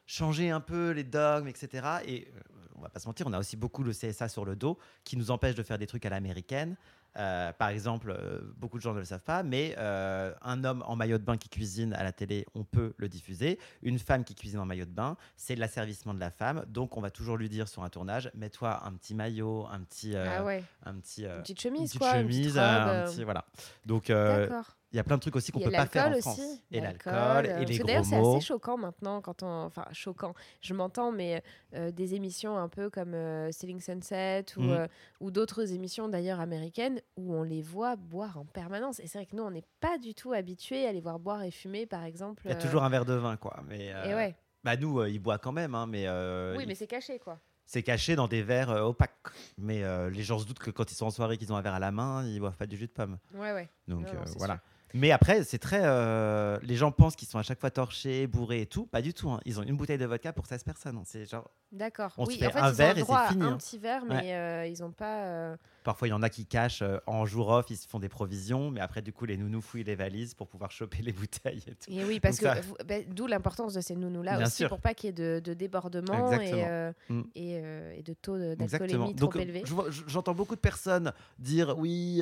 changer 0.05 0.49
un 0.49 0.59
peu 0.59 0.91
les 0.91 1.05
dogmes 1.05 1.47
etc 1.47 1.87
et 2.05 2.27
euh, 2.35 2.39
on 2.75 2.81
va 2.81 2.89
pas 2.89 2.99
se 2.99 3.07
mentir 3.07 3.25
on 3.27 3.31
a 3.31 3.39
aussi 3.39 3.55
beaucoup 3.55 3.83
le 3.83 3.93
CSA 3.93 4.27
sur 4.27 4.43
le 4.43 4.57
dos 4.57 4.77
qui 5.05 5.15
nous 5.15 5.31
empêche 5.31 5.55
de 5.55 5.63
faire 5.63 5.77
des 5.77 5.87
trucs 5.87 6.05
à 6.05 6.09
l'américaine 6.09 6.75
euh, 7.17 7.51
par 7.53 7.69
exemple, 7.69 8.11
euh, 8.11 8.41
beaucoup 8.57 8.77
de 8.77 8.83
gens 8.83 8.93
ne 8.93 8.99
le 8.99 9.05
savent 9.05 9.23
pas, 9.23 9.43
mais 9.43 9.75
euh, 9.77 10.33
un 10.41 10.63
homme 10.63 10.83
en 10.87 10.95
maillot 10.95 11.17
de 11.17 11.23
bain 11.23 11.37
qui 11.37 11.49
cuisine 11.49 11.93
à 11.93 12.03
la 12.03 12.11
télé, 12.11 12.45
on 12.55 12.63
peut 12.63 12.93
le 12.97 13.09
diffuser. 13.09 13.59
Une 13.81 13.99
femme 13.99 14.23
qui 14.23 14.35
cuisine 14.35 14.59
en 14.59 14.65
maillot 14.65 14.85
de 14.85 14.91
bain, 14.91 15.17
c'est 15.35 15.55
l'asservissement 15.55 16.13
de 16.13 16.19
la 16.19 16.31
femme. 16.31 16.65
Donc, 16.67 16.97
on 16.97 17.01
va 17.01 17.11
toujours 17.11 17.37
lui 17.37 17.49
dire 17.49 17.67
sur 17.67 17.83
un 17.83 17.89
tournage, 17.89 18.31
mets-toi 18.35 18.85
un 18.85 18.93
petit 18.93 19.15
maillot, 19.15 19.67
un 19.71 19.81
petit, 19.81 20.15
ah 20.15 20.43
un 20.85 20.95
petit, 20.95 21.23
une 21.25 21.41
petite 21.41 21.61
chemise, 21.61 21.93
une 21.93 21.99
quoi, 21.99 22.13
chemise, 22.13 22.57
un 22.57 23.05
petit, 23.05 23.23
voilà. 23.23 23.45
Donc, 23.85 24.07
D'accord 24.07 24.75
il 24.93 24.97
y 24.97 24.99
a 24.99 25.03
plein 25.03 25.15
de 25.15 25.21
trucs 25.21 25.35
aussi 25.35 25.51
qu'on 25.51 25.59
peut 25.59 25.71
pas 25.71 25.87
faire 25.87 26.07
en 26.07 26.21
France. 26.21 26.39
Et 26.71 26.79
l'alcool, 26.79 27.47
et 27.47 27.65
les 27.65 27.77
gros 27.77 27.87
D'ailleurs, 27.87 28.05
c'est 28.05 28.15
assez 28.15 28.41
choquant 28.41 28.77
maintenant 28.77 29.21
quand 29.21 29.41
on, 29.41 29.65
enfin 29.65 29.85
choquant. 29.91 30.35
Je 30.61 30.75
m'entends, 30.75 31.11
mais 31.11 31.41
euh, 31.73 31.91
des 31.91 32.13
émissions 32.13 32.57
un 32.57 32.69
peu 32.69 32.91
comme 32.91 33.15
euh, 33.15 33.51
Selling 33.51 33.81
Sunset 33.81 34.45
ou, 34.55 34.61
mm. 34.61 34.69
euh, 34.69 34.87
ou 35.19 35.31
d'autres 35.31 35.73
émissions 35.73 36.09
d'ailleurs 36.09 36.39
américaines 36.39 37.01
où 37.17 37.33
on 37.33 37.41
les 37.41 37.63
voit 37.63 37.95
boire 37.95 38.37
en 38.37 38.45
permanence. 38.45 38.99
Et 38.99 39.07
c'est 39.07 39.17
vrai 39.17 39.25
que 39.25 39.35
nous, 39.35 39.41
on 39.41 39.49
n'est 39.49 39.65
pas 39.79 39.97
du 39.97 40.13
tout 40.13 40.31
habitués 40.31 40.85
à 40.85 40.91
les 40.91 41.01
voir 41.01 41.17
boire 41.17 41.41
et 41.41 41.51
fumer, 41.51 41.87
par 41.87 42.03
exemple. 42.03 42.43
Il 42.45 42.51
y 42.51 42.53
a 42.53 42.57
toujours 42.57 42.83
un 42.83 42.89
verre 42.89 43.05
de 43.05 43.15
vin, 43.15 43.35
quoi. 43.35 43.61
Mais 43.67 43.87
et 44.05 44.13
ouais. 44.13 44.35
Bah 44.63 44.77
nous, 44.77 45.03
ils 45.05 45.19
boivent 45.19 45.39
quand 45.41 45.51
même, 45.51 45.73
hein, 45.73 45.87
mais. 45.87 46.07
oui, 46.55 46.65
mais 46.67 46.75
c'est 46.75 46.87
caché, 46.87 47.17
quoi 47.17 47.39
c'est 47.65 47.81
caché 47.81 48.15
dans 48.15 48.27
des 48.27 48.43
verres 48.43 48.69
opaques. 48.69 49.31
Mais 49.57 49.81
les 50.11 50.21
gens 50.21 50.37
se 50.37 50.45
doutent 50.45 50.59
que 50.59 50.69
quand 50.69 50.91
ils 50.91 50.95
sont 50.95 51.07
en 51.07 51.11
soirée, 51.11 51.37
qu'ils 51.37 51.51
ont 51.51 51.55
un 51.55 51.61
verre 51.61 51.73
à 51.73 51.79
la 51.79 51.91
main, 51.91 52.23
ils 52.27 52.39
boivent 52.39 52.57
pas 52.57 52.67
du 52.67 52.77
jus 52.77 52.85
de 52.85 52.91
pomme. 52.91 53.17
Ouais, 53.33 53.53
ouais. 53.53 53.69
Donc 53.87 54.05
voilà. 54.37 54.59
Mais 54.93 55.11
après, 55.11 55.43
c'est 55.43 55.57
très. 55.57 55.81
Euh, 55.83 56.59
les 56.61 56.75
gens 56.75 56.91
pensent 56.91 57.15
qu'ils 57.15 57.27
sont 57.27 57.39
à 57.39 57.43
chaque 57.43 57.59
fois 57.59 57.71
torchés, 57.71 58.27
bourrés 58.27 58.61
et 58.61 58.65
tout. 58.67 58.85
Pas 58.85 59.01
du 59.01 59.13
tout. 59.13 59.31
Hein. 59.31 59.39
Ils 59.45 59.59
ont 59.59 59.63
une 59.63 59.75
bouteille 59.75 59.97
de 59.97 60.05
vodka 60.05 60.33
pour 60.33 60.45
16 60.45 60.63
personnes. 60.63 60.97
Hein. 60.97 61.03
C'est 61.05 61.25
genre. 61.25 61.49
D'accord. 61.71 62.13
On 62.17 62.25
oui, 62.25 62.35
se 62.35 62.39
fait 62.39 62.55
un 62.55 62.71
verre 62.71 62.97
et 62.97 63.03
c'est 63.03 63.27
fini. 63.29 63.43
Un 63.43 63.53
hein. 63.53 63.57
petit 63.57 63.79
verre, 63.79 64.05
mais 64.05 64.35
euh, 64.35 64.67
ils 64.67 64.81
n'ont 64.81 64.91
pas. 64.91 65.23
Euh, 65.23 65.57
Parfois, 65.83 66.07
il 66.07 66.11
y 66.11 66.13
en 66.13 66.23
a 66.23 66.29
qui 66.29 66.45
cachent 66.45 66.83
en 67.05 67.25
jour 67.25 67.49
off, 67.49 67.65
ils 67.69 67.77
se 67.77 67.87
font 67.87 67.99
des 67.99 68.09
provisions, 68.09 68.71
mais 68.71 68.81
après, 68.81 69.01
du 69.01 69.13
coup, 69.13 69.25
les 69.25 69.37
nounous 69.37 69.61
fouillent 69.61 69.83
les 69.83 69.95
valises 69.95 70.33
pour 70.33 70.47
pouvoir 70.47 70.71
choper 70.71 71.01
les 71.01 71.11
bouteilles 71.13 71.63
et 71.67 71.75
tout. 71.75 71.91
Et 71.91 72.03
oui, 72.05 72.19
parce 72.19 72.39
que 72.39 72.45
bah, 72.85 72.95
d'où 73.07 73.27
l'importance 73.27 73.73
de 73.73 73.81
ces 73.81 73.95
nounous-là 73.95 74.41
aussi 74.43 74.65
pour 74.67 74.79
pas 74.79 74.93
qu'il 74.93 75.07
y 75.07 75.09
ait 75.09 75.41
de, 75.41 75.53
débordement 75.53 76.31
mm. 76.31 77.21
et, 77.35 77.55
et, 77.97 78.03
de 78.03 78.13
taux 78.13 78.37
d'alcoolémie 78.55 79.15
trop 79.15 79.33
élevé. 79.33 79.63
J'entends 80.07 80.33
beaucoup 80.33 80.55
de 80.55 80.61
personnes 80.61 81.13
dire 81.39 81.77
oui, 81.77 82.21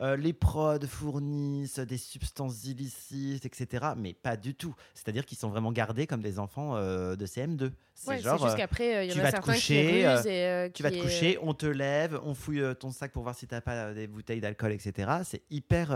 les 0.00 0.32
prods 0.32 0.78
fournissent 0.86 1.78
des 1.78 1.98
substances 1.98 2.64
illicites, 2.64 3.44
etc. 3.46 3.88
Mais 3.96 4.14
pas 4.14 4.36
du 4.36 4.54
tout. 4.54 4.74
C'est-à-dire 4.94 5.24
qu'ils 5.24 5.38
sont 5.38 5.48
vraiment 5.48 5.72
gardés 5.72 6.06
comme 6.06 6.22
des 6.22 6.38
enfants 6.38 6.76
euh, 6.76 7.16
de 7.16 7.26
CM2. 7.26 7.70
C'est 8.02 8.20
genre, 8.20 8.38
juste 8.42 8.56
qu'après, 8.56 9.06
il 9.06 9.12
y 9.12 9.20
en 9.20 9.24
a 9.24 9.30
certains 9.30 9.52
coucher, 9.52 10.06
qui 10.22 10.30
euh, 10.30 10.70
Tu 10.72 10.82
vas 10.82 10.90
te 10.90 11.02
coucher, 11.02 11.38
on 11.42 11.52
te 11.52 11.66
lève, 11.66 12.18
on 12.24 12.32
fouille 12.34 12.62
euh, 12.62 12.72
ton 12.72 12.90
sac 12.90 13.12
pour 13.12 13.22
voir 13.22 13.34
si 13.34 13.46
tu 13.46 13.54
n'as 13.54 13.60
pas 13.60 13.92
des 13.92 14.06
bouteilles 14.06 14.40
d'alcool, 14.40 14.72
etc. 14.72 15.10
C'est 15.24 15.42
hyper... 15.50 15.90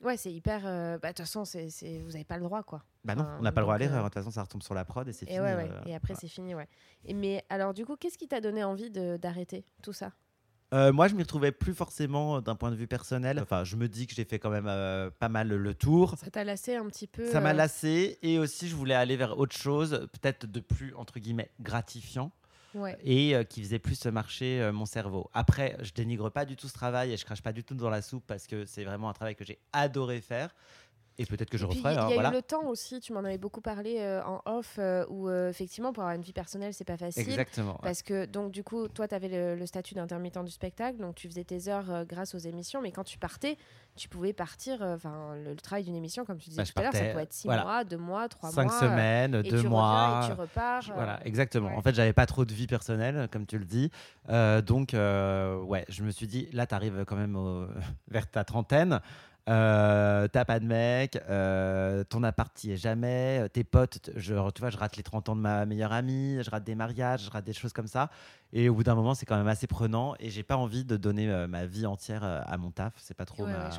Ouais, 0.00 0.16
c'est 0.16 0.32
hyper. 0.32 0.62
Bah, 0.62 0.98
de 0.98 1.06
toute 1.08 1.18
façon, 1.18 1.44
c'est, 1.44 1.68
vous 2.04 2.12
n'avez 2.12 2.24
pas 2.24 2.36
le 2.36 2.44
droit, 2.44 2.62
quoi. 2.62 2.84
Bah 3.04 3.14
non, 3.14 3.26
on 3.38 3.42
n'a 3.42 3.52
pas 3.52 3.60
le 3.60 3.64
droit 3.64 3.74
à 3.76 3.78
l'erreur. 3.78 4.02
De 4.02 4.08
toute 4.08 4.14
façon, 4.14 4.30
ça 4.30 4.42
retombe 4.42 4.62
sur 4.62 4.74
la 4.74 4.84
prod 4.84 5.08
et 5.08 5.12
c'est 5.12 5.26
fini. 5.26 5.38
Et 5.86 5.94
après, 5.94 6.14
c'est 6.14 6.28
fini, 6.28 6.54
ouais. 6.54 6.68
Et 7.04 7.14
mais 7.14 7.44
alors, 7.48 7.72
du 7.74 7.84
coup, 7.86 7.96
qu'est-ce 7.96 8.18
qui 8.18 8.28
t'a 8.28 8.40
donné 8.40 8.64
envie 8.64 8.90
d'arrêter 8.90 9.64
tout 9.82 9.92
ça? 9.92 10.12
Euh, 10.74 10.92
moi, 10.92 11.08
je 11.08 11.14
m'y 11.14 11.22
retrouvais 11.22 11.52
plus 11.52 11.74
forcément 11.74 12.36
euh, 12.36 12.40
d'un 12.40 12.54
point 12.54 12.70
de 12.70 12.76
vue 12.76 12.86
personnel. 12.86 13.40
Enfin, 13.40 13.64
je 13.64 13.76
me 13.76 13.88
dis 13.88 14.06
que 14.06 14.14
j'ai 14.14 14.24
fait 14.24 14.38
quand 14.38 14.50
même 14.50 14.66
euh, 14.68 15.10
pas 15.18 15.28
mal 15.28 15.48
le 15.48 15.74
tour. 15.74 16.14
Ça 16.18 16.30
t'a 16.30 16.44
lassé 16.44 16.76
un 16.76 16.86
petit 16.86 17.06
peu 17.06 17.30
Ça 17.30 17.40
m'a 17.40 17.54
lassé 17.54 18.18
et 18.22 18.38
aussi 18.38 18.68
je 18.68 18.76
voulais 18.76 18.94
aller 18.94 19.16
vers 19.16 19.38
autre 19.38 19.56
chose, 19.56 20.08
peut-être 20.12 20.46
de 20.46 20.60
plus 20.60 20.94
entre 20.94 21.18
guillemets 21.18 21.50
gratifiant. 21.60 22.30
Et 23.02 23.34
qui 23.48 23.60
faisait 23.60 23.80
plus 23.80 24.06
marcher 24.06 24.70
mon 24.72 24.86
cerveau. 24.86 25.28
Après, 25.34 25.76
je 25.80 25.90
dénigre 25.90 26.30
pas 26.30 26.44
du 26.44 26.54
tout 26.54 26.68
ce 26.68 26.74
travail 26.74 27.12
et 27.12 27.16
je 27.16 27.24
crache 27.24 27.42
pas 27.42 27.50
du 27.50 27.64
tout 27.64 27.74
dans 27.74 27.90
la 27.90 28.02
soupe 28.02 28.22
parce 28.24 28.46
que 28.46 28.66
c'est 28.66 28.84
vraiment 28.84 29.08
un 29.08 29.12
travail 29.12 29.34
que 29.34 29.44
j'ai 29.44 29.58
adoré 29.72 30.20
faire. 30.20 30.54
Et 31.20 31.26
peut-être 31.26 31.50
que 31.50 31.58
je 31.58 31.66
referai. 31.66 31.94
Il 31.94 32.16
y 32.16 32.18
a 32.18 32.30
eu 32.30 32.32
le 32.32 32.42
temps 32.42 32.66
aussi, 32.66 33.00
tu 33.00 33.12
m'en 33.12 33.20
avais 33.20 33.38
beaucoup 33.38 33.60
parlé 33.60 33.96
euh, 33.98 34.22
en 34.22 34.40
off, 34.46 34.76
euh, 34.78 35.04
où 35.08 35.28
euh, 35.28 35.50
effectivement, 35.50 35.92
pour 35.92 36.04
avoir 36.04 36.14
une 36.14 36.22
vie 36.22 36.32
personnelle, 36.32 36.72
c'est 36.72 36.84
pas 36.84 36.96
facile. 36.96 37.22
Exactement. 37.22 37.76
Parce 37.82 38.02
que, 38.02 38.24
donc, 38.24 38.52
du 38.52 38.62
coup, 38.62 38.86
toi, 38.86 39.08
tu 39.08 39.16
avais 39.16 39.56
le, 39.56 39.66
statut 39.66 39.94
d'intermittent 39.94 40.44
du 40.44 40.52
spectacle, 40.52 40.98
donc 40.98 41.16
tu 41.16 41.28
faisais 41.28 41.42
tes 41.42 41.68
heures 41.68 42.04
grâce 42.06 42.36
aux 42.36 42.38
émissions, 42.38 42.80
mais 42.80 42.92
quand 42.92 43.02
tu 43.02 43.18
partais, 43.18 43.56
tu 43.96 44.08
pouvais 44.08 44.32
partir. 44.32 44.80
Enfin, 44.80 45.34
le, 45.44 45.56
travail 45.56 45.82
d'une 45.82 45.96
émission, 45.96 46.24
comme 46.24 46.38
tu 46.38 46.50
disais 46.50 46.62
bah, 46.62 46.68
tout 46.72 46.78
à 46.78 46.82
l'heure, 46.84 46.92
ça 46.92 47.04
pouvait 47.04 47.24
être 47.24 47.32
6 47.32 47.48
mois, 47.48 47.82
2 47.82 47.96
mois, 47.96 48.28
3 48.28 48.52
mois. 48.52 48.68
5 48.68 48.72
semaines, 48.72 49.42
2 49.42 49.62
mois. 49.64 50.20
et 50.22 50.26
tu 50.28 50.40
repars. 50.40 50.84
Voilà, 50.94 51.18
exactement. 51.26 51.76
En 51.76 51.82
fait, 51.82 51.96
j'avais 51.96 52.12
pas 52.12 52.26
trop 52.26 52.44
de 52.44 52.54
vie 52.54 52.68
personnelle, 52.68 53.28
comme 53.32 53.44
tu 53.44 53.58
le 53.58 53.64
dis. 53.64 53.90
donc, 54.28 54.90
ouais, 54.92 55.84
je 55.88 56.04
me 56.04 56.12
suis 56.12 56.28
dit, 56.28 56.48
là, 56.52 56.68
tu 56.68 56.76
arrives 56.76 57.04
quand 57.06 57.16
même 57.16 57.36
vers 58.08 58.30
ta 58.30 58.44
trentaine. 58.44 59.00
Euh, 59.48 60.28
t'as 60.28 60.44
pas 60.44 60.60
de 60.60 60.66
mec, 60.66 61.18
euh, 61.28 62.04
ton 62.04 62.22
appart 62.22 62.52
y 62.64 62.72
est 62.72 62.76
jamais, 62.76 63.40
euh, 63.40 63.48
tes 63.48 63.64
potes, 63.64 64.10
je, 64.14 64.34
tu 64.50 64.60
vois, 64.60 64.68
je 64.68 64.76
rate 64.76 64.96
les 64.96 65.02
30 65.02 65.30
ans 65.30 65.36
de 65.36 65.40
ma 65.40 65.64
meilleure 65.64 65.92
amie, 65.92 66.38
je 66.42 66.50
rate 66.50 66.64
des 66.64 66.74
mariages, 66.74 67.24
je 67.24 67.30
rate 67.30 67.44
des 67.44 67.54
choses 67.54 67.72
comme 67.72 67.86
ça. 67.86 68.10
Et 68.52 68.68
au 68.68 68.74
bout 68.74 68.82
d'un 68.82 68.94
moment, 68.94 69.14
c'est 69.14 69.24
quand 69.24 69.38
même 69.38 69.48
assez 69.48 69.66
prenant 69.66 70.14
et 70.20 70.28
j'ai 70.28 70.42
pas 70.42 70.56
envie 70.56 70.84
de 70.84 70.96
donner 70.96 71.26
ma 71.48 71.66
vie 71.66 71.86
entière 71.86 72.24
à 72.24 72.56
mon 72.58 72.70
taf. 72.70 72.92
C'est 72.96 73.16
pas 73.16 73.24
trop 73.26 73.46
ma, 73.46 73.70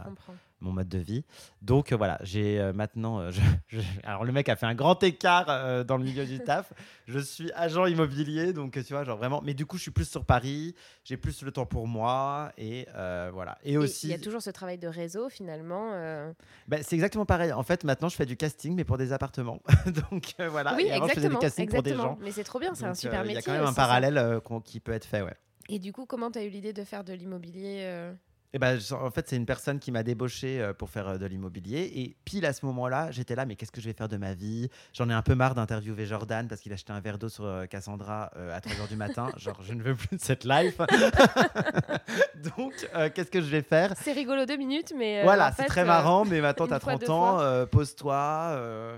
mon 0.61 0.71
mode 0.71 0.89
de 0.89 0.99
vie. 0.99 1.23
Donc 1.61 1.93
voilà, 1.93 2.19
j'ai 2.21 2.71
maintenant. 2.73 3.29
alors 4.03 4.23
le 4.23 4.31
mec 4.31 4.49
a 4.49 4.55
fait 4.55 4.65
un 4.65 4.75
grand 4.75 5.01
écart 5.03 5.85
dans 5.85 5.97
le 5.97 6.03
milieu 6.03 6.25
du 6.25 6.39
taf. 6.39 6.73
Je 7.07 7.19
suis 7.19 7.51
agent 7.53 7.85
immobilier, 7.85 8.53
donc 8.53 8.73
tu 8.73 8.93
vois, 8.93 9.03
genre 9.03 9.17
vraiment. 9.17 9.41
Mais 9.43 9.53
du 9.53 9.65
coup, 9.65 9.77
je 9.77 9.83
suis 9.83 9.91
plus 9.91 10.09
sur 10.09 10.25
Paris, 10.25 10.75
j'ai 11.03 11.17
plus 11.17 11.41
le 11.43 11.51
temps 11.51 11.65
pour 11.65 11.87
moi 11.87 12.51
et 12.57 12.87
voilà. 13.33 13.57
Et, 13.63 13.77
aussi. 13.77 14.07
Il 14.07 14.11
y 14.11 14.13
a 14.13 14.19
toujours 14.19 14.41
ce 14.41 14.49
travail 14.49 14.77
de 14.77 14.87
réseau 14.87 15.29
finalement 15.29 15.89
euh. 15.93 16.31
Ben, 16.67 16.81
c'est 16.83 16.95
exactement 16.95 17.25
pareil. 17.25 17.51
En 17.51 17.63
fait, 17.63 17.83
maintenant, 17.83 18.09
je 18.09 18.15
fais 18.15 18.25
du 18.25 18.37
casting, 18.37 18.75
mais 18.75 18.83
pour 18.83 18.97
des 18.97 19.13
appartements. 19.13 19.61
Donc 20.11 20.33
euh, 20.39 20.49
voilà. 20.49 20.75
Oui, 20.75 20.89
avant, 20.89 21.05
exactement, 21.05 21.09
je 21.09 21.13
faisais 21.13 21.29
du 21.29 21.37
casting 21.37 21.69
pour 21.69 21.83
des 21.83 21.95
gens. 21.95 22.17
Mais 22.21 22.31
c'est 22.31 22.43
trop 22.43 22.59
bien, 22.59 22.73
c'est 22.75 22.85
un 22.85 22.93
super 22.93 23.23
métier. 23.23 23.29
Euh, 23.29 23.31
il 23.31 23.35
y 23.35 23.37
a 23.37 23.41
quand 23.41 23.59
même 23.59 23.69
un 23.69 23.73
parallèle 23.73 24.41
qui 24.63 24.79
peut 24.79 24.91
être 24.91 25.05
fait, 25.05 25.21
ouais. 25.21 25.35
Et 25.69 25.79
du 25.79 25.93
coup, 25.93 26.05
comment 26.05 26.31
tu 26.31 26.39
as 26.39 26.43
eu 26.43 26.49
l'idée 26.49 26.73
de 26.73 26.83
faire 26.83 27.03
de 27.03 27.13
l'immobilier 27.13 28.11
Et 28.51 28.57
ben, 28.57 28.79
j- 28.79 28.93
en 28.95 29.11
fait, 29.11 29.27
c'est 29.29 29.35
une 29.35 29.45
personne 29.45 29.77
qui 29.77 29.91
m'a 29.91 30.01
débauché 30.01 30.59
euh, 30.59 30.73
pour 30.73 30.89
faire 30.89 31.07
euh, 31.07 31.17
de 31.19 31.25
l'immobilier. 31.27 31.91
Et 31.95 32.15
pile 32.25 32.45
à 32.47 32.53
ce 32.53 32.65
moment-là, 32.65 33.11
j'étais 33.11 33.35
là, 33.35 33.45
mais 33.45 33.55
qu'est-ce 33.55 33.71
que 33.71 33.79
je 33.79 33.85
vais 33.85 33.93
faire 33.93 34.07
de 34.07 34.17
ma 34.17 34.33
vie? 34.33 34.69
J'en 34.93 35.07
ai 35.09 35.13
un 35.13 35.21
peu 35.21 35.35
marre 35.35 35.53
d'interviewer 35.53 36.07
Jordan 36.07 36.47
parce 36.47 36.59
qu'il 36.61 36.73
achetait 36.73 36.91
un 36.91 36.99
verre 36.99 37.19
d'eau 37.19 37.29
sur 37.29 37.45
euh, 37.45 37.67
Cassandra 37.67 38.31
à 38.51 38.59
3h 38.59 38.87
du 38.87 38.95
matin. 38.95 39.31
Genre, 39.37 39.61
je 39.61 39.73
ne 39.75 39.83
veux 39.83 39.95
plus 39.95 40.17
de 40.17 40.21
cette 40.21 40.45
life. 40.45 40.79
Donc, 42.57 42.73
euh, 42.95 43.09
qu'est-ce 43.13 43.31
que 43.31 43.41
je 43.41 43.47
vais 43.47 43.61
faire? 43.61 43.93
C'est 43.97 44.13
rigolo 44.13 44.45
deux 44.45 44.57
minutes, 44.57 44.93
mais. 44.97 45.19
euh, 45.19 45.23
Voilà, 45.23 45.49
en 45.49 45.51
c'est 45.55 45.65
très 45.65 45.81
euh, 45.81 45.85
marrant, 45.85 46.25
mais 46.25 46.41
maintenant, 46.41 46.65
une 46.65 46.69
tu 46.69 46.75
as 46.75 46.79
fois, 46.79 46.93
30 46.93 47.01
deux 47.01 47.09
ans, 47.11 47.39
euh, 47.39 47.65
pose-toi. 47.65 48.15
euh, 48.55 48.97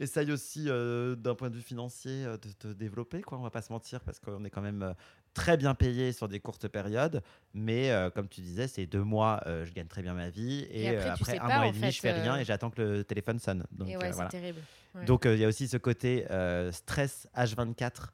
essaye 0.00 0.30
aussi, 0.32 0.64
euh, 0.68 1.14
d'un 1.14 1.34
point 1.34 1.50
de 1.50 1.54
vue 1.56 1.62
financier, 1.62 2.24
euh, 2.26 2.36
de 2.36 2.50
te 2.52 2.68
développer, 2.68 3.22
quoi. 3.22 3.38
On 3.38 3.42
va 3.42 3.50
pas 3.50 3.62
se 3.62 3.72
mentir, 3.72 4.00
parce 4.00 4.18
qu'on 4.18 4.44
est 4.44 4.50
quand 4.50 4.60
même 4.60 4.82
euh, 4.82 4.92
très 5.34 5.56
bien 5.56 5.74
payé 5.74 6.12
sur 6.12 6.28
des 6.28 6.40
courtes 6.40 6.68
périodes. 6.68 7.22
Mais 7.52 7.90
euh, 7.90 8.08
comme 8.10 8.28
tu 8.28 8.40
disais, 8.40 8.68
c'est 8.68 8.86
deux 8.86 9.02
mois, 9.02 9.42
euh, 9.46 9.64
je 9.66 9.72
gagne 9.72 9.86
très 9.88 10.00
bien 10.02 10.14
ma 10.14 10.30
vie. 10.30 10.66
Et, 10.70 10.84
Et 10.84 10.88
après, 10.88 11.00
euh, 11.00 11.02
tu 11.16 11.22
après 11.22 11.32
sais 11.32 11.38
un 11.38 11.46
pas, 11.48 11.56
mois 11.56 11.66
et 11.66 11.70
demi, 11.72 11.80
fait, 11.82 11.90
je 11.92 12.00
fais 12.00 12.12
rien 12.12 12.36
et 12.38 12.44
j'attends 12.44 12.70
que 12.70 12.80
le 12.80 13.04
téléphone 13.04 13.38
sonne. 13.38 13.64
Donc, 13.72 13.88
Et 13.88 13.96
ouais, 13.96 14.04
c'est 14.06 14.12
voilà. 14.12 14.30
terrible. 14.30 14.60
Ouais. 14.94 15.04
Donc, 15.04 15.24
il 15.26 15.36
y 15.38 15.44
a 15.44 15.48
aussi 15.48 15.68
ce 15.68 15.76
côté 15.76 16.24
stress 16.72 17.28
H24 17.36 18.08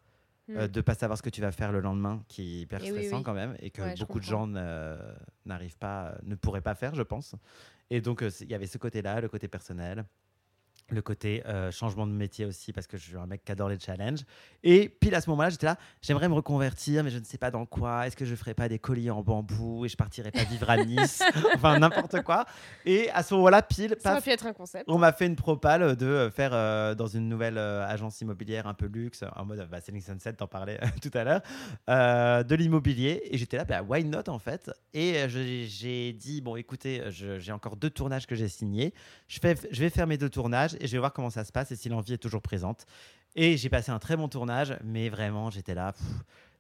euh, 0.51 0.67
Mm. 0.67 0.67
de 0.67 0.81
pas 0.81 0.95
savoir 0.95 1.17
ce 1.17 1.23
que 1.23 1.31
tu 1.31 1.41
vas 1.41 1.53
faire 1.53 1.71
le 1.71 1.79
lendemain, 1.81 2.25
qui 2.27 2.43
est 2.43 2.61
hyper 2.63 2.83
Et 2.83 2.91
stressant 2.91 3.19
oui. 3.19 3.23
quand 3.23 3.35
même, 3.35 3.55
et 3.61 3.71
que 3.71 3.83
Ouais, 3.83 3.95
beaucoup 3.97 4.19
de 4.19 4.25
gens 4.25 4.49
n'arrivent 5.45 5.77
pas, 5.79 6.17
ne 6.25 6.35
pourraient 6.35 6.61
pas 6.61 6.75
faire, 6.75 6.95
je 6.97 7.03
pense. 7.03 7.37
Et 7.91 8.01
donc, 8.01 8.25
il 8.41 8.51
y 8.51 8.55
avait 8.55 8.67
ce 8.67 8.79
côté-là, 8.79 9.21
le 9.21 9.29
côté 9.29 9.47
personnel, 9.47 10.05
le 10.95 11.03
côté 11.03 11.43
euh, 11.47 11.71
changement 11.71 12.07
de 12.07 12.13
métier 12.13 12.45
aussi, 12.45 12.73
parce 12.73 12.87
que 12.87 12.97
je 12.97 13.05
suis 13.05 13.17
un 13.17 13.27
mec 13.27 13.45
qui 13.45 13.53
adore 13.53 13.69
les 13.69 13.79
challenges. 13.79 14.21
Et 14.63 14.89
pile 14.89 15.15
à 15.15 15.21
ce 15.21 15.31
moment-là, 15.31 15.51
j'étais 15.51 15.67
là, 15.67 15.77
j'aimerais 16.03 16.29
me 16.29 16.35
reconvertir, 16.35 17.03
mais 17.03 17.11
je 17.11 17.19
ne 17.19 17.25
sais 17.25 17.39
pas 17.39 17.51
dans 17.51 17.67
quoi. 17.67 18.07
Est-ce 18.07 18.17
que 18.17 18.25
je 18.25 18.35
ferais 18.35 18.55
pas 18.55 18.69
des 18.69 18.79
colliers 18.79 19.11
en 19.11 19.23
bambou 19.23 19.85
et 19.85 19.89
je 19.89 19.97
partirais 19.97 20.31
pas 20.31 20.45
vivre 20.45 20.69
à 20.69 20.77
Nice? 20.85 21.23
Enfin, 21.55 21.79
n'importe 21.79 22.23
quoi. 22.23 22.45
Et 22.85 23.11
à 23.11 23.23
ce 23.23 23.35
moment-là, 23.35 23.63
pile, 23.63 23.97
Ça 23.99 24.15
paf, 24.15 24.25
pu 24.25 24.31
être 24.31 24.47
un 24.47 24.53
concept. 24.53 24.85
on 24.89 24.99
m'a 24.99 25.13
fait 25.13 25.27
une 25.27 25.37
propale 25.37 25.97
de 25.97 26.07
euh, 26.07 26.31
faire 26.31 26.51
euh, 26.53 26.95
dans 26.95 27.07
une 27.07 27.29
nouvelle 27.29 27.59
euh, 27.59 27.87
agence 27.87 28.21
immobilière 28.21 28.67
un 28.67 28.75
peu 28.75 28.87
luxe, 28.87 29.25
en 29.37 29.45
mode 29.45 29.67
bah, 29.71 29.81
Selling 29.81 30.03
Sunset, 30.03 30.35
t'en 30.35 30.47
parlais 30.47 30.79
tout 31.03 31.11
à 31.15 31.25
l'heure, 31.25 32.45
de 32.45 32.55
l'immobilier. 32.55 33.23
Et 33.31 33.39
j'étais 33.39 33.57
là, 33.57 33.65
bah, 33.65 33.83
why 33.83 34.05
not 34.05 34.29
en 34.29 34.39
fait? 34.39 34.71
Et 34.95 35.29
j'ai 35.29 36.13
dit, 36.13 36.41
bon 36.41 36.57
écoutez, 36.57 37.03
j'ai 37.09 37.53
encore 37.53 37.77
deux 37.77 37.91
tournages 37.91 38.27
que 38.27 38.35
j'ai 38.35 38.49
signés. 38.49 38.93
Je, 39.29 39.39
fais, 39.39 39.57
je 39.71 39.81
vais 39.81 39.91
faire 39.91 40.07
mes 40.07 40.19
deux 40.19 40.31
tournages 40.31 40.77
et 40.81 40.87
je 40.87 40.93
vais 40.93 40.99
voir 40.99 41.13
comment 41.13 41.31
ça 41.31 41.45
se 41.45 41.53
passe 41.53 41.71
et 41.73 41.77
si 41.77 41.89
l'envie 41.89 42.15
est 42.15 42.19
toujours 42.19 42.43
présente. 42.43 42.87
Et 43.37 43.57
j'ai 43.57 43.69
passé 43.69 43.91
un 43.93 43.99
très 43.99 44.17
bon 44.17 44.29
tournage, 44.29 44.77
mais 44.83 45.09
vraiment, 45.09 45.51
j'étais 45.51 45.75
là, 45.75 45.95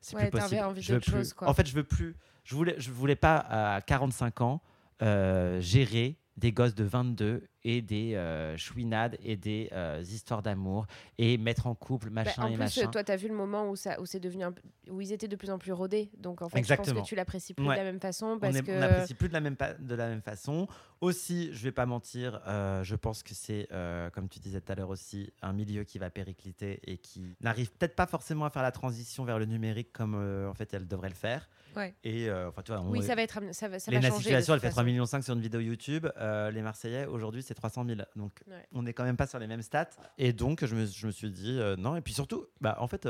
c'est 0.00 0.14
Ouais, 0.16 0.22
plus 0.22 0.30
possible. 0.30 0.50
t'avais 0.50 0.62
envie 0.62 0.82
je 0.82 0.92
veux 0.92 0.98
d'autre 0.98 1.10
plus. 1.10 1.18
chose, 1.20 1.32
quoi. 1.32 1.48
En 1.48 1.54
fait, 1.54 1.66
je 1.66 1.74
veux 1.74 1.84
plus. 1.84 2.16
Je 2.44 2.54
voulais, 2.54 2.74
je 2.78 2.90
voulais 2.90 3.16
pas 3.16 3.36
à 3.38 3.80
45 3.80 4.40
ans 4.40 4.60
euh, 5.02 5.60
gérer 5.60 6.16
des 6.40 6.52
gosses 6.52 6.74
de 6.74 6.84
22 6.84 7.42
et 7.64 7.82
des 7.82 8.14
euh, 8.14 8.56
chouinades 8.56 9.18
et 9.22 9.36
des 9.36 9.68
euh, 9.72 10.02
histoires 10.02 10.40
d'amour 10.42 10.86
et 11.18 11.36
mettre 11.36 11.66
en 11.66 11.74
couple 11.74 12.08
Bah, 12.08 12.24
machin 12.24 12.42
en 12.44 12.46
et 12.46 12.52
plus, 12.52 12.58
machin. 12.58 12.86
toi, 12.90 13.04
tu 13.04 13.12
as 13.12 13.16
vu 13.16 13.28
le 13.28 13.34
moment 13.34 13.68
où, 13.68 13.76
ça, 13.76 14.00
où, 14.00 14.06
c'est 14.06 14.20
devenu 14.20 14.44
un 14.44 14.54
où 14.88 15.02
ils 15.02 15.12
étaient 15.12 15.28
de 15.28 15.36
plus 15.36 15.50
en 15.50 15.58
plus 15.58 15.72
rodés. 15.72 16.10
Donc, 16.16 16.40
en 16.40 16.48
fait, 16.48 16.64
je 16.64 16.74
pense 16.74 16.90
que 16.92 17.04
tu 17.04 17.14
l'apprécies 17.14 17.52
plus 17.52 17.66
Ouais. 17.66 17.74
de 17.74 17.80
la 17.80 17.84
même 17.84 18.00
façon. 18.00 18.26
on 18.26 18.38
Parce 18.38 18.56
est- 18.56 18.62
que... 18.62 18.72
on 18.72 18.80
n'apprécie 18.80 19.12
plus 19.14 19.28
de 19.28 19.34
la 19.34 19.40
même 19.40 19.56
de 19.78 19.94
la 19.94 20.08
même 20.08 20.22
façon. 20.22 20.66
Aussi, 21.02 21.50
je 21.52 21.62
vais 21.64 21.72
pas 21.72 21.86
mentir, 21.86 22.40
euh, 22.46 22.82
je 22.84 22.94
pense 22.96 23.22
que 23.22 23.34
c'est, 23.34 23.68
comme 24.14 24.28
tu 24.28 24.38
disais 24.40 24.60
tout 24.62 24.72
à 24.72 24.74
l'heure 24.74 24.88
aussi, 24.90 25.30
un 25.42 25.52
milieu 25.52 25.84
qui 25.84 25.98
va 25.98 26.08
péricliter 26.10 26.80
et 26.86 26.96
qui 26.96 27.36
n'arrive 27.42 27.70
peut-être 27.72 27.94
pas 27.94 28.06
forcément 28.06 28.46
à 28.46 28.50
faire 28.50 28.62
la 28.62 28.72
transition 28.72 29.24
vers 29.24 29.38
le 29.38 29.44
numérique 29.44 29.92
comme 29.92 30.14
en 30.48 30.54
fait 30.54 30.72
elle 30.72 30.88
devrait 30.88 31.08
le 31.10 31.14
faire. 31.14 31.48
Ouais. 31.76 31.94
Et 32.04 32.28
euh, 32.28 32.48
enfin, 32.48 32.62
tu 32.62 32.72
vois, 32.72 32.80
on- 32.80 32.90
Oui, 32.90 33.02
ça 33.02 33.14
va 33.14 33.22
être 33.22 33.40
ça 33.52 33.68
va, 33.68 33.78
ça 33.78 33.90
va 33.90 34.00
changer. 34.00 34.16
Situation, 34.22 34.54
elle 34.54 34.60
fait 34.60 34.68
3,5 34.68 34.74
façon. 34.74 34.84
millions 34.84 35.06
sur 35.06 35.34
une 35.34 35.40
vidéo 35.40 35.60
YouTube. 35.60 36.06
Euh, 36.18 36.50
les 36.50 36.62
Marseillais, 36.62 37.06
aujourd'hui, 37.06 37.42
c'est 37.42 37.54
300 37.54 37.84
000. 37.86 38.00
Donc, 38.16 38.32
Ouais. 38.48 38.66
on 38.72 38.82
n'est 38.82 38.92
quand 38.92 39.04
même 39.04 39.16
pas 39.16 39.26
sur 39.26 39.38
les 39.38 39.46
mêmes 39.46 39.62
stats. 39.62 39.90
Et 40.18 40.32
donc, 40.32 40.64
je 40.64 40.74
me, 40.74 40.86
je 40.86 41.06
me 41.06 41.12
suis 41.12 41.30
dit, 41.30 41.58
euh, 41.60 41.76
non. 41.76 41.96
Et 41.96 42.00
puis 42.00 42.12
surtout, 42.12 42.46
bah, 42.60 42.76
en 42.80 42.86
fait, 42.88 43.06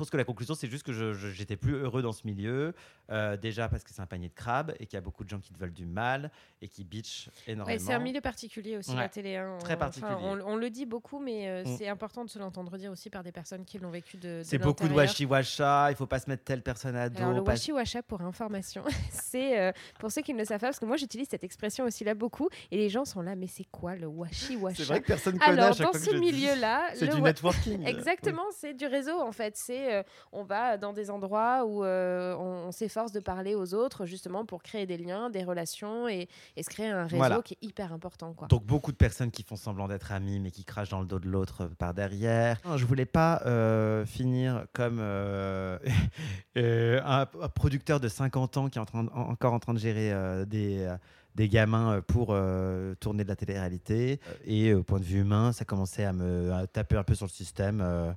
pense 0.00 0.10
que 0.10 0.16
la 0.16 0.24
conclusion, 0.24 0.54
c'est 0.54 0.68
juste 0.68 0.82
que 0.84 0.92
j'étais 1.32 1.56
plus 1.56 1.74
heureux 1.74 2.02
dans 2.02 2.12
ce 2.12 2.26
milieu. 2.26 2.74
Euh, 3.10 3.36
déjà 3.36 3.68
parce 3.68 3.82
que 3.84 3.90
c'est 3.92 4.00
un 4.02 4.06
panier 4.06 4.28
de 4.28 4.34
crabes 4.34 4.72
et 4.80 4.86
qu'il 4.86 4.96
y 4.96 4.98
a 4.98 5.00
beaucoup 5.00 5.24
de 5.24 5.28
gens 5.28 5.40
qui 5.40 5.52
te 5.52 5.58
veulent 5.58 5.72
du 5.72 5.84
mal 5.86 6.30
et 6.62 6.68
qui 6.68 6.84
bitchent 6.84 7.28
énormément. 7.46 7.76
Ouais, 7.76 7.84
c'est 7.84 7.92
un 7.92 7.98
milieu 7.98 8.20
particulier 8.20 8.76
aussi, 8.76 8.90
Ouais. 8.92 8.96
la 8.96 9.08
télé. 9.08 9.36
hein. 9.36 9.56
Très 9.60 9.74
Enfin, 9.74 9.78
particulier. 9.80 10.14
on, 10.22 10.40
on 10.46 10.56
le 10.56 10.70
dit 10.70 10.86
beaucoup, 10.86 11.18
mais 11.18 11.48
euh, 11.48 11.64
Mm. 11.64 11.76
c'est 11.76 11.88
important 11.88 12.24
de 12.24 12.30
se 12.30 12.38
l'entendre 12.38 12.76
dire 12.78 12.90
aussi 12.92 13.10
par 13.10 13.22
des 13.22 13.32
personnes 13.32 13.64
qui 13.64 13.78
l'ont 13.78 13.90
vécu 13.90 14.16
de, 14.16 14.38
de 14.38 14.42
C'est 14.44 14.58
beaucoup 14.58 14.86
de 14.88 14.94
washi-washa, 14.94 15.88
il 15.90 15.96
faut 15.96 16.06
pas 16.06 16.18
se 16.20 16.30
mettre 16.30 16.44
telle 16.44 16.62
personne 16.62 16.96
à 16.96 17.08
dos. 17.08 17.18
Alors, 17.22 17.32
le 17.34 17.44
pas- 17.44 17.52
washi-washa, 17.52 18.02
pour 18.02 18.20
information, 18.22 18.84
c'est 19.10 19.58
euh, 19.58 19.72
pour 19.98 20.10
ceux 20.12 20.22
qui 20.22 20.32
ne 20.32 20.38
le 20.38 20.44
savent 20.44 20.60
pas, 20.60 20.68
parce 20.68 20.78
que 20.78 20.86
moi 20.86 20.96
j'utilise 20.96 21.28
cette 21.28 21.44
expression 21.44 21.84
aussi 21.84 22.04
là 22.04 22.14
beaucoup, 22.14 22.48
et 22.70 22.76
les 22.76 22.88
gens 22.88 23.04
sont 23.04 23.20
là, 23.22 23.34
mais 23.36 23.46
c'est 23.48 23.64
quoi 23.70 23.94
le 23.96 24.02
C'est 24.02 24.54
washi-washa 24.56 24.84
vrai 24.84 25.00
que 25.00 25.06
personne 25.06 25.38
connaît 25.38 25.60
à 25.60 25.64
Alors, 25.64 25.74
chaque 25.76 25.92
dans 25.92 25.98
ce 25.98 26.14
milieu-là, 26.14 26.90
C'est 26.94 27.08
du 27.08 27.14
wa- 27.16 27.20
networking. 27.28 27.84
Exactement, 27.86 28.44
c'est 28.56 28.74
du 28.74 28.86
réseau 28.86 29.20
en 29.20 29.32
fait. 29.32 29.56
C'est 29.56 29.89
euh, 29.90 30.02
on 30.32 30.42
va 30.44 30.76
dans 30.76 30.92
des 30.92 31.10
endroits 31.10 31.64
où 31.66 31.84
euh, 31.84 32.34
on, 32.36 32.68
on 32.68 32.72
s'efforce 32.72 33.12
de 33.12 33.20
parler 33.20 33.54
aux 33.54 33.74
autres 33.74 34.06
justement 34.06 34.44
pour 34.44 34.62
créer 34.62 34.86
des 34.86 34.96
liens, 34.98 35.30
des 35.30 35.42
relations 35.44 36.08
et, 36.08 36.28
et 36.56 36.62
se 36.62 36.68
créer 36.70 36.88
un 36.88 37.04
réseau 37.04 37.16
Voilà. 37.16 37.42
qui 37.42 37.54
est 37.54 37.66
hyper 37.66 37.92
important 37.92 38.32
quoi. 38.32 38.48
Donc 38.48 38.64
beaucoup 38.64 38.92
de 38.92 38.96
personnes 38.96 39.30
qui 39.30 39.42
font 39.42 39.56
semblant 39.56 39.88
d'être 39.88 40.12
amis 40.12 40.40
mais 40.40 40.50
qui 40.50 40.64
crachent 40.64 40.90
dans 40.90 41.00
le 41.00 41.06
dos 41.06 41.18
de 41.18 41.28
l'autre 41.28 41.62
euh, 41.64 41.68
par 41.78 41.94
derrière. 41.94 42.60
Je 42.76 42.84
voulais 42.84 43.06
pas 43.06 43.42
euh, 43.46 44.04
finir 44.06 44.66
comme 44.72 44.98
euh, 45.00 45.78
euh, 46.56 47.00
un, 47.04 47.22
un 47.42 47.48
producteur 47.48 48.00
de 48.00 48.08
50 48.08 48.56
ans 48.56 48.68
qui 48.68 48.78
est 48.78 48.80
en 48.80 48.84
train 48.86 49.04
de- 49.04 49.10
en- 49.10 49.30
encore 49.30 49.52
en 49.52 49.58
train 49.58 49.74
de 49.74 49.78
gérer 49.78 50.12
euh, 50.12 50.44
des, 50.44 50.80
euh, 50.80 50.96
des 51.34 51.48
gamins 51.48 52.00
pour 52.06 52.28
euh, 52.30 52.94
tourner 53.00 53.22
de 53.24 53.28
la 53.28 53.36
télé-réalité. 53.36 54.20
Et 54.44 54.74
au 54.74 54.82
point 54.82 54.98
de 54.98 55.04
vue 55.04 55.20
humain, 55.20 55.52
ça 55.52 55.64
commençait 55.64 56.04
à 56.04 56.12
me 56.12 56.52
à 56.52 56.66
taper 56.66 56.96
un 56.96 57.04
peu 57.04 57.14
sur 57.14 57.26
le 57.26 57.30
système. 57.30 57.80
euh, 57.80 58.12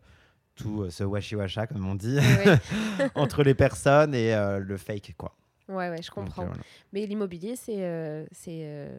tout 0.56 0.84
euh, 0.84 0.90
ce 0.90 1.04
washi-washa, 1.04 1.68
comme 1.68 1.88
on 1.88 1.96
dit, 1.96 2.18
Ouais, 2.18 2.58
entre 3.16 3.44
les 3.44 3.54
personnes 3.56 4.14
et 4.16 4.34
euh, 4.34 4.60
le 4.60 4.78
fake, 4.78 5.14
quoi. 5.18 5.36
ouais, 5.70 5.90
ouais, 5.90 6.02
je 6.02 6.12
comprends. 6.12 6.44
euh, 6.44 6.48
voilà. 6.48 6.62
Mais 6.92 7.06
l'immobilier, 7.06 7.56
c'est 7.56 8.26
c'est 8.32 8.90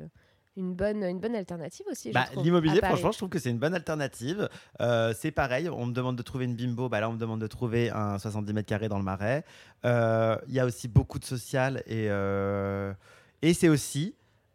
une 0.57 0.73
bonne 0.75 1.03
une 1.03 1.19
bonne 1.19 1.35
alternative 1.35 1.87
aussi. 1.91 2.13
Bah, 2.13 2.27
L'immobilier, 2.37 2.79
franchement, 2.81 3.11
je 3.11 3.19
trouve 3.19 3.29
que 3.29 3.39
c'est 3.41 3.51
une 3.51 3.59
bonne 3.59 3.75
alternative. 3.75 4.49
Euh, 4.81 5.13
c'est 5.17 5.33
pareil, 5.33 5.69
on 5.69 5.87
me 5.87 5.93
demande 5.93 6.17
de 6.17 6.23
trouver 6.23 6.45
une 6.45 6.55
bimbo. 6.55 6.89
Bah 6.89 7.01
là, 7.01 7.09
on 7.09 7.13
me 7.15 7.19
demande 7.19 7.41
de 7.41 7.47
trouver 7.49 7.91
un 7.91 8.19
70 8.19 8.53
mètres 8.53 8.69
carrés 8.69 8.89
dans 8.89 8.99
le 8.99 9.05
marais. 9.05 9.45
Euh, 9.85 10.37
Il 10.49 10.55
y 10.55 10.61
a 10.61 10.65
aussi 10.65 10.87
beaucoup 10.87 11.19
de 11.19 11.25
social 11.25 11.79
et, 11.87 12.07
euh, 12.09 12.93
et 13.43 13.53
c'est 13.53 13.69
aussi. 13.69 14.15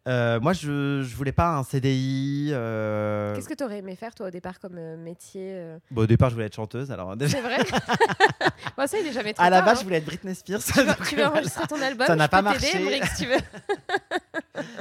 Euh, 0.10 0.40
moi, 0.40 0.54
je, 0.54 1.04
je 1.04 1.16
voulais 1.16 1.32
pas 1.32 1.56
un 1.56 1.64
CDI. 1.64 2.50
euh, 2.52 3.36
Qu'est-ce 3.36 3.48
que 3.48 3.54
tu 3.54 3.64
aurais 3.64 3.78
aimé 3.78 3.96
faire 3.96 4.16
toi 4.16 4.28
au 4.28 4.32
départ 4.32 4.60
comme 4.60 4.78
euh, 4.78 4.98
métier 4.98 5.56
bon, 5.92 6.02
au 6.02 6.08
départ, 6.08 6.30
je 6.30 6.34
voulais 6.36 6.48
être 6.48 6.56
chanteuse. 6.56 6.92
Alors, 6.92 7.16
C'est 7.20 7.42
vrai 7.42 7.58
Bon, 8.78 8.88
ça, 8.88 8.98
il 9.00 9.08
est 9.08 9.12
jamais 9.14 9.34
trop 9.34 9.44
à 9.44 9.50
la 9.50 9.62
base, 9.62 9.78
hein. 9.78 9.80
je 9.82 9.84
voulais 9.86 9.98
être 9.98 10.06
Britney 10.06 10.34
Spears. 10.36 10.60
Tu 10.64 10.74
veux, 10.82 10.94
tu 11.08 11.16
veux 11.16 11.26
enregistrer 11.26 11.68
ton 11.68 11.82
album 11.82 12.08
Ça 12.08 12.16
n'a 12.16 12.28
pas 12.28 12.42
marché. 12.42 12.76
Emmerich, 12.78 13.06
si 13.16 13.24
tu 13.24 13.30
veux. 13.30 13.38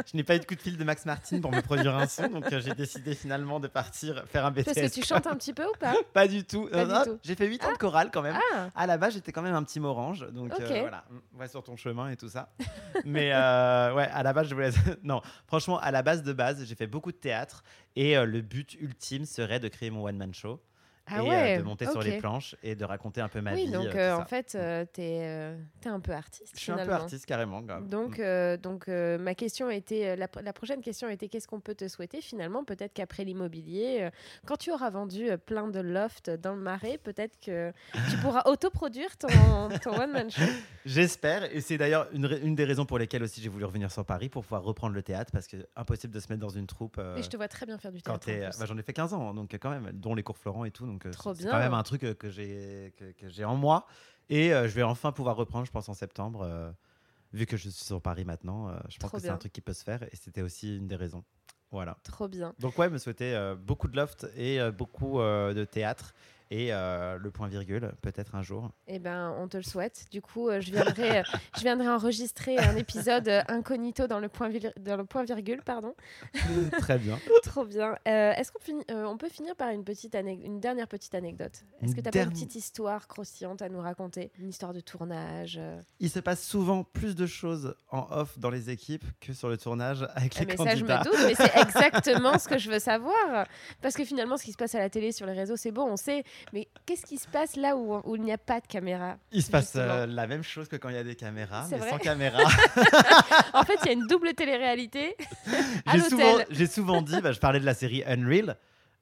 je 0.06 0.16
n'ai 0.16 0.22
pas 0.22 0.36
eu 0.36 0.40
de 0.40 0.44
coup 0.44 0.54
de 0.54 0.60
fil 0.60 0.76
de 0.76 0.84
Max 0.84 1.04
Martin 1.06 1.40
pour 1.40 1.50
me 1.52 1.60
produire 1.60 1.96
un 1.96 2.06
son, 2.06 2.28
donc 2.28 2.52
euh, 2.52 2.60
j'ai 2.60 2.74
décidé 2.74 3.14
finalement 3.14 3.60
de 3.60 3.68
partir 3.68 4.24
faire 4.26 4.44
un 4.46 4.50
BTS. 4.50 4.64
Parce 4.64 4.76
que 4.76 4.94
tu 5.00 5.02
chantes 5.04 5.26
un 5.26 5.36
petit 5.36 5.52
peu 5.52 5.64
ou 5.64 5.72
pas? 5.78 5.94
Pas 6.12 6.28
du 6.28 6.44
tout. 6.44 6.68
Tout. 6.68 7.18
J'ai 7.22 7.34
fait 7.34 7.46
8 7.46 7.64
ans 7.64 7.72
de 7.72 7.78
chorale 7.78 8.10
quand 8.12 8.22
même. 8.22 8.36
Ah, 8.54 8.70
À 8.74 8.86
la 8.86 8.96
base, 8.98 9.14
j'étais 9.14 9.32
quand 9.32 9.42
même 9.42 9.54
un 9.54 9.62
petit 9.62 9.80
morange, 9.80 10.26
donc 10.32 10.52
euh, 10.60 10.80
voilà, 10.80 11.04
va 11.34 11.48
sur 11.48 11.62
ton 11.62 11.76
chemin 11.76 12.10
et 12.10 12.16
tout 12.16 12.28
ça. 12.28 12.50
Mais 13.04 13.32
euh, 13.32 13.94
ouais, 13.94 14.08
à 14.12 14.22
la 14.22 14.32
base, 14.32 14.48
je 14.48 14.54
voulais. 14.54 14.70
non, 15.02 15.20
franchement, 15.46 15.78
à 15.78 15.90
la 15.90 16.02
base 16.02 16.22
de 16.22 16.32
base, 16.32 16.64
j'ai 16.64 16.74
fait 16.74 16.86
beaucoup 16.86 17.12
de 17.12 17.16
théâtre 17.16 17.62
et 17.96 18.16
euh, 18.16 18.24
le 18.24 18.40
but 18.40 18.74
ultime 18.80 19.24
serait 19.24 19.60
de 19.60 19.68
créer 19.68 19.90
mon 19.90 20.04
one 20.04 20.16
man 20.16 20.34
show 20.34 20.60
ah 21.10 21.22
et 21.22 21.56
euh, 21.56 21.58
de 21.58 21.62
monter 21.62 21.86
sur 21.86 22.02
les 22.02 22.18
planches 22.18 22.54
et 22.62 22.74
de 22.74 22.84
raconter 22.84 23.20
un 23.20 23.28
peu 23.28 23.40
ma 23.40 23.54
Oui, 23.54 23.66
vie. 23.66 23.72
donc 23.72 23.86
euh, 23.94 23.98
euh, 24.12 24.16
en 24.16 24.24
fait, 24.24 24.54
euh, 24.54 24.84
t'es 24.92 25.20
euh, 25.22 25.56
t'es 25.80 25.88
un 25.88 26.00
peu 26.00 26.12
artiste. 26.12 26.54
je 26.56 26.60
suis 26.60 26.72
un 26.72 26.84
peu 26.84 26.92
artiste 26.92 27.26
carrément. 27.26 27.60
grave. 27.62 27.88
Donc, 27.88 28.18
Mm. 28.18 28.56
donc 28.58 28.88
ma 28.88 29.34
question 29.34 29.70
était, 29.70 30.16
la, 30.16 30.28
la 30.42 30.52
prochaine 30.52 30.80
question 30.80 31.08
était 31.08 31.28
qu'est-ce 31.28 31.46
qu'on 31.48 31.60
peut 31.60 31.74
te 31.74 31.88
souhaiter 31.88 32.20
finalement? 32.20 32.64
Peut-être 32.64 32.92
qu'après 32.92 33.24
l'immobilier, 33.24 34.08
quand 34.46 34.56
tu 34.56 34.70
auras 34.72 34.90
vendu 34.90 35.28
plein 35.46 35.68
de 35.68 35.80
lofts 35.80 36.30
dans 36.30 36.54
le 36.54 36.60
marais, 36.60 36.98
peut-être 36.98 37.38
que 37.40 37.72
tu 38.10 38.16
pourras 38.18 38.42
autoproduire 38.46 39.16
ton, 39.16 39.28
ton 39.82 39.98
one 40.00 40.12
man 40.12 40.30
show. 40.30 40.42
J'espère, 40.86 41.44
et 41.54 41.60
c'est 41.60 41.76
d'ailleurs 41.78 42.08
une, 42.12 42.38
une 42.42 42.54
des 42.54 42.64
raisons 42.64 42.86
pour 42.86 42.98
lesquelles 42.98 43.22
aussi 43.22 43.40
j'ai 43.42 43.48
voulu 43.48 43.64
revenir 43.64 43.90
sur 43.90 44.04
Paris 44.04 44.28
pour 44.28 44.42
pouvoir 44.42 44.62
reprendre 44.62 44.94
le 44.94 45.02
théâtre 45.02 45.30
parce 45.32 45.46
que 45.46 45.56
impossible 45.76 46.12
de 46.14 46.20
se 46.20 46.28
mettre 46.28 46.40
dans 46.40 46.48
une 46.48 46.66
troupe. 46.66 47.00
Et 47.16 47.22
je 47.22 47.28
te 47.28 47.36
vois 47.36 47.48
très 47.48 47.66
bien 47.66 47.78
faire 47.78 47.92
du 47.92 48.00
théâtre. 48.02 48.26
bah, 48.58 48.66
j'en 48.66 48.76
ai 48.78 48.82
fait 48.82 48.92
15 48.92 49.12
ans, 49.14 49.34
donc 49.34 49.52
euh, 49.54 49.58
quand 49.60 49.70
même, 49.70 49.90
dont 49.92 50.14
les 50.14 50.22
cours 50.22 50.38
Florent 50.38 50.64
et 50.64 50.70
tout, 50.70 50.86
donc 50.86 50.97
euh, 51.06 51.10
Trop 51.10 51.34
c'est 51.34 51.44
quand 51.46 51.58
même 51.58 51.74
un 51.74 51.82
truc 51.82 52.04
euh, 52.04 52.14
que 52.14 52.30
j'ai 52.30 52.94
que, 52.96 53.12
que 53.12 53.28
j'ai 53.28 53.44
en 53.44 53.56
moi 53.56 53.86
et 54.30 54.52
euh, 54.52 54.68
je 54.68 54.74
vais 54.74 54.82
enfin 54.82 55.12
pouvoir 55.12 55.36
reprendre, 55.36 55.64
je 55.66 55.70
pense 55.70 55.88
en 55.88 55.94
septembre, 55.94 56.42
euh, 56.42 56.70
vu 57.32 57.46
que 57.46 57.56
je 57.56 57.68
suis 57.70 57.84
sur 57.84 58.00
Paris 58.00 58.24
maintenant, 58.24 58.68
euh, 58.68 58.78
je 58.88 58.98
pense 58.98 59.10
Trop 59.10 59.18
que 59.18 59.22
c'est 59.22 59.30
un 59.30 59.38
truc 59.38 59.52
qui 59.52 59.60
peut 59.60 59.72
se 59.72 59.84
faire 59.84 60.02
et 60.02 60.16
c'était 60.16 60.42
aussi 60.42 60.76
une 60.76 60.86
des 60.86 60.96
raisons. 60.96 61.24
Voilà. 61.70 61.96
Trop 62.02 62.28
bien. 62.28 62.54
Donc 62.58 62.78
ouais, 62.78 62.88
me 62.88 62.98
souhaiter 62.98 63.34
euh, 63.34 63.54
beaucoup 63.54 63.88
de 63.88 63.96
loft 63.96 64.26
et 64.36 64.60
euh, 64.60 64.70
beaucoup 64.70 65.20
euh, 65.20 65.52
de 65.52 65.64
théâtre 65.64 66.14
et 66.50 66.72
euh, 66.72 67.18
le 67.18 67.30
point 67.30 67.48
virgule, 67.48 67.92
peut-être 68.02 68.34
un 68.34 68.42
jour. 68.42 68.70
Eh 68.86 68.98
ben, 68.98 69.34
on 69.38 69.48
te 69.48 69.56
le 69.56 69.62
souhaite. 69.62 70.06
Du 70.10 70.22
coup, 70.22 70.48
euh, 70.48 70.60
je, 70.60 70.70
viendrai, 70.70 71.18
euh, 71.18 71.22
je 71.56 71.60
viendrai 71.60 71.88
enregistrer 71.88 72.58
un 72.58 72.76
épisode 72.76 73.28
incognito 73.48 74.06
dans 74.06 74.20
le 74.20 74.28
point, 74.28 74.48
vir- 74.48 74.72
dans 74.78 74.96
le 74.96 75.04
point 75.04 75.24
virgule. 75.24 75.62
Pardon. 75.62 75.94
Très 76.78 76.98
bien. 76.98 77.18
Trop 77.42 77.64
bien. 77.64 77.96
Est-ce 78.04 78.52
qu'on 78.52 78.58
on 78.88 79.16
peut 79.16 79.28
finir 79.28 79.56
par 79.56 79.70
une, 79.70 79.84
petite 79.84 80.14
une 80.14 80.60
dernière 80.60 80.88
petite 80.88 81.14
anecdote? 81.14 81.64
Est-ce 81.82 81.94
que 81.94 82.00
tu 82.00 82.08
as 82.08 82.12
pas 82.12 82.22
une 82.22 82.30
petite 82.30 82.54
histoire 82.54 83.08
croustillante 83.08 83.62
à 83.62 83.68
nous 83.68 83.80
raconter? 83.80 84.32
Une 84.38 84.48
histoire 84.48 84.72
de 84.72 84.80
tournage 84.80 85.60
Il 86.00 86.10
se 86.10 86.20
passe 86.20 86.42
souvent 86.42 86.84
plus 86.84 87.14
de 87.14 87.26
choses 87.26 87.74
en 87.90 88.06
off 88.10 88.38
dans 88.38 88.50
les 88.50 88.70
équipes 88.70 89.04
que 89.20 89.32
sur 89.32 89.48
le 89.48 89.56
tournage 89.58 90.06
avec 90.14 90.34
Ah, 90.36 90.40
les 90.40 90.46
mais 90.46 90.56
ça, 90.56 90.74
je 90.74 90.84
me 90.84 91.04
doute, 91.04 91.18
mais 91.26 91.34
c'est 91.34 91.56
exactement 91.60 92.38
ce 92.38 92.48
que 92.48 92.58
je 92.58 92.70
veux 92.70 92.78
savoir. 92.78 93.46
Parce 93.80 93.94
que 93.94 94.04
finalement, 94.04 94.36
ce 94.36 94.44
qui 94.44 94.52
se 94.52 94.56
passe 94.56 94.74
à 94.74 94.78
la 94.78 94.90
télé, 94.90 95.12
sur 95.12 95.26
les 95.26 95.32
réseaux, 95.32 95.56
c'est 95.56 95.72
bon, 95.72 95.84
on 95.84 95.96
sait. 95.96 96.24
Mais 96.52 96.68
qu'est-ce 96.86 97.04
qui 97.06 97.18
se 97.18 97.28
passe 97.28 97.56
là 97.56 97.76
où, 97.76 98.00
où 98.04 98.16
il 98.16 98.22
n'y 98.22 98.32
a 98.32 98.38
pas 98.38 98.60
de 98.60 98.66
caméra 98.66 99.16
Il 99.32 99.42
se 99.42 99.50
passe 99.50 99.72
euh, 99.76 100.06
la 100.06 100.26
même 100.26 100.42
chose 100.42 100.68
que 100.68 100.76
quand 100.76 100.88
il 100.88 100.94
y 100.94 100.98
a 100.98 101.04
des 101.04 101.16
caméras, 101.16 101.66
mais 101.70 101.90
sans 101.90 101.98
caméra. 101.98 102.42
En 103.54 103.64
fait, 103.64 103.78
il 103.82 103.86
y 103.86 103.88
a 103.90 103.92
une 103.92 104.06
double 104.06 104.34
télé-réalité. 104.34 105.16
J'ai 106.50 106.66
souvent, 106.66 107.02
dit, 107.02 107.20
bah, 107.20 107.32
je 107.32 107.40
parlais 107.40 107.60
de 107.60 107.64
la 107.64 107.74
série 107.74 108.02
Unreal, 108.06 108.56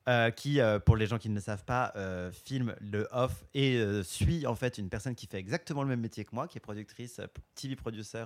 euh, 0.08 0.30
qui, 0.30 0.60
euh, 0.60 0.78
pour 0.78 0.96
les 0.96 1.06
gens 1.06 1.18
qui 1.18 1.28
ne 1.28 1.34
le 1.34 1.40
savent 1.40 1.64
pas, 1.64 1.92
euh, 1.96 2.30
filme 2.30 2.76
le 2.80 3.08
off 3.10 3.44
et 3.54 3.82
suit 4.04 4.46
en 4.46 4.54
fait 4.54 4.78
une 4.78 4.88
personne 4.88 5.16
qui 5.16 5.26
fait 5.26 5.38
exactement 5.38 5.82
le 5.82 5.88
même 5.88 6.00
métier 6.00 6.24
que 6.24 6.32
moi, 6.32 6.46
qui 6.46 6.58
est 6.58 6.60
productrice, 6.60 7.20
TV 7.56 7.74
producer 7.74 8.24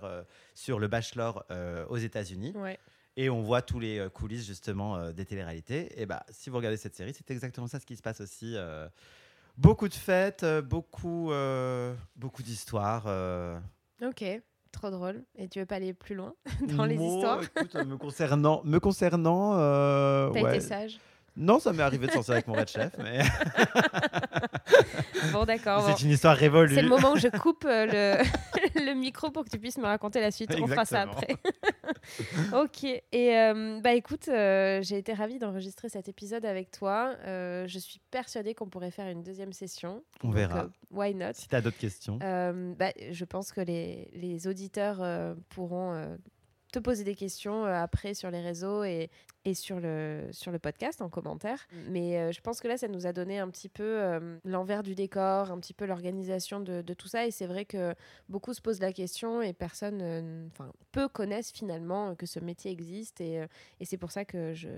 sur 0.54 0.78
Le 0.78 0.88
Bachelor 0.88 1.44
aux 1.88 1.96
États-Unis. 1.96 2.52
Ouais. 2.54 2.78
Et 3.20 3.28
on 3.28 3.42
voit 3.42 3.60
tous 3.60 3.78
les 3.78 3.98
euh, 3.98 4.08
coulisses 4.08 4.46
justement 4.46 4.96
euh, 4.96 5.12
des 5.12 5.26
téléréalités. 5.26 6.00
Et 6.00 6.06
bah, 6.06 6.24
si 6.30 6.48
vous 6.48 6.56
regardez 6.56 6.78
cette 6.78 6.96
série, 6.96 7.12
c'est 7.12 7.30
exactement 7.30 7.66
ça 7.66 7.78
ce 7.78 7.84
qui 7.84 7.94
se 7.94 8.00
passe 8.00 8.22
aussi. 8.22 8.54
euh, 8.56 8.88
beaucoup 9.58 9.88
de 9.88 9.94
fêtes, 9.94 10.42
beaucoup, 10.64 11.30
beaucoup 12.16 12.42
d'histoires. 12.42 13.04
Ok, 14.02 14.24
trop 14.72 14.90
drôle. 14.90 15.22
Et 15.36 15.48
tu 15.48 15.58
veux 15.58 15.66
pas 15.66 15.74
aller 15.74 15.92
plus 15.92 16.14
loin 16.14 16.34
dans 16.78 16.86
les 16.86 16.94
Moi, 16.96 17.14
histoires? 17.16 17.42
écoute, 17.42 17.74
me 17.74 17.98
concernant, 17.98 18.62
me 18.64 18.80
concernant, 18.80 19.58
euh, 19.58 20.30
T'as 20.30 20.40
ouais. 20.40 20.56
été 20.56 20.60
sage. 20.66 20.98
Non, 21.36 21.58
ça 21.58 21.72
m'est 21.72 21.82
arrivé 21.82 22.06
de 22.06 22.12
sortir 22.12 22.34
avec 22.34 22.46
mon 22.48 22.54
red 22.54 22.68
chef, 22.68 22.92
mais 22.98 23.20
Bon, 25.32 25.44
d'accord. 25.44 25.86
bon. 25.86 25.94
c'est 25.96 26.04
une 26.04 26.10
histoire 26.10 26.36
révolue. 26.36 26.74
C'est 26.74 26.82
le 26.82 26.88
moment 26.88 27.12
où 27.12 27.16
je 27.16 27.28
coupe 27.28 27.64
euh, 27.66 27.86
le, 28.74 28.80
le 28.86 28.94
micro 28.94 29.30
pour 29.30 29.44
que 29.44 29.50
tu 29.50 29.58
puisses 29.58 29.78
me 29.78 29.84
raconter 29.86 30.20
la 30.20 30.30
suite. 30.30 30.54
On 30.60 30.66
fera 30.66 30.84
ça 30.84 31.02
après. 31.02 31.36
ok. 32.54 32.84
Et 32.84 33.36
euh, 33.38 33.80
bah 33.82 33.92
écoute, 33.92 34.28
euh, 34.28 34.80
j'ai 34.82 34.98
été 34.98 35.12
ravie 35.12 35.38
d'enregistrer 35.38 35.88
cet 35.88 36.08
épisode 36.08 36.44
avec 36.44 36.70
toi. 36.70 37.14
Euh, 37.26 37.66
je 37.66 37.78
suis 37.78 38.00
persuadée 38.10 38.54
qu'on 38.54 38.68
pourrait 38.68 38.90
faire 38.90 39.08
une 39.08 39.22
deuxième 39.22 39.52
session. 39.52 40.02
On 40.22 40.28
Donc, 40.28 40.36
verra. 40.36 40.60
euh, 40.64 40.68
why 40.90 41.14
not? 41.14 41.32
Si 41.34 41.48
tu 41.48 41.54
as 41.54 41.60
d'autres 41.60 41.78
questions. 41.78 42.18
Euh, 42.22 42.74
bah, 42.78 42.92
Je 43.10 43.24
pense 43.24 43.52
que 43.52 43.60
les, 43.60 44.10
les 44.14 44.46
auditeurs 44.46 44.98
euh, 45.02 45.34
pourront 45.50 45.92
euh, 45.94 46.16
te 46.70 46.78
poser 46.78 47.04
des 47.04 47.14
questions 47.14 47.64
euh, 47.64 47.74
après 47.74 48.14
sur 48.14 48.30
les 48.30 48.40
réseaux 48.40 48.84
et, 48.84 49.10
et 49.44 49.54
sur, 49.54 49.80
le, 49.80 50.28
sur 50.32 50.52
le 50.52 50.58
podcast 50.58 51.02
en 51.02 51.08
commentaire. 51.08 51.66
Mais 51.88 52.18
euh, 52.18 52.32
je 52.32 52.40
pense 52.40 52.60
que 52.60 52.68
là, 52.68 52.76
ça 52.76 52.88
nous 52.88 53.06
a 53.06 53.12
donné 53.12 53.38
un 53.38 53.48
petit 53.48 53.68
peu 53.68 53.82
euh, 53.82 54.38
l'envers 54.44 54.82
du 54.82 54.94
décor, 54.94 55.50
un 55.50 55.58
petit 55.58 55.74
peu 55.74 55.86
l'organisation 55.86 56.60
de, 56.60 56.82
de 56.82 56.94
tout 56.94 57.08
ça. 57.08 57.26
Et 57.26 57.30
c'est 57.30 57.46
vrai 57.46 57.64
que 57.64 57.94
beaucoup 58.28 58.54
se 58.54 58.60
posent 58.60 58.80
la 58.80 58.92
question 58.92 59.42
et 59.42 59.52
personne, 59.52 60.00
euh, 60.02 60.46
enfin, 60.48 60.72
peu 60.92 61.08
connaissent 61.08 61.52
finalement 61.52 62.14
que 62.14 62.26
ce 62.26 62.40
métier 62.40 62.70
existe. 62.70 63.20
Et, 63.20 63.42
et 63.80 63.84
c'est 63.84 63.98
pour 63.98 64.10
ça 64.10 64.24
que 64.24 64.52
je, 64.54 64.68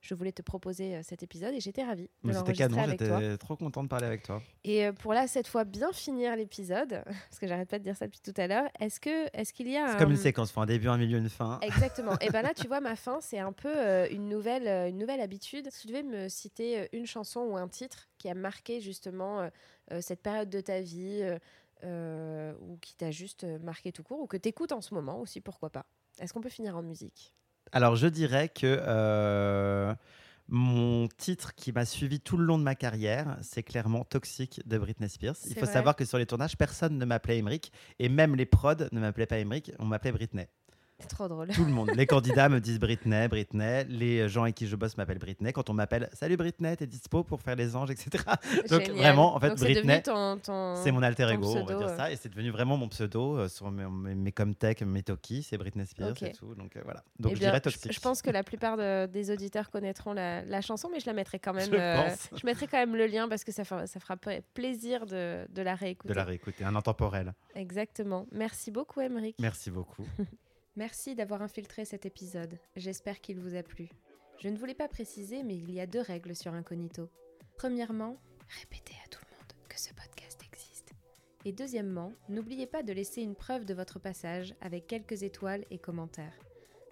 je 0.00 0.14
voulais 0.14 0.32
te 0.32 0.42
proposer 0.42 0.96
euh, 0.96 1.00
cet 1.02 1.22
épisode 1.22 1.52
et 1.54 1.60
j'étais 1.60 1.84
ravie 1.84 2.04
de 2.04 2.08
Mais 2.24 2.32
C'était 2.32 2.54
canon, 2.54 2.82
j'étais 2.88 3.36
trop 3.38 3.56
content 3.56 3.82
de 3.82 3.88
parler 3.88 4.06
avec 4.06 4.22
toi. 4.22 4.42
Et 4.64 4.86
euh, 4.86 4.92
pour 4.92 5.12
là, 5.12 5.26
cette 5.26 5.46
fois, 5.46 5.64
bien 5.64 5.92
finir 5.92 6.36
l'épisode, 6.36 7.02
parce 7.04 7.38
que 7.38 7.46
j'arrête 7.46 7.68
pas 7.68 7.78
de 7.78 7.84
dire 7.84 7.96
ça 7.96 8.06
depuis 8.06 8.20
tout 8.20 8.32
à 8.38 8.46
l'heure, 8.46 8.68
est-ce 8.80 8.98
que 8.98 9.28
est-ce 9.36 9.52
qu'il 9.52 9.68
y 9.68 9.76
a 9.76 9.88
C'est 9.88 9.94
un- 9.94 9.98
comme 9.98 10.10
une 10.10 10.16
séquence, 10.16 10.56
un 10.56 10.66
début, 10.66 10.88
un 10.88 10.96
milieu, 10.96 11.18
une 11.18 11.28
fin. 11.28 11.58
Exactement. 11.60 12.18
Et 12.20 12.30
ben 12.30 12.42
là, 12.42 12.54
tu 12.54 12.66
vois, 12.68 12.80
ma 12.80 12.96
fin, 12.96 13.20
c'est 13.20 13.38
un 13.38 13.52
peu 13.52 13.72
euh, 13.74 14.08
une 14.10 14.28
nouvelle, 14.28 14.66
euh, 14.68 14.88
une 14.88 14.98
nouvelle 14.98 15.20
habitude. 15.20 15.68
Si 15.70 15.82
tu 15.82 15.86
devais 15.88 16.02
me 16.02 16.28
citer 16.28 16.88
une 16.92 17.06
chanson 17.06 17.40
ou 17.40 17.56
un 17.56 17.68
titre 17.68 18.08
qui 18.18 18.28
a 18.30 18.34
marqué 18.34 18.80
justement 18.80 19.50
euh, 19.92 20.00
cette 20.00 20.22
période 20.22 20.48
de 20.48 20.60
ta 20.60 20.80
vie, 20.80 21.22
ou 21.84 22.76
qui 22.80 22.94
t'a 22.94 23.10
juste 23.10 23.44
marqué 23.62 23.92
tout 23.92 24.02
court, 24.02 24.20
ou 24.20 24.26
que 24.26 24.36
t'écoutes 24.36 24.72
en 24.72 24.80
ce 24.80 24.94
moment 24.94 25.20
aussi, 25.20 25.40
pourquoi 25.40 25.70
pas? 25.70 25.84
Est-ce 26.18 26.32
qu'on 26.32 26.40
peut 26.40 26.48
finir 26.50 26.76
en 26.76 26.82
musique? 26.82 27.34
Alors, 27.72 27.96
je 27.96 28.06
dirais 28.06 28.48
que 28.48 28.80
euh, 28.80 29.94
mon 30.48 31.06
titre 31.06 31.54
qui 31.54 31.72
m'a 31.72 31.84
suivi 31.84 32.20
tout 32.20 32.36
le 32.36 32.44
long 32.44 32.58
de 32.58 32.64
ma 32.64 32.74
carrière, 32.74 33.36
c'est 33.40 33.62
clairement 33.62 34.04
Toxic 34.04 34.60
de 34.66 34.78
Britney 34.78 35.08
Spears. 35.08 35.36
Il 35.46 35.54
faut 35.54 35.60
vrai. 35.60 35.72
savoir 35.72 35.94
que 35.94 36.04
sur 36.04 36.18
les 36.18 36.26
tournages, 36.26 36.56
personne 36.56 36.98
ne 36.98 37.04
m'appelait 37.04 37.38
Emmerich 37.38 37.72
et 37.98 38.08
même 38.08 38.34
les 38.34 38.46
prods 38.46 38.74
ne 38.90 39.00
m'appelaient 39.00 39.26
pas 39.26 39.38
Emmerich, 39.38 39.72
on 39.78 39.84
m'appelait 39.84 40.12
Britney. 40.12 40.48
C'est 41.00 41.08
trop 41.08 41.28
drôle. 41.28 41.48
Tout 41.48 41.64
le 41.64 41.70
monde. 41.72 41.90
Les 41.96 42.06
candidats 42.06 42.48
me 42.48 42.60
disent 42.60 42.78
Britney, 42.78 43.28
Britney. 43.28 43.84
Les 43.88 44.28
gens 44.28 44.42
avec 44.42 44.54
qui 44.54 44.66
je 44.66 44.76
bosse 44.76 44.96
m'appellent 44.96 45.18
Britney. 45.18 45.52
Quand 45.52 45.68
on 45.70 45.72
m'appelle 45.74 46.08
Salut 46.12 46.36
Britney, 46.36 46.76
t'es 46.76 46.86
dispo 46.86 47.24
pour 47.24 47.40
faire 47.40 47.56
les 47.56 47.74
anges, 47.76 47.90
etc. 47.90 48.24
Donc, 48.70 48.82
Génial. 48.82 48.96
vraiment, 48.96 49.34
en 49.34 49.40
fait, 49.40 49.48
Donc, 49.50 49.58
Britney, 49.58 50.02
C'est 50.82 50.92
mon 50.92 51.02
alter 51.02 51.28
ego, 51.32 51.46
on 51.48 51.54
va 51.54 51.64
pseudo, 51.64 51.78
dire 51.78 51.88
euh. 51.88 51.96
ça. 51.96 52.10
Et 52.12 52.16
c'est 52.16 52.28
devenu 52.28 52.50
vraiment 52.50 52.76
mon 52.76 52.88
pseudo 52.88 53.38
euh, 53.38 53.48
sur 53.48 53.70
mes, 53.70 53.86
mes, 53.88 54.14
mes 54.14 54.32
Comtech, 54.32 54.82
mes 54.82 55.02
Toki, 55.02 55.42
c'est 55.42 55.58
Britney 55.58 55.86
Spears 55.86 56.22
et 56.22 56.32
tout. 56.32 56.54
Donc 56.54 56.76
euh, 56.76 56.80
voilà. 56.84 57.02
Donc 57.18 57.32
Eh 57.32 57.34
je 57.36 57.40
bien, 57.40 57.48
dirais 57.48 57.60
Toxic. 57.60 57.92
Je, 57.92 58.00
pense 58.00 58.22
que 58.22 58.30
la 58.30 58.42
plupart 58.42 58.76
de- 58.76 59.06
des 59.06 59.30
auditeurs 59.30 59.70
connaîtront 59.70 60.12
la, 60.12 60.42
la 60.44 60.60
chanson, 60.60 60.88
mais 60.92 61.00
je 61.00 61.06
la 61.06 61.12
mettrai 61.12 61.38
quand 61.38 61.52
même. 61.52 61.70
Je 61.70 62.36
je 62.36 62.46
mettrai 62.46 62.66
quand 62.66 62.78
même 62.78 62.94
le 62.96 63.06
lien 63.06 63.28
parce 63.28 63.44
que 63.44 63.52
ça 63.52 63.64
fera, 63.64 63.86
ça 63.86 64.00
fera 64.00 64.16
pa- 64.16 64.40
plaisir 64.54 65.06
de, 65.06 65.46
de 65.52 65.62
la 65.62 65.74
réécouter. 65.74 66.08
de 66.12 66.14
la 66.14 66.24
réécouter, 66.24 66.64
un 66.64 66.74
intemporel. 66.76 67.32
Exactement. 67.54 68.26
Merci 68.32 68.70
beaucoup, 68.70 69.00
Emeric. 69.00 69.36
Merci 69.40 69.70
beaucoup. 69.70 70.04
Merci 70.80 71.14
d'avoir 71.14 71.42
infiltré 71.42 71.84
cet 71.84 72.06
épisode. 72.06 72.58
J'espère 72.74 73.20
qu'il 73.20 73.38
vous 73.38 73.54
a 73.54 73.62
plu. 73.62 73.90
Je 74.38 74.48
ne 74.48 74.56
voulais 74.56 74.72
pas 74.72 74.88
préciser, 74.88 75.42
mais 75.42 75.54
il 75.54 75.70
y 75.70 75.78
a 75.78 75.86
deux 75.86 76.00
règles 76.00 76.34
sur 76.34 76.54
Incognito. 76.54 77.10
Premièrement, 77.58 78.16
répétez 78.60 78.94
à 79.04 79.08
tout 79.10 79.20
le 79.22 79.36
monde 79.36 79.52
que 79.68 79.78
ce 79.78 79.92
podcast 79.92 80.40
existe. 80.42 80.94
Et 81.44 81.52
deuxièmement, 81.52 82.14
n'oubliez 82.30 82.66
pas 82.66 82.82
de 82.82 82.94
laisser 82.94 83.20
une 83.20 83.34
preuve 83.34 83.66
de 83.66 83.74
votre 83.74 83.98
passage 83.98 84.54
avec 84.62 84.86
quelques 84.86 85.22
étoiles 85.22 85.66
et 85.70 85.76
commentaires. 85.76 86.38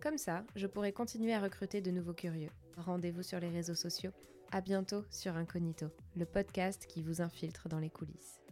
Comme 0.03 0.19
ça, 0.19 0.45
je 0.55 0.67
pourrai 0.67 0.93
continuer 0.93 1.33
à 1.33 1.41
recruter 1.41 1.81
de 1.81 1.91
nouveaux 1.91 2.13
curieux. 2.13 2.51
Rendez-vous 2.77 3.23
sur 3.23 3.41
les 3.41 3.49
réseaux 3.49 3.75
sociaux. 3.75 4.13
À 4.53 4.61
bientôt 4.61 5.07
sur 5.09 5.35
Incognito, 5.35 5.87
le 6.15 6.27
podcast 6.27 6.85
qui 6.87 7.01
vous 7.01 7.23
infiltre 7.23 7.71
dans 7.71 7.79
les 7.79 7.89
coulisses. 7.89 8.43